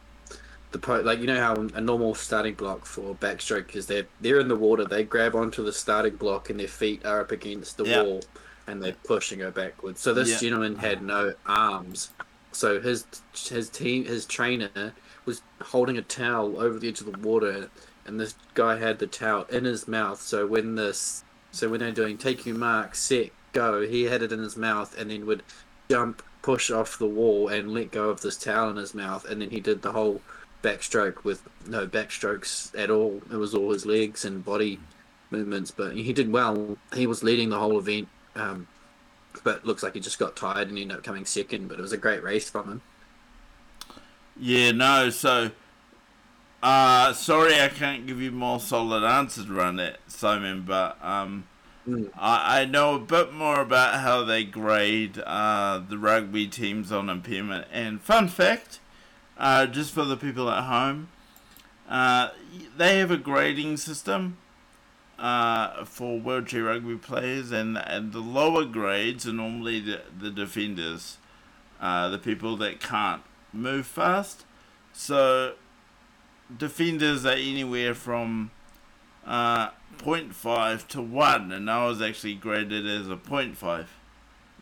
the 0.71 0.79
po- 0.79 0.99
like 0.99 1.19
you 1.19 1.27
know 1.27 1.39
how 1.39 1.55
a 1.55 1.79
normal 1.79 2.13
starting 2.13 2.55
block 2.55 2.85
for 2.85 3.15
backstroke 3.15 3.73
is 3.73 3.87
they're 3.87 4.07
they're 4.19 4.39
in 4.39 4.49
the 4.49 4.55
water, 4.55 4.83
they 4.83 5.03
grab 5.05 5.33
onto 5.33 5.63
the 5.63 5.71
starting 5.71 6.17
block 6.17 6.49
and 6.49 6.59
their 6.59 6.67
feet 6.67 7.05
are 7.05 7.21
up 7.21 7.31
against 7.31 7.77
the 7.77 7.85
wall, 7.85 8.21
and 8.67 8.83
they 8.83 8.91
push 8.91 9.31
and 9.31 9.39
go 9.39 9.49
backwards. 9.49 10.01
So 10.01 10.13
this 10.13 10.41
gentleman 10.41 10.75
had 10.75 11.01
no 11.01 11.33
arms, 11.45 12.09
so 12.51 12.81
his 12.81 13.05
his 13.33 13.69
team 13.69 14.03
his 14.03 14.25
trainer 14.25 14.93
was 15.25 15.41
holding 15.61 15.97
a 15.97 16.01
towel 16.01 16.59
over 16.59 16.79
the 16.79 16.89
edge 16.89 16.99
of 16.99 17.11
the 17.11 17.19
water 17.19 17.69
and 18.05 18.19
this 18.19 18.33
guy 18.55 18.77
had 18.77 18.97
the 18.97 19.05
towel 19.05 19.43
in 19.51 19.65
his 19.65 19.87
mouth. 19.87 20.19
So 20.19 20.47
when 20.47 20.73
this, 20.73 21.23
so 21.51 21.69
when 21.69 21.79
they're 21.79 21.91
doing 21.91 22.17
take 22.17 22.45
your 22.45 22.55
mark, 22.55 22.95
set, 22.95 23.29
go, 23.53 23.81
he 23.81 24.05
had 24.05 24.23
it 24.23 24.31
in 24.31 24.39
his 24.39 24.57
mouth 24.57 24.97
and 24.97 25.11
then 25.11 25.25
would 25.27 25.43
jump, 25.89 26.21
push 26.41 26.69
off 26.71 26.97
the 26.97 27.05
wall, 27.05 27.47
and 27.47 27.73
let 27.73 27.91
go 27.91 28.09
of 28.09 28.21
this 28.21 28.37
towel 28.37 28.69
in 28.69 28.77
his 28.77 28.93
mouth, 28.93 29.25
and 29.25 29.41
then 29.41 29.49
he 29.49 29.59
did 29.59 29.81
the 29.81 29.91
whole 29.91 30.21
backstroke 30.63 31.23
with 31.23 31.41
no 31.67 31.87
backstrokes 31.87 32.77
at 32.77 32.89
all. 32.89 33.21
It 33.31 33.37
was 33.37 33.53
all 33.53 33.71
his 33.71 33.85
legs 33.85 34.23
and 34.23 34.45
body 34.45 34.79
movements, 35.31 35.71
but 35.71 35.95
he 35.95 36.13
did 36.13 36.31
well. 36.31 36.77
He 36.93 37.07
was 37.07 37.23
leading 37.23 37.49
the 37.49 37.59
whole 37.59 37.79
event. 37.79 38.07
Um, 38.35 38.67
but 39.43 39.65
looks 39.65 39.83
like 39.83 39.93
he 39.93 39.99
just 39.99 40.19
got 40.19 40.35
tired 40.35 40.69
and 40.69 40.77
ended 40.77 40.97
up 40.97 41.03
coming 41.03 41.25
second. 41.25 41.67
But 41.67 41.79
it 41.79 41.81
was 41.81 41.91
a 41.91 41.97
great 41.97 42.23
race 42.23 42.49
from 42.49 42.67
him. 42.67 42.81
Yeah, 44.39 44.71
no, 44.71 45.09
so 45.09 45.51
uh 46.61 47.13
sorry 47.13 47.59
I 47.61 47.69
can't 47.69 48.05
give 48.05 48.21
you 48.21 48.31
more 48.31 48.59
solid 48.59 49.03
answers 49.03 49.49
around 49.49 49.77
that, 49.77 49.99
Simon, 50.07 50.63
but 50.63 50.97
um 51.03 51.45
Mm. 51.89 52.11
I, 52.17 52.61
I 52.61 52.65
know 52.65 52.95
a 52.95 52.99
bit 52.99 53.33
more 53.33 53.59
about 53.61 53.99
how 54.01 54.23
they 54.23 54.43
grade 54.43 55.17
uh 55.19 55.81
the 55.89 55.97
rugby 55.97 56.47
teams 56.47 56.91
on 56.91 57.09
impairment 57.09 57.67
and 57.71 58.01
fun 58.01 58.27
fact, 58.27 58.79
uh 59.37 59.65
just 59.65 59.93
for 59.93 60.05
the 60.05 60.17
people 60.17 60.49
at 60.49 60.63
home, 60.65 61.09
uh 61.89 62.29
they 62.77 62.99
have 62.99 63.11
a 63.11 63.17
grading 63.17 63.77
system 63.77 64.37
uh, 65.17 65.83
for 65.83 66.19
wheelchair 66.19 66.63
rugby 66.63 66.95
players, 66.95 67.51
and, 67.51 67.77
and 67.77 68.13
the 68.13 68.19
lower 68.19 68.63
grades 68.63 69.27
are 69.27 69.33
normally 69.33 69.79
the, 69.79 70.01
the 70.17 70.31
defenders, 70.31 71.17
uh, 71.81 72.07
the 72.09 72.17
people 72.17 72.55
that 72.57 72.79
can't 72.79 73.21
move 73.51 73.85
fast. 73.85 74.45
So 74.93 75.55
defenders 76.55 77.25
are 77.25 77.33
anywhere 77.33 77.93
from 77.93 78.51
uh, 79.29 79.69
0.5 79.99 80.87
to 80.89 81.01
1, 81.01 81.51
and 81.51 81.69
I 81.69 81.85
was 81.85 82.01
actually 82.01 82.35
graded 82.35 82.85
as 82.87 83.07
a 83.09 83.15
0.5 83.15 83.85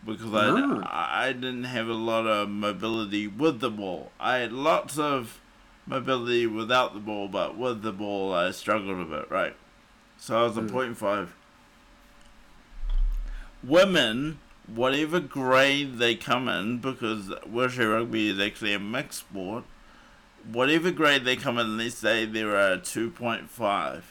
because 0.06 0.34
I, 0.34 0.48
Oh. 0.50 0.84
I 0.86 1.32
didn't 1.34 1.64
have 1.66 1.88
a 1.88 1.94
lot 1.94 2.28
of 2.28 2.50
mobility 2.50 3.28
with 3.28 3.60
the 3.62 3.70
ball. 3.72 4.12
I 4.20 4.38
had 4.38 4.52
lots 4.54 4.98
of 5.00 5.40
mobility 5.86 6.46
without 6.46 6.94
the 6.94 7.00
ball, 7.00 7.28
but 7.28 7.58
with 7.58 7.82
the 7.82 7.92
ball 7.94 8.34
I 8.34 8.52
struggled 8.52 9.00
a 9.00 9.06
bit, 9.06 9.32
right? 9.32 9.56
So 10.18 10.38
I 10.40 10.44
was 10.44 10.58
a 10.58 10.62
Mm. 10.62 10.70
0.5. 10.70 11.30
Women, 13.64 14.40
whatever 14.68 15.20
grade 15.20 15.98
they 15.98 16.16
come 16.16 16.48
in, 16.48 16.78
because 16.80 17.30
wheelchair 17.46 17.90
rugby 17.90 18.30
is 18.30 18.40
actually 18.40 18.74
a 18.74 18.80
mixed 18.80 19.20
sport, 19.20 19.64
whatever 20.52 20.92
grade 20.92 21.26
they 21.26 21.36
come 21.36 21.58
in, 21.58 21.78
let's 21.78 21.96
say 21.96 22.26
they're 22.26 22.56
a 22.74 22.78
2.5, 22.78 24.04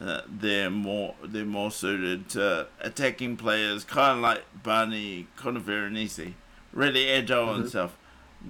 uh, 0.00 0.22
they're 0.26 0.70
more 0.70 1.14
they're 1.22 1.44
more 1.44 1.70
suited 1.70 2.28
to 2.30 2.66
attacking 2.80 3.36
players, 3.36 3.84
kind 3.84 4.16
of 4.18 4.22
like 4.22 4.44
Barney 4.62 5.26
Conoveranesi, 5.36 6.34
really 6.72 7.08
agile 7.10 7.52
and 7.54 7.64
Mhm. 7.64 7.68
stuff. 7.68 7.96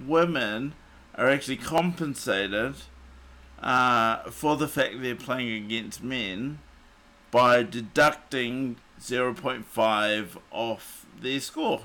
Women 0.05 0.73
are 1.15 1.27
actually 1.29 1.57
compensated 1.57 2.75
uh, 3.61 4.17
for 4.31 4.55
the 4.57 4.67
fact 4.67 5.01
they're 5.01 5.13
playing 5.15 5.65
against 5.65 6.01
men 6.01 6.59
by 7.29 7.61
deducting 7.63 8.77
0.5 8.99 10.37
off 10.51 11.05
their 11.21 11.39
score. 11.39 11.81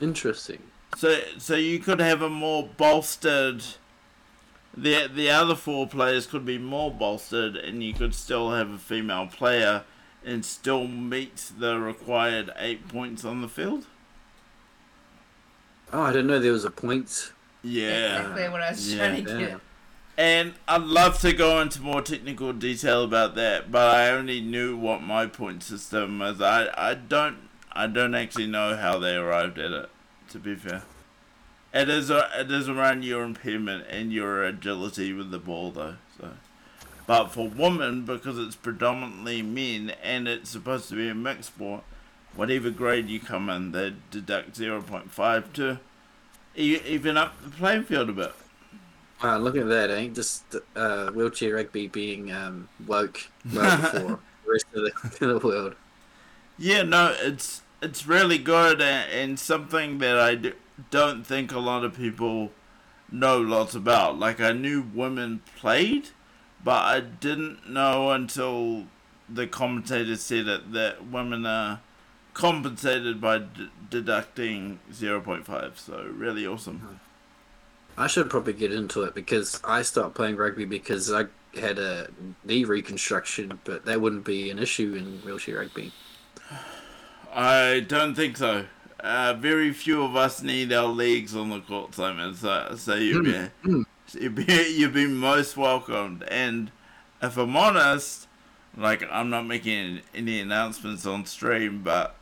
Interesting. 0.00 0.62
So 0.96 1.18
so 1.38 1.54
you 1.56 1.78
could 1.78 2.00
have 2.00 2.20
a 2.22 2.28
more 2.28 2.68
bolstered 2.76 3.62
the 4.76 5.08
the 5.12 5.30
other 5.30 5.54
four 5.54 5.86
players 5.86 6.26
could 6.26 6.44
be 6.44 6.58
more 6.58 6.90
bolstered 6.90 7.56
and 7.56 7.82
you 7.82 7.92
could 7.94 8.14
still 8.14 8.50
have 8.52 8.70
a 8.70 8.78
female 8.78 9.26
player 9.26 9.84
and 10.24 10.44
still 10.44 10.86
meet 10.86 11.52
the 11.58 11.78
required 11.78 12.50
eight 12.56 12.88
points 12.88 13.24
on 13.24 13.40
the 13.42 13.48
field. 13.48 13.86
Oh, 15.92 16.02
I 16.02 16.12
didn't 16.12 16.26
know 16.26 16.38
there 16.38 16.52
was 16.52 16.64
a 16.64 16.70
point. 16.70 17.32
Yeah. 17.62 18.20
Exactly 18.20 18.48
what 18.48 18.60
I 18.62 18.70
was 18.70 18.92
Yeah. 18.94 18.98
trying 19.08 19.24
to 19.24 19.30
Yeah. 19.32 19.38
get. 19.48 19.60
And 20.18 20.54
I'd 20.66 20.82
love 20.82 21.20
to 21.20 21.32
go 21.32 21.60
into 21.60 21.80
more 21.82 22.00
technical 22.00 22.52
detail 22.54 23.04
about 23.04 23.34
that, 23.34 23.70
but 23.70 23.94
I 23.94 24.08
only 24.10 24.40
knew 24.40 24.74
what 24.76 25.02
my 25.02 25.26
point 25.26 25.62
system 25.62 26.18
was. 26.18 26.40
I, 26.40 26.68
I 26.76 26.94
don't 26.94 27.48
I 27.72 27.86
don't 27.86 28.14
actually 28.14 28.46
know 28.46 28.74
how 28.76 28.98
they 28.98 29.14
arrived 29.16 29.58
at 29.58 29.70
it. 29.70 29.90
To 30.30 30.38
be 30.38 30.54
fair, 30.54 30.82
it 31.76 31.90
is 31.90 32.10
a, 32.10 32.28
it 32.38 32.50
is 32.50 32.68
around 32.68 33.04
your 33.04 33.22
impairment 33.22 33.84
and 33.90 34.12
your 34.12 34.42
agility 34.42 35.12
with 35.12 35.30
the 35.30 35.38
ball 35.38 35.70
though. 35.70 35.96
So, 36.18 36.30
but 37.06 37.28
for 37.28 37.48
women, 37.48 38.04
because 38.04 38.38
it's 38.38 38.56
predominantly 38.56 39.42
men 39.42 39.92
and 40.02 40.26
it's 40.26 40.50
supposed 40.50 40.88
to 40.88 40.96
be 40.96 41.08
a 41.08 41.14
mixed 41.14 41.54
sport, 41.54 41.84
whatever 42.34 42.70
grade 42.70 43.08
you 43.08 43.20
come 43.20 43.50
in, 43.50 43.72
they 43.72 43.94
deduct 44.10 44.56
zero 44.56 44.80
point 44.80 45.10
five 45.10 45.52
to 45.54 45.78
even 46.54 47.18
up 47.18 47.34
the 47.44 47.50
playing 47.50 47.84
field 47.84 48.08
a 48.08 48.12
bit. 48.12 48.32
Wow, 49.22 49.38
look 49.38 49.56
at 49.56 49.68
that, 49.68 49.90
eh? 49.90 50.08
Just 50.08 50.56
uh, 50.74 51.10
wheelchair 51.10 51.54
rugby 51.54 51.88
being 51.88 52.32
um, 52.32 52.68
woke 52.86 53.28
well 53.52 53.76
before 53.80 54.20
the 54.44 54.52
rest 54.52 54.66
of 54.74 55.18
the, 55.18 55.26
the 55.40 55.46
world. 55.46 55.74
Yeah, 56.58 56.82
no, 56.82 57.14
it's 57.20 57.60
it's 57.82 58.06
really 58.06 58.38
good 58.38 58.80
and, 58.80 59.38
something 59.38 59.98
that 59.98 60.18
I 60.18 60.52
don't 60.90 61.26
think 61.26 61.52
a 61.52 61.58
lot 61.58 61.84
of 61.84 61.96
people 61.96 62.52
know 63.10 63.38
lots 63.38 63.74
about. 63.74 64.18
Like 64.18 64.40
I 64.40 64.52
knew 64.52 64.82
women 64.82 65.42
played, 65.56 66.10
but 66.62 66.82
I 66.82 67.00
didn't 67.00 67.68
know 67.68 68.10
until 68.10 68.84
the 69.28 69.46
commentator 69.46 70.16
said 70.16 70.46
it 70.46 70.72
that 70.72 71.06
women 71.06 71.46
are 71.46 71.80
compensated 72.34 73.20
by 73.20 73.38
d- 73.38 73.70
deducting 73.90 74.78
0.5. 74.92 75.78
So 75.78 76.12
really 76.14 76.46
awesome. 76.46 76.78
Hmm. 76.78 76.94
I 77.98 78.06
should 78.08 78.28
probably 78.28 78.52
get 78.52 78.72
into 78.72 79.02
it 79.04 79.14
because 79.14 79.60
I 79.64 79.80
stopped 79.82 80.14
playing 80.14 80.36
rugby 80.36 80.66
because 80.66 81.10
I 81.10 81.26
had 81.58 81.78
a 81.78 82.08
knee 82.44 82.64
reconstruction, 82.64 83.58
but 83.64 83.86
that 83.86 84.02
wouldn't 84.02 84.24
be 84.24 84.50
an 84.50 84.58
issue 84.58 84.94
in 84.94 85.20
wheelchair 85.24 85.60
rugby. 85.60 85.92
I 87.36 87.80
don't 87.80 88.14
think 88.14 88.38
so. 88.38 88.64
Uh, 88.98 89.34
very 89.34 89.72
few 89.72 90.02
of 90.02 90.16
us 90.16 90.42
need 90.42 90.72
our 90.72 90.88
legs 90.88 91.36
on 91.36 91.50
the 91.50 91.60
court, 91.60 91.94
Simon. 91.94 92.34
So, 92.34 92.74
so 92.76 92.94
you'd 92.94 93.24
be, 93.24 93.30
mm, 93.30 93.50
mm. 93.64 93.84
you'd 94.14 94.34
be, 94.34 94.44
you'd 94.76 94.94
be 94.94 95.06
most 95.06 95.56
welcomed. 95.56 96.24
And 96.24 96.70
if 97.22 97.36
I'm 97.36 97.54
honest, 97.54 98.26
like 98.76 99.06
I'm 99.10 99.28
not 99.28 99.46
making 99.46 100.00
any 100.14 100.40
announcements 100.40 101.04
on 101.04 101.26
stream, 101.26 101.82
but 101.82 102.16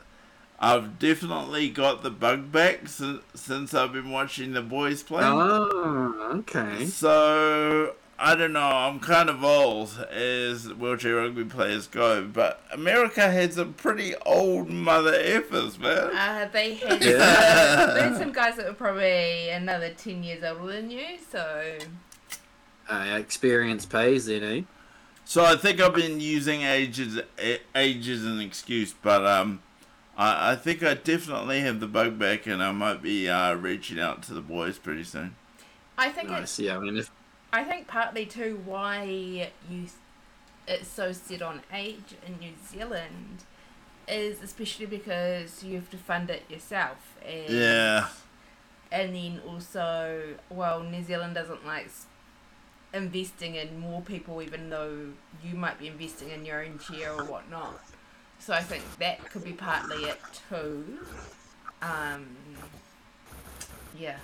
I've 0.59 0.99
definitely 0.99 1.71
got 1.71 2.03
the 2.03 2.11
bug 2.11 2.51
back 2.51 2.89
since, 2.89 3.23
since 3.35 3.73
I've 3.73 3.93
been 3.93 4.11
watching 4.11 4.53
the 4.53 4.63
boys 4.63 5.05
play. 5.05 5.23
Oh, 5.23 6.33
okay. 6.39 6.87
So 6.87 7.95
I 8.27 8.35
don't 8.35 8.55
know. 8.55 8.61
I'm 8.67 9.01
kind 9.01 9.29
of 9.29 9.45
old 9.45 9.91
as 10.11 10.73
wheelchair 10.73 11.17
rugby 11.17 11.45
players 11.45 11.87
go, 11.87 12.25
but 12.25 12.63
America 12.73 13.31
has 13.31 13.57
some 13.57 13.75
pretty 13.75 14.15
old 14.25 14.71
mother 14.71 15.13
effers, 15.13 15.79
man. 15.79 16.17
Uh, 16.17 16.49
they 16.51 16.75
had 16.77 17.05
Yeah. 17.05 17.93
they 17.95 18.01
had 18.01 18.17
some 18.17 18.33
guys 18.33 18.57
that 18.57 18.67
were 18.67 18.73
probably 18.73 19.51
another 19.51 19.91
ten 19.91 20.23
years 20.25 20.43
older 20.43 20.73
than 20.73 20.91
you, 20.91 21.05
so 21.31 21.77
Uh, 22.91 23.17
experience 23.19 23.85
pays, 23.85 24.25
then, 24.25 24.43
eh? 24.43 24.63
So 25.27 25.45
I 25.45 25.57
think 25.57 25.79
I've 25.83 25.95
been 25.95 26.19
using 26.19 26.63
age 26.63 26.99
as 27.01 27.21
age 27.75 28.09
as 28.09 28.25
an 28.25 28.41
excuse, 28.41 28.95
but 29.03 29.27
um, 29.27 29.61
I, 30.17 30.53
I 30.53 30.57
think 30.57 30.83
I 30.83 30.95
definitely 30.95 31.61
have 31.61 31.79
the 31.79 31.87
bug 31.87 32.19
back, 32.19 32.47
and 32.47 32.63
I 32.63 32.73
might 32.73 33.03
be 33.03 33.29
uh, 33.29 33.55
reaching 33.55 34.01
out 34.01 34.23
to 34.25 34.33
the 34.35 34.41
boys 34.41 34.79
pretty 34.79 35.05
soon. 35.05 35.37
I 35.99 36.09
think 36.09 36.31
it's 36.31 36.41
Nice. 36.41 36.59
Yeah, 36.59 36.77
I 36.77 36.81
mean, 36.81 36.97
if 36.97 37.11
I 37.55 37.63
think 37.63 37.87
partly 37.87 38.27
too 38.27 38.61
why 38.65 39.05
you 39.71 39.87
it's 40.67 40.89
so 40.89 41.13
set 41.13 41.41
on 41.41 41.61
age 41.73 42.17
in 42.27 42.39
New 42.41 42.53
Zealand 42.67 43.45
is 44.09 44.43
especially 44.43 44.87
because 44.87 45.63
you 45.63 45.77
have 45.77 45.89
to 45.91 45.97
fund 45.97 46.31
it 46.31 46.43
yourself 46.51 47.17
and 47.25 47.49
Yeah. 47.49 48.09
and 48.91 49.15
then 49.15 49.41
also 49.47 50.35
well 50.51 50.83
New 50.83 51.05
Zealand 51.05 51.37
doesn't 51.37 51.65
like 51.65 51.91
investing 52.93 53.55
in 53.55 53.79
more 53.79 54.03
people 54.03 54.43
even 54.43 54.69
though 54.71 55.11
you 55.45 55.55
might 55.55 55.79
be 55.79 55.87
investing 55.87 56.31
in 56.31 56.45
your 56.45 56.61
own 56.65 56.81
chair 56.81 57.13
or 57.13 57.25
whatnot. 57.25 57.81
So 58.41 58.53
I 58.53 58.63
think 58.63 58.83
that 58.99 59.31
could 59.31 59.45
be 59.45 59.53
partly 59.53 60.03
it 60.07 60.21
too. 60.49 60.99
Um 61.83 62.27
yeah 63.97 64.17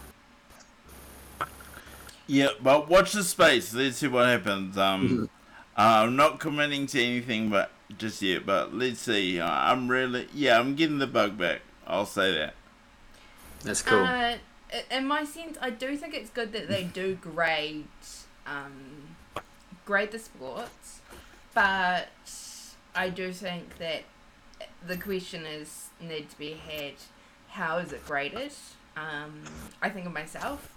Yeah, 2.30 2.50
but 2.62 2.88
watch 2.88 3.10
the 3.10 3.24
space. 3.24 3.74
Let's 3.74 3.96
see 3.96 4.06
what 4.06 4.28
happens. 4.28 4.78
Um, 4.78 5.28
uh, 5.76 6.04
I'm 6.04 6.14
not 6.14 6.38
committing 6.38 6.86
to 6.86 7.02
anything, 7.02 7.50
but 7.50 7.72
just 7.98 8.22
yet. 8.22 8.46
But 8.46 8.72
let's 8.72 9.00
see. 9.00 9.40
Uh, 9.40 9.50
I'm 9.50 9.88
really, 9.88 10.28
yeah, 10.32 10.60
I'm 10.60 10.76
getting 10.76 10.98
the 10.98 11.08
bug 11.08 11.36
back. 11.36 11.62
I'll 11.88 12.06
say 12.06 12.32
that. 12.32 12.54
that's 13.64 13.82
cool. 13.82 14.04
Uh, 14.04 14.36
in 14.92 15.08
my 15.08 15.24
sense, 15.24 15.58
I 15.60 15.70
do 15.70 15.96
think 15.96 16.14
it's 16.14 16.30
good 16.30 16.52
that 16.52 16.68
they 16.68 16.84
do 16.84 17.16
grade, 17.16 17.88
um, 18.46 19.16
grade 19.84 20.12
the 20.12 20.20
sports, 20.20 21.00
but 21.52 22.10
I 22.94 23.08
do 23.08 23.32
think 23.32 23.78
that 23.78 24.04
the 24.86 24.96
question 24.96 25.44
is 25.46 25.88
need 26.00 26.30
to 26.30 26.38
be 26.38 26.52
had: 26.52 26.94
How 27.48 27.78
is 27.78 27.92
it 27.92 28.06
graded? 28.06 28.52
Um, 28.96 29.42
I 29.82 29.88
think 29.88 30.06
of 30.06 30.12
myself. 30.12 30.76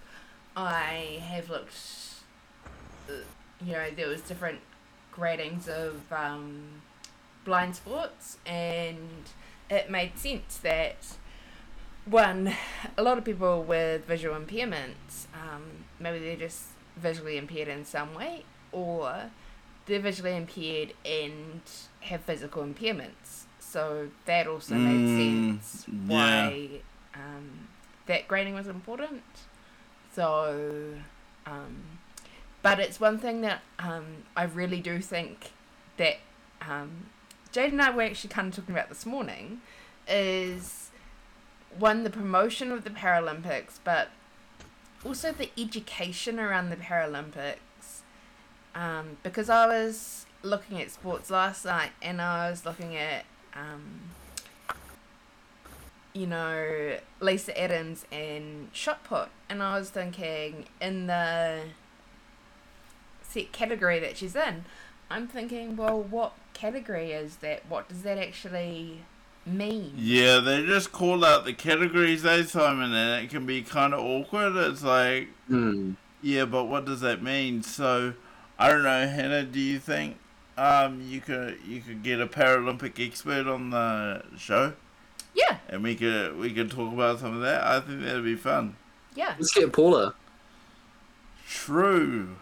I 0.56 1.20
have 1.28 1.50
looked. 1.50 1.76
You 3.66 3.74
know, 3.74 3.90
there 3.96 4.08
was 4.08 4.22
different 4.22 4.60
gradings 5.16 5.68
of 5.68 6.12
um, 6.12 6.82
blind 7.46 7.76
sports, 7.76 8.38
and 8.46 9.24
it 9.70 9.90
made 9.90 10.18
sense 10.18 10.58
that 10.58 10.98
one, 12.06 12.54
a 12.98 13.04
lot 13.04 13.18
of 13.18 13.24
people 13.24 13.64
with 13.64 14.06
visual 14.06 14.36
impairments, 14.40 15.28
um, 15.34 15.86
maybe 16.00 16.20
they're 16.20 16.36
just 16.36 16.66
visually 16.98 17.38
impaired 17.38 17.68
in 17.70 17.86
some 17.86 18.14
way, 18.14 18.44
or 18.72 19.32
they're 19.86 20.00
visually 20.00 20.36
impaired 20.36 20.94
and 21.06 21.62
have 22.02 22.22
physical 22.22 22.64
impairments. 22.64 23.44
So 23.60 24.10
that 24.26 24.48
also 24.48 24.76
Mm, 24.76 24.84
made 24.84 25.08
sense 25.08 25.86
yeah. 26.10 26.50
why 26.50 26.70
um, 27.16 27.68
that 28.08 28.28
grading 28.28 28.54
was 28.56 28.68
important. 28.68 29.24
So, 30.14 30.94
um, 31.46 31.84
but 32.62 32.80
it's 32.80 33.00
one 33.00 33.18
thing 33.18 33.42
that 33.42 33.62
um, 33.80 34.06
I 34.38 34.44
really 34.44 34.80
do 34.80 35.00
think 35.00 35.52
that 35.98 36.18
um, 36.62 37.08
Jade 37.52 37.72
and 37.72 37.82
I 37.82 37.90
were 37.90 38.04
actually 38.04 38.30
kind 38.30 38.48
of 38.48 38.56
talking 38.56 38.74
about 38.74 38.90
this 38.90 39.06
morning 39.06 39.62
is 40.08 40.92
one 41.78 42.04
the 42.04 42.10
promotion 42.10 42.72
of 42.72 42.84
the 42.84 42.90
Paralympics, 42.90 43.80
but 43.84 44.10
also 45.04 45.32
the 45.32 45.50
education 45.58 46.40
around 46.40 46.70
the 46.70 46.76
Paralympics. 46.76 47.58
Um, 48.76 49.18
because 49.24 49.50
I 49.50 49.68
was 49.68 50.26
looking 50.42 50.82
at 50.82 50.92
sports 50.92 51.30
last 51.30 51.66
night 51.66 51.92
and 52.02 52.22
I 52.22 52.50
was 52.50 52.66
looking 52.66 52.96
at, 52.96 53.26
um, 53.56 54.02
you 56.14 56.28
know, 56.28 56.98
Lisa 57.20 57.60
Adams 57.60 58.06
and 58.12 58.70
shot 58.72 59.04
put, 59.04 59.30
and 59.50 59.62
I 59.64 59.78
was 59.78 59.90
thinking 59.90 60.66
in 60.82 61.08
the 61.08 61.62
set 63.22 63.52
category 63.52 64.00
that 64.00 64.18
she's 64.18 64.36
in, 64.36 64.66
I'm 65.10 65.28
thinking, 65.28 65.76
well, 65.76 66.02
what 66.02 66.34
category 66.54 67.12
is 67.12 67.38
that? 67.38 67.64
What 67.68 67.90
does 67.90 68.04
that 68.04 68.18
actually 68.18 69.00
mean? 69.46 69.94
Yeah, 69.98 70.40
they 70.40 70.66
just 70.66 70.92
call 70.92 71.26
out 71.26 71.46
the 71.46 71.54
categories, 71.54 72.26
eh, 72.26 72.44
Simon, 72.44 72.94
and 72.94 73.26
it 73.26 73.30
can 73.30 73.46
be 73.46 73.62
kind 73.62 73.94
of 73.94 74.00
awkward. 74.00 74.56
It's 74.56 74.84
like, 74.84 75.30
Hmm. 75.48 75.94
yeah, 76.22 76.46
but 76.46 76.66
what 76.66 76.86
does 76.86 77.02
that 77.02 77.22
mean? 77.22 77.64
So, 77.64 78.14
I 78.58 78.70
don't 78.70 78.84
know, 78.84 79.08
Hannah. 79.08 79.44
Do 79.44 79.60
you 79.60 79.80
think 79.80 80.18
um 80.56 81.02
you 81.02 81.20
could 81.20 81.58
you 81.68 81.82
could 81.82 82.04
get 82.04 82.22
a 82.22 82.28
Paralympic 82.28 83.04
expert 83.04 83.48
on 83.48 83.72
the 83.72 84.24
show, 84.38 84.74
Yeah, 85.36 85.58
and 85.70 85.84
we 85.84 85.96
could 85.96 86.38
we 86.38 86.52
could 86.54 86.70
talk 86.72 86.94
about 86.94 87.20
some 87.20 87.34
of 87.36 87.42
that? 87.42 87.64
I 87.64 87.80
think 87.80 88.02
that'd 88.02 88.24
be 88.24 88.36
fun. 88.36 88.76
yeah. 89.16 89.34
Let's 89.38 89.52
get 89.54 89.72
Paula. 89.74 90.14
True. 91.48 92.36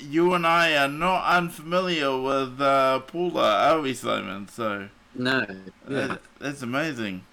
You 0.00 0.34
and 0.34 0.46
I 0.46 0.76
are 0.76 0.88
not 0.88 1.24
unfamiliar 1.36 2.16
with 2.20 2.60
uh, 2.60 3.00
Paula, 3.00 3.68
are 3.70 3.80
we, 3.80 3.94
Simon? 3.94 4.48
So 4.48 4.88
No. 5.14 5.46
Yeah. 5.88 6.06
that, 6.06 6.20
that's 6.40 6.62
amazing. 6.62 7.24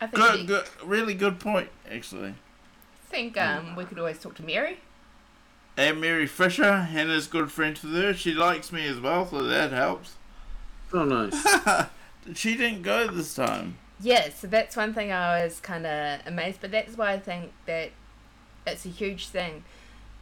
I 0.00 0.06
think 0.08 0.16
Good, 0.16 0.40
we, 0.40 0.46
good, 0.46 0.64
really 0.84 1.14
good 1.14 1.38
point, 1.38 1.68
actually. 1.90 2.30
I 2.30 3.10
think 3.14 3.36
um 3.38 3.76
we 3.76 3.84
could 3.84 3.98
always 3.98 4.18
talk 4.18 4.34
to 4.36 4.42
Mary. 4.42 4.78
And 5.76 6.00
Mary 6.00 6.26
Fisher, 6.26 6.82
Hannah's 6.82 7.26
good 7.28 7.50
friend 7.52 7.78
with 7.82 7.94
her. 7.94 8.12
She 8.14 8.32
likes 8.34 8.72
me 8.72 8.86
as 8.88 9.00
well, 9.00 9.26
so 9.26 9.42
that 9.44 9.70
helps. 9.72 10.16
Oh, 10.92 11.04
nice. 11.04 11.86
she 12.34 12.56
didn't 12.56 12.82
go 12.82 13.06
this 13.08 13.34
time. 13.34 13.78
Yeah, 14.02 14.30
so 14.30 14.48
that's 14.48 14.76
one 14.76 14.92
thing 14.94 15.12
I 15.12 15.44
was 15.44 15.60
kind 15.60 15.86
of 15.86 16.20
amazed, 16.26 16.58
but 16.60 16.72
that's 16.72 16.96
why 16.96 17.12
I 17.12 17.18
think 17.20 17.52
that 17.66 17.90
it's 18.66 18.84
a 18.84 18.88
huge 18.88 19.28
thing. 19.28 19.62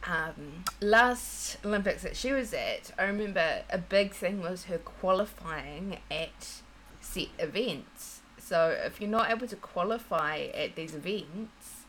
Um, 0.07 0.63
last 0.81 1.57
Olympics 1.65 2.03
that 2.03 2.15
she 2.15 2.31
was 2.31 2.53
at, 2.53 2.91
I 2.97 3.03
remember 3.05 3.63
a 3.71 3.77
big 3.79 4.13
thing 4.13 4.41
was 4.41 4.65
her 4.65 4.77
qualifying 4.77 5.97
at 6.11 6.61
set 7.01 7.27
events. 7.39 8.21
So 8.39 8.69
if 8.85 9.01
you're 9.01 9.09
not 9.09 9.31
able 9.31 9.47
to 9.47 9.55
qualify 9.55 10.47
at 10.53 10.75
these 10.75 10.93
events, 10.93 11.83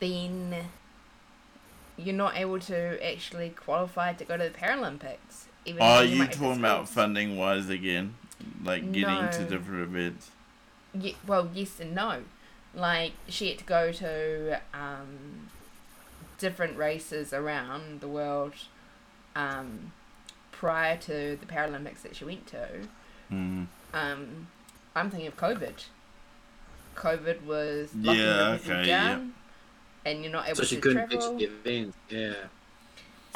then 0.00 0.54
you're 1.96 2.14
not 2.14 2.36
able 2.36 2.58
to 2.60 3.04
actually 3.06 3.50
qualify 3.50 4.12
to 4.14 4.24
go 4.24 4.36
to 4.36 4.44
the 4.44 4.50
Paralympics. 4.50 5.46
Even 5.64 5.82
Oh, 5.82 5.96
though 5.96 6.00
you 6.02 6.26
talking 6.26 6.58
about 6.58 6.88
funding 6.88 7.36
wise 7.36 7.68
again? 7.68 8.14
Like 8.64 8.90
getting 8.92 9.28
to 9.30 9.40
No. 9.42 9.48
different 9.48 9.82
events? 9.82 10.30
Ye- 10.92 11.16
well, 11.26 11.48
yes 11.54 11.80
and 11.80 11.94
no. 11.94 12.22
Like 12.74 13.12
she 13.28 13.48
had 13.48 13.58
to 13.58 13.64
go 13.64 13.92
to 13.92 14.60
um, 14.72 15.48
different 16.38 16.76
races 16.76 17.32
around 17.32 18.00
the 18.00 18.08
world 18.08 18.52
um, 19.34 19.92
prior 20.52 20.96
to 20.98 21.36
the 21.40 21.46
Paralympics 21.46 22.02
that 22.02 22.16
she 22.16 22.24
went 22.24 22.46
to. 22.48 22.68
Hmm. 23.28 23.64
Um, 23.92 24.46
I'm 24.94 25.10
thinking 25.10 25.28
of 25.28 25.36
COVID. 25.36 25.84
COVID 26.96 27.44
was 27.44 27.94
locking 27.94 28.20
Yeah, 28.20 28.48
everything 28.54 28.72
okay, 28.78 28.86
down, 28.86 29.34
and 30.04 30.22
you're 30.22 30.32
not 30.32 30.46
able 30.46 30.56
so 30.56 30.64
she 30.64 30.76
to 30.76 30.80
couldn't 30.80 31.08
travel, 31.08 31.38
to 31.38 31.46
the 31.46 31.52
event. 31.70 31.94
Yeah. 32.08 32.34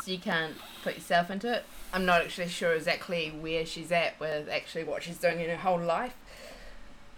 so 0.02 0.10
you 0.10 0.18
can't 0.18 0.54
put 0.82 0.94
yourself 0.96 1.30
into 1.30 1.52
it. 1.52 1.64
I'm 1.92 2.04
not 2.04 2.22
actually 2.22 2.48
sure 2.48 2.74
exactly 2.74 3.30
where 3.30 3.64
she's 3.64 3.92
at 3.92 4.18
with 4.20 4.48
actually 4.48 4.84
what 4.84 5.02
she's 5.04 5.16
doing 5.18 5.40
in 5.40 5.48
her 5.48 5.56
whole 5.56 5.80
life, 5.80 6.14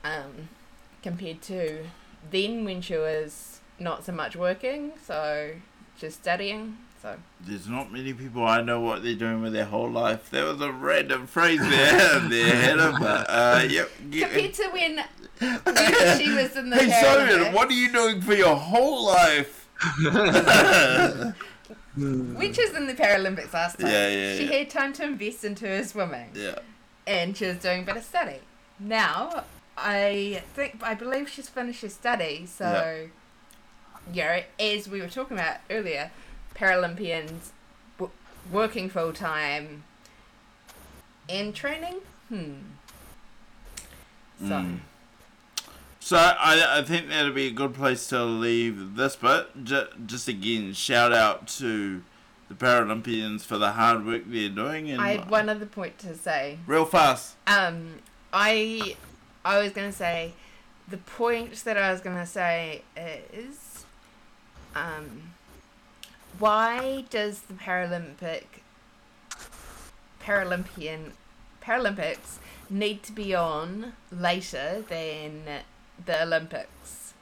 um, 0.07 0.49
compared 1.03 1.43
to 1.43 1.85
then 2.31 2.65
when 2.65 2.81
she 2.81 2.97
was 2.97 3.61
not 3.79 4.05
so 4.05 4.13
much 4.13 4.35
working, 4.37 4.93
so 5.05 5.51
just 5.99 6.21
studying. 6.23 6.77
So 7.03 7.17
There's 7.41 7.69
not 7.69 7.93
many 7.93 8.13
people 8.15 8.45
I 8.47 8.63
know 8.63 8.81
what 8.81 9.03
they're 9.03 9.15
doing 9.15 9.43
with 9.43 9.53
their 9.53 9.67
whole 9.67 9.91
life. 9.91 10.31
There 10.31 10.45
was 10.47 10.61
a 10.61 10.73
random 10.73 11.27
phrase 11.27 11.61
there, 11.61 12.19
there, 12.29 12.55
Hannah, 12.57 12.97
but 12.99 13.27
uh, 13.29 13.65
yep. 13.69 13.91
get- 14.11 14.31
compared 14.31 14.55
to 14.55 14.69
when, 14.73 15.05
when 15.65 16.19
she 16.19 16.33
was 16.35 16.57
in 16.57 16.71
the 16.71 16.77
Hey, 16.83 16.91
Simon, 17.03 17.29
Paralympics, 17.29 17.53
what 17.53 17.69
are 17.69 17.73
you 17.75 17.93
doing 17.93 18.21
for 18.23 18.35
your 18.35 18.57
whole 18.57 19.05
life? 19.07 19.69
when 21.97 22.53
she 22.55 22.63
was 22.65 22.75
in 22.77 22.87
the 22.87 22.95
Paralympics 22.95 23.53
last 23.53 23.79
time, 23.79 23.89
Yeah, 23.91 24.09
yeah, 24.09 24.37
she 24.39 24.45
yeah. 24.47 24.53
had 24.59 24.71
time 24.71 24.93
to 24.95 25.05
invest 25.05 25.45
into 25.45 25.67
her 25.67 25.85
swimming. 25.85 26.31
yeah. 26.35 26.59
and 27.07 27.37
she 27.37 27.47
was 27.47 27.59
doing 27.59 27.83
a 27.83 27.87
bit 27.87 27.97
of 27.99 28.05
study. 28.05 28.41
Now, 28.81 29.45
I 29.77 30.43
think 30.55 30.81
I 30.83 30.95
believe 30.95 31.29
she's 31.29 31.49
finished 31.49 31.83
her 31.83 31.89
study, 31.89 32.47
so 32.47 33.09
yeah. 34.13 34.43
as 34.59 34.89
we 34.89 35.01
were 35.01 35.09
talking 35.09 35.37
about 35.37 35.59
earlier, 35.71 36.11
Paralympians 36.55 37.51
w- 37.99 38.13
working 38.51 38.89
full 38.89 39.13
time 39.13 39.85
and 41.29 41.55
training. 41.55 42.01
Hmm. 42.29 42.55
So 44.39 44.47
Mm. 44.47 44.79
So 46.07 46.17
I, 46.17 46.79
I 46.79 46.83
think 46.83 47.09
that'd 47.09 47.35
be 47.35 47.49
a 47.49 47.51
good 47.51 47.75
place 47.75 48.07
to 48.09 48.23
leave 48.23 48.95
this 48.95 49.17
bit. 49.17 49.49
Just, 49.65 49.89
just 50.07 50.29
again, 50.29 50.73
shout 50.73 51.13
out 51.13 51.49
to 51.59 52.03
the 52.49 52.55
Paralympians 52.55 53.41
for 53.41 53.59
the 53.59 53.73
hard 53.73 54.07
work 54.07 54.23
they're 54.25 54.49
doing. 54.49 54.89
And 54.89 55.03
I 55.03 55.17
had 55.17 55.29
one 55.29 55.49
other 55.49 55.67
point 55.67 55.99
to 55.99 56.15
say. 56.15 56.59
real 56.65 56.85
fast. 56.85 57.35
Um, 57.49 57.97
I 58.33 58.95
I 59.47 59.63
was 59.63 59.71
gonna 59.71 59.93
say 59.93 60.33
the 60.89 60.97
point 60.97 61.55
that 61.65 61.77
I 61.77 61.93
was 61.93 62.01
gonna 62.01 62.27
say 62.27 62.83
is, 62.97 63.85
um, 64.75 65.35
why 66.41 67.05
does 67.11 67.43
the 67.43 67.55
Paralympic 67.55 68.43
Paralympian 70.21 71.13
Paralympics 71.63 72.39
need 72.69 73.05
to 73.05 73.13
be 73.13 73.37
on 73.37 73.93
later 74.11 74.85
than 74.89 75.43
the 76.05 76.23
Olympics? 76.25 77.15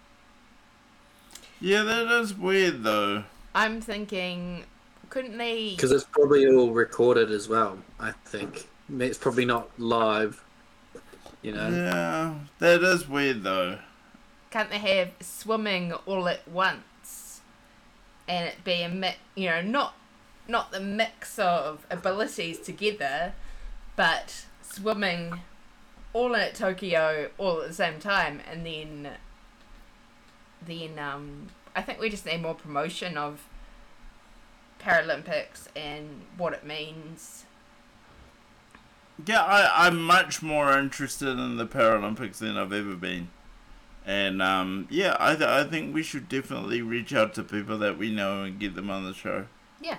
Yeah, 1.61 1.83
that 1.83 2.07
is 2.23 2.33
weird 2.33 2.85
though. 2.85 3.25
I'm 3.55 3.83
thinking, 3.83 4.65
couldn't 5.11 5.37
they? 5.37 5.73
Because 5.73 5.93
it's 5.93 6.05
probably 6.05 6.47
all 6.47 6.71
recorded 6.71 7.31
as 7.31 7.51
well. 7.51 7.81
I 8.01 8.13
think 8.25 8.67
it's 8.89 9.19
probably 9.19 9.45
not 9.45 9.69
live. 9.79 10.43
You 11.45 11.53
know. 11.53 11.69
Yeah, 11.69 12.35
that 12.59 12.83
is 12.83 13.07
weird 13.09 13.43
though. 13.43 13.79
can't 14.51 14.71
they 14.71 14.79
have 14.79 15.11
swimming 15.21 15.93
all 16.07 16.27
at 16.29 16.47
once 16.49 17.41
and 18.27 18.47
it 18.47 18.65
be 18.65 18.83
a 18.83 18.89
mix 18.89 19.19
you 19.35 19.49
know 19.51 19.61
not 19.61 19.95
not 20.49 20.73
the 20.73 20.81
mix 20.81 21.39
of 21.39 21.87
abilities 21.91 22.59
together 22.61 23.35
but 23.97 24.47
swimming 24.63 25.41
all 26.15 26.35
at 26.37 26.55
tokyo 26.55 27.29
all 27.37 27.61
at 27.61 27.69
the 27.69 27.75
same 27.75 27.99
time 28.01 28.41
and 28.51 28.65
then 28.65 29.11
then 30.67 30.99
um 30.99 31.49
i 31.77 31.83
think 31.83 31.99
we 32.01 32.09
just 32.09 32.25
need 32.25 32.41
more 32.41 32.55
promotion 32.55 33.19
of 33.19 33.47
paralympics 34.81 35.67
and 35.77 36.23
what 36.39 36.53
it 36.55 36.65
means 36.65 37.44
Yeah, 39.27 39.43
I, 39.43 39.87
I'm 39.87 40.03
much 40.03 40.43
more 40.43 40.77
interested 40.77 41.39
in 41.39 41.57
the 41.57 41.67
Paralympics 41.67 42.39
than 42.39 42.57
I've 42.57 42.73
ever 42.73 42.95
been. 42.97 43.29
And 44.07 44.43
um, 44.43 44.87
yeah, 44.91 45.17
I, 45.19 45.35
th- 45.35 45.49
I 45.49 45.65
think 45.65 45.95
we 45.95 46.03
should 46.03 46.29
definitely 46.29 46.83
reach 46.83 47.15
out 47.15 47.33
to 47.35 47.43
people 47.43 47.79
that 47.79 47.97
we 47.97 48.11
know 48.11 48.43
and 48.43 48.59
get 48.59 48.75
them 48.75 48.91
on 48.91 49.05
the 49.05 49.15
show. 49.15 49.47
yeah 49.81 49.97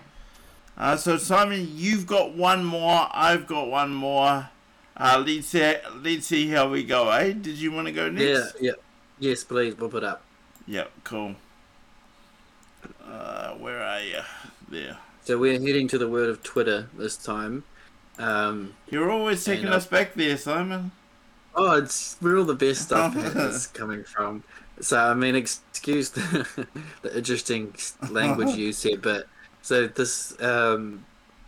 Uh, 0.78 0.96
so 0.96 1.18
Simon, 1.18 1.68
you've 1.74 2.06
got 2.06 2.34
one 2.36 2.64
more. 2.66 3.08
I've 3.12 3.48
got 3.48 3.70
one 3.70 3.94
more. 3.94 4.50
Uh, 4.98 5.24
let's 5.26 5.48
see, 5.48 5.76
let's 6.04 6.28
see 6.28 6.50
how 6.50 6.70
we 6.70 6.84
go. 6.84 7.10
Eh? 7.10 7.34
Did 7.34 7.58
you 7.58 7.72
want 7.72 7.88
to 7.88 7.94
go 7.94 8.10
next? 8.10 8.24
Yeah. 8.24 8.34
next? 8.38 8.56
Yeah. 8.62 8.72
Yes, 9.20 9.44
please. 9.44 9.74
Bump 9.76 9.94
it 9.96 10.04
up. 10.04 10.22
Yeah. 10.68 10.86
Cool. 11.04 11.36
Uh, 13.04 13.54
where 13.54 13.82
are 13.82 14.02
you? 14.02 14.20
There. 14.70 14.98
So 15.24 15.38
we're 15.38 15.60
heading 15.60 15.88
to 15.90 15.98
the 15.98 16.08
world 16.08 16.30
of 16.30 16.44
Twitter 16.44 16.90
this 16.98 17.18
time. 17.18 17.64
Um, 18.18 18.74
You're 18.90 19.12
always 19.12 19.44
taking 19.44 19.68
us 19.68 19.86
back 19.86 20.14
there, 20.14 20.38
Simon. 20.38 20.92
oh, 21.56 21.78
it's 21.78 22.18
where 22.20 22.38
all 22.38 22.46
the 22.46 22.54
best 22.54 22.82
stuff 22.88 23.16
is 23.16 23.68
coming 23.68 24.04
from. 24.04 24.44
So 24.82 24.98
I 24.98 25.14
mean, 25.14 25.36
excuse 25.36 26.10
the, 26.10 26.68
the 27.02 27.18
interesting 27.18 27.76
language 28.10 28.56
use 28.58 28.84
here, 28.84 28.98
but 28.98 29.28
so 29.62 29.88
this 29.88 30.40
um, 30.42 31.06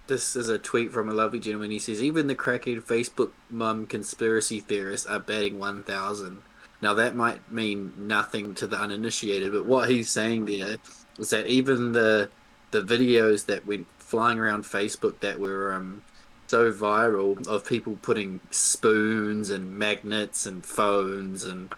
this 0.07 0.35
is 0.35 0.49
a 0.49 0.57
tweet 0.57 0.91
from 0.91 1.09
a 1.09 1.13
lovely 1.13 1.39
gentleman. 1.39 1.71
He 1.71 1.79
says, 1.79 2.01
"Even 2.01 2.27
the 2.27 2.35
cracking 2.35 2.81
Facebook 2.81 3.31
mum 3.49 3.85
conspiracy 3.85 4.59
theorists 4.59 5.05
are 5.07 5.19
batting 5.19 5.59
one 5.59 5.83
thousand. 5.83 6.41
Now 6.81 6.93
that 6.93 7.15
might 7.15 7.51
mean 7.51 7.93
nothing 7.97 8.53
to 8.55 8.67
the 8.67 8.77
uninitiated, 8.77 9.51
but 9.51 9.65
what 9.65 9.89
he's 9.89 10.09
saying 10.09 10.45
there 10.45 10.77
is 11.19 11.29
that 11.31 11.47
even 11.47 11.91
the 11.91 12.29
the 12.71 12.81
videos 12.81 13.45
that 13.47 13.65
went 13.65 13.87
flying 13.97 14.39
around 14.39 14.63
Facebook 14.63 15.19
that 15.19 15.39
were 15.39 15.73
um, 15.73 16.01
so 16.47 16.71
viral 16.71 17.45
of 17.47 17.65
people 17.65 17.97
putting 18.01 18.39
spoons 18.51 19.49
and 19.49 19.77
magnets 19.77 20.45
and 20.45 20.65
phones 20.65 21.43
and 21.43 21.73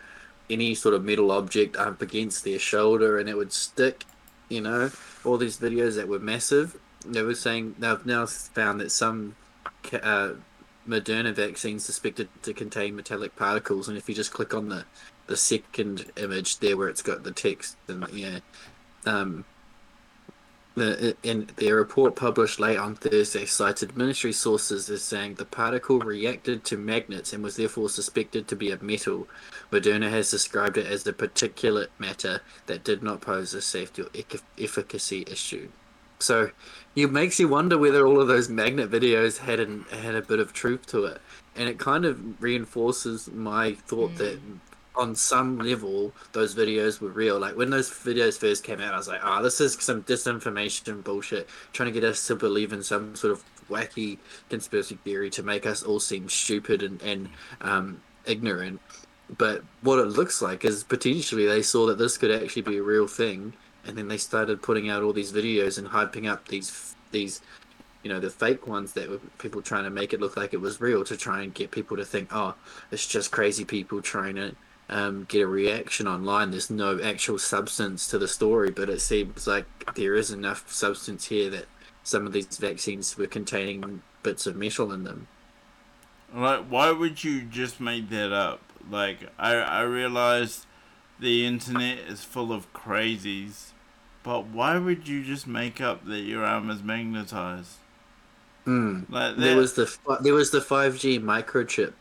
any 0.50 0.74
sort 0.76 0.96
of 0.96 1.04
metal 1.04 1.32
object 1.32 1.76
up 1.76 2.02
against 2.02 2.44
their 2.44 2.60
shoulder 2.60 3.20
and 3.20 3.30
it 3.30 3.38
would 3.38 3.52
stick, 3.52 4.06
you 4.48 4.62
know, 4.62 4.92
all 5.26 5.38
these 5.38 5.58
videos 5.58 5.96
that 5.96 6.08
were 6.08 6.20
massive. 6.20 6.80
They 7.06 7.22
were 7.22 7.36
saying 7.36 7.76
they've 7.80 8.06
now 8.06 8.26
found 8.26 8.82
that 8.82 8.92
some 8.92 9.36
uh, 9.94 10.34
Moderna 10.88 11.34
vaccines 11.34 11.86
suspected 11.86 12.30
to 12.42 12.54
contain 12.54 12.96
metallic 12.96 13.36
particles, 13.36 13.88
and 13.88 13.98
if 13.98 14.10
you 14.10 14.16
just 14.16 14.34
click 14.34 14.54
on 14.54 14.70
the 14.70 14.86
the 15.28 15.38
second 15.38 16.12
image 16.18 16.58
there 16.58 16.76
where 16.76 16.90
it's 16.90 17.04
got 17.04 17.24
the 17.24 17.32
text 17.32 17.78
and 17.88 18.08
yeah, 18.12 18.40
um, 19.06 19.46
the, 20.76 21.16
in 21.24 21.50
their 21.58 21.76
report 21.76 22.16
published 22.16 22.60
late 22.60 22.78
on 22.78 22.96
Thursday 22.96 23.46
cited 23.46 23.98
military 23.98 24.34
sources 24.34 24.90
as 24.90 25.04
saying 25.04 25.36
the 25.36 25.46
particle 25.46 26.00
reacted 26.00 26.64
to 26.66 26.78
magnets 26.78 27.34
and 27.34 27.44
was 27.44 27.56
therefore 27.56 27.90
suspected 27.90 28.48
to 28.48 28.56
be 28.56 28.72
a 28.72 28.82
metal. 28.82 29.28
Moderna 29.72 30.10
has 30.10 30.32
described 30.32 30.78
it 30.78 30.88
as 30.88 31.06
a 31.06 31.14
particulate 31.14 31.90
matter 31.98 32.42
that 32.68 32.84
did 32.84 33.04
not 33.04 33.22
pose 33.22 33.54
a 33.54 33.62
safety 33.62 34.04
or 34.04 34.10
efficacy 34.58 35.26
issue. 35.30 35.70
So, 36.22 36.52
it 36.96 37.12
makes 37.12 37.40
you 37.40 37.48
wonder 37.48 37.78
whether 37.78 38.06
all 38.06 38.20
of 38.20 38.28
those 38.28 38.50
magnet 38.50 38.92
videos 38.92 39.38
had 39.38 39.62
an, 39.62 39.86
had 39.90 40.16
a 40.16 40.22
bit 40.22 40.40
of 40.40 40.52
truth 40.52 40.86
to 40.88 41.06
it, 41.06 41.22
and 41.56 41.70
it 41.70 41.80
kind 41.80 42.04
of 42.04 42.42
reinforces 42.42 43.30
my 43.32 43.74
thought 43.74 44.16
that 44.18 44.38
mm. 44.46 44.60
On 45.00 45.16
some 45.16 45.58
level 45.60 46.12
those 46.34 46.54
videos 46.54 47.00
were 47.00 47.10
real. 47.10 47.40
Like 47.40 47.56
when 47.56 47.70
those 47.70 47.90
videos 47.90 48.38
first 48.38 48.64
came 48.64 48.82
out, 48.82 48.94
I 48.94 48.98
was 48.98 49.08
like, 49.08 49.22
"Ah, 49.24 49.42
this 49.42 49.62
is 49.62 49.74
some 49.80 50.04
disinformation 50.04 51.04
bullshit, 51.04 51.48
trying 51.74 51.88
to 51.92 52.00
get 52.00 52.04
us 52.04 52.28
to 52.28 52.36
believe 52.36 52.74
in 52.74 52.84
some 52.84 53.16
sort 53.16 53.32
of 53.32 53.44
wacky 53.70 54.18
conspiracy 54.50 54.98
theory 55.04 55.30
to 55.30 55.44
make 55.44 55.66
us 55.66 55.84
all 55.84 56.00
seem 56.00 56.30
stupid 56.30 56.84
and 56.84 57.02
and 57.02 57.30
um, 57.62 58.02
ignorant." 58.26 58.80
But 59.38 59.64
what 59.82 60.00
it 60.00 60.08
looks 60.08 60.42
like 60.42 60.66
is 60.66 60.84
potentially 60.84 61.46
they 61.48 61.62
saw 61.62 61.86
that 61.88 61.98
this 61.98 62.18
could 62.18 62.32
actually 62.32 62.64
be 62.64 62.78
a 62.78 62.84
real 62.84 63.08
thing, 63.08 63.54
and 63.86 63.98
then 63.98 64.08
they 64.10 64.18
started 64.18 64.62
putting 64.62 64.90
out 64.90 65.04
all 65.04 65.14
these 65.14 65.32
videos 65.32 65.78
and 65.78 65.88
hyping 65.88 66.30
up 66.30 66.48
these 66.50 66.96
these 67.12 67.42
you 68.04 68.10
know 68.10 68.20
the 68.20 68.30
fake 68.30 68.68
ones 68.68 68.94
that 68.94 69.10
were 69.10 69.20
people 69.40 69.62
trying 69.62 69.84
to 69.84 69.90
make 69.90 70.14
it 70.14 70.20
look 70.20 70.38
like 70.38 70.54
it 70.54 70.62
was 70.62 70.80
real 70.80 71.04
to 71.04 71.18
try 71.18 71.42
and 71.42 71.54
get 71.54 71.72
people 71.72 71.98
to 71.98 72.06
think 72.06 72.30
oh 72.32 72.56
it's 72.92 73.06
just 73.06 73.30
crazy 73.30 73.66
people 73.66 74.02
trying 74.02 74.36
to 74.36 74.56
um, 74.90 75.26
get 75.26 75.42
a 75.42 75.48
reaction 75.48 76.08
online 76.08 76.52
there's 76.52 76.70
no 76.70 77.00
actual 77.02 77.38
substance 77.40 78.08
to 78.08 78.18
the 78.18 78.28
story 78.28 78.72
but 78.72 78.90
it 78.90 79.02
seems 79.02 79.48
like 79.48 79.68
there 79.96 80.16
is 80.16 80.32
enough 80.32 80.72
substance 80.72 81.26
here 81.28 81.50
that 81.50 81.68
some 82.04 82.26
of 82.26 82.34
these 82.34 82.58
vaccines 82.58 83.16
were 83.18 83.28
containing 83.28 84.02
bits 84.24 84.46
of 84.48 84.56
metal 84.56 84.92
in 84.92 85.04
them 85.04 85.28
Like, 86.34 86.66
why 86.68 86.92
would 86.92 87.24
you 87.24 87.44
just 87.44 87.80
make 87.80 88.10
that 88.10 88.32
up? 88.34 88.62
Like, 88.88 89.32
I 89.38 89.56
I 89.56 89.82
realize 89.82 90.66
the 91.20 91.46
internet 91.46 92.00
is 92.00 92.24
full 92.24 92.52
of 92.54 92.72
crazies, 92.74 93.74
but 94.24 94.48
why 94.48 94.78
would 94.80 95.08
you 95.08 95.24
just 95.24 95.48
make 95.48 95.82
up 95.82 96.06
that 96.06 96.22
your 96.22 96.44
arm 96.46 96.70
is 96.70 96.82
magnetized? 96.84 97.80
mm. 98.66 99.06
Like 99.10 99.38
there 99.38 99.56
was 99.56 99.74
the 99.74 99.86
there 100.22 100.34
was 100.34 100.52
the 100.52 100.62
5G 100.62 101.20
microchip 101.20 101.94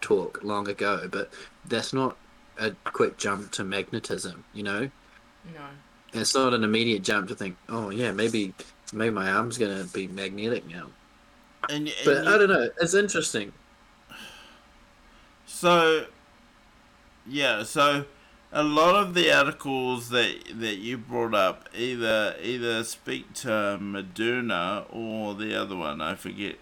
talk 0.00 0.40
long 0.42 0.68
ago 0.68 1.08
but 1.10 1.32
that's 1.64 1.92
not 1.92 2.18
a 2.58 2.70
quick 2.84 3.16
jump 3.18 3.50
to 3.52 3.64
magnetism 3.64 4.44
you 4.52 4.62
know 4.62 4.90
no 5.54 5.66
it's 6.14 6.34
not 6.34 6.52
an 6.52 6.62
immediate 6.62 7.02
jump 7.02 7.26
to 7.28 7.34
think, 7.34 7.56
oh 7.70 7.88
yeah, 7.88 8.12
maybe 8.12 8.52
maybe 8.92 9.14
my 9.14 9.32
arm's 9.32 9.56
gonna 9.56 9.84
be 9.94 10.06
magnetic 10.08 10.68
now. 10.68 10.88
and, 11.70 11.88
and 11.88 11.94
But 12.04 12.24
you- 12.24 12.30
I 12.30 12.36
don't 12.36 12.50
know. 12.50 12.68
It's 12.82 12.92
interesting. 12.92 13.50
So, 15.46 16.06
yeah, 17.26 17.62
so 17.62 18.04
a 18.52 18.62
lot 18.62 18.94
of 18.94 19.14
the 19.14 19.32
articles 19.32 20.10
that 20.10 20.34
that 20.60 20.76
you 20.76 20.98
brought 20.98 21.34
up 21.34 21.68
either 21.74 22.36
either 22.42 22.84
speak 22.84 23.32
to 23.34 23.78
Moderna 23.80 24.84
or 24.90 25.34
the 25.34 25.54
other 25.58 25.76
one. 25.76 26.02
I 26.02 26.14
forget. 26.14 26.56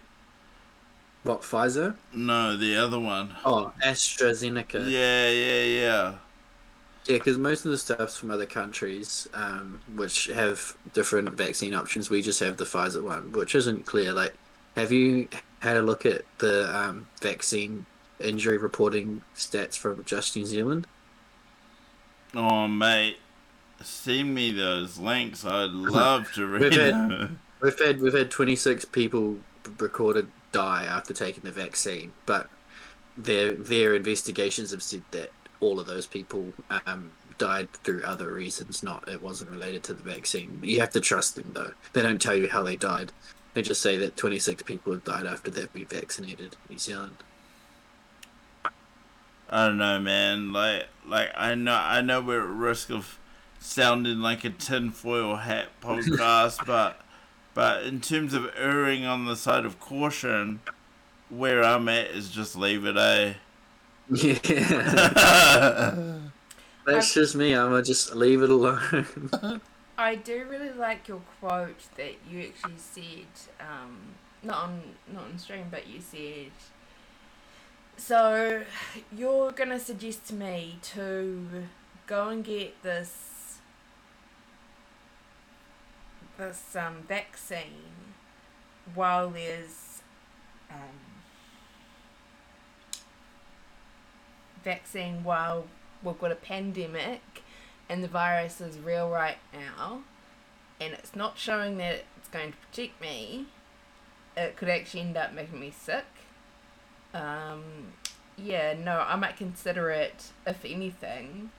What 1.23 1.41
Pfizer? 1.41 1.95
No, 2.13 2.57
the 2.57 2.75
other 2.77 2.99
one. 2.99 3.35
Oh, 3.45 3.71
AstraZeneca. 3.83 4.89
Yeah, 4.89 5.29
yeah, 5.29 5.63
yeah. 5.63 6.13
Yeah, 7.05 7.17
because 7.17 7.37
most 7.37 7.65
of 7.65 7.71
the 7.71 7.77
stuff's 7.77 8.17
from 8.17 8.31
other 8.31 8.45
countries, 8.45 9.27
um, 9.33 9.81
which 9.95 10.27
have 10.27 10.75
different 10.93 11.29
vaccine 11.35 11.73
options. 11.73 12.09
We 12.09 12.21
just 12.21 12.39
have 12.39 12.57
the 12.57 12.63
Pfizer 12.63 13.03
one, 13.03 13.31
which 13.31 13.55
isn't 13.55 13.85
clear. 13.85 14.13
Like, 14.13 14.33
have 14.75 14.91
you 14.91 15.27
had 15.59 15.77
a 15.77 15.81
look 15.81 16.05
at 16.05 16.23
the 16.39 16.75
um, 16.75 17.07
vaccine 17.21 17.85
injury 18.19 18.57
reporting 18.57 19.21
stats 19.35 19.75
from 19.77 20.03
just 20.05 20.35
New 20.35 20.45
Zealand? 20.45 20.85
Oh, 22.35 22.67
mate, 22.67 23.17
send 23.83 24.33
me 24.33 24.51
those 24.51 24.97
links. 24.97 25.43
I'd 25.45 25.65
love 25.71 26.31
to 26.33 26.45
read 26.47 26.61
We've 26.61 26.73
had- 26.73 26.93
them. 26.93 27.39
We've 27.61 27.77
had 27.77 28.01
we've 28.01 28.13
had 28.13 28.31
twenty 28.31 28.55
six 28.55 28.85
people 28.85 29.37
recorded 29.77 30.27
die 30.51 30.85
after 30.85 31.13
taking 31.13 31.43
the 31.43 31.51
vaccine, 31.51 32.13
but 32.25 32.49
their 33.17 33.53
their 33.53 33.95
investigations 33.95 34.71
have 34.71 34.83
said 34.83 35.03
that 35.11 35.31
all 35.59 35.79
of 35.79 35.87
those 35.87 36.07
people 36.07 36.53
um, 36.85 37.11
died 37.37 37.71
through 37.71 38.03
other 38.03 38.31
reasons. 38.31 38.83
Not 38.83 39.07
it 39.07 39.21
wasn't 39.21 39.51
related 39.51 39.83
to 39.83 39.93
the 39.93 40.03
vaccine. 40.03 40.59
You 40.63 40.79
have 40.79 40.91
to 40.91 41.01
trust 41.01 41.35
them 41.35 41.51
though. 41.53 41.73
They 41.93 42.01
don't 42.01 42.21
tell 42.21 42.35
you 42.35 42.49
how 42.49 42.63
they 42.63 42.75
died. 42.75 43.11
They 43.53 43.61
just 43.61 43.81
say 43.81 43.97
that 43.97 44.17
twenty 44.17 44.39
six 44.39 44.63
people 44.63 44.93
have 44.93 45.03
died 45.03 45.25
after 45.25 45.51
they've 45.51 45.71
been 45.73 45.85
vaccinated 45.85 46.55
in 46.69 46.75
New 46.75 46.79
Zealand. 46.79 47.17
I 49.51 49.67
don't 49.67 49.77
know, 49.77 49.99
man. 49.99 50.53
Like, 50.53 50.87
like 51.05 51.29
I 51.35 51.55
know, 51.55 51.73
I 51.75 51.99
know 51.99 52.21
we're 52.21 52.41
at 52.41 52.47
risk 52.47 52.89
of 52.89 53.19
sounding 53.59 54.19
like 54.19 54.45
a 54.45 54.49
tinfoil 54.49 55.35
hat 55.35 55.67
podcast, 55.81 56.65
but, 56.65 57.00
but 57.53 57.83
in 57.83 58.01
terms 58.01 58.33
of 58.33 58.49
erring 58.55 59.05
on 59.05 59.25
the 59.25 59.35
side 59.35 59.65
of 59.65 59.79
caution, 59.79 60.61
where 61.29 61.63
I'm 61.63 61.87
at 61.89 62.07
is 62.07 62.29
just 62.29 62.55
leave 62.55 62.85
it, 62.85 62.97
eh? 62.97 63.33
Yeah, 64.13 64.37
that's 66.85 67.13
just 67.13 67.35
me. 67.35 67.53
I'm 67.53 67.69
gonna 67.69 67.83
just 67.83 68.15
leave 68.15 68.41
it 68.41 68.49
alone. 68.49 69.61
I 69.97 70.15
do 70.15 70.45
really 70.49 70.71
like 70.71 71.07
your 71.07 71.21
quote 71.39 71.81
that 71.95 72.15
you 72.29 72.41
actually 72.41 72.77
said, 72.77 73.27
um, 73.59 73.99
not 74.43 74.63
on 74.63 74.81
not 75.13 75.23
on 75.23 75.37
stream, 75.37 75.67
but 75.69 75.87
you 75.87 76.01
said. 76.01 76.51
So, 77.97 78.63
you're 79.15 79.51
gonna 79.51 79.79
suggest 79.79 80.25
to 80.29 80.33
me 80.33 80.79
to 80.93 81.67
go 82.07 82.29
and 82.29 82.43
get 82.43 82.81
this 82.81 83.30
this 86.41 86.75
um 86.75 87.03
vaccine 87.07 88.13
while 88.95 89.29
there's 89.29 90.01
um 90.69 90.99
vaccine 94.63 95.23
while 95.23 95.65
we've 96.03 96.19
got 96.19 96.31
a 96.31 96.35
pandemic 96.35 97.43
and 97.87 98.03
the 98.03 98.07
virus 98.07 98.59
is 98.59 98.77
real 98.79 99.09
right 99.09 99.37
now 99.53 100.01
and 100.81 100.93
it's 100.93 101.15
not 101.15 101.37
showing 101.37 101.77
that 101.77 102.03
it's 102.17 102.27
going 102.29 102.51
to 102.51 102.57
protect 102.57 102.99
me, 102.99 103.45
it 104.35 104.57
could 104.57 104.67
actually 104.67 105.01
end 105.01 105.15
up 105.15 105.31
making 105.31 105.59
me 105.59 105.71
sick. 105.71 106.05
Um, 107.13 107.93
yeah, 108.35 108.73
no, 108.73 109.05
I 109.07 109.15
might 109.15 109.37
consider 109.37 109.91
it, 109.91 110.31
if 110.47 110.65
anything, 110.65 111.51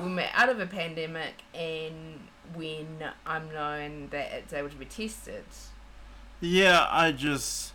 we're 0.00 0.28
out 0.34 0.48
of 0.48 0.58
a 0.58 0.66
pandemic 0.66 1.42
and 1.54 2.18
when 2.54 2.86
I'm 3.26 3.52
known 3.52 4.08
that 4.10 4.32
it's 4.32 4.52
able 4.52 4.68
to 4.70 4.76
be 4.76 4.84
tested. 4.84 5.44
Yeah, 6.40 6.86
I 6.90 7.12
just 7.12 7.72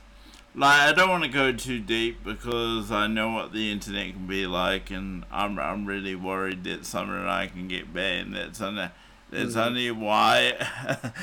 like 0.55 0.79
I 0.81 0.93
don't 0.93 1.09
want 1.09 1.23
to 1.23 1.29
go 1.29 1.51
too 1.51 1.79
deep 1.79 2.23
because 2.23 2.91
I 2.91 3.07
know 3.07 3.29
what 3.31 3.51
the 3.53 3.71
internet 3.71 4.13
can 4.13 4.27
be 4.27 4.45
like, 4.47 4.91
and 4.91 5.25
I'm 5.31 5.59
I'm 5.59 5.85
really 5.85 6.15
worried 6.15 6.63
that 6.65 6.85
Summer 6.85 7.17
and 7.19 7.29
I 7.29 7.47
can 7.47 7.67
get 7.67 7.93
banned. 7.93 8.35
That's 8.35 8.61
only 8.61 8.89
that's 9.29 9.55
Mhm. 9.55 9.65
only 9.65 9.91
why 9.91 10.53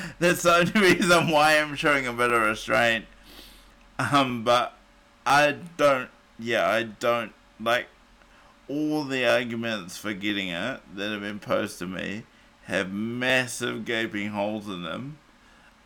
that's 0.19 0.43
the 0.43 0.55
only 0.55 0.93
reason 0.95 1.29
why 1.29 1.57
I'm 1.57 1.75
showing 1.75 2.05
a 2.07 2.13
bit 2.13 2.31
of 2.31 2.41
restraint. 2.41 3.05
Um, 3.97 4.43
but 4.43 4.73
I 5.25 5.55
don't. 5.77 6.09
Yeah, 6.39 6.67
I 6.69 6.83
don't 6.83 7.33
like 7.59 7.87
all 8.67 9.03
the 9.03 9.25
arguments 9.25 9.97
for 9.97 10.13
getting 10.13 10.47
it 10.49 10.81
that 10.95 11.11
have 11.11 11.21
been 11.21 11.39
posed 11.39 11.77
to 11.79 11.85
me 11.87 12.23
have 12.71 12.91
massive 12.91 13.85
gaping 13.85 14.29
holes 14.29 14.67
in 14.67 14.83
them. 14.83 15.17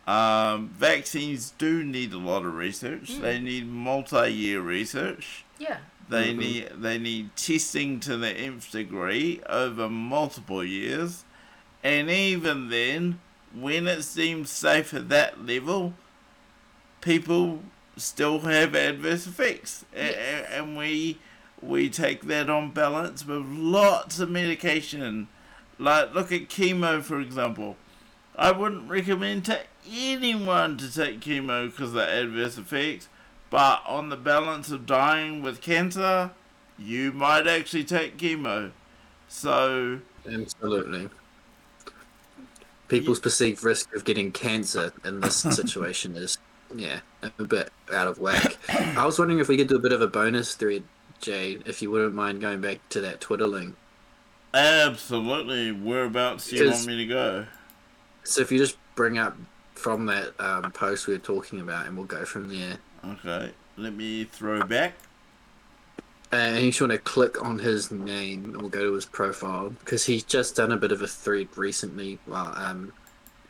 Um, 0.06 0.68
vaccines 0.68 1.52
do 1.58 1.82
need 1.82 2.12
a 2.12 2.18
lot 2.18 2.44
of 2.44 2.54
research. 2.54 3.10
Mm. 3.12 3.20
They 3.20 3.38
need 3.40 3.68
multi-year 3.68 4.60
research. 4.60 5.44
Yeah. 5.58 5.78
They 6.08 6.32
Mhm. 6.32 6.36
need 6.38 6.68
they 6.80 6.98
need 6.98 7.34
testing 7.34 7.98
to 8.00 8.16
the 8.16 8.30
nth 8.30 8.70
degree 8.70 9.40
over 9.48 9.88
multiple 9.88 10.62
years, 10.62 11.24
and 11.82 12.08
even 12.08 12.68
then, 12.68 13.18
when 13.52 13.88
it 13.88 14.02
seems 14.04 14.48
safe 14.50 14.94
at 14.94 15.08
that 15.08 15.44
level, 15.44 15.94
people 17.00 17.64
still 17.96 18.40
have 18.40 18.76
adverse 18.76 19.26
effects, 19.26 19.84
A- 19.94 20.04
Yes. 20.04 20.14
a- 20.50 20.54
and 20.58 20.76
we 20.76 21.18
we 21.62 21.88
take 21.88 22.26
that 22.26 22.48
on 22.50 22.70
balance 22.70 23.24
with 23.26 23.44
lots 23.46 24.20
of 24.20 24.30
medication. 24.30 25.26
Like 25.78 26.14
look 26.14 26.32
at 26.32 26.48
chemo 26.48 27.02
for 27.02 27.20
example. 27.20 27.76
I 28.38 28.52
wouldn't 28.52 28.88
recommend 28.88 29.46
to 29.46 29.60
anyone 29.90 30.76
to 30.78 30.92
take 30.92 31.20
chemo 31.20 31.70
because 31.70 31.88
of 31.88 31.94
the 31.94 32.08
adverse 32.08 32.58
effects. 32.58 33.08
But 33.48 33.82
on 33.86 34.08
the 34.08 34.16
balance 34.16 34.70
of 34.70 34.86
dying 34.86 35.42
with 35.42 35.60
cancer, 35.60 36.32
you 36.78 37.12
might 37.12 37.46
actually 37.46 37.84
take 37.84 38.16
chemo. 38.18 38.72
So, 39.28 40.00
Absolutely. 40.30 41.08
People's 42.88 43.20
perceived 43.20 43.64
risk 43.64 43.94
of 43.94 44.04
getting 44.04 44.32
cancer 44.32 44.92
in 45.04 45.20
this 45.20 45.36
situation 45.56 46.16
is, 46.16 46.38
yeah, 46.74 47.00
a 47.22 47.44
bit 47.44 47.70
out 47.92 48.08
of 48.08 48.18
whack. 48.18 48.56
I 48.68 49.04
was 49.04 49.18
wondering 49.18 49.40
if 49.40 49.48
we 49.48 49.56
could 49.56 49.68
do 49.68 49.76
a 49.76 49.80
bit 49.80 49.92
of 49.92 50.00
a 50.00 50.06
bonus 50.06 50.54
thread, 50.54 50.84
Jay, 51.20 51.58
if 51.64 51.82
you 51.82 51.90
wouldn't 51.90 52.14
mind 52.14 52.40
going 52.40 52.60
back 52.60 52.80
to 52.90 53.00
that 53.00 53.20
Twitter 53.20 53.46
link. 53.46 53.74
Absolutely, 54.56 55.72
whereabouts 55.72 56.50
do 56.50 56.56
you 56.56 56.70
want 56.70 56.86
me 56.86 56.96
to 56.96 57.06
go? 57.06 57.46
So 58.24 58.40
if 58.40 58.50
you 58.50 58.58
just 58.58 58.76
bring 58.94 59.18
up 59.18 59.36
from 59.74 60.06
that 60.06 60.38
um, 60.40 60.72
post 60.72 61.06
we 61.06 61.12
were 61.12 61.18
talking 61.18 61.60
about, 61.60 61.86
and 61.86 61.96
we'll 61.96 62.06
go 62.06 62.24
from 62.24 62.48
there. 62.48 62.78
Okay, 63.04 63.52
let 63.76 63.94
me 63.94 64.24
throw 64.24 64.62
back. 64.62 64.94
And 66.32 66.64
you 66.64 66.70
just 66.70 66.80
want 66.80 66.92
to 66.92 66.98
click 66.98 67.42
on 67.42 67.60
his 67.60 67.90
name, 67.90 68.44
and 68.44 68.56
we'll 68.56 68.68
go 68.68 68.84
to 68.84 68.92
his 68.94 69.06
profile 69.06 69.70
because 69.70 70.06
he's 70.06 70.24
just 70.24 70.56
done 70.56 70.72
a 70.72 70.76
bit 70.76 70.90
of 70.90 71.02
a 71.02 71.06
thread 71.06 71.48
recently, 71.56 72.18
while 72.26 72.52
um, 72.56 72.92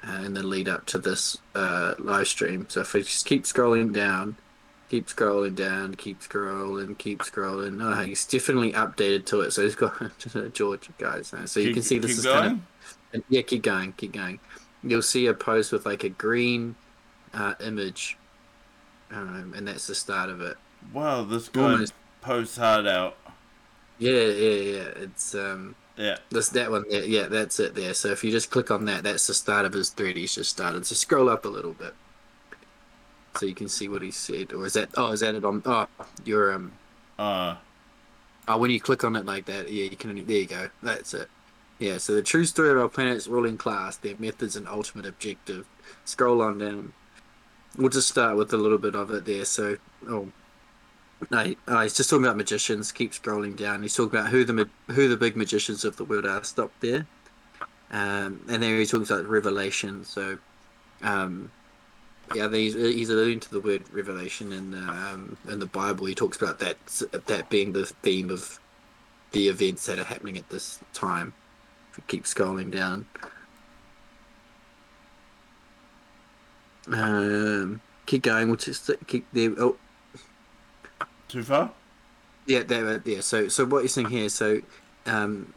uh, 0.07 0.23
in 0.25 0.35
the 0.35 0.43
lead 0.43 0.69
up 0.69 0.85
to 0.87 0.99
this 0.99 1.39
uh, 1.55 1.95
live 1.99 2.29
stream. 2.29 2.67
So 2.69 2.81
if 2.81 2.93
we 2.93 3.03
just 3.03 3.25
keep 3.25 3.45
scrolling 3.45 3.93
down, 3.95 4.37
keep 4.89 5.07
scrolling 5.09 5.55
down, 5.55 5.95
keep 5.95 6.21
scrolling, 6.21 6.97
keep 6.99 7.21
scrolling. 7.21 7.83
Oh, 7.83 8.03
he's 8.05 8.25
definitely 8.27 8.73
updated 8.73 9.27
to 9.27 9.41
it. 9.43 9.51
So 9.53 9.63
he's 9.63 9.75
got 9.75 9.95
George, 10.55 10.89
guys. 10.99 11.33
uh, 11.35 11.47
So 11.47 11.61
you 11.61 11.67
Keep- 11.69 11.75
can 11.75 11.83
see 11.83 11.99
this 11.99 12.11
keep 12.13 12.19
is 12.19 12.25
going? 12.25 12.43
kind 12.51 12.63
of 13.15 13.23
yeah, 13.29 13.43
keep 13.43 13.63
going, 13.63 13.93
keep 13.93 14.13
going. 14.13 14.39
You'll 14.83 15.03
see 15.03 15.27
a 15.27 15.35
post 15.35 15.73
with 15.73 15.87
like 15.87 16.05
a 16.05 16.09
green 16.11 16.75
uh, 17.35 17.55
image, 17.65 18.17
um, 19.11 19.53
and 19.57 19.67
that's 19.67 19.87
the 19.87 19.95
start 19.95 20.31
of 20.31 20.41
it. 20.41 20.57
Wow, 20.93 21.25
this 21.25 21.49
guy 21.49 21.63
Almost. 21.73 21.93
posts 22.21 22.57
hard 22.57 22.87
out. 22.87 23.17
Yeah, 23.99 24.13
yeah, 24.13 24.61
yeah. 24.77 24.89
It's 24.97 25.35
um, 25.35 25.75
Yeah, 25.97 26.19
this 26.31 26.51
that 26.51 26.71
one. 26.71 26.85
There. 26.91 27.03
Yeah, 27.05 27.27
that's 27.29 27.59
it 27.59 27.75
there. 27.75 27.95
So 27.95 28.09
if 28.09 28.23
you 28.23 28.31
just 28.31 28.51
click 28.51 28.71
on 28.71 28.85
that, 28.85 29.03
that's 29.03 29.27
the 29.27 29.35
start 29.35 29.65
of 29.65 29.73
his 29.73 29.89
thread. 29.91 30.17
He's 30.17 30.35
just 30.35 30.51
started. 30.51 30.87
So 30.87 30.95
scroll 30.95 31.29
up 31.31 31.45
a 31.47 31.49
little 31.49 31.73
bit, 31.73 31.95
so 33.37 33.47
you 33.47 33.55
can 33.55 33.69
see 33.69 33.89
what 33.89 34.03
he 34.03 34.11
said. 34.11 34.53
Or 34.53 34.67
is 34.67 34.73
that? 34.75 34.91
Oh, 34.97 35.13
is 35.13 35.21
that 35.21 35.35
it 35.35 35.45
on? 35.45 35.63
Oh, 35.65 35.87
your 36.25 36.53
um. 36.53 36.73
uh, 37.19 37.57
Oh, 38.49 38.59
when 38.59 38.71
you 38.71 38.81
click 38.81 39.03
on 39.03 39.17
it 39.17 39.27
like 39.27 39.47
that, 39.47 39.71
yeah, 39.73 39.85
you 39.85 39.97
can. 39.97 40.15
There 40.25 40.37
you 40.37 40.47
go. 40.47 40.71
That's 40.83 41.15
it. 41.15 41.29
Yeah. 41.81 41.99
So 41.99 42.15
the 42.15 42.23
true 42.23 42.45
story 42.45 42.71
of 42.71 42.79
our 42.79 42.89
planet's 42.89 43.27
ruling 43.27 43.57
class, 43.59 43.97
their 43.97 44.15
methods 44.19 44.55
and 44.57 44.69
ultimate 44.69 45.05
objective. 45.07 45.67
Scroll 46.05 46.41
on 46.43 46.59
down. 46.59 46.93
We'll 47.77 47.89
just 47.91 48.09
start 48.09 48.37
with 48.37 48.53
a 48.53 48.57
little 48.57 48.79
bit 48.79 48.95
of 48.95 49.11
it 49.11 49.25
there. 49.25 49.45
So, 49.45 49.77
oh, 50.09 50.29
no, 51.31 51.45
he- 51.45 51.59
oh, 51.69 51.81
he's 51.81 51.93
just 51.95 52.09
talking 52.09 52.25
about 52.25 52.37
magicians. 52.37 52.93
Keep 52.93 53.13
scrolling 53.13 53.57
down. 53.57 53.83
He's 53.83 53.95
talking 53.97 54.19
about 54.19 54.31
who 54.31 54.45
the 54.45 54.69
who 54.89 55.09
the 55.09 55.17
big 55.17 55.37
magicians 55.37 55.85
of 55.85 55.97
the 55.97 56.05
world 56.05 56.25
are. 56.25 56.43
Stop 56.45 56.71
there. 56.81 57.07
Um, 57.91 58.41
and 58.49 58.63
then 58.63 58.79
he 58.79 58.87
talks 58.87 59.11
about 59.11 59.27
revelation. 59.27 60.05
So, 60.05 60.39
um, 61.03 61.51
yeah, 62.35 62.49
he's, 62.51 62.75
he's 62.75 63.11
alluding 63.11 63.41
to 63.41 63.51
the 63.51 63.61
word 63.61 63.83
revelation 63.93 64.53
in 64.53 64.75
um, 64.75 65.37
in 65.49 65.59
the 65.59 65.67
Bible. 65.67 66.07
He 66.07 66.15
talks 66.15 66.37
about 66.41 66.59
that 66.59 66.77
that 67.27 67.49
being 67.49 67.73
the 67.73 67.87
theme 67.87 68.31
of 68.31 68.59
the 69.33 69.49
events 69.49 69.87
that 69.87 69.99
are 69.99 70.05
happening 70.05 70.37
at 70.39 70.49
this 70.51 70.81
time. 70.93 71.33
If 71.91 71.99
we 71.99 72.05
keep 72.09 72.25
scrolling 72.25 72.71
down. 72.71 73.07
Um, 76.89 77.81
keep 78.07 78.23
going. 78.23 78.49
We'll 78.49 78.57
just 78.57 78.91
keep 79.07 79.27
there. 79.33 79.53
Oh, 79.59 79.77
Too 81.29 81.43
far? 81.43 81.73
yeah, 82.47 82.63
there. 82.63 83.03
Yeah. 83.05 83.21
So, 83.21 83.49
so 83.49 83.65
what 83.65 83.81
you're 83.81 83.89
saying 83.89 84.11
here? 84.11 84.29
So, 84.29 84.61
um, 85.07 85.53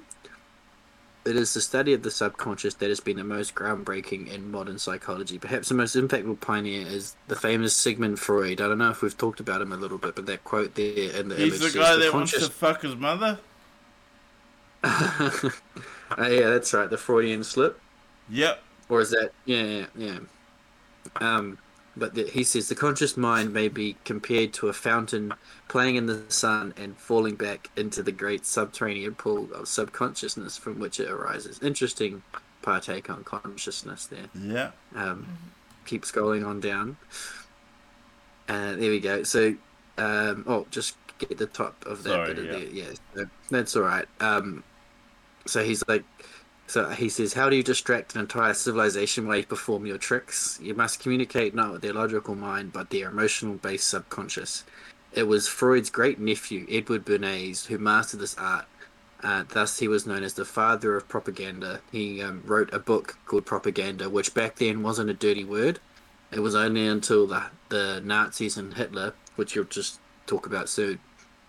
it 1.30 1.36
is 1.36 1.54
the 1.54 1.62
study 1.62 1.94
of 1.94 2.04
the 2.04 2.12
subconscious 2.12 2.74
that 2.76 2.90
has 2.90 3.00
been 3.00 3.18
the 3.18 3.24
most 3.24 3.56
groundbreaking 3.56 4.32
in 4.32 4.52
modern 4.52 4.80
psychology. 4.80 5.38
Perhaps 5.38 5.70
the 5.70 5.76
most 5.76 5.96
impactful 5.96 6.42
pioneer 6.42 6.88
is 6.88 7.16
the 7.28 7.36
famous 7.36 7.76
Sigmund 7.76 8.20
Freud. 8.20 8.60
I 8.62 8.68
don't 8.68 8.78
know 8.78 8.90
if 8.90 9.02
we've 9.02 9.18
talked 9.18 9.40
about 9.40 9.62
him 9.62 9.72
a 9.72 9.78
little 9.78 9.98
bit, 9.98 10.16
but 10.16 10.26
that 10.26 10.44
quote 10.44 10.76
there 10.76 11.12
in 11.12 11.30
the 11.30 11.36
He's 11.36 11.62
image 11.62 11.74
the 11.74 11.80
guy 11.80 11.96
the 11.96 12.06
that 12.06 12.14
wants 12.14 12.32
to 12.32 12.50
fuck 12.50 12.82
his 12.82 12.96
mother? 12.96 13.40
oh, 14.84 15.52
yeah, 16.20 16.50
that's 16.50 16.74
right. 16.74 16.90
The 16.90 16.98
Freudian 16.98 17.44
slip. 17.44 17.80
Yep. 18.30 18.62
Or 18.90 19.02
is 19.02 19.12
that 19.12 19.32
yeah 19.46 19.64
yeah 19.64 19.86
yeah. 19.96 20.20
Um, 21.16 21.58
but 22.00 22.16
the, 22.16 22.24
he 22.24 22.44
says 22.44 22.70
the 22.70 22.76
conscious 22.76 23.18
mind 23.18 23.54
may 23.54 23.68
be 23.68 23.98
compared 24.06 24.54
to 24.54 24.68
a 24.68 24.74
fountain 24.74 25.34
playing 25.68 25.96
in 25.96 26.06
the 26.06 26.24
sun 26.30 26.74
and 26.78 26.98
falling 26.98 27.36
back 27.36 27.70
into 27.76 28.02
the 28.02 28.12
great 28.12 28.46
subterranean 28.46 29.16
pool 29.16 29.50
of 29.54 29.68
subconsciousness 29.68 30.58
from 30.58 30.80
which 30.80 31.00
it 31.00 31.10
arises. 31.10 31.62
Interesting 31.62 32.24
partake 32.62 33.10
on 33.10 33.24
consciousness 33.24 34.06
there. 34.06 34.30
Yeah. 34.34 34.72
Um, 34.96 35.38
keep 35.86 36.04
scrolling 36.04 36.46
on 36.46 36.60
down. 36.60 36.98
Uh, 38.48 38.76
there 38.76 38.90
we 38.90 39.00
go. 39.00 39.24
So, 39.24 39.56
um, 39.98 40.44
oh, 40.48 40.66
just 40.72 40.96
get 41.20 41.38
the 41.38 41.46
top 41.46 41.86
of 41.86 42.04
that 42.04 42.10
Sorry, 42.10 42.34
bit 42.34 42.40
of 42.40 42.46
yeah. 42.46 42.52
there. 42.52 42.62
Yeah, 42.62 42.94
so 43.16 43.26
that's 43.52 43.76
all 43.76 43.84
right. 43.84 44.06
Um, 44.20 44.64
so 45.46 45.64
he's 45.64 45.84
like, 45.88 46.04
so 46.70 46.88
he 46.90 47.10
says, 47.10 47.34
how 47.34 47.50
do 47.50 47.56
you 47.56 47.64
distract 47.64 48.14
an 48.14 48.22
entire 48.22 48.54
civilization 48.54 49.26
while 49.26 49.38
you 49.38 49.46
perform 49.46 49.88
your 49.88 49.98
tricks? 49.98 50.60
You 50.62 50.76
must 50.76 51.00
communicate 51.00 51.56
not 51.56 51.72
with 51.72 51.82
their 51.82 51.94
logical 51.94 52.36
mind, 52.36 52.74
but 52.74 52.92
their 52.92 53.10
emotional-based 53.10 53.90
subconscious. 53.90 54.66
It 55.12 55.24
was 55.24 55.48
Freud's 55.48 55.90
great 55.90 56.20
nephew, 56.20 56.68
Edward 56.70 57.06
Bernays, 57.06 57.66
who 57.66 57.80
mastered 57.80 58.20
this 58.20 58.38
art. 58.38 58.66
Uh, 59.24 59.46
thus, 59.50 59.80
he 59.80 59.88
was 59.88 60.06
known 60.06 60.22
as 60.22 60.36
the 60.36 60.46
father 60.46 60.96
of 60.96 61.10
propaganda. 61.10 61.82
He 61.92 62.22
um, 62.22 62.44
wrote 62.46 62.72
a 62.72 62.78
book 62.78 63.18
called 63.26 63.48
Propaganda, 63.48 64.08
which 64.08 64.36
back 64.36 64.58
then 64.58 64.84
wasn't 64.84 65.10
a 65.10 65.16
dirty 65.16 65.44
word. 65.44 65.80
It 66.32 66.42
was 66.42 66.54
only 66.54 66.86
until 66.86 67.26
the, 67.26 67.46
the 67.70 68.00
Nazis 68.06 68.58
and 68.58 68.76
Hitler, 68.76 69.16
which 69.38 69.56
you'll 69.56 69.66
just 69.66 70.00
talk 70.28 70.46
about 70.46 70.70
soon, 70.70 71.00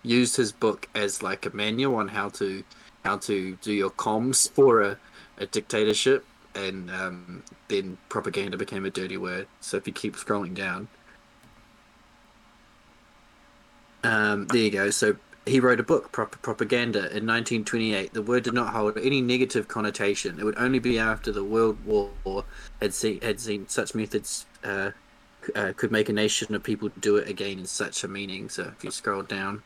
used 0.01 0.35
his 0.35 0.51
book 0.51 0.89
as 0.95 1.21
like 1.21 1.45
a 1.45 1.55
manual 1.55 1.97
on 1.97 2.07
how 2.07 2.29
to 2.29 2.63
how 3.05 3.17
to 3.17 3.57
do 3.61 3.73
your 3.73 3.89
comms 3.89 4.49
for 4.51 4.81
a, 4.81 4.97
a 5.41 5.47
dictatorship, 5.47 6.23
and 6.55 6.89
um, 6.91 7.43
then 7.67 7.97
propaganda 8.09 8.57
became 8.57 8.85
a 8.85 8.89
dirty 8.89 9.17
word. 9.17 9.47
So 9.59 9.77
if 9.77 9.87
you 9.87 9.93
keep 9.93 10.15
scrolling 10.15 10.53
down, 10.53 10.87
um, 14.03 14.47
there 14.47 14.61
you 14.61 14.71
go. 14.71 14.89
So 14.91 15.17
he 15.45 15.59
wrote 15.59 15.79
a 15.79 15.83
book, 15.83 16.11
Prop- 16.11 16.41
Propaganda, 16.41 16.99
in 16.99 17.25
1928. 17.25 18.13
The 18.13 18.21
word 18.21 18.43
did 18.43 18.53
not 18.53 18.73
hold 18.73 18.97
any 18.97 19.21
negative 19.21 19.67
connotation. 19.67 20.39
It 20.39 20.43
would 20.43 20.57
only 20.57 20.79
be 20.79 20.99
after 20.99 21.31
the 21.31 21.43
World 21.43 21.77
War 21.85 22.45
had 22.79 22.93
seen 22.93 23.19
had 23.21 23.39
seen 23.39 23.67
such 23.67 23.95
methods 23.95 24.45
uh, 24.63 24.91
uh, 25.55 25.73
could 25.75 25.91
make 25.91 26.09
a 26.09 26.13
nation 26.13 26.53
of 26.53 26.63
people 26.63 26.89
do 26.99 27.17
it 27.17 27.27
again 27.27 27.59
in 27.59 27.65
such 27.65 28.03
a 28.03 28.07
meaning. 28.07 28.49
So 28.49 28.71
if 28.75 28.83
you 28.83 28.91
scroll 28.91 29.23
down, 29.23 29.63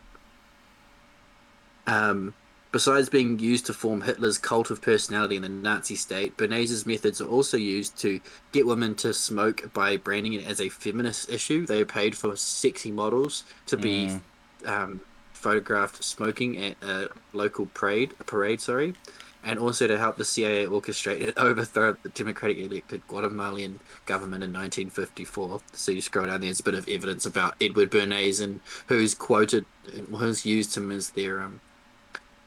um, 1.87 2.33
besides 2.75 3.07
being 3.07 3.39
used 3.39 3.65
to 3.65 3.73
form 3.73 4.01
Hitler's 4.01 4.37
cult 4.37 4.69
of 4.69 4.81
personality 4.81 5.37
in 5.37 5.43
the 5.43 5.47
Nazi 5.47 5.95
state, 5.95 6.35
Bernays' 6.35 6.85
methods 6.85 7.21
are 7.21 7.27
also 7.29 7.55
used 7.55 7.97
to 7.99 8.19
get 8.51 8.67
women 8.67 8.95
to 8.95 9.13
smoke 9.13 9.71
by 9.73 9.95
branding 9.95 10.33
it 10.33 10.45
as 10.45 10.59
a 10.59 10.67
feminist 10.67 11.29
issue. 11.29 11.65
They 11.65 11.79
are 11.79 11.85
paid 11.85 12.17
for 12.17 12.35
sexy 12.35 12.91
models 12.91 13.45
to 13.67 13.77
be 13.77 14.07
Mm. 14.07 14.21
um, 14.67 14.99
photographed 15.31 16.03
smoking 16.03 16.57
at 16.57 16.75
a 16.83 17.07
local 17.31 17.67
parade, 17.67 18.13
parade, 18.25 18.59
sorry, 18.59 18.93
and 19.41 19.57
also 19.57 19.87
to 19.87 19.97
help 19.97 20.17
the 20.17 20.25
CIA 20.25 20.65
orchestrate 20.65 21.23
and 21.23 21.33
overthrow 21.37 21.91
of 21.91 22.03
the 22.03 22.09
democratically 22.09 22.65
elected 22.65 23.07
Guatemalan 23.07 23.79
government 24.05 24.43
in 24.43 24.51
1954. 24.51 25.61
So 25.71 25.93
you 25.93 26.01
scroll 26.01 26.25
down, 26.25 26.41
there's 26.41 26.59
a 26.59 26.63
bit 26.63 26.73
of 26.73 26.89
evidence 26.89 27.25
about 27.25 27.55
Edward 27.61 27.89
Bernays 27.89 28.41
and 28.43 28.59
who's 28.87 29.15
quoted, 29.15 29.65
who's 30.11 30.45
used 30.45 30.75
him 30.75 30.91
as 30.91 31.11
their 31.11 31.41
um, 31.41 31.61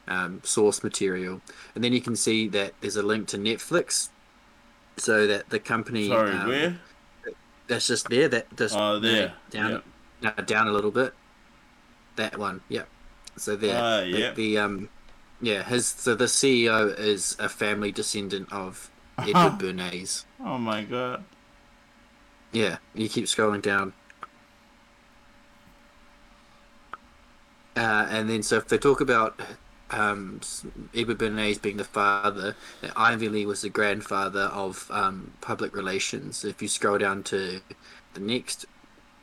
um, 0.09 0.41
source 0.43 0.83
material, 0.83 1.41
and 1.75 1.83
then 1.83 1.93
you 1.93 2.01
can 2.01 2.15
see 2.15 2.47
that 2.49 2.73
there's 2.81 2.95
a 2.97 3.03
link 3.03 3.27
to 3.29 3.37
Netflix, 3.37 4.09
so 4.97 5.25
that 5.27 5.49
the 5.49 5.59
company 5.59 6.07
Sorry, 6.09 6.31
um, 6.31 6.47
where? 6.47 6.79
that's 7.67 7.87
just 7.87 8.09
there. 8.09 8.27
That 8.27 8.55
just 8.57 8.75
Oh, 8.77 8.99
there. 8.99 9.33
down 9.51 9.71
Yep. 9.71 9.83
no, 10.37 10.43
down 10.43 10.67
a 10.67 10.71
little 10.71 10.91
bit. 10.91 11.13
That 12.15 12.37
one, 12.37 12.61
yeah. 12.67 12.83
So 13.37 13.55
there, 13.55 13.81
Ah, 13.81 13.99
the, 14.01 14.07
yep. 14.07 14.35
the 14.35 14.57
um, 14.57 14.89
yeah, 15.41 15.63
his 15.63 15.87
so 15.87 16.15
the 16.15 16.25
CEO 16.25 16.97
is 16.99 17.37
a 17.39 17.47
family 17.47 17.91
descendant 17.91 18.51
of 18.51 18.91
Edward 19.17 19.59
Bernays. 19.59 20.25
Oh 20.43 20.57
my 20.57 20.83
god. 20.83 21.23
Yeah, 22.51 22.77
you 22.95 23.07
keep 23.07 23.25
scrolling 23.25 23.61
down. 23.61 23.93
Uh, 27.75 28.07
and 28.09 28.29
then, 28.29 28.43
so 28.43 28.57
if 28.57 28.67
they 28.67 28.77
talk 28.77 28.99
about 28.99 29.39
um, 29.91 30.39
Bernays 30.93 31.61
being 31.61 31.77
the 31.77 31.83
father, 31.83 32.55
Ivy 32.95 33.29
Lee 33.29 33.45
was 33.45 33.61
the 33.61 33.69
grandfather 33.69 34.43
of 34.43 34.89
um, 34.91 35.33
public 35.41 35.75
relations. 35.75 36.45
If 36.45 36.61
you 36.61 36.67
scroll 36.67 36.97
down 36.97 37.23
to 37.23 37.61
the 38.13 38.19
next, 38.19 38.65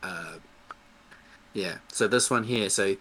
uh, 0.02 0.34
yeah, 1.52 1.78
so 1.88 2.09
this 2.09 2.30
one 2.30 2.44
here, 2.44 2.68
so 2.68 2.97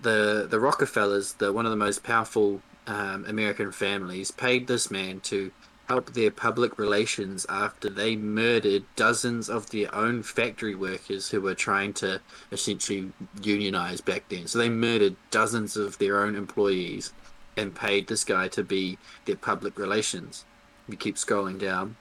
the 0.00 0.46
the 0.48 0.60
Rockefellers, 0.60 1.34
the 1.34 1.52
one 1.52 1.66
of 1.66 1.70
the 1.70 1.76
most 1.76 2.02
powerful 2.02 2.62
um, 2.86 3.24
American 3.26 3.72
families, 3.72 4.30
paid 4.30 4.66
this 4.66 4.90
man 4.90 5.20
to 5.20 5.52
help 5.88 6.12
their 6.12 6.30
public 6.30 6.78
relations 6.78 7.46
after 7.48 7.88
they 7.88 8.14
murdered 8.14 8.84
dozens 8.94 9.48
of 9.48 9.70
their 9.70 9.92
own 9.94 10.22
factory 10.22 10.74
workers 10.74 11.30
who 11.30 11.40
were 11.40 11.54
trying 11.54 11.94
to 11.94 12.20
essentially 12.52 13.10
unionize 13.42 14.02
back 14.02 14.28
then. 14.28 14.46
So 14.46 14.58
they 14.58 14.68
murdered 14.68 15.16
dozens 15.30 15.76
of 15.78 15.96
their 15.98 16.22
own 16.22 16.36
employees 16.36 17.12
and 17.56 17.74
paid 17.74 18.06
this 18.06 18.22
guy 18.22 18.48
to 18.48 18.62
be 18.62 18.98
their 19.24 19.36
public 19.36 19.78
relations. 19.78 20.44
You 20.88 20.96
keep 20.96 21.16
scrolling 21.16 21.58
down. 21.58 21.96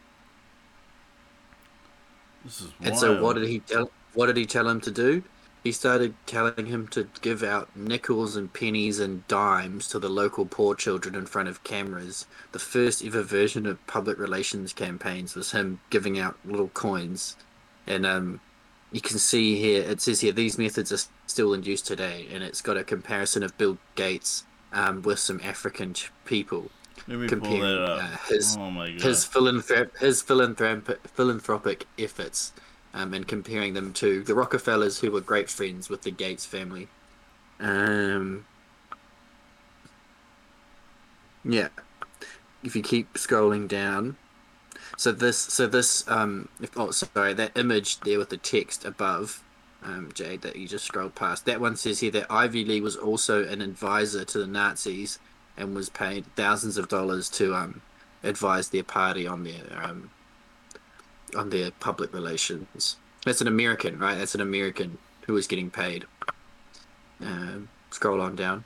This 2.43 2.61
is 2.61 2.67
And 2.81 2.97
so 2.97 3.21
what 3.21 3.37
did 3.37 3.47
he 3.47 3.59
tell 3.59 3.89
what 4.13 4.27
did 4.27 4.37
he 4.37 4.45
tell 4.45 4.67
him 4.67 4.81
to 4.81 4.91
do? 4.91 5.23
He 5.67 5.73
started 5.73 6.15
telling 6.25 6.67
him 6.67 6.87
to 6.91 7.09
give 7.19 7.43
out 7.43 7.75
nickels 7.75 8.37
and 8.37 8.53
pennies 8.53 8.99
and 9.01 9.27
dimes 9.27 9.89
to 9.89 9.99
the 9.99 10.07
local 10.07 10.45
poor 10.45 10.75
children 10.75 11.13
in 11.13 11.25
front 11.25 11.49
of 11.49 11.61
cameras. 11.65 12.25
The 12.53 12.59
first 12.59 13.03
ever 13.03 13.21
version 13.21 13.65
of 13.65 13.85
public 13.85 14.17
relations 14.17 14.71
campaigns 14.71 15.35
was 15.35 15.51
him 15.51 15.81
giving 15.89 16.17
out 16.17 16.37
little 16.45 16.69
coins. 16.69 17.35
And 17.85 18.05
um 18.05 18.39
you 18.93 19.01
can 19.01 19.19
see 19.19 19.57
here 19.59 19.81
it 19.83 19.99
says 19.99 20.21
here 20.21 20.31
these 20.31 20.57
methods 20.57 20.93
are 20.93 21.05
still 21.25 21.53
in 21.53 21.63
use 21.63 21.81
today 21.81 22.27
and 22.31 22.41
it's 22.45 22.61
got 22.61 22.77
a 22.77 22.83
comparison 22.85 23.43
of 23.43 23.57
Bill 23.57 23.77
Gates 23.95 24.45
um, 24.71 25.01
with 25.01 25.19
some 25.19 25.41
African 25.43 25.93
ch- 25.95 26.13
people 26.23 26.71
Let 27.09 27.19
me 27.19 27.27
pull 27.27 27.39
comparing 27.39 27.59
that 27.61 27.81
up. 27.83 28.03
uh, 28.03 28.17
his 28.29 28.55
oh 28.57 28.71
my 28.71 28.91
god. 28.91 29.01
his 29.01 29.25
philanthrop- 29.25 29.97
his 29.97 30.23
philanthrop- 30.23 30.99
philanthropic 31.13 31.87
efforts 31.99 32.53
um, 32.97 33.13
and 33.13 33.27
comparing 33.27 33.75
them 33.75 33.93
to 33.93 34.23
the 34.23 34.33
Rockefellers, 34.33 34.99
who 34.99 35.11
were 35.11 35.21
great 35.21 35.51
friends 35.51 35.87
with 35.87 36.01
the 36.01 36.09
Gates 36.09 36.47
family. 36.47 36.87
Um, 37.59 38.45
yeah, 41.45 41.67
if 42.63 42.75
you 42.75 42.81
keep 42.81 43.13
scrolling 43.13 43.67
down, 43.67 44.17
so 44.97 45.11
this, 45.11 45.37
so 45.37 45.67
this, 45.67 46.07
um, 46.07 46.49
if, 46.59 46.75
oh, 46.75 46.89
sorry, 46.89 47.33
that 47.35 47.55
image 47.55 47.99
there 47.99 48.17
with 48.17 48.29
the 48.29 48.37
text 48.37 48.83
above, 48.83 49.43
um, 49.83 50.09
Jade, 50.15 50.41
that 50.41 50.55
you 50.55 50.67
just 50.67 50.85
scrolled 50.85 51.13
past. 51.13 51.45
That 51.45 51.61
one 51.61 51.75
says 51.75 51.99
here 51.99 52.11
that 52.11 52.31
Ivy 52.31 52.65
Lee 52.65 52.81
was 52.81 52.95
also 52.95 53.45
an 53.45 53.61
advisor 53.61 54.25
to 54.25 54.39
the 54.39 54.47
Nazis 54.47 55.19
and 55.55 55.75
was 55.75 55.89
paid 55.89 56.25
thousands 56.35 56.77
of 56.77 56.87
dollars 56.89 57.29
to 57.29 57.53
um, 57.53 57.81
advise 58.23 58.69
their 58.69 58.83
party 58.83 59.27
on 59.27 59.43
their 59.43 59.65
um, 59.71 60.09
on 61.35 61.49
their 61.49 61.71
public 61.71 62.13
relations. 62.13 62.97
That's 63.25 63.41
an 63.41 63.47
American, 63.47 63.99
right? 63.99 64.17
That's 64.17 64.35
an 64.35 64.41
American 64.41 64.97
who 65.25 65.35
is 65.37 65.47
getting 65.47 65.69
paid. 65.69 66.05
Um, 67.21 67.69
scroll 67.91 68.21
on 68.21 68.35
down. 68.35 68.63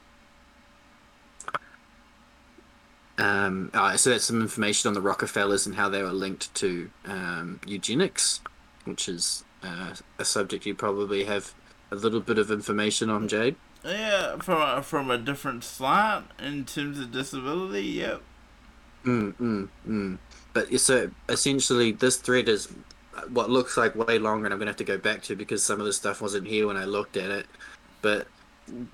Um, 3.17 3.69
uh, 3.73 3.97
so 3.97 4.09
that's 4.09 4.25
some 4.25 4.41
information 4.41 4.87
on 4.87 4.93
the 4.93 5.01
Rockefellers 5.01 5.65
and 5.65 5.75
how 5.75 5.89
they 5.89 6.01
were 6.01 6.11
linked 6.11 6.53
to 6.55 6.89
um, 7.05 7.59
eugenics, 7.65 8.41
which 8.85 9.07
is 9.07 9.43
uh, 9.63 9.93
a 10.17 10.25
subject 10.25 10.65
you 10.65 10.73
probably 10.73 11.25
have 11.25 11.53
a 11.91 11.95
little 11.95 12.19
bit 12.19 12.37
of 12.37 12.49
information 12.49 13.09
on, 13.09 13.27
Jade. 13.27 13.55
Yeah, 13.85 14.37
from 14.37 14.61
a, 14.61 14.81
from 14.81 15.11
a 15.11 15.17
different 15.17 15.63
slant 15.63 16.27
in 16.39 16.65
terms 16.65 16.99
of 16.99 17.11
disability. 17.11 17.83
Yep. 17.83 18.21
Mm, 19.05 19.33
mm, 19.35 19.69
mm. 19.87 20.17
But 20.53 20.77
so 20.79 21.11
essentially, 21.29 21.91
this 21.91 22.17
thread 22.17 22.49
is 22.49 22.67
what 23.29 23.49
looks 23.49 23.77
like 23.77 23.95
way 23.95 24.19
longer, 24.19 24.45
and 24.45 24.53
I'm 24.53 24.59
gonna 24.59 24.71
have 24.71 24.77
to 24.77 24.83
go 24.83 24.97
back 24.97 25.21
to 25.23 25.35
because 25.35 25.63
some 25.63 25.79
of 25.79 25.85
the 25.85 25.93
stuff 25.93 26.21
wasn't 26.21 26.47
here 26.47 26.67
when 26.67 26.77
I 26.77 26.85
looked 26.85 27.17
at 27.17 27.31
it. 27.31 27.45
But 28.01 28.27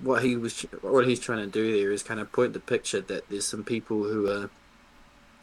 what 0.00 0.22
he 0.22 0.36
was, 0.36 0.62
what 0.82 1.06
he's 1.06 1.20
trying 1.20 1.44
to 1.44 1.46
do 1.46 1.80
there 1.80 1.92
is 1.92 2.02
kind 2.02 2.20
of 2.20 2.32
point 2.32 2.52
the 2.52 2.60
picture 2.60 3.00
that 3.00 3.28
there's 3.28 3.46
some 3.46 3.64
people 3.64 4.04
who 4.04 4.30
are 4.30 4.50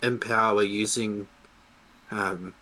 in 0.03 0.19
power 0.19 0.63
using 0.63 1.27
um, 2.11 2.53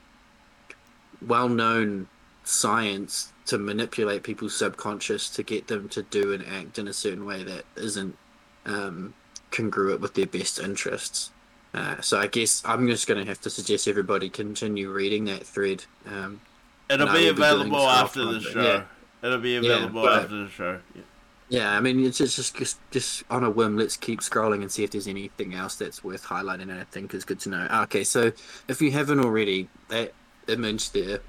well-known 1.26 2.08
science 2.44 3.32
to 3.46 3.58
manipulate 3.58 4.24
people's 4.24 4.56
subconscious 4.58 5.30
to 5.30 5.44
get 5.44 5.68
them 5.68 5.90
to 5.90 6.04
do 6.04 6.34
and 6.34 6.46
act 6.46 6.78
in 6.78 6.88
a 6.88 6.94
certain 6.94 7.26
way 7.26 7.44
that 7.44 7.66
isn't 7.76 8.18
um, 8.66 9.14
congruent 9.52 10.02
with 10.02 10.14
their 10.14 10.26
best 10.26 10.60
interests. 10.60 11.32
Uh, 11.74 12.00
so 12.02 12.20
I 12.20 12.28
guess 12.28 12.62
I'm 12.66 12.88
just 12.88 13.08
going 13.08 13.20
to 13.20 13.28
have 13.28 13.42
to 13.42 13.50
suggest 13.50 13.88
everybody 13.88 14.30
continue 14.30 14.92
reading 14.92 15.26
that 15.26 15.44
thread. 15.46 15.86
Um, 16.06 16.42
It'll 16.90 17.12
be 17.12 17.28
available 17.30 17.78
after 17.88 18.26
the 18.26 18.40
show. 18.42 18.62
yeah. 18.62 18.84
It'll 19.24 19.40
be 19.40 19.52
Yeah, 19.52 19.60
available 19.60 20.04
but- 20.04 20.24
after 20.24 20.44
the 20.44 20.50
show. 20.50 20.80
Yeah. 20.94 21.02
yeah, 21.50 21.78
I 21.78 21.80
mean, 21.82 22.06
it's 22.06 22.18
just, 22.20 22.36
just 22.36 22.56
just 22.56 22.78
just 22.92 23.24
on 23.30 23.44
a 23.44 23.50
whim. 23.50 23.78
Let's 23.78 23.98
keep 23.98 24.20
scrolling 24.20 24.62
and 24.62 24.72
see 24.72 24.84
if 24.84 24.92
there's 24.92 25.08
anything 25.08 25.54
else 25.56 25.76
that's 25.76 26.04
worth 26.04 26.26
highlighting. 26.26 26.64
And 26.64 26.74
I 26.74 26.84
think 26.84 27.14
is 27.14 27.26
good 27.26 27.40
to 27.42 27.50
know. 27.50 27.68
Okay, 27.84 28.04
so 28.04 28.32
if 28.68 28.82
you 28.82 28.92
haven't 28.92 29.20
already, 29.20 29.70
that 29.88 30.14
image 30.48 30.92
there 30.92 31.20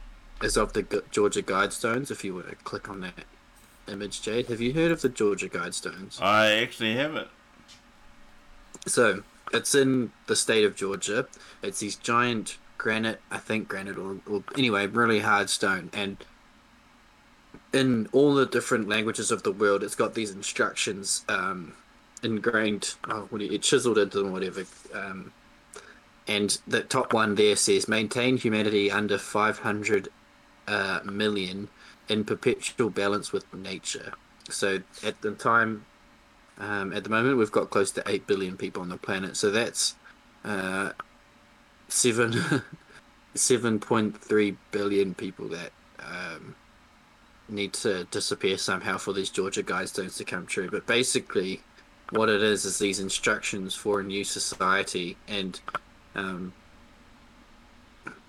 is 0.42 0.56
of 0.58 0.72
the 0.74 1.02
Georgia 1.10 1.42
Guidestones. 1.42 2.10
If 2.10 2.22
you 2.24 2.34
were 2.34 2.42
to 2.42 2.54
click 2.56 2.88
on 2.90 3.00
that 3.00 3.24
image, 3.88 4.20
Jade, 4.22 4.46
have 4.48 4.60
you 4.60 4.72
heard 4.74 4.90
of 4.90 5.00
the 5.00 5.08
Georgia 5.08 5.48
Guidestones? 5.48 6.20
I 6.20 6.52
actually 6.54 6.94
haven't. 6.96 7.28
So 8.86 9.22
it's 9.54 9.74
in 9.74 10.12
the 10.26 10.36
state 10.36 10.64
of 10.64 10.74
Georgia. 10.74 11.26
It's 11.62 11.80
these 11.80 11.96
giant 11.96 12.58
granite, 12.76 13.20
I 13.30 13.38
think 13.38 13.68
granite 13.68 13.96
or, 13.96 14.16
or 14.28 14.44
anyway, 14.58 14.86
really 14.86 15.20
hard 15.20 15.48
stone. 15.48 15.90
And 15.92 16.16
in 17.72 18.08
all 18.12 18.34
the 18.34 18.46
different 18.46 18.88
languages 18.88 19.30
of 19.30 19.42
the 19.42 19.52
world, 19.52 19.82
it's 19.82 19.94
got 19.94 20.14
these 20.14 20.30
instructions 20.30 21.24
um, 21.28 21.74
ingrained, 22.22 22.94
oh, 23.08 23.26
what 23.30 23.40
you, 23.40 23.56
chiseled 23.58 23.98
into 23.98 24.18
them, 24.18 24.32
whatever. 24.32 24.64
Um, 24.92 25.32
and 26.26 26.58
the 26.66 26.82
top 26.82 27.12
one 27.12 27.34
there 27.34 27.56
says 27.56 27.86
maintain 27.86 28.36
humanity 28.36 28.90
under 28.90 29.18
500 29.18 30.08
uh, 30.66 31.00
million 31.04 31.68
in 32.08 32.24
perpetual 32.24 32.90
balance 32.90 33.32
with 33.32 33.52
nature. 33.54 34.14
So 34.50 34.80
at 35.02 35.20
the 35.22 35.32
time 35.32 35.84
um, 36.58 36.92
at 36.92 37.04
the 37.04 37.10
moment, 37.10 37.36
we've 37.36 37.50
got 37.50 37.70
close 37.70 37.90
to 37.92 38.02
8 38.06 38.26
billion 38.26 38.56
people 38.56 38.82
on 38.82 38.88
the 38.88 38.96
planet. 38.96 39.36
So 39.36 39.50
that's 39.50 39.96
uh, 40.44 40.92
7, 41.88 42.32
7.3 43.34 44.56
billion 44.70 45.14
people 45.14 45.48
that 45.48 45.72
um, 45.98 46.54
need 47.48 47.72
to 47.74 48.04
disappear 48.04 48.56
somehow 48.56 48.98
for 48.98 49.12
these 49.12 49.30
Georgia 49.30 49.62
Guidestones 49.62 50.16
to 50.18 50.24
come 50.24 50.46
true. 50.46 50.70
But 50.70 50.86
basically, 50.86 51.60
what 52.10 52.28
it 52.28 52.42
is 52.42 52.64
is 52.64 52.78
these 52.78 53.00
instructions 53.00 53.74
for 53.74 54.00
a 54.00 54.04
new 54.04 54.22
society. 54.22 55.16
And 55.26 55.60
um, 56.14 56.52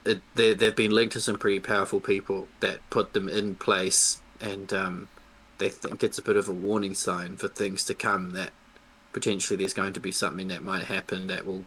it, 0.03 0.21
they, 0.33 0.55
they've 0.55 0.75
been 0.75 0.91
linked 0.91 1.13
to 1.13 1.21
some 1.21 1.37
pretty 1.37 1.59
powerful 1.59 1.99
people 1.99 2.47
that 2.61 2.79
put 2.89 3.13
them 3.13 3.29
in 3.29 3.55
place. 3.55 4.21
And 4.41 4.73
um, 4.73 5.07
they 5.57 5.69
think 5.69 6.03
it's 6.03 6.17
a 6.17 6.23
bit 6.23 6.35
of 6.35 6.49
a 6.49 6.53
warning 6.53 6.93
sign 6.93 7.37
for 7.37 7.47
things 7.47 7.83
to 7.85 7.93
come 7.93 8.31
that 8.31 8.51
potentially 9.13 9.57
there's 9.57 9.73
going 9.73 9.93
to 9.93 9.99
be 9.99 10.11
something 10.11 10.47
that 10.49 10.63
might 10.63 10.85
happen 10.85 11.27
that 11.27 11.45
will 11.45 11.65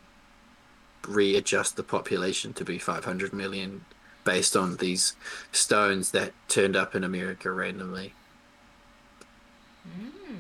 readjust 1.07 1.77
the 1.77 1.83
population 1.83 2.53
to 2.53 2.65
be 2.65 2.79
500 2.79 3.33
million 3.33 3.85
based 4.25 4.57
on 4.57 4.77
these 4.77 5.17
stones 5.53 6.11
that 6.11 6.33
turned 6.49 6.77
up 6.77 6.95
in 6.95 7.03
America 7.03 7.51
randomly. 7.51 8.13
Hmm. 9.85 10.35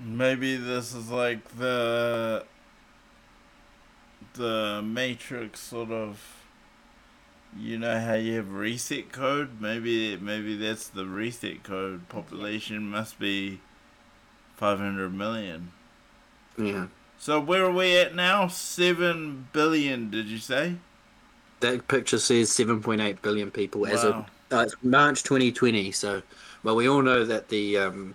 Maybe 0.00 0.56
this 0.56 0.94
is 0.94 1.10
like 1.10 1.56
the 1.58 2.44
the 4.34 4.82
Matrix 4.82 5.60
sort 5.60 5.90
of. 5.90 6.43
You 7.58 7.78
know 7.78 8.00
how 8.00 8.14
you 8.14 8.34
have 8.36 8.52
reset 8.52 9.12
code? 9.12 9.60
Maybe 9.60 10.16
maybe 10.16 10.56
that's 10.56 10.88
the 10.88 11.06
reset 11.06 11.62
code. 11.62 12.08
Population 12.08 12.90
must 12.90 13.18
be 13.18 13.60
five 14.56 14.78
hundred 14.78 15.14
million. 15.14 15.72
Yeah. 16.58 16.86
So 17.18 17.40
where 17.40 17.64
are 17.64 17.70
we 17.72 17.96
at 17.96 18.14
now? 18.14 18.48
Seven 18.48 19.48
billion, 19.52 20.10
did 20.10 20.26
you 20.26 20.38
say? 20.38 20.76
That 21.60 21.88
picture 21.88 22.18
says 22.18 22.50
7.8 22.50 23.22
billion 23.22 23.50
people 23.50 23.86
as 23.86 24.04
of 24.04 24.14
Wow. 24.14 24.26
uh, 24.50 24.66
March 24.82 25.22
2020. 25.22 25.92
So, 25.92 26.20
well, 26.62 26.76
we 26.76 26.86
all 26.88 27.00
know 27.00 27.24
that 27.24 27.48
the 27.48 27.78
um, 27.78 28.14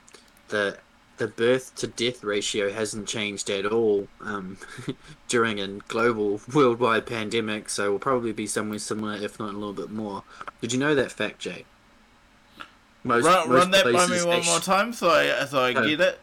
the 0.49 0.77
the 1.19 1.27
birth 1.27 1.75
to 1.75 1.87
death 1.87 2.23
ratio 2.23 2.71
hasn't 2.71 3.07
changed 3.07 3.49
at 3.49 3.65
all 3.65 4.07
um, 4.21 4.57
during 5.27 5.59
a 5.59 5.67
global 5.67 6.41
worldwide 6.53 7.05
pandemic. 7.05 7.69
So, 7.69 7.91
we'll 7.91 7.99
probably 7.99 8.33
be 8.33 8.47
somewhere 8.47 8.79
similar, 8.79 9.13
if 9.15 9.39
not 9.39 9.53
a 9.53 9.57
little 9.57 9.73
bit 9.73 9.91
more. 9.91 10.23
Did 10.61 10.73
you 10.73 10.79
know 10.79 10.95
that 10.95 11.11
fact, 11.11 11.39
Jay? 11.39 11.65
Most, 13.03 13.23
Run, 13.25 13.47
most 13.47 13.57
run 13.57 13.71
that 13.71 13.85
by 13.85 14.07
me 14.07 14.23
one 14.25 14.43
more 14.45 14.59
time 14.59 14.91
so 14.91 15.09
I 15.09 15.45
so 15.45 15.63
I 15.63 15.73
Oh. 15.73 15.87
get 15.87 16.01
it. 16.01 16.19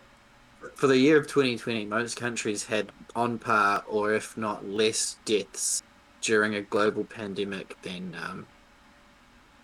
For 0.75 0.87
the 0.89 0.99
year 0.99 1.17
of 1.17 1.27
2020, 1.27 1.87
most 1.87 2.17
countries 2.17 2.65
had 2.67 2.93
on 3.15 3.39
par, 3.39 3.83
or 3.89 4.13
if 4.13 4.37
not 4.37 4.67
less, 4.69 5.17
deaths 5.25 5.83
during 6.21 6.55
a 6.55 6.61
global 6.61 7.05
pandemic 7.05 7.81
than 7.83 8.15
um, 8.21 8.47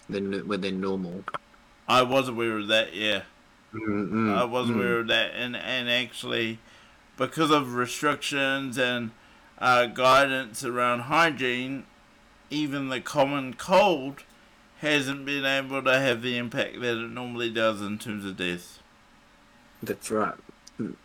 than 0.09 0.49
than 0.61 0.81
normal. 0.81 1.25
I 1.89 2.03
was 2.03 2.29
aware 2.29 2.57
of 2.59 2.69
that, 2.69 2.95
yeah. 2.95 3.23
Mm-mm, 3.75 4.37
I 4.37 4.45
was 4.45 4.69
mm. 4.69 4.75
aware 4.75 4.99
of 4.99 5.07
that, 5.09 5.33
and 5.35 5.57
and 5.57 5.89
actually, 5.89 6.59
because 7.17 7.51
of 7.51 7.75
restrictions 7.75 8.79
and 8.79 9.13
uh, 9.59 9.87
guidance 9.87 10.65
around 10.65 11.01
hygiene, 11.01 11.85
even 12.51 12.89
the 12.89 13.01
common 13.01 13.55
cold 13.55 14.25
hasn't 14.81 15.25
been 15.25 15.45
able 15.45 15.83
to 15.83 15.99
have 15.99 16.23
the 16.23 16.37
impact 16.37 16.81
that 16.81 16.99
it 16.99 17.11
normally 17.11 17.51
does 17.51 17.81
in 17.81 17.99
terms 17.99 18.25
of 18.25 18.37
deaths. 18.37 18.81
That's 19.83 20.11
right. 20.11 20.35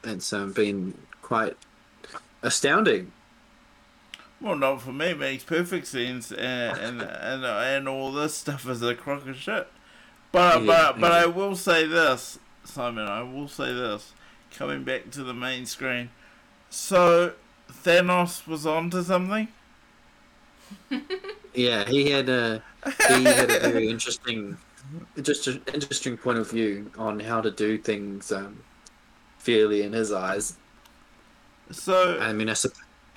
It's 0.03 0.33
um, 0.33 0.51
been 0.51 0.97
quite 1.21 1.55
astounding. 2.41 3.11
Well, 4.41 4.55
not 4.55 4.81
for 4.81 4.91
me. 4.91 5.07
It 5.07 5.19
makes 5.19 5.43
perfect 5.43 5.87
sense, 5.87 6.31
and 6.31 6.77
and 6.77 7.01
and, 7.01 7.45
and 7.45 7.87
all 7.87 8.11
this 8.11 8.35
stuff 8.35 8.67
is 8.67 8.81
a 8.81 8.93
crock 8.93 9.27
of 9.27 9.35
shit. 9.37 9.67
But 10.31 10.61
Yeah, 10.63 10.91
but 10.93 11.01
but. 11.01 11.11
I 11.11 11.25
will 11.25 11.55
say 11.55 11.85
this, 11.87 12.37
Simon. 12.67 13.07
I 13.07 13.21
will 13.23 13.47
say 13.47 13.73
this. 13.73 14.13
Coming 14.51 14.83
back 14.83 15.11
to 15.11 15.23
the 15.23 15.33
main 15.33 15.65
screen, 15.65 16.09
so 16.69 17.33
Thanos 17.69 18.47
was 18.47 18.65
onto 18.65 19.03
something. 19.03 19.49
Yeah, 21.57 21.85
he 21.89 22.11
had 22.11 22.29
a 22.29 22.61
he 23.07 23.23
had 23.23 23.49
a 23.49 23.59
very 23.71 23.89
interesting, 23.89 24.57
just 25.19 25.47
an 25.47 25.59
interesting 25.73 26.15
point 26.15 26.37
of 26.37 26.51
view 26.51 26.91
on 26.99 27.19
how 27.19 27.41
to 27.41 27.49
do 27.49 27.79
things 27.79 28.31
um, 28.31 28.61
fairly 29.39 29.81
in 29.81 29.91
his 29.91 30.11
eyes. 30.11 30.55
So 31.71 32.19
I 32.19 32.31
mean, 32.31 32.47
I, 32.47 32.53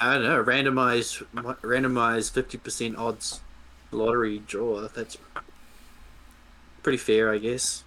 I 0.00 0.14
don't 0.14 0.22
know, 0.22 0.42
randomized 0.42 1.22
randomized 1.60 2.32
fifty 2.32 2.56
percent 2.56 2.96
odds 2.96 3.42
lottery 3.90 4.38
draw. 4.38 4.88
That's 4.88 5.18
pretty 6.82 6.98
fair, 6.98 7.30
I 7.30 7.36
guess. 7.36 7.84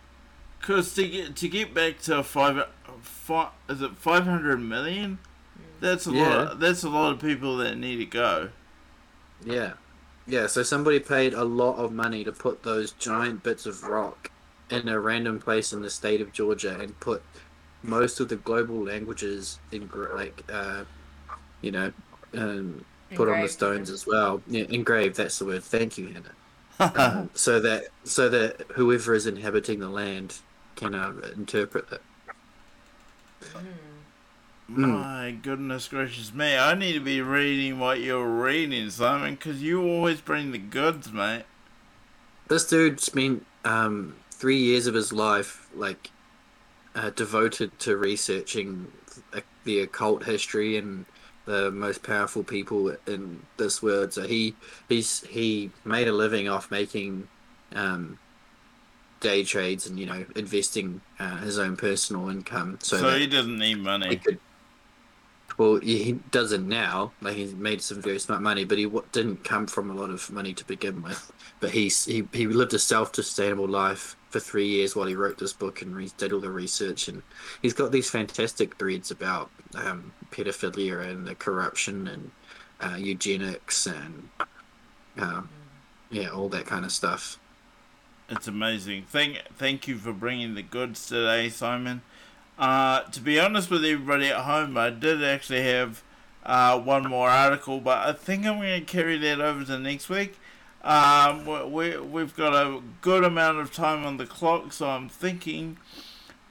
Because 0.64 0.94
to 0.95 1.06
get 1.06 1.35
to 1.35 1.49
get 1.49 1.73
back 1.73 1.99
to 2.03 2.23
five, 2.23 2.65
five 3.02 3.49
is 3.68 3.81
it 3.81 3.98
five 3.98 4.23
hundred 4.23 4.60
million? 4.60 5.19
That's 5.81 6.07
a 6.07 6.11
Yeah. 6.11 6.38
lot. 6.38 6.60
That's 6.61 6.84
a 6.84 6.90
lot 6.90 7.11
of 7.11 7.19
people 7.19 7.57
that 7.57 7.77
need 7.77 7.98
to 7.98 8.06
go. 8.06 8.49
Yeah, 9.44 9.73
yeah. 10.26 10.48
So 10.48 10.64
somebody 10.64 10.99
paid 10.99 11.34
a 11.34 11.44
lot 11.44 11.76
of 11.76 11.91
money 11.91 12.23
to 12.23 12.31
put 12.31 12.64
those 12.64 12.94
giant 12.94 13.44
bits 13.44 13.65
of 13.65 13.84
rock 13.84 14.31
in 14.69 14.88
a 14.88 14.98
random 15.02 15.38
place 15.40 15.73
in 15.73 15.81
the 15.81 15.90
state 15.90 16.22
of 16.22 16.31
Georgia 16.31 16.80
and 16.80 16.98
put 17.02 17.22
most 17.81 18.22
of 18.22 18.30
the 18.30 18.38
global 18.38 18.81
languages 18.81 19.60
in 19.73 19.90
like 20.15 20.44
uh, 20.49 20.85
you 21.61 21.72
know 21.72 21.91
um, 22.35 22.85
put 23.15 23.27
on 23.27 23.41
the 23.41 23.49
stones 23.49 23.90
as 23.90 24.07
well. 24.07 24.41
Yeah, 24.48 24.64
engraved. 24.69 25.18
That's 25.18 25.40
the 25.40 25.45
word. 25.45 25.64
Thank 25.64 25.98
you, 25.98 26.07
Hannah. 26.14 26.35
um, 26.98 27.30
so 27.34 27.60
that 27.60 27.88
so 28.06 28.30
that 28.30 28.61
whoever 28.76 29.14
is 29.14 29.27
inhabiting 29.27 29.80
the 29.80 29.90
land 29.90 30.40
can 30.76 30.95
uh, 30.95 31.14
interpret 31.36 31.91
it. 31.91 32.02
My 34.68 35.36
goodness 35.41 35.88
gracious 35.88 36.34
me! 36.34 36.58
I 36.58 36.74
need 36.74 36.94
to 36.94 37.00
be 37.00 37.22
reading 37.22 37.80
what 37.80 38.00
you're 38.00 38.26
reading, 38.26 38.90
Simon, 38.90 39.36
because 39.36 39.62
you 39.62 39.86
always 39.86 40.22
bring 40.22 40.52
the 40.52 40.58
goods, 40.58 41.12
mate. 41.12 41.44
This 42.48 42.68
dude 42.68 43.00
spent 43.00 43.45
um, 43.66 44.16
three 44.32 44.58
years 44.58 44.88
of 44.88 44.94
his 44.94 45.12
life 45.12 45.70
like 45.76 46.12
uh, 46.95 47.10
devoted 47.12 47.78
to 47.80 47.98
researching 47.98 48.91
the 49.64 49.80
occult 49.82 50.24
history 50.24 50.78
and 50.78 51.06
the 51.45 51.72
most 51.72 52.04
powerful 52.04 52.44
people 52.44 52.95
in 53.08 53.41
this 53.58 53.82
world. 53.82 54.14
So 54.14 54.24
he 54.24 54.56
he's 54.88 55.22
he 55.22 55.72
made 55.84 56.08
a 56.08 56.14
living 56.14 56.48
off 56.48 56.72
making 56.72 57.28
um, 57.76 58.18
day 59.24 59.44
trades 59.44 59.88
and 59.88 60.00
you 60.00 60.06
know 60.06 60.26
investing 60.36 61.02
uh, 61.20 61.38
his 61.38 61.58
own 61.58 61.76
personal 61.76 62.30
income. 62.30 62.78
So, 62.84 62.98
So 62.98 63.18
he 63.18 63.26
doesn't 63.28 63.58
need 63.58 63.78
he 63.78 63.84
money. 63.84 64.16
could. 64.18 64.40
Well, 65.58 65.76
he 65.80 66.04
he 66.04 66.12
doesn't 66.32 66.68
now. 66.68 67.14
Like 67.22 67.36
he's 67.36 67.54
made 67.54 67.82
some 67.82 68.02
very 68.02 68.20
smart 68.20 68.41
money, 68.41 68.66
but 68.66 68.78
he 68.80 68.86
wa- 68.88 69.04
didn't 69.12 69.44
come 69.44 69.68
from 69.68 69.91
a 69.91 69.94
lot 69.94 70.10
of 70.10 70.32
money 70.32 70.54
to 70.54 70.66
begin 70.66 71.02
with. 71.04 71.32
But 71.60 71.72
he's 71.72 72.06
he 72.06 72.28
he 72.34 72.48
lived 72.48 72.74
a 72.74 72.80
self-sustainable 72.80 73.68
life 73.68 74.16
for 74.30 74.40
three 74.40 74.68
years 74.68 74.95
while 74.95 75.06
he 75.06 75.16
wrote 75.16 75.38
this 75.38 75.54
book 75.54 75.82
and 75.84 75.95
re- 75.95 76.12
did 76.18 76.34
all 76.34 76.40
the 76.40 76.50
research. 76.52 77.08
And 77.08 77.22
he's 77.62 77.74
got 77.74 77.91
these 77.91 78.10
fantastic 78.10 78.78
threads 78.80 79.12
about 79.12 79.52
um, 79.76 80.12
pedophilia 80.32 81.08
and 81.08 81.26
the 81.28 81.36
corruption 81.36 82.08
and 82.08 82.32
uh, 82.82 82.98
eugenics 82.98 83.86
and 83.86 84.28
um, 85.20 85.50
yeah, 86.10 86.30
all 86.30 86.50
that 86.50 86.66
kind 86.66 86.84
of 86.84 86.91
stuff. 86.91 87.38
It's 88.30 88.48
amazing. 88.48 89.04
Thank 89.10 89.41
thank 89.58 89.88
you 89.88 89.98
for 89.98 90.14
bringing 90.14 90.56
the 90.56 90.62
goods 90.62 91.06
today, 91.06 91.50
Simon. 91.50 92.02
Uh, 92.58 93.02
to 93.04 93.20
be 93.20 93.40
honest 93.40 93.70
with 93.70 93.84
everybody 93.84 94.28
at 94.28 94.41
home, 94.41 94.78
I 94.78 94.90
did 94.91 95.24
actually 95.24 95.64
have 95.64 96.04
uh, 96.45 96.80
one 96.80 97.04
more 97.10 97.30
article, 97.30 97.80
but 97.80 98.08
I 98.08 98.14
think 98.14 98.45
I'm 98.45 98.58
going 98.58 98.80
to 98.80 98.86
carry 98.86 99.18
that 99.18 99.41
over 99.41 99.64
to 99.66 99.80
next 99.80 100.10
week. 100.10 100.38
Um, 100.84 101.45
we, 101.45 101.64
we, 101.64 101.98
we've 102.00 102.36
got 102.36 102.54
a 102.54 102.82
good 103.02 103.24
amount 103.24 103.60
of 103.60 103.74
time 103.74 104.06
on 104.06 104.18
the 104.18 104.26
clock, 104.26 104.74
so 104.74 104.88
I'm 104.88 105.10
thinking 105.10 105.78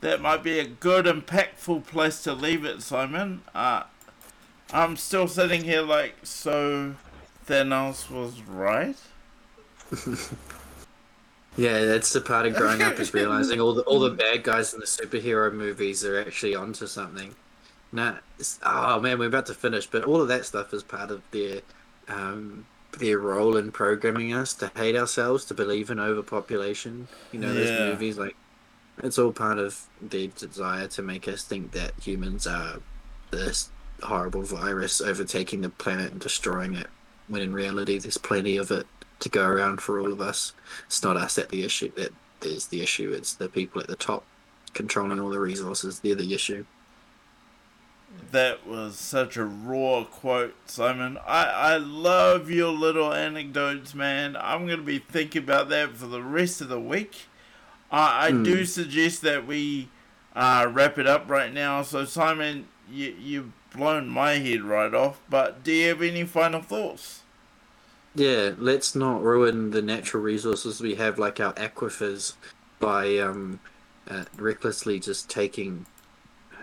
that 0.00 0.20
might 0.20 0.42
be 0.42 0.58
a 0.58 0.66
good, 0.66 1.06
impactful 1.06 1.86
place 1.86 2.22
to 2.24 2.32
leave 2.32 2.64
it, 2.64 2.82
Simon. 2.82 3.42
Uh, 3.54 3.84
I'm 4.72 4.96
still 4.96 5.28
sitting 5.28 5.64
here 5.64 5.82
like, 5.82 6.14
so 6.24 6.96
Thanos 7.46 8.10
was 8.10 8.42
right? 8.42 8.96
Yeah, 11.56 11.84
that's 11.84 12.12
the 12.12 12.20
part 12.20 12.46
of 12.46 12.54
growing 12.54 12.82
up 12.82 12.98
is 12.98 13.12
realizing 13.22 13.60
all 13.60 13.74
the 13.74 13.82
all 13.82 14.00
the 14.00 14.10
bad 14.10 14.42
guys 14.42 14.72
in 14.72 14.80
the 14.80 14.86
superhero 14.86 15.52
movies 15.52 16.04
are 16.04 16.18
actually 16.18 16.54
onto 16.54 16.86
something. 16.86 17.34
Nah, 17.92 18.16
oh 18.64 19.00
man, 19.00 19.18
we're 19.18 19.28
about 19.28 19.46
to 19.46 19.54
finish, 19.54 19.86
but 19.86 20.04
all 20.04 20.22
of 20.22 20.28
that 20.28 20.46
stuff 20.46 20.72
is 20.72 20.82
part 20.82 21.10
of 21.10 21.22
their 21.30 21.60
um, 22.08 22.66
their 22.98 23.18
role 23.18 23.56
in 23.56 23.70
programming 23.70 24.32
us 24.32 24.54
to 24.54 24.70
hate 24.76 24.96
ourselves, 24.96 25.44
to 25.46 25.54
believe 25.54 25.90
in 25.90 26.00
overpopulation. 26.00 27.08
You 27.32 27.40
know, 27.40 27.52
those 27.52 27.78
movies 27.78 28.16
like 28.16 28.34
it's 29.02 29.18
all 29.18 29.32
part 29.32 29.58
of 29.58 29.86
their 30.00 30.28
desire 30.28 30.86
to 30.88 31.02
make 31.02 31.28
us 31.28 31.44
think 31.44 31.72
that 31.72 31.92
humans 32.00 32.46
are 32.46 32.80
this 33.30 33.70
horrible 34.02 34.42
virus 34.42 35.00
overtaking 35.00 35.60
the 35.60 35.68
planet 35.68 36.12
and 36.12 36.20
destroying 36.20 36.74
it, 36.74 36.88
when 37.28 37.42
in 37.42 37.52
reality 37.52 37.98
there's 37.98 38.18
plenty 38.18 38.56
of 38.56 38.70
it 38.70 38.86
to 39.20 39.28
go 39.28 39.46
around 39.46 39.80
for 39.80 40.00
all 40.00 40.12
of 40.12 40.20
us. 40.20 40.52
It's 40.86 41.02
not 41.02 41.16
us 41.16 41.36
that 41.36 41.48
the 41.50 41.64
issue 41.64 41.92
that 41.96 42.12
is 42.42 42.66
the 42.68 42.82
issue. 42.82 43.12
It's 43.12 43.34
the 43.34 43.48
people 43.48 43.80
at 43.80 43.86
the 43.88 43.96
top 43.96 44.24
controlling 44.74 45.20
all 45.20 45.30
the 45.30 45.40
resources. 45.40 46.00
They're 46.00 46.14
the 46.14 46.34
issue. 46.34 46.64
That 48.30 48.66
was 48.66 48.96
such 48.98 49.36
a 49.36 49.44
raw 49.44 50.04
quote, 50.04 50.54
Simon. 50.66 51.18
I, 51.26 51.44
I 51.44 51.76
love 51.76 52.50
your 52.50 52.70
little 52.72 53.12
anecdotes, 53.12 53.94
man. 53.94 54.36
I'm 54.38 54.66
going 54.66 54.78
to 54.78 54.84
be 54.84 54.98
thinking 54.98 55.42
about 55.42 55.68
that 55.70 55.96
for 55.96 56.06
the 56.06 56.22
rest 56.22 56.60
of 56.60 56.68
the 56.68 56.80
week. 56.80 57.26
I, 57.90 58.28
I 58.28 58.32
do 58.32 58.58
Hmm. 58.58 58.64
suggest 58.64 59.22
that 59.22 59.46
we 59.46 59.88
uh, 60.34 60.66
wrap 60.70 60.98
it 60.98 61.06
up 61.06 61.30
right 61.30 61.52
now. 61.52 61.82
So, 61.82 62.04
Simon, 62.04 62.68
you, 62.90 63.14
you've 63.18 63.52
blown 63.72 64.08
my 64.08 64.34
head 64.34 64.62
right 64.62 64.92
off, 64.92 65.20
but 65.28 65.64
do 65.64 65.72
you 65.72 65.88
have 65.88 66.02
any 66.02 66.24
final 66.24 66.62
thoughts? 66.62 67.22
Yeah, 68.14 68.52
let's 68.58 68.94
not 68.94 69.22
ruin 69.22 69.70
the 69.70 69.82
natural 69.82 70.22
resources 70.22 70.80
we 70.80 70.96
have, 70.96 71.18
like 71.18 71.40
our 71.40 71.54
aquifers, 71.54 72.34
by 72.78 73.16
um, 73.18 73.60
uh, 74.08 74.24
recklessly 74.36 75.00
just 75.00 75.30
taking 75.30 75.86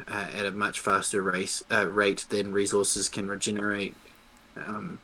uh, 0.08 0.28
at 0.34 0.46
a 0.46 0.52
much 0.52 0.80
faster 0.80 1.22
race 1.22 1.64
uh, 1.72 1.88
rate 1.88 2.26
than 2.30 2.52
resources 2.52 3.10
can 3.10 3.28
regenerate. 3.28 3.96
Um, 4.56 5.00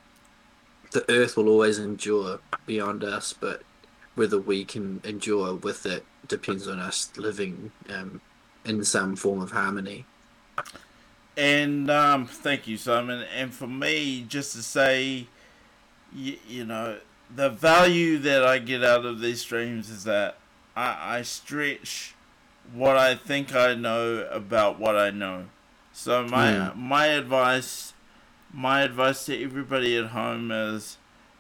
the 0.92 1.10
Earth 1.10 1.36
will 1.36 1.50
always 1.50 1.80
endure 1.80 2.40
beyond 2.66 3.04
us, 3.04 3.34
but 3.34 3.64
whether 4.14 4.40
we 4.40 4.64
can 4.64 5.02
endure 5.04 5.56
with 5.56 5.86
it 5.86 6.06
depends 6.28 6.68
on 6.68 6.80
us 6.80 7.12
living 7.18 7.72
um, 7.90 8.22
in 8.64 8.84
some 8.84 9.16
form 9.16 9.42
of 9.42 9.52
harmony. 9.52 10.06
And 11.38 11.92
um, 11.92 12.26
thank 12.28 12.68
you, 12.68 12.78
Simon. 12.78 13.26
And 13.36 13.54
for 13.54 13.68
me, 13.68 14.26
just 14.28 14.54
to 14.54 14.64
say, 14.64 15.28
you, 16.14 16.38
you 16.48 16.66
know, 16.66 16.98
the 17.34 17.50
value 17.50 18.18
that 18.20 18.46
I 18.46 18.60
get 18.60 18.84
out 18.84 19.06
of 19.06 19.20
these 19.20 19.42
streams 19.42 19.90
is 19.90 20.04
that 20.06 20.38
I, 20.76 21.18
I 21.18 21.22
stretch 21.24 22.16
what 22.74 22.98
I 22.98 23.16
think 23.16 23.54
I 23.54 23.76
know 23.76 24.28
about 24.32 24.80
what 24.80 24.96
I 24.96 25.10
know. 25.10 25.46
So 25.92 26.24
my 26.24 26.74
my 26.76 27.08
advice, 27.08 27.94
my 28.54 28.82
advice 28.82 29.26
to 29.26 29.44
everybody 29.44 29.98
at 29.98 30.08
home 30.08 30.52
is, 30.52 30.98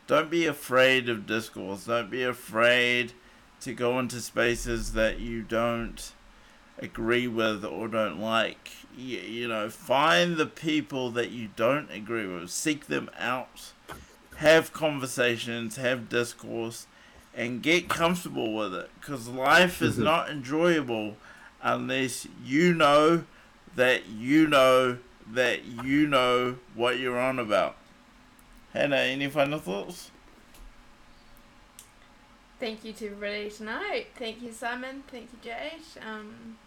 don't 0.08 0.30
be 0.30 0.46
afraid 0.46 1.10
of 1.10 1.26
discourse. 1.26 1.86
Don't 1.86 2.10
be 2.10 2.24
afraid 2.24 3.14
to 3.62 3.74
go 3.74 4.00
into 4.00 4.22
spaces 4.22 4.94
that 4.94 5.20
you 5.20 5.42
don't 5.42 6.14
agree 6.80 7.28
with 7.28 7.64
or 7.64 7.88
don't 7.88 8.20
like. 8.20 8.72
You, 8.98 9.20
you 9.20 9.48
know, 9.48 9.70
find 9.70 10.38
the 10.38 10.46
people 10.46 11.12
that 11.12 11.32
you 11.32 11.50
don't 11.56 11.90
agree 11.92 12.28
with, 12.28 12.50
seek 12.50 12.88
them 12.88 13.10
out, 13.18 13.72
have 14.38 14.74
conversations, 14.74 15.76
have 15.78 16.10
discourse, 16.10 16.88
and 17.34 17.62
get 17.62 17.90
comfortable 17.90 18.54
with 18.54 18.74
it. 18.74 18.90
Because 19.00 19.28
life 19.28 19.82
is 19.82 19.98
Mhm. 19.98 20.04
not 20.04 20.30
enjoyable 20.30 21.18
unless 21.62 22.28
you 22.44 22.74
know 22.74 23.26
that 23.76 24.06
you 24.08 24.48
know 24.48 24.98
that 25.34 25.66
you 25.66 26.08
know 26.08 26.58
what 26.76 27.00
you're 27.00 27.20
on 27.20 27.40
about. 27.40 27.76
Hannah, 28.74 28.98
any 28.98 29.28
final 29.28 29.60
thoughts? 29.60 30.12
Thank 32.60 32.86
you 32.86 32.94
to 32.94 33.08
everybody 33.08 33.50
tonight. 33.50 34.08
Thank 34.16 34.42
you, 34.42 34.52
Simon. 34.52 35.04
Thank 35.08 35.30
you, 35.34 35.52
Jace. 35.52 36.06
Um, 36.06 36.58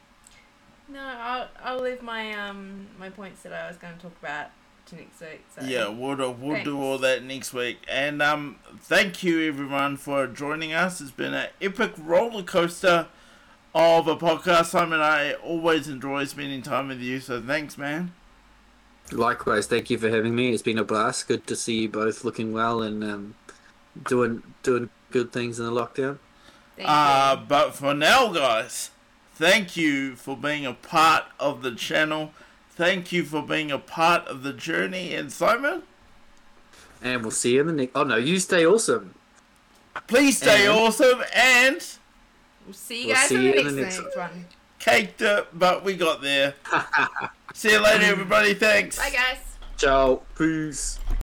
no, 0.89 1.01
I'll 1.01 1.49
I'll 1.63 1.81
leave 1.81 2.03
my 2.03 2.33
um 2.33 2.87
my 2.99 3.11
points 3.11 3.43
that 3.43 3.53
I 3.53 3.69
was 3.69 3.77
going 3.77 3.95
to 3.97 4.01
talk 4.03 4.13
about 4.23 4.47
to 4.87 4.97
next 4.97 5.21
week. 5.21 5.45
So 5.55 5.65
Yeah, 5.65 5.89
we'll 5.89 6.17
do, 6.17 6.31
we'll 6.31 6.65
do 6.65 6.81
all 6.81 6.99
that 6.99 7.23
next 7.23 7.53
week. 7.53 7.79
And 7.89 8.23
um, 8.23 8.57
thank 8.81 9.23
you 9.23 9.47
everyone 9.49 9.97
for 9.99 10.27
joining 10.27 10.73
us. 10.73 11.01
It's 11.01 11.11
been 11.11 11.35
an 11.35 11.49
epic 11.61 11.93
roller 11.99 12.43
coaster 12.43 13.07
of 13.75 14.09
a 14.09 14.17
podcast. 14.17 14.67
Simon, 14.67 15.01
I 15.01 15.35
always 15.35 15.89
enjoy 15.89 16.25
spending 16.25 16.63
time 16.63 16.89
with 16.89 17.01
you. 17.01 17.21
So 17.21 17.41
thanks, 17.41 17.77
man. 17.77 18.13
Likewise, 19.13 19.67
thank 19.67 19.89
you 19.91 19.99
for 19.99 20.11
having 20.11 20.35
me. 20.35 20.53
It's 20.53 20.63
been 20.63 20.79
a 20.79 20.85
blast. 20.85 21.29
Good 21.29 21.47
to 21.47 21.57
see 21.57 21.83
you 21.83 21.89
both 21.89 22.25
looking 22.25 22.53
well 22.53 22.83
and 22.83 23.03
um, 23.05 23.35
doing 24.07 24.43
doing 24.63 24.91
good 25.11 25.33
things 25.33 25.59
in 25.59 25.65
the 25.67 25.71
lockdown. 25.73 26.19
Thank 26.77 26.89
Uh, 26.89 27.37
you. 27.39 27.47
but 27.47 27.75
for 27.75 27.95
now, 27.95 28.33
guys, 28.33 28.91
thank 29.39 29.77
you 29.77 30.17
for 30.17 30.37
being 30.37 30.67
a 30.67 30.75
part 30.75 31.25
of 31.39 31.63
the 31.63 31.73
channel. 31.75 32.33
Thank 32.71 33.13
you 33.13 33.25
for 33.25 33.43
being 33.43 33.71
a 33.71 33.79
part 33.79 34.27
of 34.29 34.43
the 34.43 34.53
journey. 34.53 35.15
And 35.15 35.33
Simon, 35.33 35.83
And 37.03 37.23
we'll 37.23 37.31
see 37.31 37.55
you 37.55 37.61
in 37.63 37.67
the 37.69 37.73
next. 37.73 37.93
Oh 37.95 38.03
no, 38.05 38.17
you 38.17 38.39
stay 38.41 38.67
awesome. 38.67 39.15
please 40.07 40.37
stay 40.39 40.67
And- 40.67 40.79
awesome 40.79 41.23
and 41.35 41.81
We'll 42.67 42.75
see 42.75 43.01
you 43.03 43.07
we'll 43.09 43.17
guys 43.17 43.29
see 43.29 43.35
in 43.37 43.43
you 43.43 43.53
the 43.53 43.59
in 43.61 43.65
next, 43.65 43.75
the 43.77 43.81
next 43.83 43.99
next 44.03 44.17
one. 44.17 44.47
caked 44.79 45.23
it, 45.23 45.47
but 45.59 45.85
we 45.85 45.97
got 45.97 46.21
there. 46.23 46.55
See 47.55 47.71
you 47.73 47.81
later, 47.83 48.05
everybody. 48.05 48.53
Thanks. 48.55 48.99
Bye, 48.99 49.09
guys. 49.11 49.39
Ciao. 49.79 50.21
Peace. 50.37 50.99